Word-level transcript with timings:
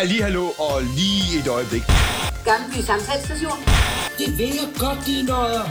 Halli, 0.00 0.20
hallo 0.20 0.50
og 0.58 0.82
lige 0.82 1.38
et 1.38 1.48
øjeblik. 1.48 1.82
Gammelby 2.44 2.80
Samtalsstation. 2.86 3.58
Det 4.18 4.38
vil 4.38 4.52
jeg 4.60 4.68
godt, 4.78 4.98
de 5.06 5.22
nøjer. 5.22 5.64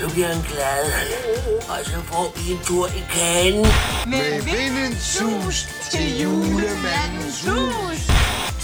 Så 0.00 0.08
bliver 0.12 0.26
han 0.26 0.42
glad. 0.42 0.84
Og 1.68 1.78
så 1.84 1.98
får 2.10 2.32
vi 2.36 2.52
en 2.52 2.58
tur 2.64 2.86
i 2.86 3.02
kagen. 3.10 3.66
Med 4.06 4.42
vindens 4.42 5.02
sus 5.02 5.68
til 5.90 6.20
julemandens 6.22 7.38
hus. 7.48 8.00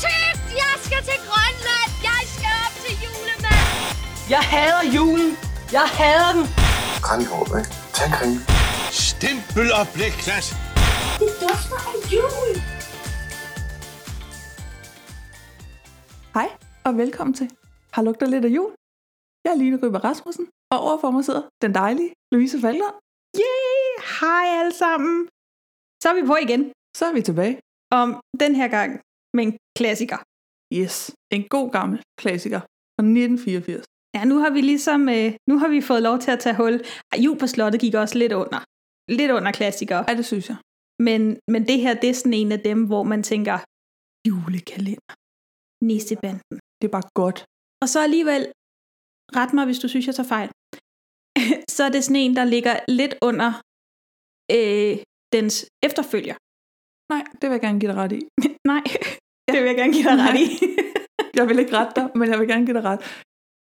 Tøft, 0.02 0.46
jeg 0.62 0.74
skal 0.84 1.02
til 1.10 1.20
Grønland. 1.28 1.90
Jeg 2.08 2.20
skal 2.34 2.52
op 2.66 2.74
til 2.84 2.94
julemanden. 3.04 3.74
Jeg 4.30 4.42
hader 4.52 4.84
julen. 4.96 5.36
Jeg 5.72 5.86
hader 5.98 6.32
den. 6.32 6.44
Kranjehåb, 7.02 7.48
ikke? 7.58 7.70
Tag 7.94 8.12
en. 8.24 8.46
Stempel 8.90 9.72
og 9.72 9.88
blikklat. 9.94 10.56
Det 11.18 11.28
dufter 11.40 11.80
af 11.90 12.12
jul. 12.12 12.49
Og 16.90 16.96
velkommen 17.04 17.34
til 17.40 17.48
Har 17.94 18.02
lugter 18.06 18.26
lidt 18.34 18.44
af 18.48 18.52
jul. 18.56 18.72
Jeg 19.44 19.50
er 19.54 19.58
Line 19.62 19.76
Ryber 19.82 20.00
Rasmussen, 20.08 20.46
og 20.72 20.78
overfor 20.86 21.10
mig 21.14 21.24
sidder 21.24 21.44
den 21.64 21.72
dejlige 21.82 22.10
Louise 22.32 22.58
Falker. 22.64 22.90
Yay! 23.44 23.84
Hej 24.20 24.46
alle 24.60 24.74
sammen! 24.82 25.16
Så 26.02 26.06
er 26.12 26.16
vi 26.20 26.24
på 26.30 26.36
igen. 26.46 26.62
Så 26.98 27.02
er 27.10 27.14
vi 27.18 27.22
tilbage. 27.28 27.56
Om 28.00 28.08
den 28.42 28.52
her 28.60 28.68
gang 28.76 28.90
med 29.36 29.42
en 29.46 29.52
klassiker. 29.78 30.18
Yes, 30.78 30.94
en 31.36 31.42
god 31.56 31.68
gammel 31.76 31.98
klassiker 32.22 32.60
fra 32.94 33.02
1984. 33.02 33.84
Ja, 34.16 34.22
nu 34.30 34.36
har 34.42 34.50
vi 34.56 34.60
ligesom, 34.60 35.00
øh, 35.16 35.28
nu 35.50 35.54
har 35.60 35.68
vi 35.74 35.80
fået 35.90 36.02
lov 36.08 36.16
til 36.24 36.30
at 36.30 36.40
tage 36.44 36.56
hul. 36.60 36.74
Ej, 37.12 37.18
jul 37.24 37.38
på 37.38 37.46
slottet 37.46 37.80
gik 37.80 37.94
også 38.02 38.16
lidt 38.22 38.32
under. 38.42 38.60
Lidt 39.18 39.30
under 39.36 39.52
klassikere. 39.58 40.04
Ja, 40.08 40.14
det 40.20 40.26
synes 40.32 40.46
jeg. 40.50 40.58
Men, 41.06 41.20
men 41.52 41.62
det 41.70 41.78
her, 41.84 41.94
det 42.02 42.08
er 42.10 42.18
sådan 42.20 42.38
en 42.42 42.52
af 42.52 42.60
dem, 42.70 42.78
hvor 42.90 43.02
man 43.12 43.22
tænker, 43.22 43.56
julekalender. 44.28 45.14
Nissebanden. 45.88 46.59
Det 46.80 46.86
er 46.88 46.94
bare 46.98 47.08
godt. 47.22 47.38
Og 47.82 47.88
så 47.92 47.98
alligevel, 48.08 48.42
ret 49.38 49.52
mig, 49.56 49.64
hvis 49.64 49.78
du 49.82 49.88
synes, 49.88 50.06
jeg 50.06 50.14
tager 50.14 50.32
fejl, 50.36 50.48
så 51.76 51.80
er 51.86 51.90
det 51.94 52.04
sådan 52.04 52.22
en, 52.24 52.36
der 52.36 52.44
ligger 52.54 52.74
lidt 53.00 53.14
under 53.28 53.50
øh, 54.56 54.94
dens 55.36 55.54
efterfølger. 55.86 56.36
Nej, 57.12 57.22
det 57.38 57.44
vil 57.48 57.54
jeg 57.58 57.64
gerne 57.66 57.80
give 57.80 57.90
dig 57.92 57.98
ret 58.02 58.12
i. 58.18 58.20
Nej, 58.72 58.84
det 59.52 59.58
vil 59.62 59.68
jeg 59.72 59.78
gerne 59.80 59.94
give 59.96 60.08
dig 60.10 60.18
ret 60.26 60.38
i. 60.46 60.48
Jeg 61.38 61.44
vil 61.48 61.58
ikke 61.62 61.76
rette 61.78 61.94
dig, 62.00 62.06
men 62.18 62.26
jeg 62.30 62.38
vil 62.40 62.48
gerne 62.52 62.66
give 62.66 62.76
dig 62.78 62.84
ret. 62.90 63.00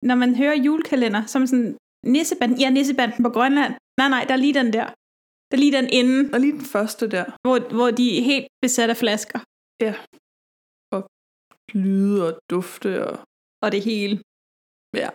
Når 0.10 0.16
man 0.24 0.32
hører 0.42 0.56
julekalender, 0.66 1.24
som 1.34 1.48
sådan, 1.48 1.78
nissebanden, 2.16 2.58
ja, 2.64 2.70
nissebanden 2.70 3.24
på 3.24 3.30
Grønland. 3.30 3.74
Nej, 4.00 4.10
nej, 4.16 4.24
der 4.28 4.34
er 4.34 4.44
lige 4.46 4.54
den 4.62 4.74
der. 4.74 4.86
Der 5.50 5.56
er 5.58 5.62
lige 5.66 5.76
den 5.80 5.88
inden, 6.00 6.34
Og 6.34 6.40
lige 6.40 6.54
den 6.60 6.68
første 6.76 7.04
der. 7.16 7.26
hvor, 7.46 7.58
hvor 7.78 7.90
de 8.00 8.06
er 8.18 8.22
helt 8.32 8.48
besat 8.64 8.90
af 8.90 8.98
flasker. 8.98 9.40
Ja. 9.86 9.94
Lyde 11.74 12.28
og 12.28 12.40
dufte 12.50 13.08
og... 13.08 13.20
Og 13.64 13.72
det 13.72 13.82
hele. 13.82 14.16
Ja. 14.94 15.10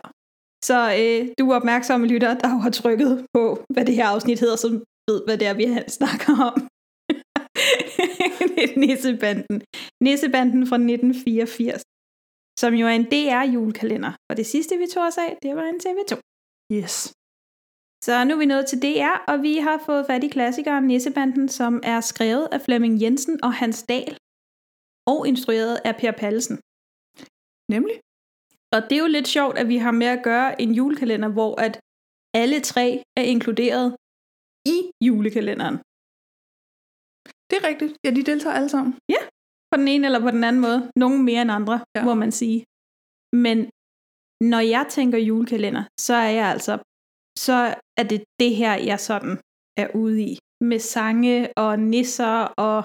Så 0.65 0.79
øh, 1.01 1.29
du 1.39 1.51
er 1.51 1.57
opmærksom 1.57 2.05
lytter, 2.05 2.39
der 2.39 2.49
har 2.49 2.71
trykket 2.71 3.27
på, 3.35 3.65
hvad 3.73 3.85
det 3.87 3.95
her 3.95 4.07
afsnit 4.07 4.41
hedder, 4.41 4.57
som 4.57 4.73
ved, 5.09 5.19
hvad 5.27 5.39
det 5.39 5.47
er, 5.47 5.55
vi 5.55 5.65
snakker 5.99 6.33
om. 6.49 6.57
det 8.55 8.65
er 8.69 8.79
Nissebanden. 8.79 9.63
Nissebanden 10.07 10.63
fra 10.71 10.77
1984, 10.77 11.83
som 12.61 12.75
jo 12.75 12.87
er 12.87 12.95
en 13.01 13.09
DR-julekalender. 13.13 14.13
Og 14.31 14.37
det 14.37 14.47
sidste, 14.47 14.79
vi 14.83 14.87
tog 14.95 15.05
os 15.07 15.19
af, 15.19 15.39
det 15.43 15.57
var 15.57 15.67
en 15.73 15.81
TV2. 15.85 16.13
Yes. 16.79 16.95
Så 18.05 18.25
nu 18.25 18.35
er 18.35 18.39
vi 18.39 18.47
nået 18.47 18.67
til 18.67 18.83
DR, 18.83 19.17
og 19.31 19.43
vi 19.43 19.57
har 19.57 19.79
fået 19.87 20.07
fat 20.07 20.25
i 20.25 20.29
klassikeren 20.29 20.85
Nissebanden, 20.85 21.49
som 21.49 21.81
er 21.83 22.01
skrevet 22.01 22.49
af 22.53 22.61
Flemming 22.61 23.03
Jensen 23.03 23.45
og 23.45 23.53
Hans 23.53 23.83
Dahl, 23.83 24.17
og 25.11 25.19
instrueret 25.31 25.75
af 25.89 25.93
Per 26.01 26.13
Pallesen. 26.21 26.57
Nemlig. 27.75 27.97
Og 28.75 28.81
det 28.89 28.95
er 28.97 29.03
jo 29.07 29.11
lidt 29.17 29.29
sjovt, 29.37 29.57
at 29.63 29.69
vi 29.73 29.77
har 29.85 29.95
med 30.03 30.07
at 30.17 30.25
gøre 30.31 30.61
en 30.63 30.71
julekalender, 30.79 31.29
hvor 31.37 31.53
at 31.67 31.75
alle 32.43 32.61
tre 32.61 32.87
er 33.21 33.25
inkluderet 33.35 33.89
i 34.75 34.79
julekalenderen. 35.09 35.77
Det 37.49 37.57
er 37.61 37.65
rigtigt. 37.71 37.93
Ja, 38.05 38.11
de 38.19 38.23
deltager 38.31 38.57
alle 38.59 38.69
sammen. 38.77 38.93
På 39.71 39.77
den 39.81 39.89
ene 39.95 40.05
eller 40.09 40.21
på 40.27 40.31
den 40.37 40.45
anden 40.49 40.63
måde. 40.67 40.81
Nogle 40.97 41.19
mere 41.29 41.43
end 41.43 41.53
andre, 41.59 41.77
Ja. 41.95 42.01
ja. 42.01 42.05
må 42.09 42.15
man 42.15 42.33
sige. 42.41 42.61
Men 43.45 43.59
når 44.53 44.63
jeg 44.75 44.85
tænker 44.97 45.19
julekalender, 45.19 45.85
så 46.07 46.15
er 46.15 46.31
jeg 46.41 46.47
altså, 46.55 46.75
så 47.47 47.57
er 48.01 48.05
det 48.13 48.21
det 48.41 48.53
her, 48.61 48.75
jeg 48.91 49.01
sådan 49.01 49.35
er 49.83 49.89
ude 50.03 50.19
i. 50.31 50.33
Med 50.71 50.79
sange 50.95 51.35
og 51.65 51.73
nisser 51.93 52.35
og 52.67 52.79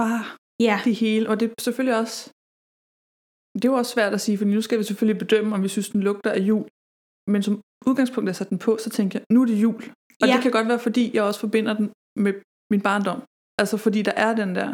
Bare 0.00 0.24
ja, 0.66 0.76
det 0.86 0.94
hele. 1.02 1.24
Og 1.30 1.34
det 1.40 1.46
er 1.50 1.54
selvfølgelig 1.66 1.96
også... 2.02 2.16
Det 3.54 3.64
er 3.64 3.72
jo 3.72 3.78
også 3.80 3.92
svært 3.96 4.12
at 4.14 4.20
sige, 4.20 4.38
for 4.38 4.44
nu 4.44 4.60
skal 4.66 4.78
vi 4.78 4.84
selvfølgelig 4.84 5.18
bedømme, 5.24 5.54
om 5.56 5.62
vi 5.62 5.68
synes, 5.68 5.88
den 5.94 6.02
lugter 6.08 6.30
af 6.38 6.40
jul. 6.50 6.64
Men 7.32 7.40
som 7.46 7.54
udgangspunkt, 7.88 8.26
jeg 8.28 8.36
satte 8.36 8.50
den 8.50 8.58
på, 8.66 8.72
så 8.84 8.90
tænker 8.90 9.18
jeg, 9.18 9.24
nu 9.34 9.38
er 9.42 9.46
det 9.46 9.62
jul. 9.66 9.82
Og 10.22 10.26
Ja. 10.28 10.32
det 10.34 10.42
kan 10.42 10.52
godt 10.58 10.68
være, 10.68 10.78
fordi 10.86 11.04
jeg 11.14 11.22
også 11.28 11.40
forbinder 11.40 11.74
den 11.80 11.86
med 12.24 12.32
min 12.72 12.82
barndom. 12.88 13.20
Altså 13.60 13.76
fordi 13.84 14.00
der 14.08 14.14
er 14.26 14.32
den 14.42 14.50
der... 14.58 14.68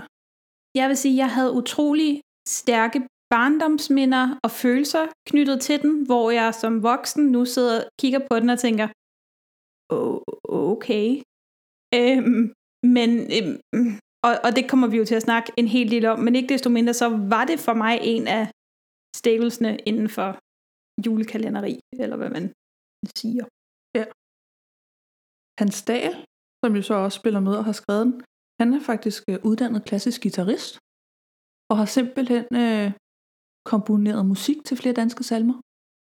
jeg 0.81 0.87
vil 0.89 0.97
sige, 0.97 1.17
jeg 1.17 1.31
havde 1.37 1.53
utrolig 1.61 2.21
stærke 2.49 2.99
barndomsminder 3.35 4.25
og 4.45 4.51
følelser 4.51 5.05
knyttet 5.29 5.59
til 5.67 5.83
den, 5.83 6.07
hvor 6.07 6.27
jeg 6.31 6.55
som 6.63 6.83
voksen 6.83 7.25
nu 7.35 7.45
sidder 7.45 7.77
og 7.85 7.89
kigger 8.01 8.21
på 8.31 8.35
den 8.41 8.51
og 8.55 8.59
tænker, 8.59 8.87
"Åh, 9.97 10.21
okay. 10.75 11.09
Øhm, 12.01 12.43
men, 12.97 13.11
øhm, 13.37 13.59
og, 14.27 14.33
og 14.45 14.51
det 14.57 14.65
kommer 14.71 14.89
vi 14.93 14.97
jo 15.01 15.05
til 15.05 15.15
at 15.21 15.27
snakke 15.29 15.49
en 15.61 15.69
hel 15.75 15.89
del 15.91 16.05
om, 16.13 16.19
men 16.19 16.37
ikke 16.37 16.53
desto 16.55 16.71
mindre, 16.71 16.95
så 16.95 17.09
var 17.35 17.45
det 17.51 17.59
for 17.67 17.75
mig 17.83 17.95
en 18.03 18.25
af 18.39 18.45
stablesene 19.21 19.73
inden 19.91 20.09
for 20.17 20.29
julekalenderi, 21.07 21.75
eller 22.03 22.17
hvad 22.21 22.31
man 22.37 22.45
siger. 23.21 23.45
Hans 25.61 25.77
Dahl, 25.91 26.15
som 26.61 26.77
jo 26.79 26.83
så 26.83 26.95
også 26.95 27.19
spiller 27.21 27.41
med 27.41 27.55
og 27.61 27.65
har 27.65 27.77
skrevet 27.81 28.07
den, 28.07 28.15
han 28.61 28.69
er 28.77 28.81
faktisk 28.91 29.23
øh, 29.31 29.39
uddannet 29.49 29.85
klassisk 29.89 30.19
guitarist, 30.23 30.73
og 31.71 31.75
har 31.81 31.89
simpelthen 31.97 32.47
øh, 32.63 32.89
komponeret 33.73 34.27
musik 34.33 34.59
til 34.67 34.77
flere 34.77 34.95
danske 35.03 35.23
salmer, 35.31 35.57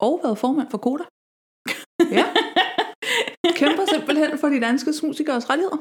og 0.06 0.15
været 0.25 0.38
formand 0.38 0.69
for 0.71 0.81
Koda. 0.87 1.04
Ja. 2.19 2.27
Kæmper 3.60 3.84
simpelthen 3.94 4.32
for 4.41 4.48
de 4.54 4.60
danske 4.66 4.91
musikers 5.09 5.44
rettigheder. 5.50 5.81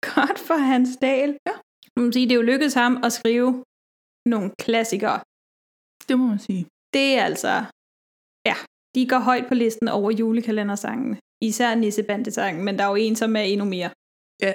Godt 0.00 0.38
for 0.38 0.54
Hans 0.70 0.96
Dahl. 0.96 1.30
Ja. 1.46 1.54
Man 1.96 2.04
må 2.06 2.12
sige, 2.12 2.26
det 2.28 2.32
er 2.32 2.40
jo 2.42 2.50
lykkedes 2.52 2.74
ham 2.74 3.00
at 3.04 3.12
skrive 3.12 3.64
nogle 4.26 4.50
klassikere. 4.58 5.20
Det 6.08 6.18
må 6.18 6.26
man 6.26 6.38
sige. 6.38 6.66
Det 6.94 7.18
er 7.18 7.24
altså, 7.24 7.64
ja, 8.46 8.56
de 8.94 9.08
går 9.08 9.18
højt 9.18 9.46
på 9.48 9.54
listen 9.54 9.88
over 9.88 10.10
julekalendersangen. 10.10 11.18
Især 11.42 11.74
Nissebandesangen, 11.74 12.64
men 12.64 12.78
der 12.78 12.84
er 12.84 12.88
jo 12.88 12.94
en, 12.94 13.16
som 13.16 13.36
er 13.36 13.40
endnu 13.40 13.64
mere. 13.64 13.90
Ja. 14.42 14.52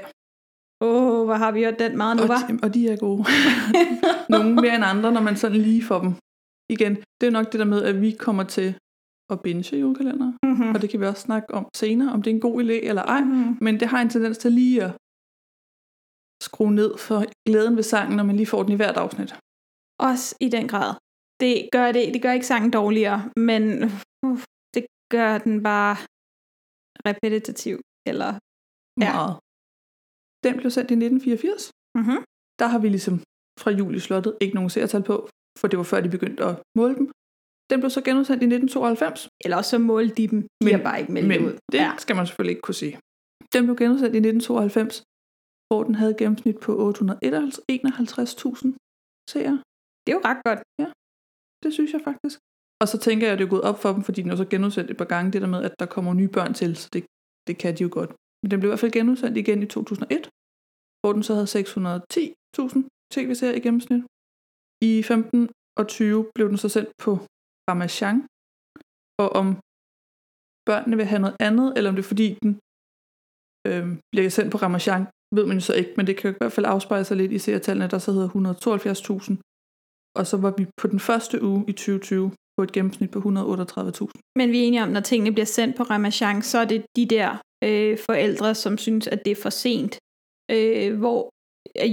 Åh, 0.81 1.19
oh, 1.19 1.25
hvor 1.25 1.33
har 1.33 1.51
vi 1.51 1.63
hørt 1.63 1.79
den 1.79 1.97
meget 1.97 2.17
nu, 2.17 2.23
Og 2.23 2.29
var? 2.29 2.59
og 2.63 2.73
de 2.73 2.89
er 2.89 2.97
gode. 2.97 3.23
Nogle 4.33 4.55
mere 4.55 4.75
end 4.75 4.85
andre, 4.85 5.11
når 5.11 5.21
man 5.21 5.37
sådan 5.37 5.57
lige 5.57 5.83
får 5.83 5.99
dem. 6.01 6.13
Igen, 6.69 6.95
det 7.21 7.27
er 7.27 7.31
nok 7.31 7.51
det 7.51 7.59
der 7.59 7.65
med, 7.65 7.83
at 7.83 8.01
vi 8.01 8.11
kommer 8.11 8.43
til 8.43 8.75
at 9.29 9.41
binge 9.41 9.77
julekalender. 9.77 10.31
Mm-hmm. 10.45 10.69
Og 10.75 10.81
det 10.81 10.89
kan 10.89 10.99
vi 10.99 11.05
også 11.05 11.21
snakke 11.21 11.53
om 11.53 11.67
senere, 11.75 12.13
om 12.13 12.21
det 12.21 12.31
er 12.31 12.35
en 12.35 12.41
god 12.41 12.63
idé 12.63 12.87
eller 12.89 13.01
ej. 13.01 13.21
Mm-hmm. 13.21 13.57
Men 13.61 13.79
det 13.79 13.87
har 13.87 14.01
en 14.01 14.09
tendens 14.09 14.37
til 14.37 14.51
lige 14.51 14.83
at 14.83 14.91
skrue 16.47 16.73
ned 16.81 16.91
for 16.97 17.17
glæden 17.47 17.75
ved 17.79 17.83
sangen, 17.93 18.15
når 18.17 18.23
man 18.29 18.35
lige 18.35 18.47
får 18.53 18.63
den 18.63 18.71
i 18.71 18.79
hvert 18.81 18.97
afsnit. 19.03 19.31
Også 20.09 20.27
i 20.45 20.49
den 20.55 20.65
grad. 20.73 20.89
Det 21.43 21.69
gør, 21.75 21.87
det, 21.95 22.13
det 22.13 22.21
gør 22.21 22.31
ikke 22.37 22.45
sangen 22.53 22.71
dårligere, 22.79 23.19
men 23.49 23.63
uh, 24.25 24.39
det 24.75 24.83
gør 25.15 25.31
den 25.45 25.55
bare 25.71 25.95
repetitiv. 27.09 27.75
Eller, 28.11 28.31
Ja. 29.05 29.11
Meget. 29.13 29.33
Den 30.45 30.53
blev 30.59 30.71
sendt 30.77 30.91
i 30.91 30.93
1984. 30.93 31.71
mm-hmm. 31.97 32.19
Der 32.59 32.67
har 32.73 32.79
vi 32.83 32.89
ligesom 32.89 33.15
fra 33.61 33.71
jul 33.79 33.95
i 33.95 33.99
slottet 33.99 34.37
ikke 34.41 34.55
nogen 34.55 34.69
seertal 34.69 35.03
på, 35.03 35.15
for 35.59 35.67
det 35.67 35.77
var 35.77 35.83
før 35.91 36.01
de 36.01 36.09
begyndte 36.09 36.43
at 36.49 36.55
måle 36.77 36.95
dem. 36.99 37.07
Den 37.69 37.77
blev 37.81 37.89
så 37.97 38.01
genudsendt 38.07 38.41
i 38.43 38.45
1992, 38.45 39.29
Eller 39.43 39.57
også 39.57 39.69
så 39.69 39.77
målte 39.91 40.15
de 40.19 40.27
dem. 40.27 40.41
De 40.41 40.47
Men- 40.65 40.75
har 40.75 40.83
bare 40.89 40.99
ikke 41.01 41.11
meldt 41.15 41.27
men 41.27 41.39
det 41.41 41.47
ud. 41.47 41.53
det 41.71 41.77
Ja. 41.77 41.89
skal 42.03 42.15
man 42.15 42.25
selvfølgelig 42.27 42.51
ikke 42.55 42.65
kunne 42.67 42.79
sige. 42.83 42.95
Den 43.53 43.61
blev 43.65 43.75
genudsendt 43.81 44.15
i 44.19 44.21
1992, 44.29 45.03
hvor 45.73 45.83
den 45.87 45.95
havde 45.99 46.11
et 46.15 46.21
gennemsnit 46.21 46.57
på 46.65 46.71
851.000 46.89 46.97
seere. 49.31 49.55
Det 50.03 50.09
er 50.11 50.17
jo 50.17 50.23
ret 50.29 50.41
godt. 50.47 50.61
Det 51.63 51.71
synes 51.77 51.91
jeg 51.95 52.01
faktisk. 52.09 52.37
Og 52.81 52.87
så 52.91 52.97
tænker 53.05 53.23
jeg, 53.25 53.33
at 53.33 53.39
det 53.39 53.45
er 53.45 53.55
gået 53.55 53.67
op 53.69 53.79
for 53.83 53.89
dem, 53.95 54.03
fordi 54.07 54.19
den 54.21 54.31
er 54.31 54.39
så 54.41 54.47
genudsendt 54.53 54.91
et 54.91 54.97
par 55.01 55.09
gange, 55.13 55.31
det 55.33 55.41
der 55.41 55.51
med, 55.55 55.61
at 55.67 55.73
der 55.81 55.87
kommer 55.95 56.11
nye 56.13 56.31
børn 56.37 56.53
til, 56.53 56.71
så 56.81 56.87
det, 56.93 57.01
det 57.47 57.55
kan 57.61 57.71
de 57.77 57.83
jo 57.87 57.89
godt. 57.97 58.11
Men 58.41 58.47
den 58.51 58.59
blev 58.59 58.69
i 58.69 58.71
hvert 58.71 58.83
fald 58.83 58.97
genudsendt 58.99 59.37
igen 59.37 59.59
i 59.63 59.65
2001, 59.65 60.29
hvor 61.01 61.11
den 61.15 61.23
så 61.27 61.33
havde 61.37 61.53
610.000 61.59 62.79
tv-serier 63.13 63.57
i 63.59 63.63
gennemsnit. 63.65 64.03
I 64.89 64.91
15 65.03 65.49
og 65.79 65.85
20 65.87 66.31
blev 66.35 66.47
den 66.51 66.57
så 66.63 66.69
sendt 66.75 66.89
på 67.03 67.11
Ramachan, 67.69 68.17
og 69.23 69.29
om 69.41 69.47
børnene 70.69 70.95
vil 70.99 71.11
have 71.11 71.23
noget 71.25 71.37
andet, 71.47 71.67
eller 71.75 71.89
om 71.89 71.95
det 71.95 72.03
er 72.03 72.11
fordi, 72.13 72.27
den 72.43 72.51
øh, 73.67 73.85
bliver 74.11 74.29
sendt 74.37 74.51
på 74.51 74.57
Ramachan, 74.63 75.03
ved 75.35 75.45
man 75.45 75.57
jo 75.57 75.61
så 75.61 75.73
ikke, 75.73 75.93
men 75.97 76.07
det 76.07 76.17
kan 76.17 76.31
i 76.31 76.33
hvert 76.39 76.51
fald 76.51 76.65
afspejle 76.65 77.05
sig 77.05 77.17
lidt 77.17 77.31
i 77.31 77.39
seertallene, 77.39 77.87
der 77.87 77.97
så 77.97 78.11
hedder 78.11 78.29
172.000 78.29 79.49
og 80.15 80.27
så 80.27 80.37
var 80.37 80.53
vi 80.57 80.65
på 80.77 80.87
den 80.87 80.99
første 80.99 81.43
uge 81.43 81.65
i 81.67 81.71
2020 81.71 82.31
på 82.57 82.63
et 82.63 82.71
gennemsnit 82.71 83.11
på 83.11 83.19
138.000. 83.19 83.25
Men 84.39 84.51
vi 84.51 84.57
er 84.59 84.67
enige 84.67 84.83
om, 84.83 84.89
når 84.89 84.99
tingene 84.99 85.31
bliver 85.31 85.45
sendt 85.45 85.77
på 85.77 85.83
Ramachan, 85.83 86.41
så 86.41 86.57
er 86.57 86.65
det 86.65 86.85
de 86.95 87.05
der 87.05 87.29
øh, 87.63 87.97
forældre, 87.97 88.55
som 88.55 88.77
synes, 88.77 89.07
at 89.07 89.25
det 89.25 89.31
er 89.31 89.41
for 89.41 89.49
sent, 89.49 89.99
øh, 90.51 90.97
hvor 90.97 91.29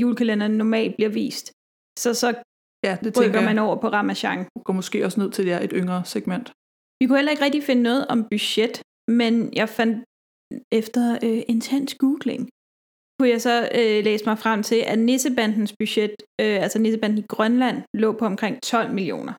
julekalenderen 0.01 0.53
normalt 0.53 0.97
bliver 0.97 1.09
vist. 1.09 1.53
Så 1.99 2.15
så 2.15 2.35
Ja, 2.85 2.97
det 3.05 3.15
tænker 3.15 3.29
rykker 3.29 3.41
man 3.41 3.59
over 3.59 3.77
på 3.81 3.89
Ramachan. 3.89 4.47
går 4.65 4.73
måske 4.73 5.05
også 5.05 5.21
ned 5.21 5.31
til 5.31 5.45
det 5.47 5.53
er 5.53 5.61
et 5.61 5.73
yngre 5.75 6.05
segment. 6.05 6.53
Vi 7.01 7.07
kunne 7.07 7.19
heller 7.19 7.31
ikke 7.33 7.45
rigtig 7.45 7.63
finde 7.63 7.83
noget 7.83 8.07
om 8.07 8.19
budget, 8.31 8.83
men 9.09 9.33
jeg 9.61 9.69
fandt 9.69 9.97
efter 10.73 11.19
øh, 11.27 11.43
intens 11.49 11.95
googling, 11.95 12.49
kunne 13.21 13.35
jeg 13.37 13.43
så 13.43 13.57
øh, 13.81 14.05
læse 14.05 14.25
mig 14.25 14.39
frem 14.39 14.63
til, 14.63 14.81
at 14.93 14.99
Nissebandens 14.99 15.73
budget, 15.81 16.15
øh, 16.41 16.63
altså 16.65 16.79
Nissebanden 16.79 17.19
i 17.19 17.27
Grønland, 17.35 17.79
lå 17.95 18.13
på 18.13 18.25
omkring 18.33 18.63
12 18.63 18.93
millioner. 18.99 19.33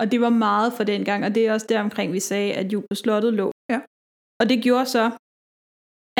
Og 0.00 0.12
det 0.12 0.20
var 0.20 0.32
meget 0.46 0.72
for 0.76 0.84
den 0.84 1.04
gang, 1.04 1.24
og 1.26 1.34
det 1.34 1.46
er 1.46 1.52
også 1.52 1.66
der 1.68 1.80
omkring, 1.80 2.12
vi 2.12 2.20
sagde, 2.20 2.52
at 2.60 2.72
Jul 2.72 2.84
på 2.90 2.94
Slottet 2.94 3.32
lå. 3.34 3.52
Ja. 3.72 3.80
Og 4.40 4.44
det 4.50 4.62
gjorde 4.62 4.86
så, 4.86 5.04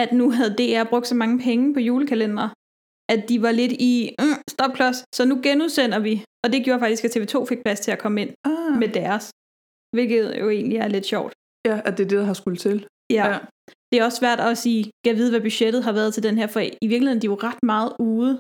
at 0.03 0.11
nu 0.13 0.31
havde 0.31 0.57
DR 0.61 0.85
brugt 0.91 1.07
så 1.07 1.15
mange 1.15 1.39
penge 1.47 1.75
på 1.75 1.81
julekalender, 1.81 2.49
at 3.15 3.21
de 3.29 3.43
var 3.43 3.53
lidt 3.61 3.73
i 3.73 3.95
øh, 4.21 4.37
stopklods, 4.55 4.99
så 5.17 5.23
nu 5.25 5.35
genudsender 5.43 5.99
vi. 5.99 6.25
Og 6.45 6.53
det 6.53 6.65
gjorde 6.65 6.81
faktisk, 6.81 7.05
at 7.05 7.17
TV2 7.17 7.45
fik 7.51 7.61
plads 7.65 7.81
til 7.81 7.91
at 7.91 7.99
komme 7.99 8.21
ind 8.23 8.31
Ah, 8.45 8.79
med 8.83 8.89
deres. 8.89 9.25
Hvilket 9.97 10.25
jo 10.41 10.47
egentlig 10.51 10.79
er 10.79 10.89
lidt 10.89 11.07
sjovt. 11.07 11.33
ja, 11.69 11.81
at 11.85 11.93
det 11.99 12.05
er 12.05 12.09
det, 12.09 12.19
der 12.19 12.25
har 12.25 12.39
skulle 12.43 12.57
til. 12.67 12.87
Ja. 13.11 13.27
Ja. 13.33 13.39
Det 13.93 14.01
er 14.01 14.05
også 14.05 14.19
svært 14.19 14.41
at 14.41 14.59
sige, 14.59 14.91
kan 15.05 15.17
vide, 15.17 15.31
hvad 15.31 15.41
budgettet 15.41 15.85
har 15.85 15.93
været 15.93 16.15
til 16.15 16.23
den 16.23 16.39
her, 16.39 16.47
for 16.47 16.61
i 16.61 16.87
virkeligheden 16.93 17.23
de 17.23 17.27
er 17.27 17.31
jo 17.31 17.39
ret 17.49 17.63
meget 17.63 17.93
ude, 17.99 18.33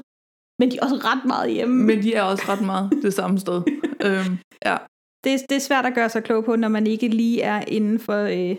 men 0.60 0.70
de 0.70 0.76
er 0.78 0.82
også 0.86 0.96
ret 1.10 1.24
meget 1.32 1.48
hjemme. 1.52 1.76
Men 1.88 2.02
de 2.02 2.14
er 2.14 2.22
også 2.22 2.44
ret 2.48 2.64
meget 2.66 2.90
det 3.04 3.14
samme 3.14 3.38
sted. 3.38 3.58
øhm, 4.06 4.34
ja, 4.68 4.76
det, 5.24 5.32
det 5.48 5.56
er 5.56 5.64
svært 5.68 5.86
at 5.86 5.94
gøre 5.94 6.08
sig 6.08 6.22
klog 6.24 6.44
på, 6.44 6.56
når 6.56 6.68
man 6.68 6.86
ikke 6.86 7.08
lige 7.08 7.42
er 7.42 7.60
inden 7.76 7.98
for, 8.06 8.20
øh, 8.36 8.56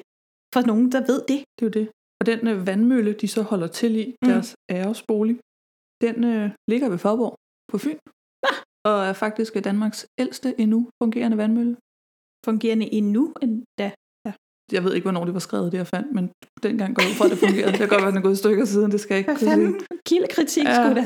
for 0.54 0.62
nogen, 0.68 0.92
der 0.92 1.02
ved 1.12 1.20
det. 1.32 1.40
det 1.56 1.62
er 1.66 1.70
jo 1.70 1.76
det. 1.80 1.88
Og 2.20 2.26
den 2.26 2.48
øh, 2.48 2.68
vandmølle, 2.68 3.14
de 3.14 3.28
så 3.28 3.42
holder 3.42 3.68
til 3.68 3.96
i, 3.96 4.06
Mm. 4.22 4.30
deres 4.30 4.56
æresbolig, 4.72 5.36
den 6.02 6.24
øh, 6.24 6.50
ligger 6.72 6.90
ved 6.90 6.98
Forborg 6.98 7.36
på 7.72 7.78
Fyn. 7.78 7.98
Ah. 8.50 8.58
Og 8.90 9.06
er 9.10 9.14
faktisk 9.14 9.54
Danmarks 9.70 10.06
ældste 10.18 10.50
endnu 10.64 10.90
fungerende 11.04 11.38
vandmølle. 11.38 11.76
Fungerende 12.46 12.94
endnu 12.94 13.34
endda. 13.42 13.92
Jeg 14.74 14.84
ved 14.84 14.94
ikke, 14.94 15.06
hvornår 15.06 15.26
det 15.26 15.34
var 15.34 15.40
skrevet, 15.40 15.72
det 15.72 15.78
jeg 15.78 15.88
fandt, 15.88 16.10
men 16.18 16.26
dengang 16.64 16.96
går 16.96 17.02
jeg 17.04 17.10
ud 17.12 17.16
fra, 17.16 17.26
at 17.26 17.32
det 17.32 17.40
fungerede. 17.40 17.72
Det 17.72 17.80
kan 17.80 17.90
godt 17.90 18.02
være, 18.02 18.08
at 18.08 18.14
den 18.14 18.18
er 18.24 18.28
gået 18.28 18.38
stykker 18.38 18.66
siden, 18.66 18.92
det 18.92 19.00
skal 19.02 19.14
jeg 19.14 19.20
ikke 19.20 19.32
Hvad 19.32 19.40
kunne 19.40 19.50
fanden? 19.52 19.82
Kildekritik 20.06 20.66
Ja. 20.66 20.74
skulle 20.76 20.96
da. 21.02 21.06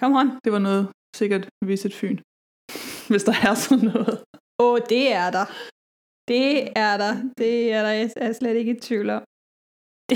Kom 0.00 0.12
on. 0.20 0.28
Det 0.44 0.52
var 0.52 0.58
noget 0.68 0.88
sikkert 1.16 1.48
Visit 1.70 1.94
Fyn. 1.94 2.18
Hvis 3.10 3.24
der 3.28 3.36
er 3.48 3.54
sådan 3.54 3.84
noget. 3.94 4.14
Åh, 4.62 4.72
oh, 4.72 4.78
det 4.88 5.12
er 5.12 5.30
der. 5.36 5.46
Det 6.32 6.48
er 6.86 6.94
der. 7.04 7.12
Det 7.38 7.72
er 7.72 7.82
der. 7.82 7.90
Jeg 7.90 8.10
er 8.16 8.32
slet 8.32 8.56
ikke 8.56 8.72
i 8.76 8.80
tvivl 8.80 9.10
om. 9.10 9.22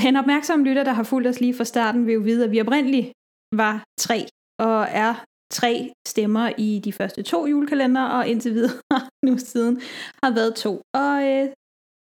Den 0.02 0.16
opmærksomme 0.16 0.64
lytter, 0.68 0.84
der 0.84 0.92
har 0.92 1.02
fulgt 1.02 1.28
os 1.28 1.40
lige 1.40 1.54
fra 1.54 1.64
starten, 1.64 2.06
vil 2.06 2.14
jo 2.14 2.20
vide, 2.20 2.44
at 2.44 2.50
vi 2.50 2.60
oprindeligt 2.60 3.12
var 3.56 3.84
tre, 4.00 4.26
og 4.58 4.86
er 5.04 5.14
tre 5.52 5.92
stemmer 6.08 6.52
i 6.58 6.80
de 6.84 6.92
første 6.92 7.22
to 7.22 7.46
julekalender, 7.46 8.02
og 8.02 8.28
indtil 8.28 8.54
videre 8.54 8.72
nu 9.26 9.38
siden 9.38 9.80
har 10.22 10.30
været 10.34 10.54
to. 10.54 10.80
Og 10.94 11.14
øh, 11.30 11.48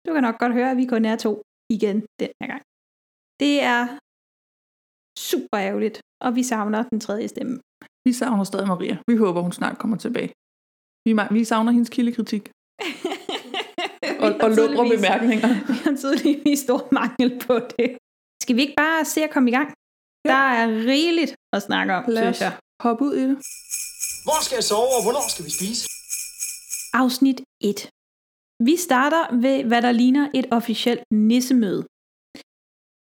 du 0.05 0.09
kan 0.13 0.23
nok 0.27 0.37
godt 0.43 0.53
høre, 0.53 0.71
at 0.71 0.77
vi 0.81 0.85
kun 0.93 1.05
er 1.05 1.15
to 1.25 1.41
igen 1.75 1.97
den 2.21 2.31
her 2.41 2.47
gang. 2.53 2.63
Det 3.41 3.53
er 3.73 3.81
super 5.31 5.57
ærgerligt, 5.67 5.97
og 6.25 6.35
vi 6.37 6.43
savner 6.51 6.81
den 6.91 6.99
tredje 7.05 7.27
stemme. 7.33 7.55
Vi 8.07 8.13
savner 8.13 8.43
stadig 8.43 8.67
Maria. 8.67 8.95
Vi 9.11 9.15
håber, 9.23 9.41
hun 9.41 9.51
snart 9.59 9.77
kommer 9.81 9.97
tilbage. 10.05 10.31
Vi, 11.05 11.11
vi 11.37 11.43
savner 11.51 11.71
hendes 11.71 11.89
kildekritik. 11.95 12.43
Og, 14.25 14.31
og 14.45 14.49
lumre 14.59 14.85
bemærkninger. 14.95 15.49
Vi 15.69 15.75
har 15.85 15.95
tydeligvis 16.01 16.59
stor 16.67 16.81
mangel 16.99 17.29
på 17.47 17.53
det. 17.75 17.87
Skal 18.43 18.55
vi 18.55 18.61
ikke 18.65 18.77
bare 18.85 19.05
se 19.13 19.19
at 19.27 19.31
komme 19.35 19.47
i 19.51 19.53
gang? 19.57 19.69
Ja. 20.25 20.29
Der 20.31 20.43
er 20.59 20.67
rigeligt 20.93 21.31
at 21.55 21.61
snakke 21.67 21.91
om, 21.97 22.03
Lad 22.07 22.23
synes 22.23 22.41
jeg. 22.41 22.53
hoppe 22.85 23.01
ud 23.07 23.13
i 23.21 23.23
det. 23.29 23.35
Hvor 24.25 24.39
skal 24.45 24.55
jeg 24.59 24.65
sove, 24.71 24.91
og 24.97 25.01
hvornår 25.05 25.25
skal 25.33 25.43
vi 25.47 25.51
spise? 25.59 25.81
Afsnit 27.01 27.39
1. 27.61 27.89
Vi 28.65 28.75
starter 28.75 29.35
ved, 29.45 29.63
hvad 29.63 29.81
der 29.81 29.91
ligner 29.91 30.29
et 30.33 30.47
officielt 30.51 31.03
nissemøde. 31.11 31.83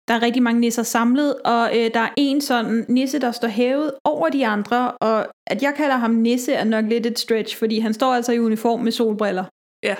Der 0.08 0.14
er 0.16 0.22
rigtig 0.22 0.42
mange 0.42 0.60
nisser 0.60 0.82
samlet, 0.82 1.30
og 1.44 1.78
øh, 1.78 1.90
der 1.94 2.00
er 2.00 2.12
en 2.16 2.40
sådan 2.40 2.84
nisse, 2.88 3.18
der 3.18 3.32
står 3.32 3.48
hævet 3.48 3.92
over 4.04 4.28
de 4.28 4.46
andre, 4.46 4.92
og 4.92 5.18
at 5.46 5.62
jeg 5.62 5.74
kalder 5.76 5.96
ham 5.96 6.10
nisse 6.10 6.52
er 6.52 6.64
nok 6.64 6.84
lidt 6.84 7.06
et 7.06 7.18
stretch, 7.18 7.58
fordi 7.58 7.78
han 7.78 7.94
står 7.94 8.14
altså 8.14 8.32
i 8.32 8.38
uniform 8.38 8.80
med 8.80 8.92
solbriller. 8.92 9.44
Ja. 9.82 9.96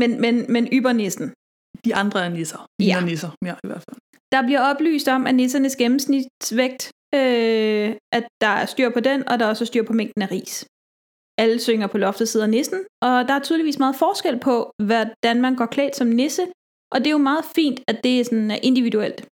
Men, 0.00 0.20
men, 0.20 0.34
men 0.52 0.68
ybernissen. 0.72 1.32
De 1.84 1.94
andre 1.94 2.24
er 2.24 2.28
nisser. 2.28 2.66
Ja. 2.80 2.86
Ja. 2.86 3.00
nisser, 3.04 3.30
ja, 3.44 3.54
i 3.64 3.66
hvert 3.70 3.84
fald. 3.88 3.96
Der 4.32 4.42
bliver 4.42 4.60
oplyst 4.60 5.08
om, 5.08 5.26
at 5.26 5.34
nissernes 5.34 5.76
gennemsnitsvægt, 5.76 6.82
øh, 7.14 7.88
at 8.12 8.24
der 8.40 8.52
er 8.60 8.66
styr 8.66 8.90
på 8.90 9.00
den, 9.00 9.28
og 9.28 9.38
der 9.38 9.44
er 9.44 9.48
også 9.48 9.64
styr 9.64 9.82
på 9.82 9.92
mængden 9.92 10.22
af 10.22 10.30
ris. 10.30 10.66
Alle 11.42 11.58
synger 11.58 11.86
på 11.86 11.98
loftet 11.98 12.28
sidder 12.28 12.46
nissen, 12.46 12.80
og 13.02 13.28
der 13.28 13.34
er 13.34 13.42
tydeligvis 13.42 13.78
meget 13.78 13.96
forskel 13.96 14.38
på, 14.48 14.70
hvordan 14.82 15.40
man 15.40 15.56
går 15.56 15.66
klædt 15.66 15.96
som 15.96 16.06
nisse, 16.06 16.44
og 16.92 16.98
det 16.98 17.06
er 17.06 17.16
jo 17.18 17.28
meget 17.30 17.44
fint, 17.44 17.80
at 17.88 18.04
det 18.04 18.20
er 18.20 18.24
sådan 18.24 18.50
er 18.50 18.58
individuelt. 18.62 19.26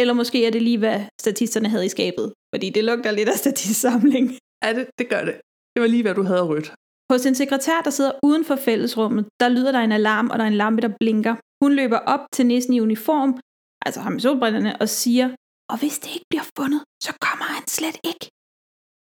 Eller 0.00 0.14
måske 0.14 0.46
er 0.46 0.50
det 0.50 0.62
lige, 0.62 0.78
hvad 0.78 1.00
statisterne 1.20 1.68
havde 1.68 1.86
i 1.86 1.88
skabet, 1.88 2.32
fordi 2.54 2.70
det 2.70 2.84
lugter 2.84 3.10
lidt 3.10 3.28
af 3.28 3.38
statistsamling. 3.44 4.26
Ja, 4.64 4.72
det, 4.72 4.86
det 4.98 5.08
gør 5.08 5.24
det. 5.24 5.34
Det 5.74 5.80
var 5.82 5.86
lige, 5.86 6.02
hvad 6.02 6.14
du 6.14 6.22
havde 6.22 6.42
rødt. 6.42 6.72
Hos 7.10 7.26
en 7.26 7.34
sekretær, 7.34 7.80
der 7.80 7.90
sidder 7.90 8.12
uden 8.22 8.44
for 8.44 8.56
fællesrummet, 8.56 9.26
der 9.40 9.48
lyder 9.48 9.72
der 9.72 9.78
en 9.78 9.92
alarm, 9.92 10.30
og 10.30 10.38
der 10.38 10.44
er 10.44 10.48
en 10.48 10.62
lampe, 10.62 10.82
der 10.82 10.92
blinker. 11.00 11.34
Hun 11.62 11.72
løber 11.72 11.98
op 11.98 12.20
til 12.32 12.46
nissen 12.46 12.74
i 12.74 12.80
uniform, 12.80 13.40
altså 13.86 14.00
ham 14.00 14.12
med 14.12 14.20
solbrillerne, 14.20 14.76
og 14.80 14.88
siger, 14.88 15.28
og 15.70 15.78
hvis 15.78 15.98
det 15.98 16.10
ikke 16.14 16.26
bliver 16.30 16.46
fundet, 16.58 16.80
så 17.02 17.12
kommer 17.20 17.44
han 17.44 17.66
slet 17.66 17.98
ikke. 18.10 18.30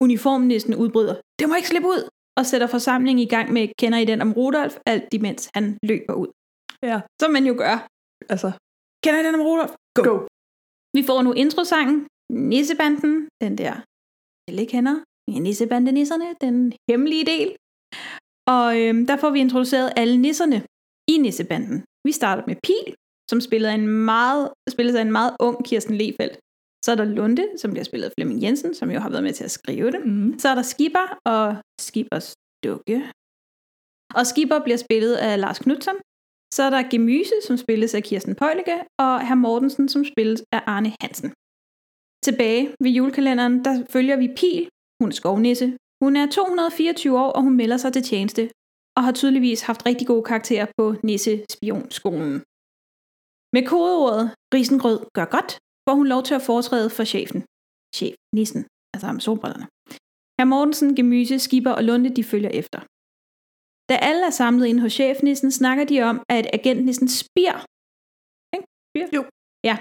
Uniformnissen 0.04 0.74
udbryder, 0.74 1.14
det 1.38 1.48
må 1.48 1.54
ikke 1.54 1.68
slippe 1.68 1.88
ud, 1.88 2.08
og 2.38 2.46
sætter 2.46 2.66
forsamlingen 2.66 3.22
i 3.26 3.30
gang 3.34 3.52
med, 3.52 3.68
kender 3.80 3.98
I 3.98 4.04
den 4.04 4.20
om 4.20 4.32
Rudolf, 4.32 4.74
alt 4.86 5.14
imens 5.18 5.50
han 5.54 5.78
løber 5.90 6.14
ud. 6.22 6.30
Ja. 6.82 7.00
Som 7.20 7.30
man 7.36 7.44
jo 7.50 7.54
gør. 7.64 7.76
Altså, 8.32 8.50
Kender 9.04 9.20
I 9.20 9.24
den 9.26 9.34
om 9.34 9.44
Rudolf? 9.48 9.72
go. 9.96 10.02
go. 10.08 10.14
Vi 10.96 11.02
får 11.08 11.22
nu 11.22 11.32
introsangen, 11.44 12.06
Nissebanden, 12.52 13.28
den 13.42 13.58
der 13.58 13.74
alle 14.48 14.66
kender, 14.66 14.96
Nissebandenisserne, 15.44 16.28
den 16.40 16.72
hemmelige 16.90 17.26
del. 17.32 17.48
Og 18.56 18.66
øhm, 18.80 19.06
der 19.06 19.16
får 19.22 19.30
vi 19.30 19.40
introduceret 19.40 19.92
alle 19.96 20.16
nisserne 20.16 20.58
i 21.12 21.14
Nissebanden. 21.24 21.84
Vi 22.06 22.12
starter 22.12 22.42
med 22.46 22.56
Pil, 22.66 22.94
som 23.30 23.40
spiller 23.40 23.70
en 23.70 23.88
meget, 23.88 24.44
spilles 24.74 24.96
af 24.96 25.02
en 25.02 25.12
meget 25.12 25.32
ung 25.40 25.56
Kirsten 25.68 25.94
Lefeldt. 25.94 26.36
Så 26.84 26.88
er 26.92 26.94
der 26.94 27.04
Lunde, 27.04 27.46
som 27.60 27.70
bliver 27.70 27.84
spillet 27.84 28.06
af 28.06 28.12
Flemming 28.16 28.42
Jensen, 28.42 28.74
som 28.74 28.90
jo 28.90 28.98
har 29.00 29.10
været 29.10 29.24
med 29.24 29.32
til 29.32 29.44
at 29.44 29.50
skrive 29.50 29.90
det. 29.90 30.06
Mm. 30.06 30.38
Så 30.38 30.48
er 30.48 30.54
der 30.54 30.62
Skipper 30.62 31.06
og 31.24 31.56
Skippers 31.80 32.34
dukke. 32.64 32.98
Og 34.18 34.26
Skipper 34.26 34.58
bliver 34.64 34.80
spillet 34.86 35.14
af 35.14 35.40
Lars 35.40 35.58
Knudsen. 35.58 35.96
Så 36.54 36.62
er 36.62 36.70
der 36.70 36.90
Gemyse, 36.90 37.36
som 37.46 37.56
spilles 37.56 37.94
af 37.94 38.02
Kirsten 38.02 38.34
Pøjlige, 38.34 38.80
og 38.98 39.26
Herr 39.26 39.40
Mortensen, 39.44 39.88
som 39.88 40.04
spilles 40.04 40.42
af 40.52 40.60
Arne 40.66 40.92
Hansen. 41.00 41.30
Tilbage 42.26 42.64
ved 42.82 42.90
julekalenderen, 42.90 43.64
der 43.64 43.74
følger 43.94 44.16
vi 44.16 44.28
Pil. 44.36 44.68
Hun 45.00 45.08
er 45.10 45.14
skovnisse. 45.20 45.76
Hun 46.04 46.16
er 46.16 46.26
224 46.26 47.20
år, 47.24 47.32
og 47.36 47.42
hun 47.42 47.56
melder 47.56 47.76
sig 47.76 47.92
til 47.92 48.02
tjeneste, 48.02 48.50
og 48.96 49.04
har 49.04 49.12
tydeligvis 49.12 49.60
haft 49.62 49.86
rigtig 49.86 50.06
gode 50.06 50.24
karakterer 50.30 50.66
på 50.78 50.94
Nisse-spionskolen. 51.08 52.34
Med 53.54 53.62
kodeordet 53.66 54.24
Risengrød 54.54 54.98
gør 55.16 55.24
godt, 55.36 55.50
får 55.88 55.94
hun 56.00 56.08
lov 56.14 56.22
til 56.28 56.34
at 56.38 56.46
foretræde 56.48 56.90
for 56.96 57.04
chefen. 57.14 57.40
Chef 57.96 58.14
Nissen, 58.36 58.62
altså 58.92 59.06
ham 59.10 59.20
solbrillerne. 59.26 59.66
Herr 60.38 60.50
Mortensen, 60.52 60.90
Gemyse, 60.96 61.36
Skipper 61.46 61.72
og 61.78 61.82
Lunde, 61.88 62.10
de 62.16 62.24
følger 62.32 62.52
efter. 62.60 62.80
Da 63.90 63.94
alle 64.08 64.22
er 64.30 64.34
samlet 64.42 64.66
inde 64.70 64.80
hos 64.84 64.92
chefnissen, 64.98 65.50
snakker 65.60 65.84
de 65.90 65.96
om, 66.10 66.16
at 66.36 66.46
agentnissen 66.58 67.08
Spir, 67.20 67.54
ikke? 68.54 68.66
Spir? 68.88 69.06
Jo. 69.16 69.22
Ja, 69.68 69.76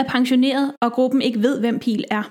er 0.00 0.06
pensioneret, 0.14 0.66
og 0.84 0.90
gruppen 0.96 1.20
ikke 1.28 1.40
ved, 1.46 1.54
hvem 1.64 1.78
Pil 1.84 2.04
er. 2.18 2.24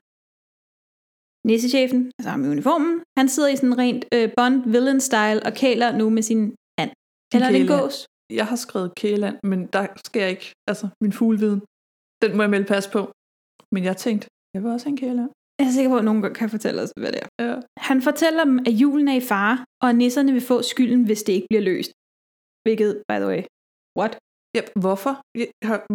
Nissechefen, 1.47 2.01
altså 2.17 2.29
ham 2.33 2.43
i 2.45 2.47
uniformen, 2.55 2.95
han 3.19 3.27
sidder 3.33 3.49
i 3.49 3.55
sådan 3.59 3.77
rent 3.83 4.03
øh, 4.15 4.27
Bond-villain-style 4.37 5.41
og 5.47 5.53
kæler 5.61 5.89
nu 5.99 6.05
med 6.15 6.23
sin 6.29 6.41
and. 6.81 6.91
Eller 7.33 7.47
er 7.47 7.51
det 7.51 7.61
en 7.61 7.67
gås? 7.67 7.97
Jeg 8.39 8.47
har 8.51 8.59
skrevet 8.65 8.95
kæland, 9.01 9.37
men 9.51 9.59
der 9.73 9.81
jeg 10.23 10.29
ikke, 10.35 10.47
altså 10.71 10.85
min 11.03 11.13
fugleviden, 11.19 11.61
den 12.21 12.31
må 12.35 12.41
jeg 12.43 12.51
melde 12.55 12.67
pas 12.73 12.87
på. 12.95 13.01
Men 13.73 13.83
jeg 13.89 13.97
tænkte, 14.05 14.25
jeg 14.53 14.59
vil 14.63 14.71
også 14.71 14.85
have 14.85 14.95
en 14.95 15.01
kæland. 15.03 15.31
Jeg 15.59 15.67
er 15.67 15.71
sikker 15.77 15.91
på, 15.91 15.97
at 15.97 16.05
nogen 16.09 16.33
kan 16.39 16.49
fortælle 16.55 16.81
os, 16.83 16.91
hvad 17.01 17.11
det 17.13 17.21
er. 17.23 17.27
Ja. 17.45 17.55
Han 17.89 18.01
fortæller 18.07 18.43
dem, 18.49 18.59
at 18.69 18.73
julen 18.81 19.07
er 19.07 19.17
i 19.21 19.25
fare, 19.33 19.57
og 19.81 19.89
at 19.89 19.95
nisserne 19.95 20.31
vil 20.37 20.45
få 20.51 20.61
skylden, 20.71 21.01
hvis 21.05 21.23
det 21.23 21.33
ikke 21.33 21.47
bliver 21.49 21.65
løst. 21.71 21.91
Hvilket, 22.63 22.91
by 23.09 23.17
the 23.23 23.29
way, 23.31 23.43
what? 23.99 24.13
Ja, 24.55 24.61
hvorfor? 24.83 25.13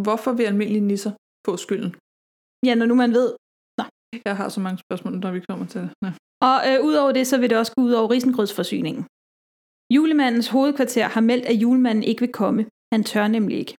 Hvorfor 0.07 0.33
vil 0.33 0.45
almindelige 0.45 0.87
nisser 0.91 1.13
få 1.47 1.53
skylden? 1.65 1.91
Ja, 2.67 2.75
når 2.75 2.87
nu 2.87 2.95
man 2.95 3.13
ved. 3.19 3.29
Jeg 4.25 4.37
har 4.37 4.49
så 4.49 4.61
mange 4.61 4.79
spørgsmål, 4.79 5.13
når 5.25 5.33
vi 5.33 5.41
kommer 5.49 5.67
til 5.67 5.81
det. 5.81 5.91
Ja. 6.05 6.13
Og 6.49 6.57
øh, 6.69 6.79
udover 6.89 7.13
det, 7.13 7.27
så 7.27 7.37
vil 7.41 7.51
det 7.51 7.59
også 7.59 7.73
gå 7.77 7.83
ud 7.83 7.93
over 7.99 8.11
risengrødsforsyningen. 8.11 9.03
Julemandens 9.97 10.49
hovedkvarter 10.49 11.07
har 11.15 11.21
meldt, 11.21 11.47
at 11.47 11.57
julemanden 11.63 12.05
ikke 12.11 12.21
vil 12.21 12.33
komme. 12.33 12.63
Han 12.93 13.03
tør 13.05 13.27
nemlig 13.29 13.57
ikke. 13.63 13.75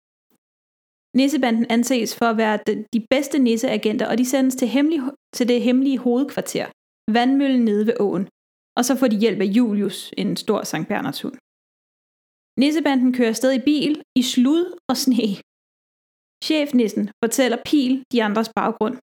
Nissebanden 1.18 1.66
anses 1.70 2.16
for 2.20 2.26
at 2.26 2.38
være 2.38 2.60
de- 2.68 3.08
bedste 3.10 3.40
nisseagenter, 3.40 4.08
og 4.12 4.18
de 4.18 4.26
sendes 4.26 4.56
til, 4.56 4.68
hemmelig, 4.68 5.00
til 5.36 5.48
det 5.48 5.62
hemmelige 5.62 5.98
hovedkvarter, 5.98 6.66
vandmøllen 7.18 7.66
nede 7.66 7.88
ved 7.88 7.96
åen. 8.00 8.28
Og 8.78 8.86
så 8.86 8.94
får 9.00 9.08
de 9.08 9.20
hjælp 9.24 9.40
af 9.42 9.50
Julius, 9.58 10.12
en 10.18 10.38
stor 10.38 10.64
Sankt 10.64 10.88
Bernards 10.88 11.22
hund. 11.22 11.38
Nissebanden 12.60 13.14
kører 13.14 13.30
afsted 13.30 13.52
i 13.54 13.66
bil, 13.70 13.94
i 14.22 14.22
slud 14.22 14.64
og 14.90 14.98
sne. 14.98 15.28
Chefnissen 16.48 17.04
fortæller 17.24 17.58
Pil 17.66 18.04
de 18.12 18.24
andres 18.24 18.50
baggrund. 18.60 18.96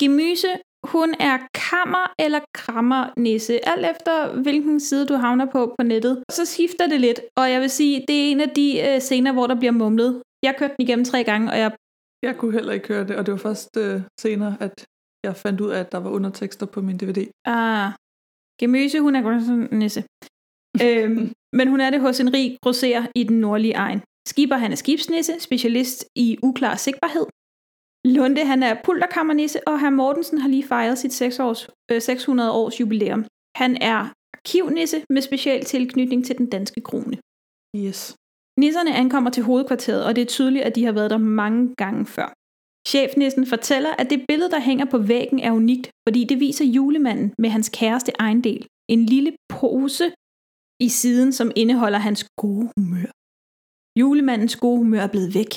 Gemyse, 0.00 0.52
hun 0.92 1.10
er 1.30 1.36
kammer 1.54 2.06
eller 2.24 2.40
krammer 2.54 3.02
nisse, 3.26 3.54
alt 3.72 3.86
efter 3.92 4.42
hvilken 4.42 4.80
side 4.80 5.06
du 5.06 5.14
havner 5.14 5.46
på 5.54 5.74
på 5.78 5.82
nettet. 5.92 6.22
Så 6.30 6.44
skifter 6.44 6.86
det 6.86 7.00
lidt, 7.00 7.20
og 7.40 7.50
jeg 7.52 7.60
vil 7.60 7.70
sige, 7.70 8.04
det 8.08 8.16
er 8.20 8.30
en 8.32 8.40
af 8.40 8.50
de 8.50 8.68
øh, 8.88 9.00
scener, 9.00 9.32
hvor 9.32 9.46
der 9.46 9.58
bliver 9.60 9.72
mumlet. 9.72 10.22
Jeg 10.42 10.54
kørte 10.58 10.74
den 10.76 10.84
igennem 10.86 11.04
tre 11.04 11.24
gange, 11.24 11.50
og 11.52 11.58
jeg... 11.58 11.70
Jeg 12.22 12.36
kunne 12.38 12.52
heller 12.52 12.72
ikke 12.72 12.88
høre 12.88 13.06
det, 13.08 13.16
og 13.16 13.26
det 13.26 13.32
var 13.32 13.38
først 13.38 13.76
øh, 13.76 14.02
senere, 14.20 14.56
at 14.60 14.86
jeg 15.24 15.36
fandt 15.36 15.60
ud 15.60 15.70
af, 15.70 15.80
at 15.80 15.92
der 15.92 15.98
var 15.98 16.10
undertekster 16.10 16.66
på 16.66 16.80
min 16.80 16.98
DVD. 16.98 17.20
Ah, 17.44 17.92
Gemyse, 18.60 19.00
hun 19.00 19.16
er 19.16 19.22
godt 19.22 19.72
nisse. 19.72 20.00
øhm, 20.84 21.32
men 21.58 21.68
hun 21.68 21.80
er 21.80 21.90
det 21.90 22.00
hos 22.00 22.20
en 22.20 22.34
rig 22.34 22.58
grosserer 22.62 23.06
i 23.14 23.22
den 23.24 23.40
nordlige 23.40 23.74
egen. 23.74 24.00
Skipper, 24.28 24.56
han 24.56 24.72
er 24.72 24.76
skibsnisse, 24.76 25.40
specialist 25.40 26.04
i 26.16 26.38
uklar 26.42 26.76
sigtbarhed. 26.76 27.26
Lunde, 28.04 28.44
han 28.44 28.62
er 28.62 28.82
pulterkammernisse, 28.84 29.68
og 29.68 29.80
herr 29.80 29.90
Mortensen 29.90 30.38
har 30.38 30.48
lige 30.48 30.66
fejret 30.66 30.98
sit 30.98 31.12
6 31.12 31.38
års, 31.38 31.68
øh, 31.90 32.00
600 32.02 32.52
års 32.52 32.80
jubilæum. 32.80 33.24
Han 33.56 33.76
er 33.82 34.12
arkivnisse 34.34 35.04
med 35.10 35.22
special 35.22 35.64
tilknytning 35.64 36.24
til 36.24 36.38
den 36.38 36.50
danske 36.50 36.80
krone. 36.80 37.16
Yes. 37.76 38.16
Nisserne 38.58 38.94
ankommer 38.94 39.30
til 39.30 39.42
hovedkvarteret, 39.42 40.04
og 40.04 40.16
det 40.16 40.22
er 40.22 40.26
tydeligt, 40.26 40.64
at 40.64 40.76
de 40.76 40.84
har 40.84 40.92
været 40.92 41.10
der 41.10 41.18
mange 41.18 41.74
gange 41.74 42.06
før. 42.06 42.28
Chefnissen 42.88 43.46
fortæller, 43.46 43.92
at 43.98 44.10
det 44.10 44.24
billede, 44.28 44.50
der 44.50 44.60
hænger 44.60 44.84
på 44.84 44.98
væggen, 44.98 45.38
er 45.38 45.52
unikt, 45.52 45.90
fordi 46.08 46.24
det 46.24 46.40
viser 46.40 46.64
julemanden 46.64 47.34
med 47.38 47.50
hans 47.50 47.68
kæreste 47.68 48.12
ejendel. 48.20 48.66
En 48.88 49.06
lille 49.06 49.32
pose 49.48 50.12
i 50.80 50.88
siden, 50.88 51.32
som 51.32 51.52
indeholder 51.56 51.98
hans 51.98 52.26
gode 52.42 52.70
humør. 52.76 53.10
Julemandens 54.00 54.56
gode 54.56 54.78
humør 54.78 55.00
er 55.00 55.12
blevet 55.14 55.34
væk. 55.34 55.52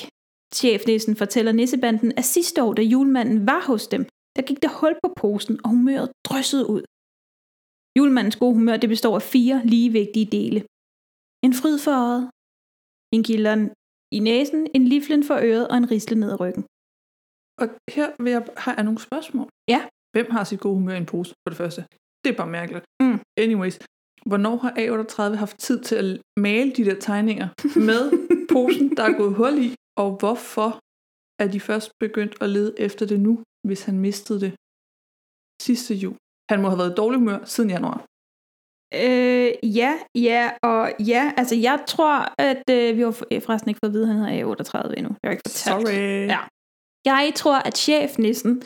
Chefnissen 0.54 1.16
fortæller 1.16 1.52
nissebanden, 1.52 2.12
at 2.16 2.24
sidste 2.24 2.62
år, 2.62 2.72
da 2.74 2.82
julemanden 2.82 3.46
var 3.46 3.62
hos 3.66 3.86
dem, 3.86 4.02
der 4.36 4.42
gik 4.42 4.62
der 4.62 4.68
hul 4.80 4.94
på 5.02 5.08
posen, 5.16 5.60
og 5.64 5.70
humøret 5.70 6.08
dryssede 6.28 6.66
ud. 6.74 6.82
Julemandens 7.98 8.36
gode 8.36 8.54
humør 8.54 8.76
det 8.76 8.88
består 8.88 9.14
af 9.14 9.22
fire 9.22 9.56
lige 9.64 9.90
vigtige 9.92 10.26
dele. 10.26 10.60
En 11.46 11.54
fryd 11.60 11.78
for 11.84 11.94
øjet, 12.06 12.30
en 13.14 13.22
gilderen 13.28 13.62
i 14.16 14.18
næsen, 14.28 14.60
en 14.76 14.84
liflen 14.92 15.22
for 15.28 15.36
øret 15.50 15.68
og 15.70 15.76
en 15.76 15.90
risle 15.90 16.16
ned 16.20 16.30
ad 16.34 16.40
ryggen. 16.40 16.64
Og 17.60 17.66
her 17.96 18.08
vil 18.22 18.32
jeg, 18.36 18.42
har 18.64 18.74
jeg 18.74 18.84
nogle 18.84 19.00
spørgsmål. 19.08 19.48
Ja. 19.74 19.80
Hvem 20.14 20.28
har 20.30 20.44
sit 20.44 20.60
gode 20.60 20.76
humør 20.80 20.94
i 20.94 21.02
en 21.04 21.10
pose, 21.12 21.30
for 21.42 21.50
det 21.52 21.58
første? 21.62 21.80
Det 22.22 22.30
er 22.32 22.36
bare 22.42 22.56
mærkeligt. 22.60 22.84
Mm. 23.02 23.18
Anyways, 23.44 23.76
hvornår 24.30 24.56
har 24.64 24.72
A38 24.82 25.36
haft 25.44 25.56
tid 25.66 25.78
til 25.88 25.96
at 26.02 26.20
male 26.46 26.70
de 26.76 26.84
der 26.88 26.98
tegninger 27.10 27.48
med 27.90 28.02
posen, 28.52 28.96
der 28.96 29.04
er 29.10 29.14
gået 29.20 29.34
hul 29.40 29.54
i? 29.66 29.68
Og 30.02 30.10
hvorfor 30.20 30.70
er 31.42 31.48
de 31.54 31.60
først 31.68 31.88
begyndt 32.04 32.34
at 32.44 32.48
lede 32.56 32.74
efter 32.86 33.06
det 33.06 33.20
nu, 33.20 33.32
hvis 33.68 33.82
han 33.88 33.96
mistede 34.06 34.40
det 34.44 34.52
sidste 35.66 35.94
jul? 35.94 36.16
Han 36.50 36.58
må 36.62 36.66
have 36.68 36.78
været 36.78 36.92
i 36.92 37.00
dårlig 37.02 37.18
humør 37.18 37.44
siden 37.44 37.70
januar. 37.70 37.98
Øh, 38.94 39.50
ja, 39.80 39.92
ja 40.14 40.50
og 40.62 40.92
ja. 41.12 41.32
Altså, 41.36 41.54
jeg 41.56 41.84
tror, 41.88 42.34
at 42.38 42.62
øh, 42.70 42.96
vi 42.96 43.00
har 43.02 43.10
for- 43.10 43.26
forresten 43.46 43.68
ikke 43.68 43.80
fået 43.84 43.90
at 43.90 43.94
vide, 43.94 44.08
at 44.08 44.14
han 44.14 44.18
hedder 44.24 44.54
A38 44.54 44.92
endnu. 44.98 45.10
Jeg 45.22 45.28
har 45.28 45.30
ikke 45.36 45.42
fortalt. 45.48 45.88
Sorry. 45.88 46.26
Ja. 46.34 46.40
Jeg 47.04 47.32
tror, 47.36 47.58
at 47.68 47.76
chefnissen 47.78 48.62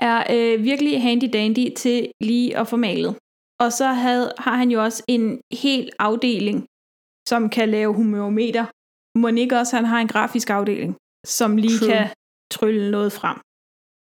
er 0.00 0.18
øh, 0.34 0.64
virkelig 0.64 1.02
handy-dandy 1.02 1.74
til 1.76 2.10
lige 2.20 2.56
at 2.60 2.68
få 2.68 2.76
malet. 2.76 3.16
Og 3.60 3.72
så 3.72 3.86
havde, 3.86 4.32
har 4.38 4.56
han 4.56 4.70
jo 4.70 4.82
også 4.84 5.02
en 5.08 5.40
hel 5.62 5.90
afdeling, 5.98 6.66
som 7.28 7.50
kan 7.50 7.68
lave 7.68 7.94
humørometer. 7.94 8.64
Må 9.18 9.28
ikke 9.28 9.58
også, 9.58 9.76
han 9.76 9.84
har 9.84 10.00
en 10.00 10.08
grafisk 10.08 10.50
afdeling, 10.50 10.96
som 11.26 11.56
lige 11.56 11.78
True. 11.78 11.88
kan 11.88 12.04
trylle 12.52 12.90
noget 12.90 13.12
frem. 13.12 13.36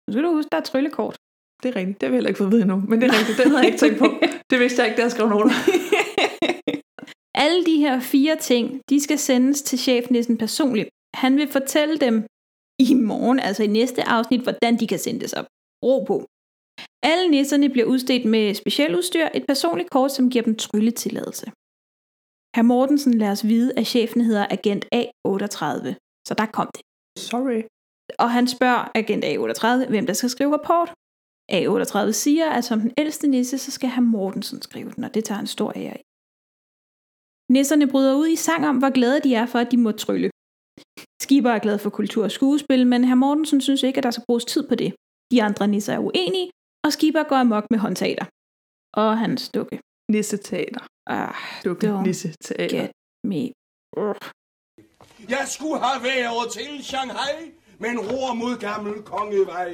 Nu 0.06 0.12
skal 0.12 0.22
du 0.24 0.32
huske, 0.36 0.48
der 0.52 0.58
er 0.58 0.68
tryllekort. 0.70 1.16
Det 1.62 1.68
er 1.68 1.76
rigtigt. 1.76 2.00
Det 2.00 2.06
har 2.06 2.10
vi 2.10 2.16
heller 2.16 2.28
ikke 2.28 2.38
fået 2.38 2.48
at 2.48 2.52
vide 2.52 2.62
endnu. 2.62 2.82
Men 2.88 3.00
det 3.00 3.06
er 3.08 3.18
rigtigt. 3.18 3.38
Den 3.38 3.48
havde 3.50 3.62
jeg 3.62 3.66
ikke 3.66 3.78
tænkt 3.78 3.98
på. 3.98 4.08
Det 4.50 4.60
vidste 4.60 4.78
jeg 4.80 4.86
ikke, 4.88 4.96
da 4.96 5.02
jeg 5.02 5.10
skrev 5.10 5.28
noter. 5.28 5.54
Alle 7.44 7.64
de 7.64 7.76
her 7.76 8.00
fire 8.00 8.36
ting, 8.36 8.80
de 8.90 9.00
skal 9.00 9.18
sendes 9.18 9.62
til 9.62 9.78
chefnissen 9.78 10.38
personligt. 10.38 10.88
Han 11.14 11.36
vil 11.36 11.48
fortælle 11.48 11.96
dem 11.98 12.26
i 12.78 12.94
morgen, 12.94 13.38
altså 13.40 13.62
i 13.62 13.66
næste 13.66 14.08
afsnit, 14.08 14.42
hvordan 14.42 14.76
de 14.80 14.86
kan 14.86 14.98
sendes 14.98 15.32
op. 15.32 15.46
Ro 15.84 16.04
på. 16.04 16.16
Alle 17.02 17.28
nisserne 17.30 17.68
bliver 17.68 17.86
udstedt 17.86 18.24
med 18.24 18.54
specialudstyr, 18.54 19.28
et 19.34 19.44
personligt 19.48 19.90
kort, 19.90 20.12
som 20.12 20.30
giver 20.30 20.44
dem 20.44 20.56
trylletilladelse. 20.56 21.46
Herr 22.56 22.62
Mortensen 22.62 23.14
lader 23.14 23.32
os 23.32 23.46
vide, 23.46 23.72
at 23.78 23.86
chefen 23.86 24.20
hedder 24.20 24.46
Agent 24.50 24.84
A38, 24.94 25.94
så 26.28 26.34
der 26.38 26.46
kom 26.46 26.68
det. 26.74 26.82
Sorry. 27.18 27.62
Og 28.18 28.30
han 28.30 28.46
spørger 28.48 28.90
Agent 28.94 29.24
A38, 29.24 29.88
hvem 29.88 30.06
der 30.06 30.12
skal 30.12 30.30
skrive 30.30 30.52
rapport. 30.58 30.94
A38 31.52 32.12
siger, 32.12 32.50
at 32.50 32.64
som 32.64 32.80
den 32.80 32.92
ældste 32.98 33.26
nisse, 33.28 33.58
så 33.58 33.70
skal 33.70 33.88
herr 33.90 34.02
Mortensen 34.14 34.62
skrive 34.62 34.90
den, 34.96 35.04
og 35.04 35.14
det 35.14 35.24
tager 35.24 35.40
en 35.40 35.46
stor 35.46 35.72
ære 35.76 35.96
i. 36.00 36.02
Nisserne 37.52 37.86
bryder 37.92 38.14
ud 38.16 38.28
i 38.28 38.36
sang 38.36 38.66
om, 38.70 38.76
hvor 38.78 38.92
glade 38.98 39.20
de 39.20 39.34
er 39.34 39.46
for, 39.46 39.58
at 39.58 39.70
de 39.72 39.76
må 39.76 39.92
trylle. 39.92 40.30
Skipper 41.22 41.50
er 41.50 41.58
glad 41.58 41.78
for 41.78 41.90
kultur 41.90 42.24
og 42.24 42.30
skuespil, 42.30 42.86
men 42.86 43.04
herr 43.04 43.14
Mortensen 43.24 43.60
synes 43.60 43.82
ikke, 43.82 43.98
at 43.98 44.04
der 44.04 44.10
skal 44.10 44.24
bruges 44.28 44.44
tid 44.44 44.68
på 44.68 44.74
det. 44.74 44.90
De 45.32 45.42
andre 45.42 45.68
nisser 45.68 45.92
er 45.94 45.98
uenige, 45.98 46.50
og 46.84 46.92
Skipper 46.92 47.22
går 47.22 47.36
amok 47.36 47.64
med 47.70 47.78
håndteater. 47.78 48.26
Og 49.00 49.18
hans 49.18 49.50
dukke. 49.56 49.80
Nisseteater. 50.12 50.82
Ah, 51.06 51.34
Dukke 51.64 52.02
nisseteater. 52.02 52.78
get 52.80 52.90
me. 53.30 53.42
Urgh. 54.02 54.26
Jeg 55.34 55.44
skulle 55.54 55.80
have 55.86 56.00
været 56.10 56.52
til 56.56 56.84
Shanghai, 56.90 57.36
men 57.84 57.98
ror 58.10 58.34
mod 58.34 58.56
gammel 58.56 59.02
kongevej. 59.02 59.72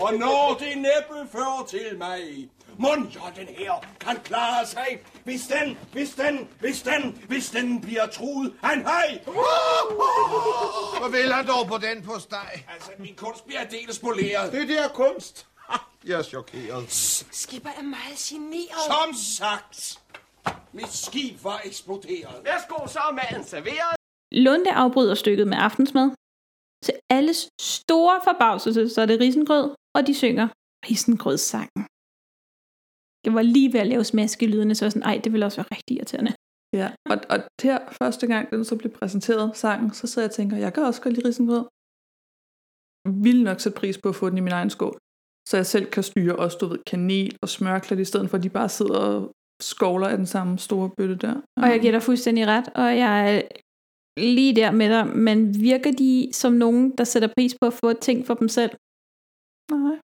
Og 0.00 0.14
når 0.14 0.56
det 0.58 0.72
næppe 0.76 1.16
fører 1.32 1.66
til 1.68 1.98
mig, 1.98 2.20
Mon 2.78 3.02
jo 3.14 3.20
den 3.36 3.48
her 3.48 3.72
kan 4.00 4.16
klare 4.24 4.66
sig, 4.66 4.86
hvis 5.24 5.42
den, 5.42 5.78
hvis 5.92 6.10
den, 6.10 6.48
hvis 6.60 6.82
den, 6.82 7.22
hvis 7.28 7.50
den 7.50 7.80
bliver 7.80 8.06
truet 8.06 8.52
af 8.62 8.72
en 8.72 8.82
hej. 8.82 9.20
Hvad 11.00 11.10
vil 11.10 11.32
han 11.32 11.46
dog 11.46 11.66
på 11.66 11.78
den 11.78 12.02
på 12.02 12.18
steg? 12.18 12.64
Altså, 12.74 12.90
min 12.98 13.14
kunst 13.16 13.46
bliver 13.46 13.60
aldeles 13.60 13.96
spoleret. 13.96 14.52
Det 14.52 14.68
der 14.68 14.88
kunst. 14.88 15.46
Jeg 16.06 16.18
er 16.18 16.22
chokeret. 16.22 16.84
Skipper 17.32 17.70
er 17.78 17.82
meget 17.82 18.18
generet. 18.18 18.84
Som 18.86 19.14
sagt, 19.38 19.98
mit 20.72 20.92
skib 20.92 21.44
var 21.44 21.60
eksploderet. 21.64 22.34
Værsgo, 22.44 22.86
så 22.86 22.98
er 22.98 23.12
maden 23.12 23.46
serveret. 23.46 23.96
Lunde 24.32 24.72
afbryder 24.72 25.14
stykket 25.14 25.48
med 25.48 25.58
aftensmad. 25.60 26.10
Til 26.86 26.94
alles 27.18 27.38
store 27.60 28.16
forbavselse, 28.28 28.82
så 28.94 28.98
er 29.02 29.08
det 29.10 29.20
risengrød, 29.20 29.66
og 29.96 30.00
de 30.06 30.14
synger 30.22 30.48
risengrødssangen. 30.88 31.82
Jeg 33.26 33.32
var 33.38 33.44
lige 33.54 33.72
ved 33.72 33.80
at 33.80 33.90
lave 33.92 34.04
smaskelydene, 34.04 34.74
så 34.74 34.84
var 34.84 34.90
sådan, 34.90 35.08
ej, 35.10 35.16
det 35.24 35.32
ville 35.32 35.46
også 35.46 35.58
være 35.60 35.72
rigtig 35.76 35.94
irriterende. 35.96 36.32
Ja, 36.80 36.88
og, 37.10 37.16
og 37.32 37.38
her 37.62 37.78
første 38.00 38.26
gang, 38.32 38.44
den 38.50 38.64
så 38.64 38.74
blev 38.80 38.92
præsenteret, 38.98 39.56
sangen, 39.56 39.90
så 39.98 40.06
sidder 40.06 40.24
jeg 40.26 40.30
og 40.30 40.36
tænker, 40.38 40.56
jeg 40.56 40.72
kan 40.74 40.82
også 40.82 41.02
godt 41.02 41.14
lide 41.14 41.28
risengrød. 41.28 41.64
Vil 43.24 43.40
nok 43.48 43.60
sætte 43.60 43.78
pris 43.80 43.98
på 43.98 44.08
at 44.08 44.16
få 44.20 44.30
den 44.30 44.38
i 44.38 44.46
min 44.46 44.58
egen 44.60 44.70
skål. 44.70 44.98
Så 45.48 45.56
jeg 45.56 45.66
selv 45.66 45.86
kan 45.90 46.02
styre 46.02 46.36
også, 46.36 46.56
du 46.60 46.66
ved, 46.66 46.78
kanel 46.86 47.36
og 47.42 47.48
smørklat, 47.48 47.98
i 47.98 48.04
stedet 48.04 48.30
for 48.30 48.36
at 48.36 48.42
de 48.42 48.50
bare 48.50 48.68
sidder 48.68 48.98
og 48.98 49.32
skovler 49.62 50.08
af 50.08 50.16
den 50.16 50.26
samme 50.26 50.58
store 50.58 50.90
bøtte 50.96 51.16
der. 51.16 51.34
Og 51.62 51.68
jeg 51.72 51.80
giver 51.80 51.92
dig 51.92 52.02
fuldstændig 52.02 52.46
ret, 52.46 52.68
og 52.74 52.98
jeg 52.98 53.48
lige 54.18 54.56
der 54.56 54.70
med 54.70 54.88
dig, 54.88 55.16
men 55.16 55.60
virker 55.60 55.92
de 55.92 56.28
som 56.32 56.52
nogen, 56.52 56.90
der 56.98 57.04
sætter 57.04 57.28
pris 57.36 57.54
på 57.60 57.66
at 57.66 57.72
få 57.72 57.92
ting 57.92 58.26
for 58.26 58.34
dem 58.34 58.48
selv? 58.48 58.72
Nej. 59.70 59.96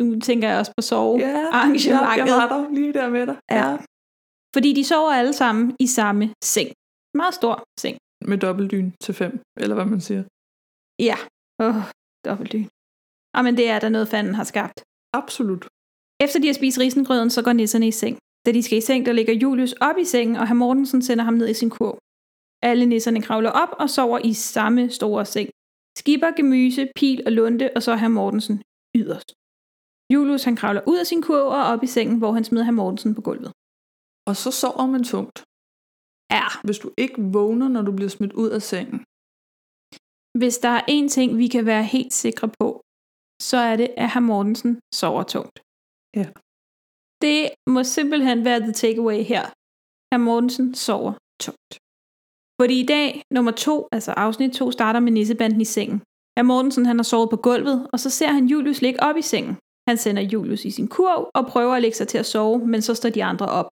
Nu 0.00 0.20
tænker 0.20 0.48
jeg 0.48 0.58
også 0.58 0.72
på 0.76 0.82
sove 0.82 1.18
Ja, 1.18 1.28
jeg, 1.28 2.26
jeg 2.26 2.34
var 2.40 2.48
der 2.48 2.70
lige 2.78 2.92
der 2.92 3.10
med 3.10 3.26
dig. 3.26 3.36
Ja. 3.50 3.76
Fordi 4.54 4.72
de 4.72 4.84
sover 4.84 5.12
alle 5.20 5.32
sammen 5.32 5.76
i 5.80 5.86
samme 5.86 6.24
seng. 6.44 6.68
Meget 7.20 7.34
stor 7.34 7.54
seng. 7.80 7.96
Med 8.30 8.38
dobbeltdyn 8.38 8.90
til 9.04 9.14
fem, 9.14 9.32
eller 9.62 9.74
hvad 9.74 9.84
man 9.94 10.00
siger. 10.00 10.22
Ja. 11.08 11.16
Oh, 11.64 11.78
dobbeltdyn. 12.26 12.66
Ah, 13.36 13.44
men 13.44 13.56
det 13.56 13.66
er 13.74 13.78
der 13.78 13.88
noget, 13.88 14.08
fanden 14.08 14.34
har 14.34 14.44
skabt. 14.44 14.78
Absolut. 15.20 15.64
Efter 16.24 16.38
de 16.40 16.46
har 16.46 16.54
spist 16.60 16.78
risengrøden, 16.78 17.30
så 17.30 17.42
går 17.42 17.52
nisserne 17.52 17.88
i 17.88 17.90
seng. 17.90 18.18
Da 18.46 18.52
de 18.52 18.62
skal 18.62 18.78
i 18.78 18.80
seng, 18.80 19.06
der 19.06 19.12
ligger 19.12 19.34
Julius 19.34 19.72
op 19.72 19.98
i 19.98 20.04
sengen, 20.04 20.36
og 20.36 20.46
herr 20.48 20.54
Mortensen 20.54 21.02
sender 21.02 21.24
ham 21.24 21.34
ned 21.34 21.48
i 21.48 21.54
sin 21.54 21.70
kurv. 21.70 21.98
Alle 22.62 22.86
nisserne 22.86 23.22
kravler 23.22 23.50
op 23.62 23.72
og 23.82 23.90
sover 23.90 24.18
i 24.30 24.32
samme 24.32 24.90
store 24.98 25.24
seng. 25.34 25.48
Skipper, 25.98 26.30
Gemyse, 26.36 26.84
Pil 26.98 27.22
og 27.26 27.32
Lunde, 27.32 27.70
og 27.76 27.82
så 27.82 27.92
herr 27.96 28.14
Mortensen 28.18 28.56
yderst. 29.00 29.30
Julius 30.12 30.44
han 30.44 30.56
kravler 30.56 30.82
ud 30.90 30.98
af 31.02 31.06
sin 31.06 31.22
kurv 31.22 31.46
og 31.58 31.62
op 31.72 31.82
i 31.82 31.86
sengen, 31.96 32.18
hvor 32.18 32.32
han 32.32 32.44
smider 32.44 32.64
herr 32.64 32.80
Mortensen 32.80 33.14
på 33.14 33.22
gulvet. 33.28 33.52
Og 34.28 34.34
så 34.42 34.50
sover 34.60 34.86
man 34.94 35.04
tungt. 35.12 35.38
Ja. 36.36 36.46
Hvis 36.66 36.78
du 36.84 36.88
ikke 37.04 37.18
vågner, 37.36 37.68
når 37.74 37.82
du 37.82 37.92
bliver 37.98 38.12
smidt 38.16 38.34
ud 38.42 38.50
af 38.58 38.62
sengen. 38.72 38.98
Hvis 40.40 40.56
der 40.64 40.72
er 40.78 40.84
en 40.96 41.08
ting, 41.16 41.28
vi 41.42 41.46
kan 41.54 41.64
være 41.72 41.84
helt 41.94 42.12
sikre 42.12 42.48
på, 42.60 42.68
så 43.48 43.56
er 43.70 43.76
det, 43.76 43.88
at 44.02 44.08
herr 44.12 44.26
Mortensen 44.30 44.72
sover 45.00 45.24
tungt. 45.34 45.56
Ja. 46.20 46.28
Det 47.24 47.40
må 47.74 47.80
simpelthen 47.96 48.38
være 48.48 48.60
the 48.60 48.72
takeaway 48.82 49.20
her. 49.32 49.44
Herr 50.10 50.22
Mortensen 50.28 50.74
sover 50.86 51.12
tungt. 51.44 51.72
Fordi 52.60 52.80
i 52.80 52.86
dag, 52.86 53.22
nummer 53.36 53.50
to, 53.66 53.88
altså 53.92 54.12
afsnit 54.24 54.52
to, 54.52 54.70
starter 54.70 55.00
med 55.00 55.12
nissebanden 55.12 55.60
i 55.60 55.64
sengen. 55.64 55.98
Herr 56.36 56.48
Mortensen 56.50 56.86
han 56.86 56.98
har 56.98 57.02
sovet 57.02 57.30
på 57.30 57.36
gulvet, 57.36 57.88
og 57.92 58.00
så 58.00 58.10
ser 58.10 58.30
han 58.36 58.46
Julius 58.46 58.82
ligge 58.82 59.02
op 59.02 59.16
i 59.16 59.22
sengen. 59.22 59.56
Han 59.88 59.96
sender 59.96 60.22
Julius 60.22 60.64
i 60.64 60.70
sin 60.70 60.88
kurv 60.88 61.30
og 61.34 61.46
prøver 61.46 61.74
at 61.74 61.82
lægge 61.82 61.96
sig 61.96 62.08
til 62.08 62.18
at 62.18 62.26
sove, 62.26 62.58
men 62.66 62.82
så 62.82 62.94
står 62.94 63.10
de 63.10 63.24
andre 63.24 63.46
op. 63.46 63.68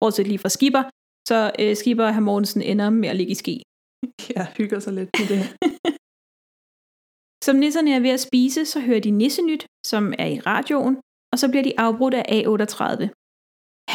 Bortset 0.00 0.26
lige 0.26 0.38
fra 0.38 0.48
Skipper, 0.48 0.82
så 1.28 1.38
øh, 1.60 1.76
Skipper 1.76 2.04
og 2.04 2.14
herr 2.14 2.26
Mortensen 2.28 2.62
ender 2.62 2.90
med 2.90 3.08
at 3.08 3.16
ligge 3.16 3.32
i 3.32 3.34
ski. 3.42 3.62
Jeg 4.36 4.46
hygger 4.58 4.78
sig 4.78 4.92
lidt 4.92 5.10
med 5.18 5.26
det. 5.32 5.42
Som 7.46 7.56
nisserne 7.56 7.94
er 7.94 8.00
ved 8.00 8.10
at 8.10 8.20
spise, 8.20 8.64
så 8.64 8.80
hører 8.80 9.00
de 9.00 9.10
Nissenyt, 9.10 9.66
som 9.86 10.14
er 10.18 10.26
i 10.26 10.40
radioen, 10.40 10.96
og 11.32 11.38
så 11.38 11.48
bliver 11.50 11.62
de 11.62 11.80
afbrudt 11.80 12.14
af 12.14 12.24
A38. 12.36 13.08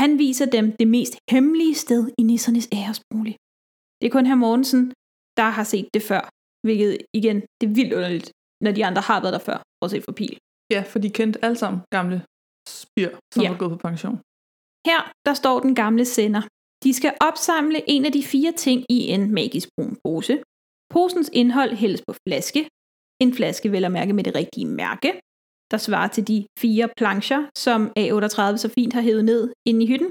Han 0.02 0.18
viser 0.18 0.46
dem 0.46 0.66
det 0.80 0.88
mest 0.88 1.14
hemmelige 1.32 1.76
sted 1.76 2.12
i 2.20 2.24
nissernes 2.24 2.68
æresbolig. 2.74 3.36
Det 4.00 4.06
er 4.08 4.12
kun 4.18 4.26
herr 4.30 4.42
Mortensen, 4.46 4.84
der 5.40 5.48
har 5.58 5.66
set 5.74 5.88
det 5.96 6.04
før, 6.12 6.22
hvilket 6.66 6.92
igen, 7.20 7.38
det 7.62 7.66
er 7.70 7.74
vildt 7.80 7.94
underligt, 7.98 8.28
når 8.66 8.72
de 8.78 8.86
andre 8.90 9.02
har 9.10 9.20
været 9.24 9.34
der 9.38 9.44
før, 9.50 9.58
bortset 9.80 10.04
fra 10.06 10.12
Pil. 10.20 10.36
Ja, 10.76 10.82
for 10.92 11.00
de 11.04 11.10
kendte 11.18 11.38
alle 11.46 11.58
sammen 11.64 11.80
gamle 11.98 12.18
spir, 12.82 13.10
som 13.34 13.44
Ja. 13.44 13.50
var 13.52 13.58
gået 13.62 13.72
på 13.76 13.80
pension. 13.88 14.18
Her, 14.90 15.00
der 15.28 15.34
står 15.42 15.58
den 15.66 15.76
gamle 15.76 16.06
sender. 16.06 16.42
De 16.84 16.92
skal 17.00 17.14
opsamle 17.30 17.80
en 17.96 18.04
af 18.08 18.12
de 18.18 18.24
fire 18.34 18.52
ting 18.66 18.80
i 18.90 19.00
en 19.16 19.24
magisk 19.40 19.68
brun 19.76 19.98
pose. 20.04 20.34
Posens 20.94 21.30
indhold 21.42 21.72
hældes 21.84 22.02
på 22.08 22.14
flaske. 22.28 22.62
En 23.24 23.34
flaske 23.38 23.72
vel 23.72 23.86
at 23.86 23.92
mærke 24.00 24.14
med 24.14 24.24
det 24.24 24.36
rigtige 24.36 24.66
mærke, 24.82 25.10
der 25.72 25.78
svarer 25.78 26.08
til 26.16 26.24
de 26.32 26.38
fire 26.60 26.90
plancher, 27.00 27.42
som 27.66 27.80
A38 28.00 28.58
så 28.64 28.70
fint 28.78 28.94
har 28.94 29.02
hævet 29.02 29.26
ned 29.26 29.42
inde 29.70 29.82
i 29.86 29.88
hytten. 29.92 30.10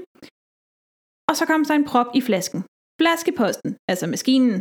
Og 1.29 1.33
så 1.37 1.43
kommer 1.49 1.65
der 1.67 1.75
en 1.81 1.87
prop 1.91 2.09
i 2.19 2.21
flasken. 2.21 2.61
Flaskeposten, 3.01 3.71
altså 3.91 4.05
maskinen, 4.07 4.55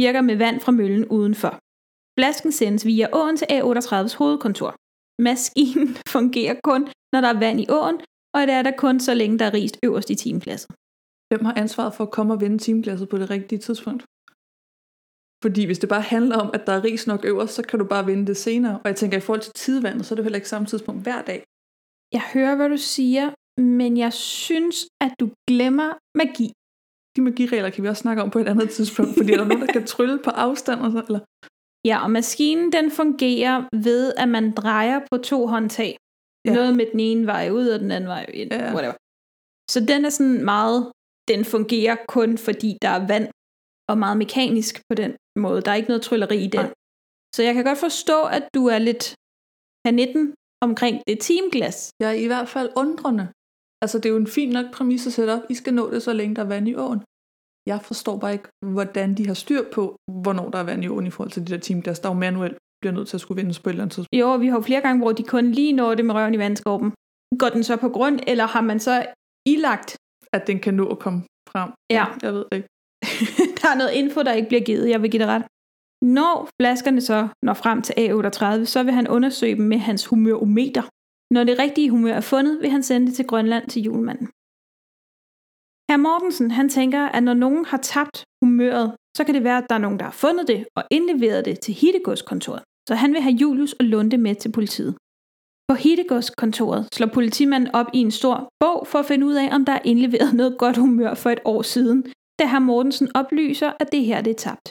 virker 0.00 0.20
med 0.20 0.36
vand 0.36 0.60
fra 0.60 0.72
møllen 0.72 1.06
udenfor. 1.16 1.52
Flasken 2.18 2.52
sendes 2.52 2.86
via 2.86 3.06
åen 3.20 3.36
til 3.36 3.48
A38's 3.56 4.16
hovedkontor. 4.18 4.70
Maskinen 5.28 5.88
fungerer 6.16 6.56
kun, 6.68 6.82
når 7.12 7.20
der 7.20 7.28
er 7.34 7.38
vand 7.44 7.60
i 7.60 7.66
åen, 7.78 7.96
og 8.34 8.40
det 8.46 8.54
er 8.58 8.62
der 8.62 8.74
kun 8.84 9.00
så 9.00 9.14
længe 9.14 9.38
der 9.38 9.46
er 9.46 9.54
rist 9.54 9.76
øverst 9.86 10.10
i 10.10 10.14
timeglasset. 10.14 10.70
Hvem 11.28 11.44
har 11.44 11.54
ansvaret 11.54 11.94
for 11.94 12.04
at 12.04 12.10
komme 12.10 12.32
og 12.34 12.40
vende 12.40 12.58
timeglasset 12.58 13.08
på 13.08 13.18
det 13.18 13.30
rigtige 13.30 13.58
tidspunkt? 13.58 14.02
Fordi 15.44 15.62
hvis 15.66 15.78
det 15.78 15.88
bare 15.88 16.10
handler 16.14 16.36
om, 16.36 16.50
at 16.54 16.66
der 16.66 16.72
er 16.72 16.84
ris 16.84 17.06
nok 17.06 17.24
øverst, 17.24 17.54
så 17.54 17.62
kan 17.62 17.78
du 17.78 17.84
bare 17.84 18.06
vende 18.06 18.26
det 18.26 18.36
senere. 18.36 18.76
Og 18.82 18.86
jeg 18.90 18.96
tænker, 18.96 19.18
i 19.18 19.20
forhold 19.20 19.40
til 19.40 19.52
tidevandet, 19.52 20.06
så 20.06 20.14
er 20.14 20.16
det 20.16 20.24
heller 20.24 20.40
ikke 20.40 20.48
samme 20.48 20.66
tidspunkt 20.66 21.02
hver 21.02 21.22
dag. 21.22 21.40
Jeg 22.12 22.22
hører, 22.34 22.56
hvad 22.56 22.68
du 22.68 22.76
siger, 22.76 23.26
men 23.60 23.96
jeg 23.96 24.12
synes, 24.12 24.76
at 25.04 25.12
du 25.20 25.26
glemmer 25.48 25.90
magi. 26.20 26.48
De 27.16 27.20
magiregler 27.22 27.70
kan 27.70 27.82
vi 27.84 27.88
også 27.88 28.00
snakke 28.00 28.22
om 28.22 28.30
på 28.30 28.38
et 28.38 28.48
andet 28.48 28.70
tidspunkt, 28.70 29.12
fordi 29.16 29.32
er 29.32 29.36
der 29.36 29.44
nogen, 29.44 29.66
der 29.66 29.72
kan 29.72 29.86
trylle 29.86 30.18
på 30.26 30.30
afstand? 30.30 30.80
Og 30.80 30.92
så, 30.92 31.00
eller? 31.08 31.20
Ja, 31.90 31.96
og 32.04 32.10
maskinen 32.10 32.72
den 32.72 32.90
fungerer 32.90 33.56
ved, 33.88 34.12
at 34.22 34.28
man 34.28 34.52
drejer 34.52 35.00
på 35.10 35.18
to 35.18 35.46
håndtag. 35.46 35.96
Ja. 36.46 36.54
Noget 36.54 36.76
med 36.76 36.86
den 36.92 37.00
ene 37.00 37.26
vej 37.26 37.50
ud, 37.50 37.68
og 37.68 37.80
den 37.80 37.90
anden 37.90 38.08
vej 38.08 38.24
ind. 38.40 38.52
Ja. 38.52 38.74
Whatever. 38.74 38.96
Så 39.70 39.78
den 39.90 40.04
er 40.04 40.10
sådan 40.10 40.44
meget, 40.44 40.92
den 41.28 41.44
fungerer 41.44 41.96
kun 42.08 42.38
fordi 42.38 42.70
der 42.82 42.88
er 42.88 43.06
vand, 43.12 43.28
og 43.90 43.98
meget 43.98 44.16
mekanisk 44.16 44.74
på 44.90 44.94
den 44.94 45.12
måde. 45.44 45.60
Der 45.62 45.70
er 45.70 45.74
ikke 45.74 45.88
noget 45.88 46.02
trylleri 46.02 46.38
i 46.44 46.50
den. 46.56 46.64
Nej. 46.66 46.74
Så 47.36 47.40
jeg 47.42 47.54
kan 47.54 47.64
godt 47.64 47.78
forstå, 47.78 48.18
at 48.36 48.44
du 48.54 48.62
er 48.74 48.78
lidt 48.78 49.04
panitten 49.84 50.34
omkring 50.66 50.94
det 51.06 51.18
teamglas. 51.20 51.90
Jeg 52.00 52.08
er 52.08 52.18
i 52.26 52.26
hvert 52.32 52.48
fald 52.48 52.68
undrende. 52.82 53.24
Altså, 53.82 53.98
det 53.98 54.06
er 54.06 54.10
jo 54.10 54.16
en 54.16 54.34
fin 54.36 54.48
nok 54.48 54.66
præmis 54.72 55.06
at 55.06 55.12
sætte 55.12 55.30
op. 55.30 55.42
I 55.50 55.54
skal 55.54 55.74
nå 55.74 55.90
det, 55.90 56.02
så 56.02 56.12
længe 56.12 56.34
der 56.36 56.42
er 56.42 56.46
vand 56.46 56.68
i 56.68 56.74
åen. 56.74 57.00
Jeg 57.66 57.80
forstår 57.82 58.16
bare 58.18 58.32
ikke, 58.32 58.48
hvordan 58.74 59.14
de 59.14 59.26
har 59.26 59.34
styr 59.34 59.62
på, 59.72 59.96
hvornår 60.22 60.50
der 60.50 60.58
er 60.58 60.62
vand 60.62 60.84
i 60.84 60.88
åen 60.88 61.06
i 61.06 61.10
forhold 61.10 61.30
til 61.30 61.46
de 61.46 61.52
der 61.52 61.58
teamglas, 61.58 62.00
der 62.00 62.08
jo 62.08 62.14
manuelt 62.14 62.56
bliver 62.80 62.94
nødt 62.94 63.08
til 63.08 63.16
at 63.16 63.20
skulle 63.20 63.40
vendes 63.42 63.58
på 63.60 63.68
et 63.68 63.72
eller 63.72 63.82
andet 63.82 63.94
tidspunkt. 63.94 64.20
Jo, 64.20 64.36
vi 64.36 64.46
har 64.46 64.56
jo 64.56 64.60
flere 64.60 64.80
gange, 64.80 64.98
hvor 65.02 65.12
de 65.12 65.22
kun 65.22 65.46
lige 65.58 65.72
når 65.72 65.94
det 65.94 66.04
med 66.04 66.14
røven 66.14 66.34
i 66.34 66.38
vandskorpen. 66.38 66.90
Går 67.38 67.48
den 67.48 67.64
så 67.64 67.76
på 67.76 67.88
grund, 67.88 68.20
eller 68.26 68.46
har 68.46 68.60
man 68.60 68.80
så 68.80 69.06
ilagt? 69.46 69.96
At 70.32 70.46
den 70.46 70.58
kan 70.60 70.74
nå 70.74 70.86
at 70.94 70.98
komme 70.98 71.20
frem. 71.52 71.70
Ja. 71.90 72.06
Jeg 72.22 72.32
ved 72.34 72.44
ikke. 72.52 72.68
der 73.58 73.68
er 73.72 73.76
noget 73.80 73.92
info, 73.92 74.22
der 74.22 74.32
ikke 74.32 74.48
bliver 74.48 74.64
givet. 74.64 74.90
Jeg 74.90 75.02
vil 75.02 75.10
give 75.10 75.22
det 75.22 75.28
ret. 75.28 75.44
Når 76.02 76.48
flaskerne 76.60 77.00
så 77.00 77.28
når 77.42 77.54
frem 77.54 77.82
til 77.82 77.92
A38, 77.92 78.64
så 78.64 78.82
vil 78.82 78.94
han 78.94 79.08
undersøge 79.08 79.56
dem 79.56 79.64
med 79.64 79.78
hans 79.78 80.06
humørometer. 80.06 80.82
Når 81.34 81.44
det 81.44 81.58
rigtige 81.58 81.90
humør 81.90 82.14
er 82.14 82.20
fundet, 82.20 82.62
vil 82.62 82.70
han 82.70 82.82
sende 82.82 83.06
det 83.06 83.14
til 83.14 83.26
Grønland 83.26 83.64
til 83.68 83.82
julemanden. 83.82 84.26
Herr 85.90 86.02
Mortensen, 86.06 86.50
han 86.50 86.68
tænker, 86.68 87.02
at 87.16 87.22
når 87.22 87.34
nogen 87.34 87.64
har 87.64 87.76
tabt 87.76 88.24
humøret, 88.42 88.96
så 89.16 89.24
kan 89.24 89.34
det 89.34 89.44
være, 89.44 89.58
at 89.58 89.66
der 89.68 89.74
er 89.74 89.84
nogen, 89.86 89.98
der 89.98 90.04
har 90.04 90.18
fundet 90.24 90.48
det 90.48 90.66
og 90.76 90.84
indleveret 90.90 91.44
det 91.44 91.60
til 91.60 91.74
Hittegodskontoret. 91.74 92.62
Så 92.88 92.94
han 92.94 93.12
vil 93.12 93.20
have 93.20 93.34
Julius 93.34 93.72
og 93.72 93.84
Lunde 93.84 94.18
med 94.18 94.34
til 94.34 94.52
politiet. 94.52 94.94
På 95.68 95.74
Hittegodskontoret 95.74 96.88
slår 96.94 97.06
politimanden 97.06 97.74
op 97.74 97.86
i 97.94 97.98
en 97.98 98.10
stor 98.10 98.48
bog 98.60 98.86
for 98.86 98.98
at 98.98 99.06
finde 99.06 99.26
ud 99.26 99.34
af, 99.34 99.48
om 99.54 99.64
der 99.64 99.72
er 99.72 99.82
indleveret 99.84 100.34
noget 100.34 100.58
godt 100.58 100.76
humør 100.76 101.14
for 101.14 101.30
et 101.30 101.40
år 101.44 101.62
siden, 101.62 101.98
da 102.38 102.44
herr 102.46 102.66
Mortensen 102.68 103.08
oplyser, 103.14 103.72
at 103.80 103.92
det 103.92 104.04
her 104.04 104.22
det 104.22 104.30
er 104.30 104.42
tabt. 104.48 104.66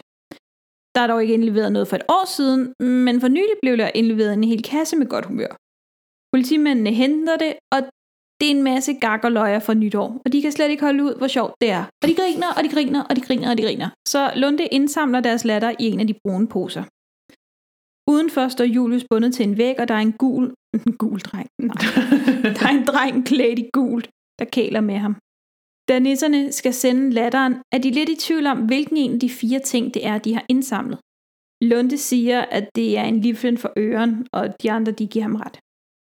Der 0.95 1.01
er 1.01 1.07
dog 1.07 1.21
ikke 1.21 1.33
indleveret 1.33 1.71
noget 1.71 1.87
for 1.87 1.95
et 1.95 2.05
år 2.09 2.25
siden, 2.37 2.73
men 2.79 3.21
for 3.21 3.27
nylig 3.27 3.55
blev 3.61 3.77
der 3.77 3.91
indleveret 3.95 4.33
en 4.33 4.43
hel 4.43 4.63
kasse 4.63 4.95
med 4.95 5.07
godt 5.07 5.25
humør. 5.25 5.60
Politimændene 6.33 6.91
henter 6.91 7.37
det, 7.37 7.53
og 7.73 7.79
det 8.39 8.47
er 8.51 8.55
en 8.55 8.63
masse 8.63 8.93
gak 8.93 9.23
og 9.23 9.31
løjer 9.31 9.59
for 9.59 9.73
nytår, 9.73 10.21
og 10.25 10.33
de 10.33 10.41
kan 10.41 10.51
slet 10.51 10.69
ikke 10.69 10.83
holde 10.83 11.03
ud, 11.03 11.15
hvor 11.17 11.27
sjovt 11.27 11.53
det 11.61 11.69
er. 11.71 11.83
Og 12.03 12.07
de 12.09 12.15
griner, 12.15 12.47
og 12.57 12.63
de 12.63 12.69
griner, 12.69 13.03
og 13.09 13.15
de 13.15 13.21
griner, 13.21 13.49
og 13.51 13.57
de 13.57 13.63
griner. 13.63 13.89
Så 14.07 14.31
Lunde 14.35 14.65
indsamler 14.65 15.19
deres 15.19 15.45
latter 15.45 15.71
i 15.79 15.85
en 15.91 15.99
af 15.99 16.07
de 16.07 16.15
brune 16.23 16.47
poser. 16.47 16.83
Udenfor 18.13 18.47
står 18.47 18.63
Julius 18.63 19.05
bundet 19.09 19.33
til 19.33 19.43
en 19.43 19.57
væg, 19.57 19.79
og 19.79 19.87
der 19.87 19.93
er 19.93 19.99
en 20.09 20.13
gul, 20.13 20.53
en 20.73 20.93
gul 21.03 21.19
dreng. 21.19 21.47
Nej. 21.59 21.75
der 22.55 22.65
er 22.69 22.75
en 22.79 22.85
dreng 22.85 23.25
klædt 23.25 23.59
i 23.59 23.69
gult, 23.73 24.09
der 24.39 24.45
kæler 24.45 24.81
med 24.81 24.97
ham. 24.97 25.15
Da 25.89 25.99
nisserne 25.99 26.51
skal 26.51 26.73
sende 26.73 27.09
latteren, 27.09 27.53
er 27.71 27.77
de 27.77 27.91
lidt 27.91 28.09
i 28.09 28.15
tvivl 28.15 28.45
om, 28.47 28.65
hvilken 28.65 28.97
en 28.97 29.13
af 29.13 29.19
de 29.19 29.29
fire 29.29 29.59
ting 29.59 29.93
det 29.93 30.05
er, 30.05 30.17
de 30.17 30.33
har 30.33 30.45
indsamlet. 30.49 30.99
Lunde 31.61 31.97
siger, 31.97 32.41
at 32.41 32.69
det 32.75 32.97
er 32.97 33.03
en 33.03 33.21
livlen 33.21 33.57
for 33.57 33.71
øren, 33.77 34.27
og 34.33 34.61
de 34.61 34.71
andre 34.71 34.91
de 34.91 35.07
giver 35.07 35.23
ham 35.23 35.35
ret. 35.35 35.59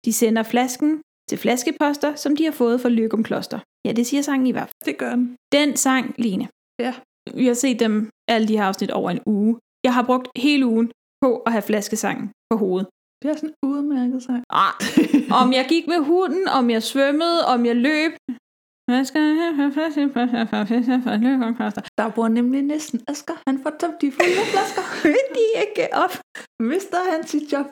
De 0.06 0.14
sender 0.14 0.44
flasken 0.44 1.02
til 1.30 1.38
flaskeposter, 1.38 2.16
som 2.16 2.36
de 2.36 2.44
har 2.44 2.52
fået 2.52 2.82
fra 2.82 2.90
Løgum 2.90 3.24
Kloster. 3.24 3.60
Ja, 3.86 3.92
det 3.92 4.08
siger 4.08 4.22
sangen 4.22 4.48
i 4.48 4.52
hvert 4.52 4.70
fald. 4.70 4.86
Det 4.86 4.98
gør 4.98 5.10
den. 5.10 5.36
Den 5.52 5.76
sang, 5.76 6.16
Line. 6.18 6.48
Ja. 6.80 6.94
Vi 7.34 7.46
har 7.48 7.54
set 7.54 7.80
dem, 7.80 8.10
alle 8.28 8.48
de 8.48 8.58
her 8.58 8.66
afsnit, 8.66 8.92
over 8.92 9.10
en 9.12 9.22
uge. 9.26 9.60
Jeg 9.84 9.94
har 9.94 10.04
brugt 10.04 10.28
hele 10.36 10.66
ugen 10.66 10.92
på 11.22 11.30
at 11.46 11.52
have 11.52 11.62
flaskesangen 11.62 12.32
på 12.50 12.58
hovedet. 12.58 12.88
Det 13.22 13.32
er 13.32 13.36
sådan 13.36 13.50
en 13.50 13.70
udmærket 13.70 14.24
sang. 14.24 14.44
Ah, 14.50 14.74
om 15.42 15.54
jeg 15.54 15.66
gik 15.70 15.88
med 15.88 16.00
hunden, 16.12 16.48
om 16.48 16.70
jeg 16.70 16.84
svømmede, 16.84 17.46
om 17.54 17.66
jeg 17.66 17.76
løb. 17.76 18.12
Hvad 18.90 19.06
skal 19.06 19.22
jeg 19.22 19.56
have 19.56 19.74
flaskeposter? 19.74 21.82
Der 21.98 22.10
bor 22.16 22.28
nemlig 22.28 22.62
næsten 22.62 23.02
Asger. 23.08 23.34
Han 23.48 23.60
får 23.64 23.74
tømt 23.80 24.02
de 24.02 24.12
fulde 24.12 24.46
flasker. 24.54 24.84
Vil 25.14 25.26
de 25.36 25.46
ikke 25.66 25.86
op? 26.04 26.14
Mister 26.60 26.98
han 27.12 27.28
sit 27.28 27.54
job. 27.54 27.66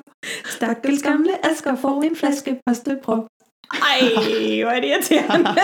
Stakkels 0.46 1.04
gamle 1.04 1.46
Asger 1.46 1.76
får 1.76 2.04
en 2.04 2.16
flaske 2.16 2.60
posteprop. 2.66 3.28
Ej, 3.74 4.00
hvor 4.64 4.72
er 4.72 4.80
det 4.80 4.88
irriterende. 4.88 5.50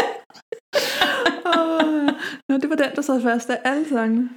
Nå, 2.50 2.58
det 2.62 2.70
var 2.70 2.76
den, 2.76 2.92
der 2.96 3.02
sad 3.02 3.22
først 3.22 3.50
af 3.50 3.60
alle 3.64 3.90
sangene. 3.90 4.30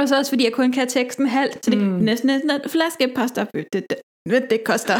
Og 0.00 0.08
så 0.08 0.18
også 0.18 0.32
fordi 0.32 0.44
jeg 0.44 0.52
kun 0.52 0.72
kan 0.72 0.88
teksten 0.88 1.26
halvt, 1.26 1.64
så 1.64 1.70
det 1.70 1.78
mm. 1.78 1.84
næsten 1.84 2.26
næsten 2.26 2.50
en 2.50 2.60
flaskepasta. 2.68 3.46
Det, 3.54 3.66
det, 3.72 3.86
det, 4.30 4.50
det 4.50 4.64
koster. 4.64 4.94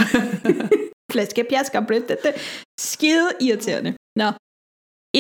Flaskepjasker. 1.12 1.81
Det, 1.81 2.09
det, 2.09 2.18
det. 2.22 2.35
Skide 2.81 3.31
irriterende. 3.40 3.94
Nå. 4.16 4.33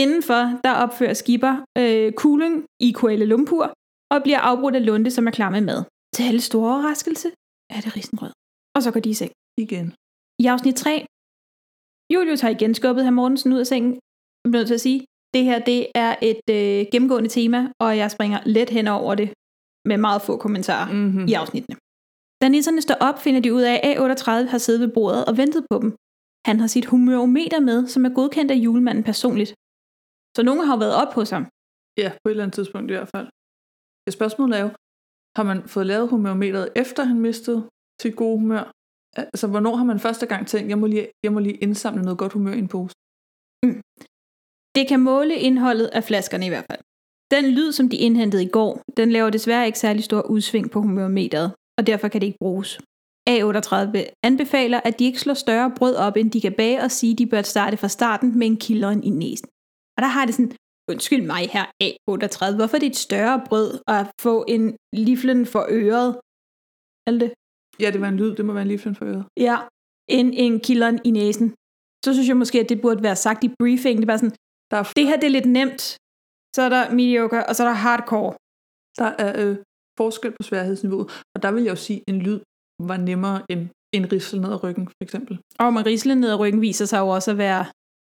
Indenfor, 0.02 0.42
der 0.64 0.72
opfører 0.84 1.14
skipper 1.22 1.54
øh, 1.80 2.12
kuglen 2.22 2.54
i 2.86 2.88
Kuala 2.98 3.24
Lumpur, 3.24 3.64
og 4.14 4.18
bliver 4.22 4.40
afbrudt 4.50 4.76
af 4.76 4.86
Lunde, 4.86 5.10
som 5.10 5.26
er 5.26 5.30
klar 5.38 5.50
med 5.50 5.60
mad. 5.60 5.80
Til 6.14 6.22
alle 6.30 6.40
store 6.40 6.70
overraskelse 6.74 7.28
er 7.76 7.80
det 7.84 7.96
risengrød. 7.96 8.32
Og 8.76 8.80
så 8.82 8.90
går 8.92 9.00
de 9.00 9.10
i 9.10 9.18
seng. 9.20 9.32
Igen. 9.64 9.86
I 10.42 10.46
afsnit 10.46 10.76
3, 10.76 11.06
Julius 12.14 12.40
har 12.40 12.48
igen 12.56 12.74
skubbet 12.74 13.04
herr 13.04 13.18
Mortensen 13.18 13.52
ud 13.52 13.58
af 13.58 13.66
sengen. 13.66 13.92
Jeg 14.42 14.48
bliver 14.50 14.60
nødt 14.60 14.66
til 14.72 14.80
at 14.80 14.86
sige, 14.88 15.00
det 15.34 15.44
her 15.48 15.58
det 15.70 15.80
er 15.94 16.12
et 16.30 16.46
øh, 16.58 16.86
gennemgående 16.92 17.28
tema, 17.28 17.60
og 17.84 17.90
jeg 18.00 18.10
springer 18.10 18.38
let 18.56 18.70
hen 18.70 18.86
over 18.88 19.14
det 19.20 19.28
med 19.88 19.96
meget 20.06 20.22
få 20.22 20.36
kommentarer 20.36 20.92
Mm-hmm. 20.92 21.26
i 21.30 21.32
afsnittene. 21.32 21.76
Da 22.40 22.48
nisserne 22.48 22.82
står 22.82 22.98
op, 23.08 23.18
finder 23.24 23.40
de 23.40 23.54
ud 23.54 23.62
af, 23.72 23.76
at 23.86 23.96
A38 23.96 24.30
har 24.52 24.58
siddet 24.58 24.80
ved 24.80 24.94
bordet 24.96 25.24
og 25.28 25.36
ventet 25.36 25.66
på 25.70 25.76
dem. 25.82 25.90
Han 26.48 26.60
har 26.60 26.66
sit 26.66 26.86
humørometer 26.86 27.60
med, 27.60 27.78
som 27.92 28.04
er 28.04 28.12
godkendt 28.18 28.50
af 28.50 28.58
julemanden 28.66 29.04
personligt. 29.04 29.54
Så 30.36 30.42
nogen 30.42 30.66
har 30.66 30.74
jo 30.74 30.78
været 30.84 30.94
op 31.02 31.12
hos 31.18 31.30
ham. 31.30 31.44
Ja, 32.02 32.08
på 32.20 32.24
et 32.28 32.30
eller 32.30 32.44
andet 32.44 32.54
tidspunkt 32.58 32.90
i 32.90 32.94
hvert 32.96 33.12
fald. 33.14 33.28
Ja, 34.06 34.10
Spørgsmålet 34.18 34.54
er 34.58 34.62
jo, 34.66 34.70
har 35.36 35.44
man 35.50 35.58
fået 35.74 35.86
lavet 35.86 36.08
humørmeteret, 36.12 36.68
efter 36.82 37.02
han 37.10 37.18
mistede 37.26 37.60
sit 38.02 38.16
gode 38.16 38.38
humør? 38.38 38.64
Altså, 39.16 39.46
hvornår 39.52 39.74
har 39.76 39.84
man 39.84 40.00
første 40.06 40.26
gang 40.26 40.42
tænkt, 40.46 40.68
jeg 40.72 40.78
må 40.78 40.86
lige, 40.86 41.08
jeg 41.24 41.32
må 41.32 41.38
lige 41.38 41.62
indsamle 41.66 42.02
noget 42.02 42.18
godt 42.18 42.32
humør 42.32 42.52
i 42.52 42.58
en 42.58 42.68
pose? 42.68 42.94
Det 44.76 44.84
kan 44.88 45.00
måle 45.00 45.34
indholdet 45.48 45.86
af 45.86 46.04
flaskerne 46.04 46.46
i 46.46 46.48
hvert 46.48 46.66
fald. 46.70 46.82
Den 47.30 47.44
lyd, 47.56 47.72
som 47.72 47.88
de 47.88 47.96
indhentede 47.96 48.44
i 48.44 48.48
går, 48.48 48.82
den 48.96 49.08
laver 49.12 49.30
desværre 49.30 49.66
ikke 49.66 49.78
særlig 49.78 50.04
stor 50.04 50.22
udsving 50.22 50.70
på 50.70 50.80
humørmeteret, 50.80 51.54
og 51.78 51.86
derfor 51.86 52.08
kan 52.08 52.20
det 52.20 52.26
ikke 52.26 52.44
bruges. 52.44 52.80
A38 53.30 54.04
anbefaler, 54.22 54.80
at 54.84 54.98
de 54.98 55.04
ikke 55.04 55.20
slår 55.20 55.34
større 55.34 55.72
brød 55.76 55.94
op, 55.96 56.16
end 56.16 56.30
de 56.30 56.40
kan 56.40 56.52
bage, 56.52 56.82
og 56.82 56.90
sige, 56.90 57.12
at 57.12 57.18
de 57.18 57.26
bør 57.26 57.42
starte 57.42 57.76
fra 57.76 57.88
starten 57.88 58.38
med 58.38 58.46
en 58.46 58.56
kilderen 58.56 59.04
i 59.04 59.10
næsen. 59.10 59.48
Og 59.96 60.00
der 60.04 60.10
har 60.16 60.24
det 60.26 60.34
sådan, 60.34 60.52
undskyld 60.90 61.24
mig 61.32 61.42
her 61.56 61.64
A38, 61.84 62.56
hvorfor 62.58 62.76
er 62.76 62.82
det 62.82 62.90
et 62.94 63.04
større 63.08 63.36
brød 63.48 63.68
at 63.96 64.06
få 64.20 64.44
en 64.54 64.64
liflen 65.08 65.46
for 65.46 65.64
øret? 65.82 66.10
Alt 67.08 67.20
det? 67.22 67.30
Ja, 67.82 67.88
det 67.94 68.00
var 68.00 68.08
en 68.08 68.16
lyd, 68.16 68.30
det 68.36 68.44
må 68.44 68.52
være 68.52 68.62
en 68.68 68.72
liflen 68.74 68.94
for 68.98 69.04
øret. 69.10 69.24
Ja, 69.48 69.56
en, 70.18 70.28
en 70.44 70.60
kilderen 70.60 70.98
i 71.04 71.10
næsen. 71.10 71.48
Så 72.04 72.08
synes 72.14 72.28
jeg 72.28 72.36
måske, 72.36 72.60
at 72.60 72.68
det 72.68 72.80
burde 72.84 73.02
være 73.02 73.16
sagt 73.16 73.44
i 73.44 73.50
briefing. 73.58 73.96
Det 73.96 74.04
er 74.04 74.12
bare 74.12 74.22
sådan, 74.24 74.36
Der 74.70 74.76
er, 74.76 74.84
det 74.96 75.06
her 75.08 75.16
det 75.16 75.26
er 75.30 75.36
lidt 75.38 75.50
nemt, 75.58 75.82
så 76.56 76.60
er 76.66 76.68
der 76.68 76.82
mediocre, 77.00 77.46
og 77.48 77.56
så 77.56 77.62
er 77.64 77.68
der 77.68 77.74
hardcore. 77.86 78.32
der 79.00 79.10
er 79.24 79.30
øh, 79.42 79.56
forskel 79.98 80.30
på 80.30 80.42
sværhedsniveauet, 80.48 81.08
og 81.34 81.42
der 81.42 81.50
vil 81.52 81.62
jeg 81.62 81.70
jo 81.70 81.76
sige, 81.76 81.98
at 82.06 82.14
en 82.14 82.20
lyd 82.26 82.40
var 82.90 82.96
nemmere 82.96 83.42
end 83.50 83.62
en 83.96 84.12
rissel 84.12 84.40
ned 84.40 84.52
ad 84.52 84.64
ryggen, 84.64 84.86
for 84.88 85.02
eksempel. 85.06 85.34
Og 85.58 85.72
med 85.72 85.86
risle 85.86 86.14
ned 86.14 86.30
ad 86.30 86.38
ryggen 86.42 86.60
viser 86.60 86.84
sig 86.84 86.98
jo 86.98 87.08
også 87.08 87.30
at 87.30 87.38
være 87.38 87.64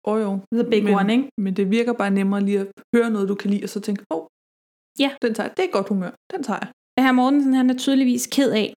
Og 0.09 0.21
jo, 0.21 0.39
the 0.53 0.69
big 0.69 0.83
men, 0.83 0.93
one, 0.93 1.11
ikke? 1.13 1.29
men 1.37 1.55
det 1.55 1.71
virker 1.71 1.93
bare 1.93 2.11
nemmere 2.11 2.41
lige 2.41 2.59
at 2.59 2.67
høre 2.95 3.09
noget, 3.09 3.29
du 3.29 3.35
kan 3.35 3.49
lide, 3.49 3.63
og 3.63 3.69
så 3.69 3.79
tænke, 3.79 4.03
åh, 4.11 4.17
oh, 4.17 4.27
Ja. 4.99 5.09
den 5.21 5.33
tager 5.33 5.47
jeg. 5.47 5.57
Det 5.57 5.65
er 5.65 5.71
godt 5.71 5.89
humør, 5.89 6.11
den 6.33 6.43
tager 6.43 6.59
jeg. 6.61 6.69
Herr 7.05 7.11
Mortensen, 7.11 7.53
han 7.53 7.69
er 7.69 7.77
tydeligvis 7.77 8.27
ked 8.27 8.51
af, 8.51 8.73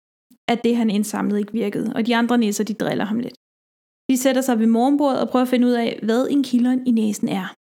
at 0.48 0.60
det, 0.64 0.76
han 0.76 0.90
indsamlede, 0.90 1.40
ikke 1.40 1.52
virkede, 1.54 1.94
og 1.96 2.06
de 2.08 2.16
andre 2.16 2.38
nisser, 2.38 2.64
de 2.64 2.74
driller 2.74 3.06
ham 3.06 3.20
lidt. 3.20 3.38
De 4.10 4.18
sætter 4.18 4.42
sig 4.42 4.60
ved 4.60 4.68
morgenbordet 4.68 5.22
og 5.22 5.30
prøver 5.30 5.44
at 5.44 5.50
finde 5.50 5.68
ud 5.68 5.72
af, 5.72 6.00
hvad 6.04 6.28
en 6.30 6.44
kilderen 6.44 6.88
i 6.88 6.92
næsen 6.92 7.30
er. 7.30 7.54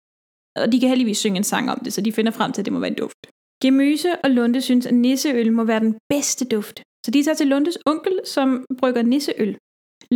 Og 0.61 0.72
de 0.72 0.81
kan 0.81 0.88
heldigvis 0.88 1.18
synge 1.18 1.37
en 1.37 1.44
sang 1.44 1.70
om 1.70 1.79
det, 1.85 1.92
så 1.92 2.01
de 2.01 2.12
finder 2.12 2.33
frem 2.33 2.53
til, 2.53 2.62
at 2.62 2.64
det 2.66 2.72
må 2.72 2.79
være 2.79 2.90
en 2.90 2.96
duft. 3.05 3.27
Gemyse 3.62 4.11
og 4.25 4.31
Lunde 4.31 4.61
synes, 4.61 4.87
at 4.87 4.94
nisseøl 4.94 5.53
må 5.53 5.64
være 5.64 5.81
den 5.81 5.94
bedste 6.09 6.44
duft. 6.44 6.83
Så 7.07 7.11
de 7.11 7.22
tager 7.22 7.35
til 7.35 7.46
Lundes 7.46 7.79
onkel, 7.87 8.20
som 8.25 8.64
brygger 8.79 9.03
nisseøl. 9.03 9.59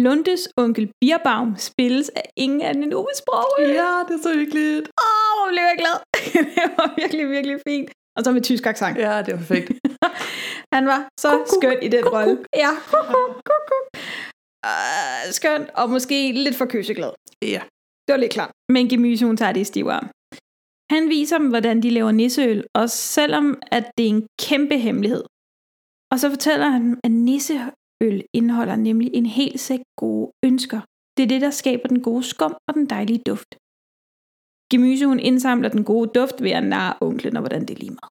Lundes 0.04 0.48
onkel 0.56 0.90
Bierbaum 1.00 1.56
spilles 1.68 2.08
af 2.08 2.26
ingen 2.36 2.62
anden 2.62 2.82
end. 2.82 2.92
Ja, 3.58 3.92
det 4.08 4.14
er 4.18 4.22
så 4.22 4.32
hyggeligt. 4.34 4.84
Åh, 5.04 5.30
hvor 5.36 5.48
blev 5.52 5.62
jeg 5.70 5.76
glad. 5.82 5.96
det 6.56 6.66
var 6.78 6.94
virkelig, 7.00 7.30
virkelig 7.30 7.56
fint. 7.68 7.90
Og 8.16 8.24
så 8.24 8.32
med 8.32 8.42
tysk 8.42 8.66
accent. 8.66 8.98
Ja, 8.98 9.22
det 9.22 9.32
er 9.34 9.36
perfekt. 9.36 9.68
Han 10.74 10.86
var 10.86 11.08
så 11.20 11.30
Kuk, 11.30 11.48
skøn 11.56 11.78
i 11.82 11.88
den 11.88 12.02
kuk, 12.02 12.12
rolle. 12.12 12.36
kuk. 12.36 12.46
Ja, 12.56 12.70
kuk, 12.90 13.06
kuk, 13.48 13.62
kuk. 13.70 13.84
Uh, 14.70 15.32
skøn, 15.38 15.62
og 15.74 15.90
måske 15.90 16.32
lidt 16.32 16.56
for 16.56 16.66
kysseglad. 16.66 17.12
Ja. 17.42 17.62
Det 18.06 18.12
var 18.14 18.16
lidt 18.16 18.32
klart. 18.32 18.50
Men 18.68 18.88
Gemyse, 18.88 19.26
hun 19.26 19.36
tager 19.36 19.52
det 19.52 19.60
i 19.60 19.64
stiv 19.64 19.86
arm. 19.86 20.08
Han 20.94 21.08
viser 21.08 21.38
dem, 21.38 21.48
hvordan 21.48 21.82
de 21.82 21.90
laver 21.90 22.12
nisseøl, 22.12 22.64
og 22.74 22.90
selvom 22.90 23.58
at 23.76 23.84
det 23.98 24.04
er 24.06 24.10
en 24.10 24.26
kæmpe 24.40 24.78
hemmelighed. 24.78 25.24
Og 26.12 26.20
så 26.20 26.30
fortæller 26.30 26.68
han, 26.68 27.00
at 27.04 27.10
øl 28.02 28.24
indeholder 28.32 28.76
nemlig 28.76 29.10
en 29.14 29.26
hel 29.26 29.58
sæk 29.58 29.80
gode 29.96 30.32
ønsker. 30.44 30.80
Det 31.16 31.22
er 31.22 31.28
det, 31.28 31.40
der 31.40 31.50
skaber 31.50 31.88
den 31.88 32.02
gode 32.02 32.22
skum 32.22 32.54
og 32.68 32.74
den 32.74 32.86
dejlige 32.86 33.22
duft. 33.26 33.50
Gemyse, 34.70 35.06
hun 35.06 35.20
indsamler 35.20 35.68
den 35.68 35.84
gode 35.84 36.10
duft 36.18 36.42
ved 36.42 36.50
at 36.50 36.64
narre 36.64 36.94
onklen 37.00 37.36
og 37.36 37.42
hvordan 37.42 37.64
det 37.68 37.78
limer. 37.78 38.06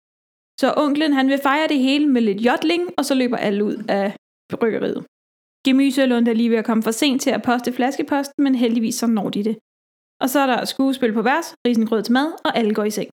Så 0.62 0.74
onklen, 0.78 1.13
han 1.13 1.28
vil 1.28 1.39
fejre 1.48 1.67
det 1.67 1.80
hele 1.80 2.08
med 2.08 2.21
lidt 2.21 2.41
jodling, 2.41 2.84
og 2.98 3.06
så 3.06 3.13
løber 3.15 3.38
alle 3.38 3.63
ud 3.69 3.78
af 3.89 4.15
bryggeriet. 4.60 5.06
Gemyse 5.65 6.02
og 6.04 6.08
Lunde 6.08 6.32
er 6.32 6.36
lige 6.36 6.50
ved 6.50 6.58
at 6.58 6.65
komme 6.65 6.84
for 6.84 6.91
sent 6.91 7.21
til 7.21 7.30
at 7.30 7.43
poste 7.43 7.74
flaskeposten, 7.74 8.43
men 8.43 8.56
heldigvis 8.56 8.95
så 8.95 9.08
når 9.08 9.30
de 9.30 9.43
det. 9.43 9.58
Og 10.21 10.30
så 10.30 10.39
er 10.39 10.48
der 10.48 10.65
skuespil 10.65 11.13
på 11.13 11.21
vers, 11.21 11.48
risengrød 11.67 12.04
til 12.04 12.13
mad, 12.13 12.30
og 12.45 12.58
alle 12.58 12.74
går 12.74 12.84
i 12.84 12.91
seng. 12.98 13.10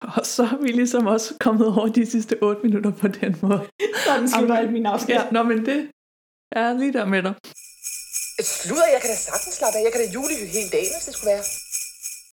Og 0.00 0.26
så 0.26 0.42
er 0.42 0.62
vi 0.62 0.68
ligesom 0.68 1.06
også 1.06 1.34
kommet 1.40 1.66
over 1.66 1.88
de 1.88 2.06
sidste 2.06 2.42
8 2.42 2.62
minutter 2.62 2.90
på 2.90 3.08
den 3.08 3.36
måde. 3.42 3.68
Sådan 4.06 4.28
slutter 4.28 4.56
alt 4.56 4.72
min 4.72 4.86
afsnit. 4.86 5.14
Ja, 5.14 5.30
nå, 5.30 5.42
men 5.42 5.66
det 5.66 5.90
er 6.52 6.72
lige 6.72 6.92
der 6.92 7.04
med 7.04 7.22
dig. 7.22 7.34
Slutter, 8.42 8.86
jeg 8.94 9.00
kan 9.00 9.10
da 9.10 9.16
sagtens 9.16 9.54
slappe 9.54 9.78
af. 9.78 9.82
Jeg 9.84 9.92
kan 9.92 10.00
da 10.04 10.08
julehygge 10.14 10.52
hele 10.58 10.70
dagen, 10.76 10.92
hvis 10.94 11.04
det 11.06 11.14
skulle 11.14 11.30
være. 11.34 11.44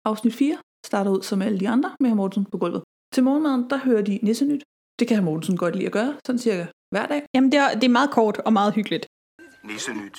Afsnit 0.05 0.35
4 0.35 0.59
starter 0.87 1.11
ud 1.11 1.23
som 1.23 1.43
alle 1.43 1.61
de 1.61 1.69
andre 1.69 1.97
med 2.01 2.15
Mortensen 2.15 2.51
på 2.51 2.59
gulvet. 2.59 2.83
Til 3.15 3.23
morgenmaden, 3.25 3.71
der 3.71 3.79
hører 3.79 4.03
de 4.03 4.19
Nissenyt. 4.23 4.63
Det 4.99 5.09
kan 5.09 5.25
Mortensen 5.25 5.57
godt 5.57 5.75
lide 5.77 5.87
at 5.87 5.93
gøre, 5.93 6.13
sådan 6.27 6.39
cirka 6.39 6.67
hver 6.91 7.07
dag. 7.07 7.23
Jamen, 7.35 7.53
det 7.53 7.59
er, 7.59 7.75
det 7.75 7.85
er 7.85 7.89
meget 7.89 8.11
kort 8.11 8.39
og 8.39 8.53
meget 8.53 8.75
hyggeligt. 8.75 9.07
Nissenyt. 9.65 10.19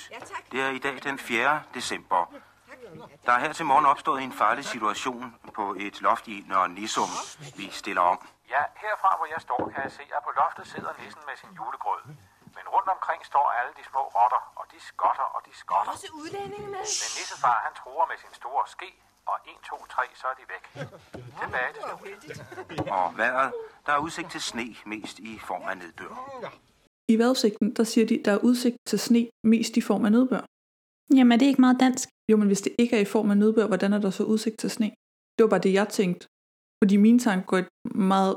Det 0.52 0.60
er 0.60 0.72
i 0.80 0.80
dag 0.80 0.96
den 1.04 1.18
4. 1.20 1.62
december. 1.76 2.22
Der 3.26 3.32
er 3.32 3.40
her 3.46 3.54
til 3.60 3.66
morgen 3.72 3.86
opstået 3.94 4.20
en 4.24 4.34
farlig 4.42 4.66
situation 4.74 5.36
på 5.58 5.66
et 5.86 5.96
loft 6.08 6.26
i 6.28 6.38
Nørre 6.50 6.70
Nissum. 6.78 7.12
Vi 7.60 7.66
stiller 7.82 8.04
om. 8.14 8.20
Ja, 8.54 8.64
herfra 8.84 9.10
hvor 9.20 9.28
jeg 9.34 9.42
står, 9.48 9.62
kan 9.74 9.82
jeg 9.88 9.92
se, 10.00 10.04
at 10.18 10.22
på 10.28 10.32
loftet 10.42 10.66
sidder 10.74 10.92
nissen 11.02 11.22
med 11.30 11.36
sin 11.42 11.52
julegrød. 11.60 12.02
Men 12.58 12.66
rundt 12.76 12.90
omkring 12.96 13.20
står 13.32 13.46
alle 13.60 13.74
de 13.80 13.84
små 13.92 14.02
rotter, 14.18 14.42
og 14.60 14.66
de 14.74 14.80
skotter, 14.92 15.28
og 15.36 15.42
de 15.48 15.54
skotter. 15.64 15.92
Også 15.92 16.10
udlændinge 16.22 16.68
med. 16.76 16.84
Men 17.02 17.10
nissefar, 17.18 17.58
han 17.66 17.74
truer 17.80 18.06
med 18.12 18.18
sin 18.24 18.34
store 18.42 18.64
ske, 18.76 18.90
og 19.32 19.36
1, 19.46 19.52
2, 19.70 19.86
3, 19.96 20.04
så 20.22 20.26
er 20.32 20.36
de 20.42 20.46
væk. 20.54 20.64
Tilbage 21.42 21.72
til 21.76 21.82
studiet. 21.88 22.90
Og 22.98 23.18
vejret, 23.22 23.50
der 23.86 23.92
er 23.98 24.02
udsigt 24.06 24.30
til 24.36 24.42
sne, 24.42 24.68
mest 24.94 25.18
i 25.20 25.34
form 25.50 25.64
af 25.72 25.76
nedbør. 25.82 26.14
I 27.08 27.16
vejrudsigten, 27.20 27.76
der 27.76 27.84
siger 27.84 28.06
de, 28.08 28.22
der 28.26 28.32
er 28.38 28.42
udsigt 28.50 28.78
til 28.86 29.00
sne 29.00 29.30
mest 29.44 29.78
i 29.78 29.82
form 29.82 30.06
af 30.06 30.12
nedbør. 30.12 30.44
Jamen, 31.18 31.32
er 31.32 31.38
det 31.38 31.46
ikke 31.46 31.62
meget 31.62 31.80
dansk? 31.80 32.10
Jo, 32.32 32.38
men 32.38 32.48
hvis 32.48 32.62
det 32.62 32.74
ikke 32.80 32.96
er 32.96 33.02
i 33.02 33.14
form 33.16 33.32
af 33.32 33.38
nedbør, 33.38 33.68
hvordan 33.68 33.94
er 33.94 34.00
der 34.00 34.10
så 34.10 34.24
udsigt 34.24 34.58
til 34.60 34.70
sne? 34.70 34.90
Det 35.36 35.44
var 35.44 35.50
bare 35.50 35.66
det, 35.68 35.74
jeg 35.74 35.88
tænkte. 35.90 36.28
Fordi 36.84 36.96
mine 36.98 37.20
tanker 37.20 37.46
går 37.46 37.58
et 37.58 37.70
meget 37.96 38.36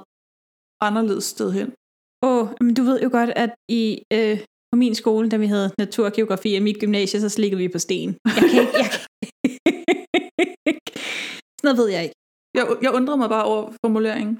anderledes 0.80 1.24
sted 1.24 1.52
hen. 1.52 1.68
Åh, 2.22 2.42
oh, 2.42 2.46
men 2.60 2.74
du 2.74 2.82
ved 2.82 2.98
jo 3.02 3.08
godt, 3.18 3.30
at 3.44 3.52
i 3.68 3.82
øh, 4.12 4.38
på 4.70 4.76
min 4.76 4.94
skole, 4.94 5.28
da 5.28 5.36
vi 5.36 5.46
havde 5.46 5.68
naturgeografi 5.78 6.56
i 6.56 6.66
mit 6.68 6.78
gymnasie, 6.80 7.20
så 7.20 7.28
slikkede 7.28 7.62
vi 7.62 7.68
på 7.68 7.78
sten. 7.78 8.10
Jeg 8.36 8.50
kan 8.50 8.60
ikke, 8.64 8.78
jeg 8.82 8.88
kan 8.92 9.00
Sådan 11.58 11.66
noget 11.68 11.78
ved 11.80 11.88
jeg 11.96 12.02
ikke. 12.06 12.16
Jeg, 12.58 12.64
jeg 12.84 12.92
undrer 12.98 13.16
mig 13.16 13.28
bare 13.28 13.46
over 13.52 13.62
formuleringen. 13.84 14.34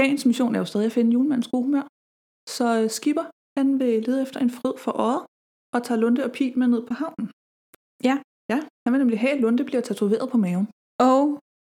Dagens 0.00 0.26
mission 0.26 0.54
er 0.54 0.58
jo 0.58 0.64
stadig 0.64 0.86
at 0.86 0.92
finde 0.92 1.12
julemandens 1.12 1.48
humør. 1.54 1.86
Så 2.56 2.66
Skipper, 2.96 3.26
han 3.58 3.78
vil 3.80 4.02
lede 4.06 4.22
efter 4.22 4.40
en 4.40 4.50
fryd 4.50 4.76
for 4.84 4.92
øjet, 5.08 5.22
og 5.74 5.78
tager 5.84 6.00
Lunde 6.00 6.24
og 6.24 6.32
Pil 6.36 6.58
med 6.58 6.68
ned 6.74 6.82
på 6.86 6.94
havnen. 6.94 7.26
Ja. 8.04 8.16
Ja, 8.52 8.58
han 8.84 8.92
vil 8.92 8.98
nemlig 8.98 9.20
have, 9.20 9.32
at 9.32 9.40
Lunde 9.40 9.64
bliver 9.64 9.80
tatoveret 9.80 10.30
på 10.30 10.38
maven. 10.38 10.66
Oh 11.08 11.26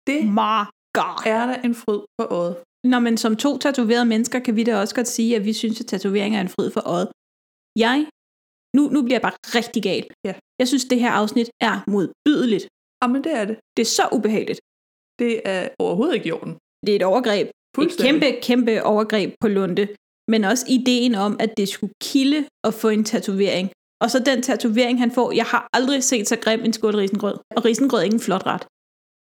Det 0.09 0.19
my 0.39 0.59
god. 0.99 1.17
er 1.35 1.43
der 1.49 1.57
en 1.67 1.75
fryd 1.75 2.01
for 2.17 2.27
øjet. 2.39 2.55
Nå, 2.91 2.99
men 2.99 3.17
som 3.17 3.35
to 3.35 3.57
tatoverede 3.57 4.05
mennesker, 4.05 4.39
kan 4.39 4.55
vi 4.55 4.63
da 4.63 4.79
også 4.81 4.95
godt 4.95 5.07
sige, 5.07 5.35
at 5.35 5.45
vi 5.45 5.53
synes, 5.53 5.79
at 5.81 5.85
tatovering 5.85 6.35
er 6.35 6.41
en 6.41 6.49
fryd 6.55 6.69
for 6.71 6.83
øjet. 6.95 7.07
Jeg, 7.85 7.97
nu, 8.77 8.81
nu 8.93 8.99
bliver 9.03 9.15
jeg 9.19 9.21
bare 9.27 9.37
rigtig 9.59 9.81
gal. 9.83 10.05
Ja. 10.27 10.33
Jeg 10.59 10.67
synes, 10.67 10.85
det 10.85 10.99
her 10.99 11.11
afsnit 11.11 11.49
er 11.69 11.75
modbydeligt. 11.93 12.65
Jamen, 13.03 13.23
det 13.25 13.33
er 13.41 13.45
det. 13.45 13.55
Det 13.77 13.81
er 13.87 13.91
så 13.99 14.05
ubehageligt. 14.17 14.59
Det 15.21 15.33
er 15.53 15.69
overhovedet 15.79 16.15
ikke 16.15 16.27
i 16.29 16.31
orden. 16.31 16.53
Det 16.85 16.91
er 16.91 16.95
et 16.95 17.03
overgreb. 17.11 17.47
Et 17.81 17.97
kæmpe, 18.05 18.27
kæmpe 18.41 18.83
overgreb 18.83 19.29
på 19.41 19.47
Lunde. 19.47 19.85
Men 20.31 20.43
også 20.43 20.65
ideen 20.77 21.15
om, 21.15 21.37
at 21.39 21.51
det 21.57 21.67
skulle 21.69 21.93
kilde 22.03 22.47
at 22.67 22.73
få 22.81 22.89
en 22.89 23.03
tatovering. 23.03 23.65
Og 24.01 24.11
så 24.11 24.19
den 24.19 24.41
tatovering, 24.41 24.99
han 24.99 25.11
får. 25.11 25.31
Jeg 25.31 25.45
har 25.45 25.67
aldrig 25.73 26.03
set 26.03 26.27
så 26.27 26.37
grim 26.43 26.61
en 26.63 26.73
skål 26.73 26.95
risengrød. 26.95 27.37
Og 27.55 27.65
risengrød 27.65 27.99
er 27.99 28.03
ikke 28.03 28.13
en 28.13 28.19
flot 28.19 28.45
ret. 28.45 28.65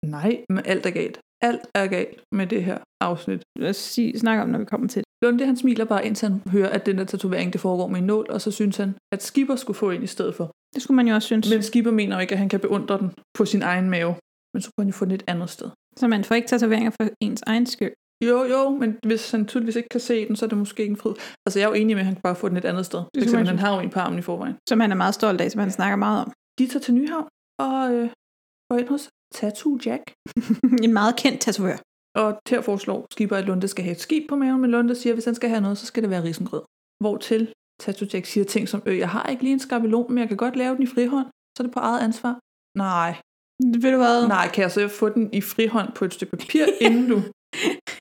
Nej, 0.05 0.45
men 0.49 0.61
alt 0.65 0.85
er 0.85 0.89
galt. 0.89 1.19
Alt 1.41 1.61
er 1.75 1.87
galt 1.87 2.19
med 2.31 2.47
det 2.47 2.63
her 2.63 2.77
afsnit. 3.01 3.41
Lad 3.59 3.69
os 3.69 3.77
sige, 3.77 4.19
snakke 4.19 4.43
om, 4.43 4.49
når 4.49 4.59
vi 4.59 4.65
kommer 4.65 4.87
til 4.87 4.99
det. 4.99 5.05
Lunde, 5.23 5.45
han 5.45 5.57
smiler 5.57 5.85
bare, 5.85 6.05
indtil 6.05 6.29
han 6.29 6.41
hører, 6.51 6.69
at 6.69 6.85
den 6.85 6.97
der 6.97 7.03
tatovering, 7.03 7.53
det 7.53 7.61
foregår 7.61 7.87
med 7.87 7.99
en 7.99 8.05
nål, 8.05 8.25
og 8.29 8.41
så 8.41 8.51
synes 8.51 8.77
han, 8.77 8.95
at 9.11 9.23
Skipper 9.23 9.55
skulle 9.55 9.77
få 9.77 9.91
en 9.91 10.03
i 10.03 10.07
stedet 10.07 10.35
for. 10.35 10.51
Det 10.75 10.81
skulle 10.81 10.95
man 10.95 11.07
jo 11.07 11.15
også 11.15 11.25
synes. 11.25 11.49
Men 11.49 11.63
Skipper 11.63 11.91
mener 11.91 12.15
jo 12.15 12.21
ikke, 12.21 12.31
at 12.31 12.37
han 12.37 12.49
kan 12.49 12.59
beundre 12.59 12.97
den 12.97 13.11
på 13.37 13.45
sin 13.45 13.61
egen 13.61 13.89
mave. 13.89 14.15
Men 14.53 14.61
så 14.61 14.69
kunne 14.71 14.83
han 14.83 14.91
jo 14.91 14.97
få 14.97 15.05
den 15.05 15.13
et 15.13 15.23
andet 15.27 15.49
sted. 15.49 15.69
Så 15.97 16.07
man 16.07 16.23
får 16.23 16.35
ikke 16.35 16.47
tatoveringer 16.47 16.91
for 16.91 17.09
ens 17.21 17.43
egen 17.47 17.65
skyld. 17.65 17.93
Jo, 18.27 18.43
jo, 18.43 18.69
men 18.69 18.97
hvis 19.05 19.31
han 19.31 19.47
tydeligvis 19.47 19.75
ikke 19.75 19.89
kan 19.89 19.99
se 19.99 20.27
den, 20.27 20.35
så 20.35 20.45
er 20.45 20.49
det 20.49 20.57
måske 20.57 20.81
ikke 20.81 20.91
en 20.91 20.97
fryd. 20.97 21.13
Altså, 21.45 21.59
jeg 21.59 21.65
er 21.65 21.69
jo 21.69 21.73
enig 21.81 21.95
med, 21.95 22.01
at 22.01 22.05
han 22.05 22.15
kan 22.15 22.21
bare 22.21 22.35
få 22.35 22.49
den 22.49 22.57
et 22.57 22.65
andet 22.65 22.85
sted. 22.85 22.99
For 22.99 23.09
skulle 23.13 23.23
eksempel, 23.23 23.47
han 23.47 23.59
har 23.59 23.75
jo 23.75 23.79
en 23.81 23.89
på 23.89 23.99
armen 23.99 24.19
i 24.19 24.21
forvejen. 24.21 24.55
Som 24.69 24.79
han 24.79 24.91
er 24.91 24.95
meget 24.95 25.15
stolt 25.15 25.41
af, 25.41 25.51
som 25.51 25.59
han 25.59 25.71
snakker 25.71 25.95
meget 25.95 26.25
om. 26.25 26.31
De 26.59 26.67
tager 26.67 26.83
til 26.83 26.93
Nyhavn 26.93 27.27
og 27.59 27.93
øh, 27.93 28.09
går 28.69 28.77
ind 28.77 28.87
hos 28.87 29.09
Tattoo 29.35 29.79
Jack. 29.85 30.03
en 30.85 30.93
meget 30.93 31.15
kendt 31.15 31.41
tatovør. 31.41 31.77
Og 32.15 32.39
til 32.47 32.55
at 32.55 32.65
foreslå 32.65 33.05
Skipper, 33.11 33.35
at 33.37 33.45
Lunde 33.45 33.67
skal 33.67 33.83
have 33.83 33.95
et 33.95 34.01
skib 34.01 34.29
på 34.29 34.35
maven, 34.35 34.61
men 34.61 34.71
Lunde 34.71 34.95
siger, 34.95 35.13
at 35.13 35.15
hvis 35.15 35.25
han 35.25 35.35
skal 35.35 35.49
have 35.49 35.61
noget, 35.61 35.77
så 35.77 35.85
skal 35.85 36.03
det 36.03 36.09
være 36.09 36.23
risengrød. 36.23 36.63
Hvortil 37.03 37.53
Tattoo 37.81 38.07
Jack 38.13 38.25
siger 38.25 38.43
ting 38.43 38.69
som, 38.69 38.81
øh, 38.85 38.97
jeg 38.97 39.09
har 39.09 39.25
ikke 39.31 39.43
lige 39.43 39.53
en 39.53 39.59
skabelon, 39.59 40.13
men 40.13 40.17
jeg 40.17 40.27
kan 40.27 40.37
godt 40.37 40.55
lave 40.55 40.75
den 40.75 40.83
i 40.83 40.87
frihånd, 40.87 41.25
så 41.25 41.63
er 41.63 41.63
det 41.63 41.73
på 41.73 41.79
eget 41.79 41.99
ansvar. 41.99 42.39
Nej. 42.77 43.11
Ved 43.83 43.91
du 43.91 43.97
hvad? 43.97 44.27
Nej, 44.27 44.47
kan 44.53 44.61
jeg 44.61 44.71
så 44.71 44.87
få 44.87 45.09
den 45.09 45.33
i 45.33 45.41
frihånd 45.41 45.89
på 45.95 46.05
et 46.05 46.13
stykke 46.13 46.37
papir, 46.37 46.65
inden 46.81 47.09
du 47.09 47.21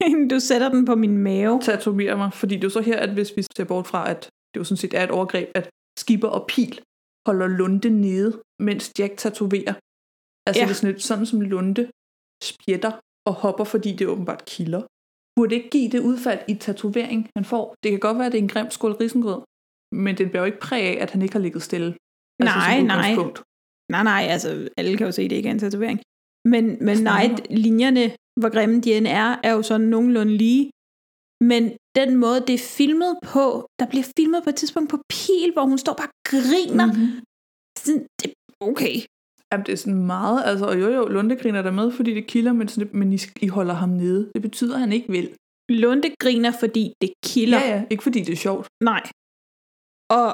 du 0.32 0.40
sætter 0.40 0.68
den 0.68 0.84
på 0.84 0.94
min 0.94 1.18
mave. 1.18 1.60
Tatoverer 1.62 2.16
mig, 2.16 2.32
fordi 2.32 2.54
det 2.54 2.64
er 2.64 2.66
jo 2.66 2.70
så 2.70 2.80
her, 2.80 2.98
at 3.06 3.12
hvis 3.16 3.36
vi 3.36 3.42
ser 3.56 3.64
bort 3.64 3.86
fra, 3.86 4.10
at 4.10 4.20
det 4.50 4.56
jo 4.60 4.64
sådan 4.64 4.76
set 4.76 4.94
er 4.94 5.04
et 5.04 5.10
overgreb, 5.10 5.48
at 5.54 5.70
skipper 5.98 6.28
og 6.28 6.46
pil 6.46 6.80
holder 7.26 7.46
Lunde 7.46 7.90
nede, 7.90 8.30
mens 8.62 8.92
Jack 8.98 9.12
tatoverer. 9.16 9.74
Altså 10.46 10.60
Ja. 10.60 10.64
det 10.66 10.70
er 10.70 10.74
sådan, 10.74 10.92
lidt, 10.92 11.02
sådan 11.02 11.26
som 11.26 11.40
Lunde 11.40 11.90
spjætter 12.50 12.92
og 13.28 13.34
hopper, 13.34 13.64
fordi 13.64 13.90
det 13.98 14.06
åbenbart 14.06 14.44
kilder. 14.44 14.82
Burde 15.36 15.54
ikke 15.54 15.70
give 15.70 15.90
det 15.94 16.00
udfald 16.10 16.40
i 16.48 16.54
tatovering, 16.54 17.20
han 17.36 17.44
får. 17.44 17.74
Det 17.82 17.90
kan 17.90 18.00
godt 18.00 18.18
være, 18.18 18.26
at 18.26 18.32
det 18.32 18.38
er 18.38 18.42
en 18.42 18.54
grim 18.54 18.70
skål 18.70 18.92
risengrød, 18.92 19.40
men 20.04 20.18
den 20.18 20.28
bliver 20.28 20.42
jo 20.42 20.46
ikke 20.50 20.60
præg 20.68 20.82
af, 20.92 20.96
at 21.02 21.10
han 21.10 21.22
ikke 21.22 21.34
har 21.34 21.40
ligget 21.46 21.62
stille. 21.62 21.90
Altså, 22.40 22.56
nej, 22.56 22.80
nej. 22.82 23.14
Nej, 23.94 24.02
nej, 24.12 24.22
altså 24.34 24.68
alle 24.78 24.96
kan 24.96 25.06
jo 25.06 25.12
se, 25.12 25.22
at 25.22 25.30
det 25.30 25.36
ikke 25.36 25.48
er 25.48 25.52
en 25.52 25.58
tatovering. 25.58 25.98
Men, 26.52 26.64
men 26.86 26.96
nej, 27.12 27.24
linjerne, 27.64 28.04
hvor 28.40 28.50
grimme 28.54 28.80
de 28.80 28.94
end 28.94 29.06
er, 29.06 29.30
er 29.46 29.52
jo 29.52 29.62
sådan 29.62 29.86
nogenlunde 29.94 30.36
lige. 30.36 30.70
Men 31.50 31.62
den 32.00 32.10
måde, 32.16 32.40
det 32.46 32.54
er 32.54 32.64
filmet 32.78 33.12
på, 33.32 33.44
der 33.80 33.86
bliver 33.92 34.06
filmet 34.16 34.40
på 34.44 34.50
et 34.50 34.56
tidspunkt 34.56 34.90
på 34.90 34.98
pil, 35.12 35.50
hvor 35.52 35.64
hun 35.70 35.78
står 35.78 35.94
bare 36.00 36.10
og 36.14 36.18
griner. 36.32 36.86
Mm-hmm. 36.86 37.10
Sådan, 37.78 38.06
det, 38.20 38.28
okay. 38.60 38.96
Jamen, 39.52 39.66
det 39.66 39.72
er 39.72 39.76
sådan 39.76 40.06
meget, 40.16 40.38
altså, 40.44 40.64
og 40.66 40.80
jo 40.80 40.88
jo, 40.96 41.02
Lunde 41.14 41.36
griner 41.36 41.62
der 41.62 41.70
med, 41.70 41.92
fordi 41.92 42.14
det 42.14 42.26
kilder, 42.26 42.52
men, 42.52 42.68
sådan, 42.68 42.90
men 43.00 43.12
I, 43.12 43.18
I 43.46 43.46
holder 43.46 43.74
ham 43.74 43.88
nede. 43.88 44.30
Det 44.34 44.42
betyder, 44.42 44.74
at 44.74 44.80
han 44.80 44.92
ikke 44.92 45.08
vil. 45.16 45.26
Lunde 45.68 46.10
griner, 46.22 46.52
fordi 46.60 46.92
det 47.00 47.10
kilder. 47.24 47.60
Ja, 47.60 47.68
ja, 47.74 47.84
ikke 47.90 48.02
fordi 48.02 48.20
det 48.20 48.32
er 48.32 48.42
sjovt. 48.46 48.66
Nej. 48.90 49.02
Og 50.18 50.28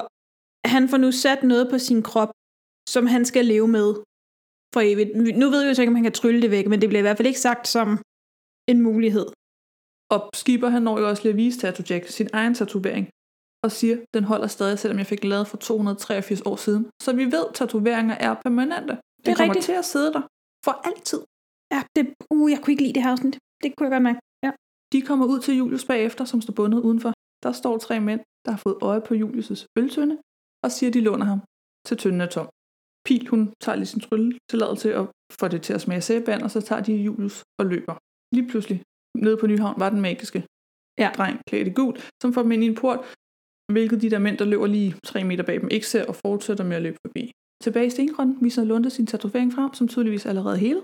han 0.73 0.89
får 0.89 0.97
nu 0.97 1.11
sat 1.11 1.43
noget 1.43 1.65
på 1.71 1.77
sin 1.87 2.01
krop, 2.03 2.31
som 2.89 3.07
han 3.07 3.25
skal 3.25 3.45
leve 3.45 3.67
med 3.67 3.87
for 4.75 4.81
evigt. 4.91 5.09
Nu 5.41 5.45
ved 5.53 5.59
vi 5.63 5.67
jo 5.69 5.73
så 5.75 5.81
ikke, 5.81 5.93
om 5.93 5.99
han 6.01 6.07
kan 6.09 6.17
trylle 6.21 6.39
det 6.43 6.51
væk, 6.57 6.65
men 6.71 6.77
det 6.81 6.87
bliver 6.89 7.03
i 7.03 7.07
hvert 7.07 7.17
fald 7.17 7.31
ikke 7.31 7.45
sagt 7.47 7.63
som 7.75 7.87
en 8.71 8.79
mulighed. 8.89 9.27
Og 10.13 10.19
Skipper, 10.41 10.69
han 10.75 10.83
når 10.87 10.95
jo 11.01 11.05
også 11.11 11.23
lige 11.23 11.35
at 11.35 11.41
vise 11.43 11.57
Tattoo 11.59 11.85
Jack 11.89 12.03
sin 12.17 12.29
egen 12.39 12.53
tatovering, 12.59 13.05
og 13.65 13.71
siger, 13.79 13.97
den 14.15 14.23
holder 14.31 14.47
stadig, 14.57 14.79
selvom 14.79 14.97
jeg 15.01 15.07
fik 15.11 15.21
den 15.21 15.29
lavet 15.29 15.47
for 15.51 15.57
283 15.57 16.41
år 16.51 16.55
siden. 16.65 16.83
Så 17.05 17.09
vi 17.21 17.25
ved, 17.35 17.43
at 17.49 17.53
tatoveringer 17.59 18.15
er 18.27 18.33
permanente. 18.45 18.93
Den 18.93 18.99
Det 19.25 19.31
er 19.31 19.35
kommer 19.35 19.53
rigtigt. 19.53 19.65
til 19.69 19.75
at 19.83 19.85
sidde 19.93 20.09
der 20.15 20.23
for 20.65 20.73
altid. 20.89 21.21
Ja, 21.73 21.79
det, 21.95 22.03
uh, 22.35 22.51
jeg 22.51 22.59
kunne 22.61 22.71
ikke 22.75 22.83
lide 22.85 22.95
det 22.97 23.03
her 23.03 23.11
afsnit. 23.15 23.35
Det 23.63 23.69
kunne 23.75 23.85
jeg 23.87 23.93
godt 23.95 24.03
mærke. 24.09 24.19
Ja. 24.45 24.51
De 24.93 24.99
kommer 25.07 25.25
ud 25.33 25.39
til 25.45 25.53
Julius 25.61 25.85
bagefter, 25.91 26.23
som 26.31 26.41
står 26.41 26.53
bundet 26.59 26.79
udenfor. 26.87 27.11
Der 27.43 27.51
står 27.61 27.73
tre 27.77 27.95
mænd, 27.99 28.21
der 28.45 28.51
har 28.51 28.61
fået 28.65 28.77
øje 28.89 29.01
på 29.07 29.13
Julius' 29.21 29.65
øltønde, 29.79 30.15
og 30.63 30.69
siger, 30.75 30.89
at 30.89 30.93
de 30.97 31.01
låner 31.09 31.25
ham 31.31 31.39
til 31.87 31.97
tønden 32.01 32.21
er 32.21 32.29
tom. 32.35 32.47
Pil, 33.05 33.27
hun 33.27 33.53
tager 33.63 33.75
lige 33.75 33.91
sin 33.93 33.99
trylletilladelse 33.99 34.97
og 34.97 35.05
får 35.39 35.47
det 35.47 35.61
til 35.61 35.73
at 35.73 35.81
smage 35.81 36.01
sæband, 36.01 36.41
og 36.41 36.51
så 36.51 36.61
tager 36.61 36.83
de 36.83 36.93
Julius 36.93 37.43
og 37.59 37.65
løber. 37.65 37.95
Lige 38.35 38.47
pludselig, 38.49 38.81
nede 39.25 39.37
på 39.37 39.47
Nyhavn, 39.47 39.79
var 39.79 39.89
den 39.89 40.01
magiske 40.01 40.45
ja. 40.99 41.09
dreng 41.17 41.39
klædt 41.47 41.67
i 41.67 41.71
gul, 41.71 41.95
som 42.21 42.33
får 42.33 42.41
dem 42.41 42.51
ind 42.51 42.63
i 42.63 42.67
en 42.67 42.75
port, 42.75 42.99
hvilket 43.73 44.01
de 44.01 44.09
der 44.09 44.19
mænd, 44.19 44.37
der 44.37 44.45
løber 44.45 44.67
lige 44.67 44.95
tre 45.03 45.23
meter 45.23 45.43
bag 45.43 45.61
dem, 45.61 45.69
ikke 45.71 45.87
ser 45.87 46.05
og 46.05 46.15
fortsætter 46.15 46.63
med 46.63 46.75
at 46.75 46.81
løbe 46.81 46.97
forbi. 47.07 47.31
Tilbage 47.63 47.87
i 47.87 47.89
Stengrøn 47.89 48.37
viser 48.41 48.63
Lunde 48.63 48.89
sin 48.89 49.07
tatovering 49.07 49.53
frem, 49.53 49.73
som 49.73 49.87
tydeligvis 49.87 50.25
er 50.25 50.29
allerede 50.29 50.57
hele. 50.57 50.81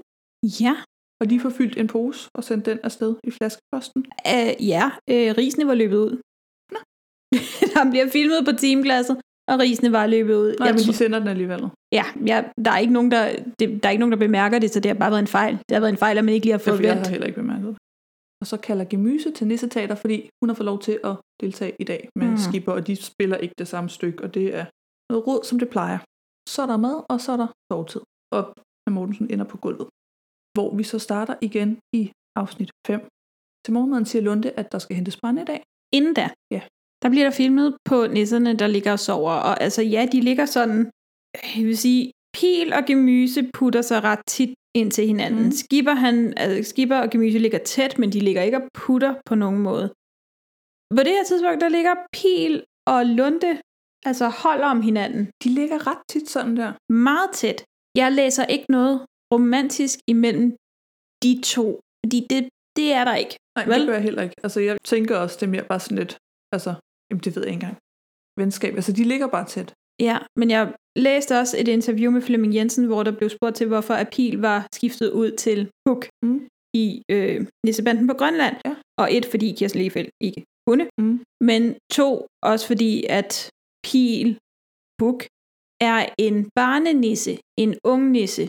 Ja. 0.62 0.76
Og 1.22 1.30
de 1.30 1.40
får 1.40 1.50
fyldt 1.50 1.78
en 1.78 1.88
pose 1.88 2.30
og 2.38 2.44
sendt 2.44 2.66
den 2.66 2.80
afsted 2.84 3.16
i 3.24 3.32
flaskeposten. 3.32 4.02
Uh, 4.34 4.68
ja, 4.74 4.86
uh, 4.86 5.32
risene 5.42 5.68
var 5.68 5.76
løbet 5.76 5.98
ud. 5.98 6.14
Nå. 6.74 6.80
der 7.74 7.90
bliver 7.92 8.08
filmet 8.10 8.46
på 8.46 8.52
teamklasset, 8.62 9.18
og 9.52 9.60
risene 9.60 9.92
var 9.92 10.06
løbet 10.08 10.36
ud. 10.36 10.56
Nej, 10.60 10.66
Jeg 10.68 10.76
men 10.76 10.84
de 10.88 10.94
sender 10.94 11.20
den 11.20 11.28
alligevel. 11.28 11.62
Ja, 11.92 12.06
ja 12.32 12.38
der, 12.66 12.72
er 12.72 12.78
ikke 12.78 12.94
nogen, 12.94 13.12
der, 13.12 13.24
det, 13.60 13.66
der 13.84 13.86
er 13.90 13.92
ikke 13.92 14.00
nogen, 14.00 14.12
der 14.12 14.18
bemærker 14.28 14.60
det, 14.60 14.70
så 14.72 14.80
det 14.80 14.90
har 14.92 15.00
bare 15.04 15.12
været 15.12 15.20
en 15.30 15.34
fejl. 15.40 15.54
Det 15.54 15.72
har 15.76 15.80
været 15.80 15.92
en 15.92 15.98
fejl, 16.06 16.18
at 16.18 16.26
man 16.26 16.34
ikke 16.34 16.46
lige 16.46 16.52
har 16.58 16.64
fået 16.68 16.78
for 16.78 16.84
jeg 16.84 16.98
har 16.98 17.10
heller 17.16 17.28
ikke 17.28 17.40
bemærket 17.44 17.68
det. 17.68 17.78
Og 18.42 18.48
så 18.48 18.58
kalder 18.58 18.86
Gemyse 18.86 19.32
til 19.32 19.48
Nisseteater, 19.48 19.96
fordi 19.96 20.30
hun 20.42 20.50
har 20.50 20.56
fået 20.56 20.66
lov 20.66 20.80
til 20.88 21.00
at 21.04 21.16
deltage 21.42 21.74
i 21.80 21.84
dag 21.84 22.10
med 22.20 22.28
Mm. 22.32 22.38
skipper, 22.38 22.72
og 22.78 22.88
de 22.88 22.96
spiller 22.96 23.38
ikke 23.38 23.56
det 23.58 23.68
samme 23.68 23.90
stykke, 23.90 24.24
og 24.24 24.34
det 24.34 24.46
er 24.60 24.66
noget 25.12 25.28
råd, 25.28 25.42
som 25.44 25.60
det 25.60 25.70
plejer. 25.70 26.00
Så 26.54 26.62
er 26.62 26.66
der 26.72 26.78
mad, 26.78 26.98
og 27.10 27.22
så 27.22 27.32
er 27.32 27.38
der 27.38 27.48
sovetid. 27.72 28.02
Og. 28.38 28.44
Mortensen 28.98 29.28
ender 29.34 29.46
på 29.54 29.58
gulvet. 29.58 29.88
Hvor 30.56 30.76
vi 30.76 30.84
så 30.84 31.00
starter 31.00 31.36
igen 31.42 31.70
i 31.94 32.12
afsnit 32.42 32.72
5. 32.88 33.00
Til 33.66 33.74
morgenmaden 33.74 34.06
siger 34.06 34.22
Lunde, 34.22 34.50
at 34.52 34.72
der 34.72 34.80
skal 34.80 34.96
hentes 34.96 35.18
brænde 35.22 35.42
i 35.42 35.46
dag. 35.46 35.64
Inden 35.98 36.14
da, 36.14 36.30
Ja. 36.56 36.62
Der 37.02 37.10
bliver 37.10 37.26
der 37.26 37.32
filmet 37.32 37.78
på 37.86 38.08
nisserne, 38.08 38.54
der 38.54 38.68
ligger 38.68 38.92
og 38.92 39.00
sover. 39.00 39.32
Og 39.32 39.62
altså 39.62 39.82
ja, 39.82 40.08
de 40.12 40.22
ligger 40.22 40.46
sådan, 40.46 40.92
jeg 41.56 41.66
vil 41.66 41.78
sige, 41.78 42.12
pil 42.38 42.74
og 42.74 42.84
gemyse 42.88 43.50
putter 43.54 43.82
sig 43.82 44.04
ret 44.04 44.20
tit 44.28 44.54
ind 44.76 44.92
til 44.92 45.08
hinanden. 45.08 45.46
Mm. 45.46 45.52
Skipper, 45.52 45.94
han, 45.94 46.34
altså, 46.38 46.70
skipper 46.70 46.98
og 46.98 47.10
gemyse 47.10 47.40
ligger 47.40 47.60
tæt, 47.60 48.00
men 48.00 48.12
de 48.12 48.20
ligger 48.20 48.42
ikke 48.42 48.58
og 48.58 48.68
putter 48.74 49.14
på 49.26 49.36
nogen 49.36 49.60
måde. 49.60 49.88
På 50.98 51.04
det 51.06 51.14
her 51.18 51.26
tidspunkt, 51.28 51.62
der 51.62 51.70
ligger 51.70 51.96
pil 52.14 52.64
og 52.88 53.06
lunde, 53.06 53.52
altså 54.06 54.28
holder 54.44 54.68
om 54.76 54.82
hinanden. 54.82 55.30
De 55.44 55.50
ligger 55.50 55.88
ret 55.88 56.02
tit 56.10 56.30
sådan 56.30 56.58
der. 56.58 56.72
Meget 56.94 57.30
tæt. 57.34 57.64
Jeg 57.98 58.12
læser 58.12 58.46
ikke 58.46 58.66
noget 58.70 59.06
romantisk 59.34 60.00
imellem 60.08 60.48
de 61.24 61.42
to, 61.54 61.80
fordi 62.06 62.20
det, 62.30 62.50
det 62.76 62.94
er 62.94 63.04
der 63.06 63.16
ikke. 63.16 63.36
Nej, 63.58 63.66
Vel? 63.66 63.80
det 63.80 63.88
gør 63.88 63.94
jeg 63.94 64.04
heller 64.04 64.24
ikke. 64.24 64.36
Altså, 64.44 64.60
jeg 64.60 64.78
tænker 64.84 65.18
også, 65.18 65.38
det 65.40 65.46
er 65.46 65.52
mere 65.56 65.68
bare 65.72 65.80
sådan 65.80 65.98
lidt, 65.98 66.18
altså, 66.56 66.74
jamen, 67.12 67.24
det 67.26 67.36
ved 67.36 67.44
jeg 67.44 67.54
ikke 67.54 67.64
engang. 67.64 67.78
Venskab, 68.40 68.74
altså, 68.76 68.92
de 68.92 69.04
ligger 69.04 69.28
bare 69.28 69.46
tæt. 69.46 69.74
Ja, 70.00 70.18
men 70.40 70.50
jeg 70.50 70.74
læste 70.96 71.40
også 71.40 71.58
et 71.60 71.68
interview 71.68 72.12
med 72.12 72.22
Flemming 72.22 72.56
Jensen, 72.56 72.86
hvor 72.86 73.04
der 73.04 73.12
blev 73.18 73.30
spurgt 73.30 73.56
til, 73.56 73.68
hvorfor 73.68 73.94
Apil 73.94 74.36
var 74.42 74.68
skiftet 74.74 75.10
ud 75.12 75.32
til 75.32 75.70
Hook 75.88 76.08
mm. 76.24 76.48
i 76.74 77.04
øh, 77.12 77.48
Nissebanden 77.66 78.08
på 78.08 78.14
Grønland. 78.14 78.56
Ja. 78.66 78.76
Og 79.02 79.14
et, 79.16 79.26
fordi 79.26 79.56
Kirsten 79.58 79.80
Legefeldt 79.80 80.10
ikke 80.22 80.44
kunne. 80.68 80.90
Mm. 81.00 81.24
Men 81.42 81.62
to, 81.92 82.28
også 82.44 82.68
fordi, 82.68 83.06
at 83.10 83.50
Pil 83.86 84.40
Hook 85.02 85.20
er 85.82 86.00
en 86.18 86.50
barnenisse, 86.56 87.34
en 87.58 87.76
ung 87.84 88.12
nisse. 88.12 88.46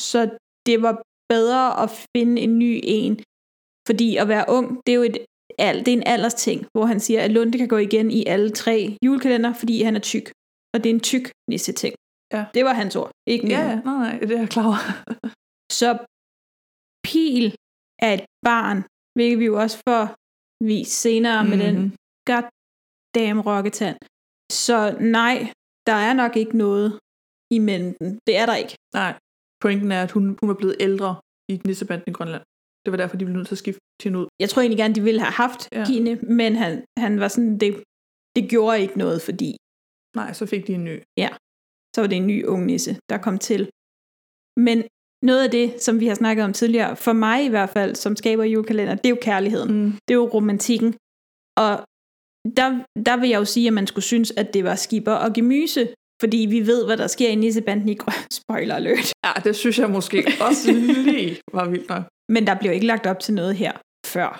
Så 0.00 0.20
det 0.66 0.82
var 0.82 1.02
bedre 1.28 1.82
at 1.82 1.90
finde 2.16 2.42
en 2.42 2.58
ny 2.58 2.80
en. 2.82 3.14
Fordi 3.88 4.16
at 4.16 4.28
være 4.28 4.44
ung, 4.48 4.66
det 4.86 4.92
er 4.92 4.96
jo 4.96 5.02
et, 5.02 5.18
al- 5.58 5.78
det 5.84 5.88
er 5.88 5.96
en 5.96 6.06
alders 6.06 6.34
ting, 6.34 6.66
hvor 6.74 6.86
han 6.86 7.00
siger, 7.00 7.20
at 7.24 7.30
Lunde 7.30 7.58
kan 7.58 7.68
gå 7.68 7.76
igen 7.76 8.10
i 8.10 8.24
alle 8.26 8.50
tre 8.50 8.96
julekalender, 9.04 9.52
fordi 9.54 9.82
han 9.82 9.96
er 9.96 10.00
tyk. 10.00 10.26
Og 10.74 10.84
det 10.84 10.90
er 10.90 10.94
en 10.94 11.00
tyk 11.00 11.30
nisse 11.50 11.72
ting. 11.72 11.94
Ja. 12.32 12.44
Det 12.54 12.64
var 12.64 12.72
hans 12.72 12.96
ord, 12.96 13.10
ikke 13.26 13.46
Ja, 13.48 13.58
mine. 13.62 13.70
ja, 13.70 13.80
nej, 13.80 13.96
nej, 14.10 14.18
det 14.18 14.30
er 14.36 14.38
jeg 14.40 14.48
klar 14.48 14.66
over. 14.66 14.82
Så 15.80 15.88
Pil 17.06 17.46
er 18.06 18.12
et 18.18 18.24
barn, 18.48 18.78
hvilket 19.16 19.38
vi 19.38 19.44
jo 19.52 19.56
også 19.62 19.76
får 19.88 20.04
vist 20.70 20.94
senere 21.04 21.38
mm-hmm. 21.42 21.58
med 21.58 21.66
den 21.66 21.76
Mhm. 21.80 21.90
goddamn 22.30 23.40
rocketand. 23.50 23.96
Så 24.52 24.76
nej, 25.18 25.36
der 25.88 25.92
er 26.08 26.14
nok 26.22 26.32
ikke 26.36 26.56
noget 26.64 26.88
imellem 27.58 27.90
dem. 28.00 28.08
Det 28.26 28.34
er 28.42 28.46
der 28.46 28.56
ikke. 28.62 28.74
Nej, 28.94 29.12
pointen 29.62 29.92
er, 29.96 30.02
at 30.02 30.10
hun, 30.16 30.24
hun 30.40 30.48
var 30.50 30.54
blevet 30.60 30.76
ældre 30.86 31.10
i 31.52 31.54
Nissebanden 31.66 32.08
i 32.10 32.16
Grønland. 32.16 32.42
Det 32.84 32.90
var 32.92 32.96
derfor, 32.96 33.16
de 33.16 33.24
blev 33.24 33.36
nødt 33.36 33.48
til 33.48 33.54
at 33.54 33.58
skifte 33.58 33.80
hende 34.04 34.18
ud. 34.18 34.26
Jeg 34.40 34.48
tror 34.50 34.62
egentlig 34.62 34.78
gerne, 34.78 34.94
de 34.94 35.02
ville 35.02 35.20
have 35.20 35.32
haft 35.32 35.68
Ja. 35.72 35.84
hende, 35.86 36.16
men 36.16 36.56
han, 36.56 36.84
han 36.98 37.20
var 37.20 37.28
sådan, 37.28 37.58
det, 37.58 37.82
det 38.36 38.50
gjorde 38.50 38.80
ikke 38.80 38.98
noget, 38.98 39.22
fordi 39.22 39.56
Nej, 40.16 40.32
så 40.32 40.46
fik 40.46 40.66
de 40.66 40.72
en 40.74 40.84
ny. 40.84 41.02
ja, 41.16 41.28
så 41.94 42.00
var 42.00 42.06
det 42.08 42.16
en 42.16 42.26
ny 42.26 42.44
ung 42.44 42.66
nisse, 42.66 42.92
der 43.10 43.18
kom 43.18 43.38
til. 43.38 43.70
Men 44.60 44.78
noget 45.22 45.44
af 45.44 45.50
det, 45.50 45.82
som 45.82 46.00
vi 46.00 46.06
har 46.06 46.14
snakket 46.14 46.44
om 46.44 46.52
tidligere, 46.52 46.96
for 46.96 47.12
mig 47.12 47.44
i 47.44 47.48
hvert 47.48 47.70
fald, 47.70 47.94
som 47.94 48.16
skaber 48.16 48.44
julekalender, 48.44 48.94
det 48.94 49.06
er 49.06 49.10
jo 49.10 49.18
kærligheden. 49.22 49.74
Mm. 49.84 49.90
Det 49.92 50.10
er 50.10 50.14
jo 50.14 50.28
romantikken. 50.34 50.90
Og 51.56 51.72
der, 52.58 52.68
der 53.06 53.16
vil 53.20 53.28
jeg 53.28 53.38
jo 53.38 53.44
sige, 53.44 53.66
at 53.66 53.72
man 53.72 53.86
skulle 53.86 54.04
synes, 54.04 54.30
at 54.36 54.54
det 54.54 54.64
var 54.64 54.74
skipper 54.74 55.12
og 55.12 55.32
gemyse, 55.34 55.94
fordi 56.24 56.40
vi 56.54 56.60
ved, 56.66 56.80
hvad 56.86 56.96
der 56.96 57.06
sker 57.06 57.28
i 57.28 57.34
Nissebanden 57.34 57.88
i 57.88 57.94
grøn. 58.02 58.22
Spoiler 58.40 58.74
alert. 58.74 59.12
Ja, 59.26 59.32
det 59.46 59.56
synes 59.62 59.78
jeg 59.78 59.90
måske 59.90 60.18
også 60.48 60.72
lige 61.08 61.36
var 61.58 61.66
vildt 61.72 61.88
nok. 61.88 62.04
Men 62.34 62.46
der 62.46 62.54
bliver 62.60 62.74
ikke 62.76 62.86
lagt 62.86 63.06
op 63.06 63.20
til 63.20 63.34
noget 63.34 63.54
her 63.62 63.72
før 64.14 64.30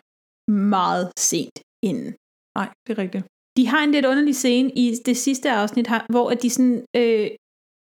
meget 0.74 1.06
sent 1.18 1.56
inden. 1.88 2.10
Nej, 2.58 2.68
det 2.84 2.90
er 2.94 2.98
rigtigt. 3.04 3.24
De 3.56 3.66
har 3.66 3.80
en 3.84 3.92
lidt 3.92 4.06
underlig 4.06 4.36
scene 4.36 4.68
i 4.82 4.86
det 5.08 5.16
sidste 5.16 5.50
afsnit, 5.50 5.88
hvor 6.14 6.30
at 6.32 6.42
de 6.42 6.50
sådan 6.50 6.84
øh, 6.96 7.26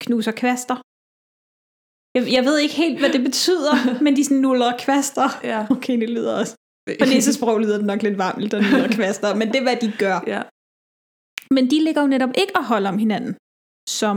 knuser 0.03 0.31
kvaster. 0.41 0.77
Jeg, 2.15 2.23
jeg 2.37 2.43
ved 2.47 2.57
ikke 2.59 2.75
helt, 2.83 2.99
hvad 2.99 3.11
det 3.15 3.23
betyder, 3.29 3.73
men 4.03 4.15
de 4.17 4.23
sådan 4.23 4.43
nuller 4.47 4.71
kvaster. 4.85 5.29
Ja. 5.43 5.59
Okay, 5.75 5.95
det 6.01 6.09
lyder 6.09 6.33
også. 6.39 6.53
På 6.99 7.05
nissesprog 7.05 7.59
lyder 7.59 7.77
det 7.77 7.85
nok 7.85 8.01
lidt 8.03 8.17
varmt, 8.17 8.51
der 8.51 8.61
nuller 8.61 8.91
kvaster, 8.97 9.35
men 9.35 9.47
det 9.47 9.55
er, 9.55 9.65
hvad 9.69 9.77
de 9.83 9.93
gør. 9.99 10.17
Ja. 10.27 10.41
Men 11.55 11.63
de 11.71 11.77
ligger 11.83 12.01
jo 12.01 12.07
netop 12.07 12.33
ikke 12.41 12.55
og 12.55 12.65
holder 12.65 12.89
om 12.89 12.97
hinanden, 12.97 13.33
som 13.99 14.15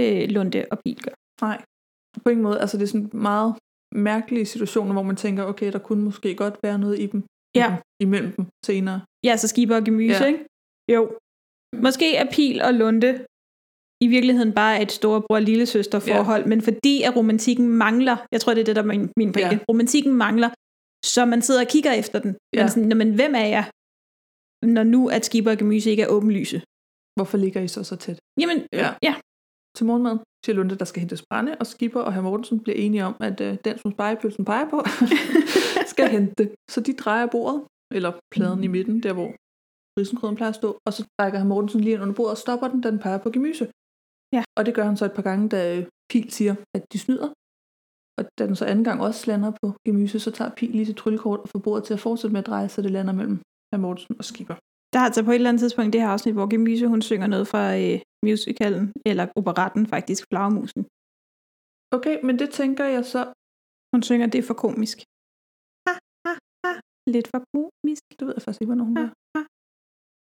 øh, 0.00 0.22
Lunde 0.34 0.60
og 0.72 0.76
Pil 0.84 0.98
gør. 1.04 1.14
Nej, 1.46 1.58
på 2.24 2.28
ingen 2.32 2.42
måde. 2.48 2.60
Altså, 2.62 2.76
det 2.78 2.82
er 2.84 2.92
sådan 2.94 3.10
meget 3.30 3.50
mærkelige 3.94 4.46
situationer, 4.46 4.92
hvor 4.92 5.02
man 5.10 5.16
tænker, 5.24 5.42
okay, 5.52 5.72
der 5.72 5.78
kunne 5.78 6.02
måske 6.04 6.30
godt 6.42 6.56
være 6.62 6.78
noget 6.78 6.98
i 7.04 7.06
dem. 7.06 7.20
Ja. 7.60 7.68
Imellem 8.02 8.32
dem 8.36 8.44
senere. 8.66 9.00
Ja, 9.24 9.36
så 9.36 9.48
skiber 9.48 9.76
og 9.76 9.84
gemyse, 9.84 10.22
Ja. 10.24 10.26
ikke? 10.26 10.44
Jo. 10.94 11.02
Måske 11.86 12.16
er 12.16 12.26
Pil 12.34 12.56
og 12.62 12.74
Lunde 12.74 13.10
i 14.04 14.06
virkeligheden 14.14 14.52
bare 14.60 14.82
et 14.82 14.92
storebror-lillesøster 14.92 15.98
forhold, 16.10 16.42
ja. 16.42 16.46
men 16.48 16.60
fordi 16.62 17.02
at 17.02 17.16
romantikken 17.16 17.68
mangler, 17.68 18.16
jeg 18.32 18.40
tror, 18.40 18.54
det 18.54 18.60
er 18.60 18.64
det, 18.64 18.76
der 18.76 18.82
er 18.82 18.86
min, 18.86 19.10
min 19.16 19.32
pointe, 19.32 19.54
ja. 19.56 19.58
romantikken 19.68 20.14
mangler, 20.14 20.50
Så 21.14 21.24
man 21.24 21.42
sidder 21.42 21.60
og 21.60 21.68
kigger 21.74 21.92
efter 21.92 22.18
den. 22.24 22.32
Ja. 22.54 22.62
Men, 22.62 22.68
sådan, 22.70 22.88
"Nå, 22.88 22.94
men 23.02 23.14
hvem 23.14 23.34
er 23.42 23.48
jeg? 23.56 23.64
Når 24.76 24.82
nu 24.94 25.00
at 25.16 25.24
skipper 25.24 25.50
og 25.50 25.58
gemyse 25.58 25.90
ikke 25.90 26.02
er 26.02 26.10
åbenlyse. 26.16 26.58
Hvorfor 27.20 27.38
ligger 27.44 27.60
I 27.60 27.68
så 27.68 27.80
så 27.90 27.96
tæt? 28.04 28.18
Jamen, 28.40 28.58
Ja. 28.72 28.88
ja. 29.08 29.14
Til 29.76 29.86
morgenmad 29.86 30.16
siger 30.44 30.56
Lunde, 30.56 30.74
der 30.82 30.84
skal 30.90 31.00
hentes 31.00 31.22
brænde, 31.30 31.52
og 31.60 31.66
Skipper 31.66 32.00
og 32.00 32.12
herr 32.14 32.22
Mortensen 32.22 32.60
bliver 32.64 32.76
enige 32.84 33.04
om, 33.04 33.14
at 33.28 33.40
øh, 33.40 33.52
den, 33.64 33.78
som 33.78 33.92
spejepølsen 33.92 34.44
peger 34.44 34.68
på, 34.74 34.78
skal 35.92 36.08
hente 36.16 36.34
det. 36.40 36.48
Så 36.70 36.78
de 36.80 36.92
drejer 37.02 37.26
bordet, 37.34 37.58
eller 37.96 38.12
pladen 38.34 38.64
i 38.64 38.70
midten, 38.76 38.96
der 39.02 39.12
hvor 39.18 39.30
risengrøden 39.98 40.36
plejer 40.36 40.52
at 40.54 40.60
stå, 40.62 40.70
og 40.86 40.92
så 40.96 41.02
trækker 41.16 41.38
herr 41.38 41.50
Mortensen 41.52 41.80
lige 41.80 41.94
ind 41.94 42.02
under 42.02 42.14
bordet 42.14 42.30
og 42.36 42.42
stopper 42.44 42.68
den, 42.68 42.80
da 42.80 42.90
den 42.90 42.98
peger 43.04 43.18
på 43.24 43.30
gemyse. 43.34 43.64
Ja. 44.36 44.42
Og 44.58 44.62
det 44.66 44.74
gør 44.76 44.84
han 44.90 44.96
så 44.96 45.04
et 45.04 45.16
par 45.18 45.26
gange, 45.28 45.48
da 45.54 45.60
øh, 45.76 45.86
Pil 46.10 46.26
siger, 46.38 46.54
at 46.76 46.82
de 46.92 46.98
snyder. 47.04 47.28
Og 48.18 48.22
da 48.38 48.42
den 48.46 48.56
så 48.56 48.64
anden 48.70 48.84
gang 48.88 48.98
også 49.08 49.22
lander 49.30 49.50
på 49.62 49.66
gemyse, 49.86 50.20
så 50.20 50.30
tager 50.30 50.50
Pil 50.58 50.70
lige 50.70 50.86
sit 50.86 50.96
tryllekort 50.96 51.40
og 51.40 51.48
får 51.48 51.58
bordet 51.66 51.84
til 51.84 51.94
at 51.94 52.00
fortsætte 52.00 52.32
med 52.32 52.40
at 52.44 52.46
dreje, 52.46 52.68
så 52.68 52.82
det 52.82 52.90
lander 52.90 53.12
mellem 53.12 53.36
herr 53.72 53.80
Mortensen 53.84 54.16
og 54.18 54.24
Skipper. 54.24 54.56
Der 54.92 54.98
er 55.00 55.06
altså 55.08 55.22
på 55.24 55.30
et 55.30 55.34
eller 55.40 55.50
andet 55.50 55.62
tidspunkt 55.64 55.92
det 55.92 56.00
her 56.04 56.12
afsnit, 56.14 56.34
hvor 56.38 56.48
Gemyse 56.52 56.86
hun 56.94 57.02
synger 57.10 57.28
noget 57.34 57.46
fra 57.52 57.62
øh, 57.82 57.96
musicalen, 58.26 58.84
eller 59.10 59.24
operatten 59.40 59.82
faktisk, 59.94 60.20
Flagermusen. 60.30 60.82
Okay, 61.96 62.16
men 62.26 62.34
det 62.42 62.48
tænker 62.60 62.84
jeg 62.96 63.04
så... 63.14 63.20
Hun 63.92 64.02
synger, 64.08 64.26
det 64.32 64.38
er 64.42 64.46
for 64.50 64.58
komisk. 64.66 64.98
Ha, 65.86 65.92
ha, 66.26 66.32
ha. 66.64 66.72
Lidt 67.14 67.28
for 67.32 67.40
komisk. 67.54 68.02
Det 68.18 68.24
ved 68.26 68.34
jeg 68.36 68.42
faktisk 68.42 68.60
ikke, 68.62 68.72
hvornår 68.72 68.88
hun 68.90 68.96
ha, 69.02 69.06
ha. 69.34 69.42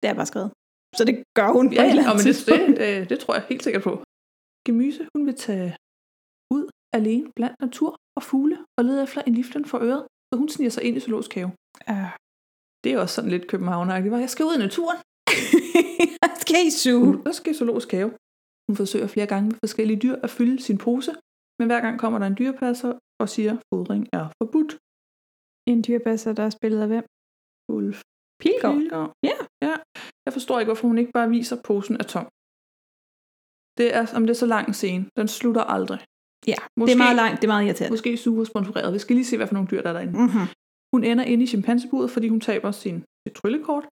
Det 0.01 0.07
er 0.11 0.15
bare 0.19 0.29
skrevet. 0.31 0.51
Så 0.97 1.03
det 1.09 1.15
gør 1.37 1.49
hun 1.57 1.65
på 1.69 1.73
Ja, 1.77 1.83
et 1.83 1.89
eller 1.89 2.03
andet 2.03 2.17
men 2.19 2.27
det, 2.27 2.37
det, 2.49 2.59
det, 2.81 3.09
det 3.11 3.17
tror 3.23 3.33
jeg 3.37 3.43
helt 3.51 3.63
sikkert 3.67 3.83
på. 3.89 3.93
Gemyse, 4.65 5.01
hun 5.13 5.21
vil 5.27 5.37
tage 5.47 5.69
ud 6.55 6.65
alene 6.97 7.27
blandt 7.37 7.57
natur 7.65 7.91
og 8.17 8.23
fugle 8.29 8.57
og 8.77 8.81
lede 8.87 8.99
efter 9.05 9.21
en 9.27 9.33
liften 9.39 9.65
for 9.71 9.79
øret, 9.87 10.03
så 10.27 10.33
hun 10.41 10.49
sniger 10.49 10.73
sig 10.75 10.83
ind 10.87 10.97
i 10.97 10.99
zoologisk 10.99 11.33
have. 11.37 11.51
Uh. 11.93 12.11
Det 12.87 12.93
er 12.95 12.99
også 13.03 13.15
sådan 13.15 13.33
lidt 13.35 13.47
københavneragtigt. 13.47 14.13
Jeg 14.13 14.29
skal 14.29 14.45
ud 14.45 14.55
i 14.55 14.63
naturen. 14.67 14.97
jeg 16.23 16.31
skal 16.43 16.61
i 16.69 16.71
zoo. 16.83 17.21
Jeg 17.25 17.35
skal 17.35 17.51
i 17.53 17.57
zoologisk 17.59 17.91
have. 17.91 18.11
Hun 18.67 18.75
forsøger 18.81 19.07
flere 19.07 19.27
gange 19.33 19.45
med 19.49 19.57
forskellige 19.65 19.99
dyr 20.03 20.15
at 20.25 20.29
fylde 20.37 20.57
sin 20.67 20.77
pose, 20.85 21.11
men 21.59 21.65
hver 21.69 21.81
gang 21.85 21.95
kommer 21.99 22.17
der 22.19 22.27
en 22.27 22.37
dyrepasser 22.39 22.93
og 23.21 23.27
siger, 23.33 23.51
at 23.53 23.63
fodring 23.69 24.03
er 24.13 24.25
forbudt. 24.41 24.71
En 25.71 25.79
dyrepasser, 25.87 26.31
der 26.33 26.43
er 26.49 26.53
spillet 26.59 26.79
af 26.85 26.87
hvem? 26.87 27.05
Ulf. 27.75 27.97
Pilgaard. 28.41 28.75
Pilgaard. 28.75 29.11
Ja. 29.29 29.37
ja. 29.67 29.75
Jeg 30.25 30.33
forstår 30.37 30.59
ikke, 30.59 30.69
hvorfor 30.71 30.87
hun 30.87 30.97
ikke 30.97 31.13
bare 31.19 31.29
viser, 31.37 31.55
at 31.57 31.63
posen 31.69 31.95
er 32.01 32.07
tom. 32.13 32.27
Det 33.79 33.87
er, 33.97 34.03
om 34.17 34.21
det 34.25 34.31
er 34.35 34.41
så 34.45 34.49
lang 34.55 34.65
en 34.67 34.77
scene. 34.81 35.03
Den 35.19 35.27
slutter 35.37 35.63
aldrig. 35.75 35.99
Ja, 36.51 36.59
det 36.87 36.93
er 36.97 37.03
meget 37.05 37.19
langt, 37.23 37.35
det 37.41 37.47
er 37.47 37.53
meget 37.55 37.65
irriterende. 37.65 37.93
Måske 37.97 38.17
super 38.17 38.43
sponsoreret. 38.51 38.93
Vi 38.93 38.99
skal 38.99 39.15
lige 39.15 39.29
se, 39.31 39.37
hvad 39.37 39.47
for 39.47 39.57
nogle 39.57 39.69
dyr, 39.71 39.81
der 39.81 39.89
er 39.89 39.97
derinde. 39.97 40.15
Mm-hmm. 40.23 40.47
Hun 40.97 41.03
ender 41.11 41.25
inde 41.31 41.43
i 41.43 41.51
chimpanseburet, 41.53 42.09
fordi 42.15 42.27
hun 42.33 42.41
taber 42.49 42.71
sin, 42.71 42.97
sit 43.23 43.35
tryllekort. 43.39 43.85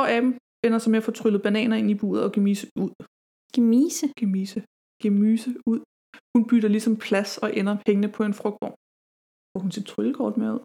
Og 0.00 0.04
aben 0.16 0.32
ender 0.64 0.78
så 0.78 0.88
med 0.90 0.98
at 1.00 1.06
få 1.08 1.12
tryllet 1.20 1.42
bananer 1.46 1.76
ind 1.80 1.90
i 1.90 2.00
buret 2.00 2.22
og 2.26 2.32
gemise 2.36 2.66
ud. 2.82 2.90
Gemise? 3.54 4.06
Gemise. 4.20 4.60
Gemyse 5.02 5.50
ud. 5.70 5.80
Hun 6.34 6.42
bytter 6.48 6.70
ligesom 6.76 6.94
plads 7.06 7.32
og 7.44 7.48
ender 7.58 7.74
hængende 7.86 8.10
på 8.16 8.22
en 8.28 8.34
frugtvogn. 8.40 8.76
Får 9.52 9.60
hun 9.64 9.72
sit 9.76 9.86
tryllekort 9.92 10.34
med 10.40 10.48
ud? 10.56 10.62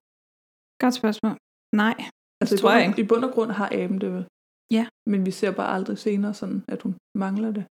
Godt 0.83 0.95
spørgsmål. 1.01 1.35
Nej, 1.83 1.95
Altså 2.41 2.53
det 2.53 2.59
tror 2.61 2.71
jeg 2.71 2.83
ikke. 2.87 3.01
I 3.01 3.07
bund 3.11 3.23
og 3.27 3.31
grund 3.35 3.51
har 3.59 3.69
aben 3.79 3.99
det 4.03 4.09
vel. 4.15 4.25
Ja. 4.77 4.83
Men 5.11 5.19
vi 5.27 5.31
ser 5.39 5.51
bare 5.59 5.71
aldrig 5.75 5.97
senere 6.07 6.33
sådan, 6.41 6.59
at 6.73 6.79
hun 6.85 6.93
mangler 7.23 7.51
det. 7.57 7.65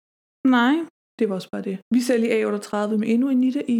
Nej. 0.59 0.77
Det 1.19 1.25
var 1.29 1.35
også 1.39 1.51
bare 1.55 1.65
det. 1.69 1.77
Vi 1.95 2.01
ser 2.07 2.17
lige 2.23 2.35
A38 2.43 2.97
med 3.01 3.09
endnu 3.15 3.27
en 3.35 3.41
nitte 3.45 3.63
i 3.77 3.79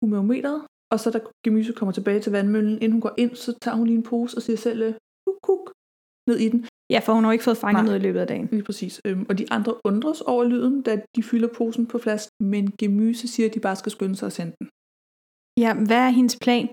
humometeret. 0.00 0.60
Og 0.92 1.00
så 1.00 1.10
da 1.10 1.20
Gemyse 1.44 1.72
kommer 1.72 1.92
tilbage 1.92 2.20
til 2.20 2.32
vandmøllen, 2.32 2.74
inden 2.74 2.92
hun 2.92 3.00
går 3.00 3.14
ind, 3.18 3.34
så 3.34 3.58
tager 3.62 3.76
hun 3.76 3.86
lige 3.86 3.96
en 3.96 4.02
pose 4.02 4.36
og 4.38 4.42
siger 4.42 4.56
selv, 4.56 4.94
kuk, 5.26 5.38
kuk, 5.42 5.72
ned 6.28 6.38
i 6.46 6.48
den. 6.48 6.60
Ja, 6.90 6.98
for 7.04 7.12
hun 7.12 7.24
har 7.24 7.30
jo 7.30 7.32
ikke 7.32 7.44
fået 7.44 7.62
fanget 7.64 7.82
Nej. 7.82 7.84
noget 7.84 8.00
i 8.00 8.02
løbet 8.06 8.20
af 8.20 8.26
dagen. 8.26 8.46
Lige 8.52 8.62
præcis. 8.68 9.00
Øhm, 9.06 9.26
og 9.28 9.38
de 9.38 9.46
andre 9.56 9.72
undres 9.84 10.20
over 10.20 10.44
lyden, 10.44 10.82
da 10.82 10.92
de 11.16 11.22
fylder 11.22 11.48
posen 11.58 11.86
på 11.86 11.98
flask, 11.98 12.28
men 12.52 12.64
Gemyse 12.78 13.28
siger, 13.28 13.48
at 13.48 13.54
de 13.54 13.60
bare 13.60 13.76
skal 13.76 13.92
skynde 13.92 14.16
sig 14.16 14.26
at 14.26 14.32
sende 14.32 14.54
den. 14.58 14.66
Ja, 15.64 15.70
hvad 15.88 16.00
er 16.06 16.12
hendes 16.18 16.36
plan? 16.44 16.68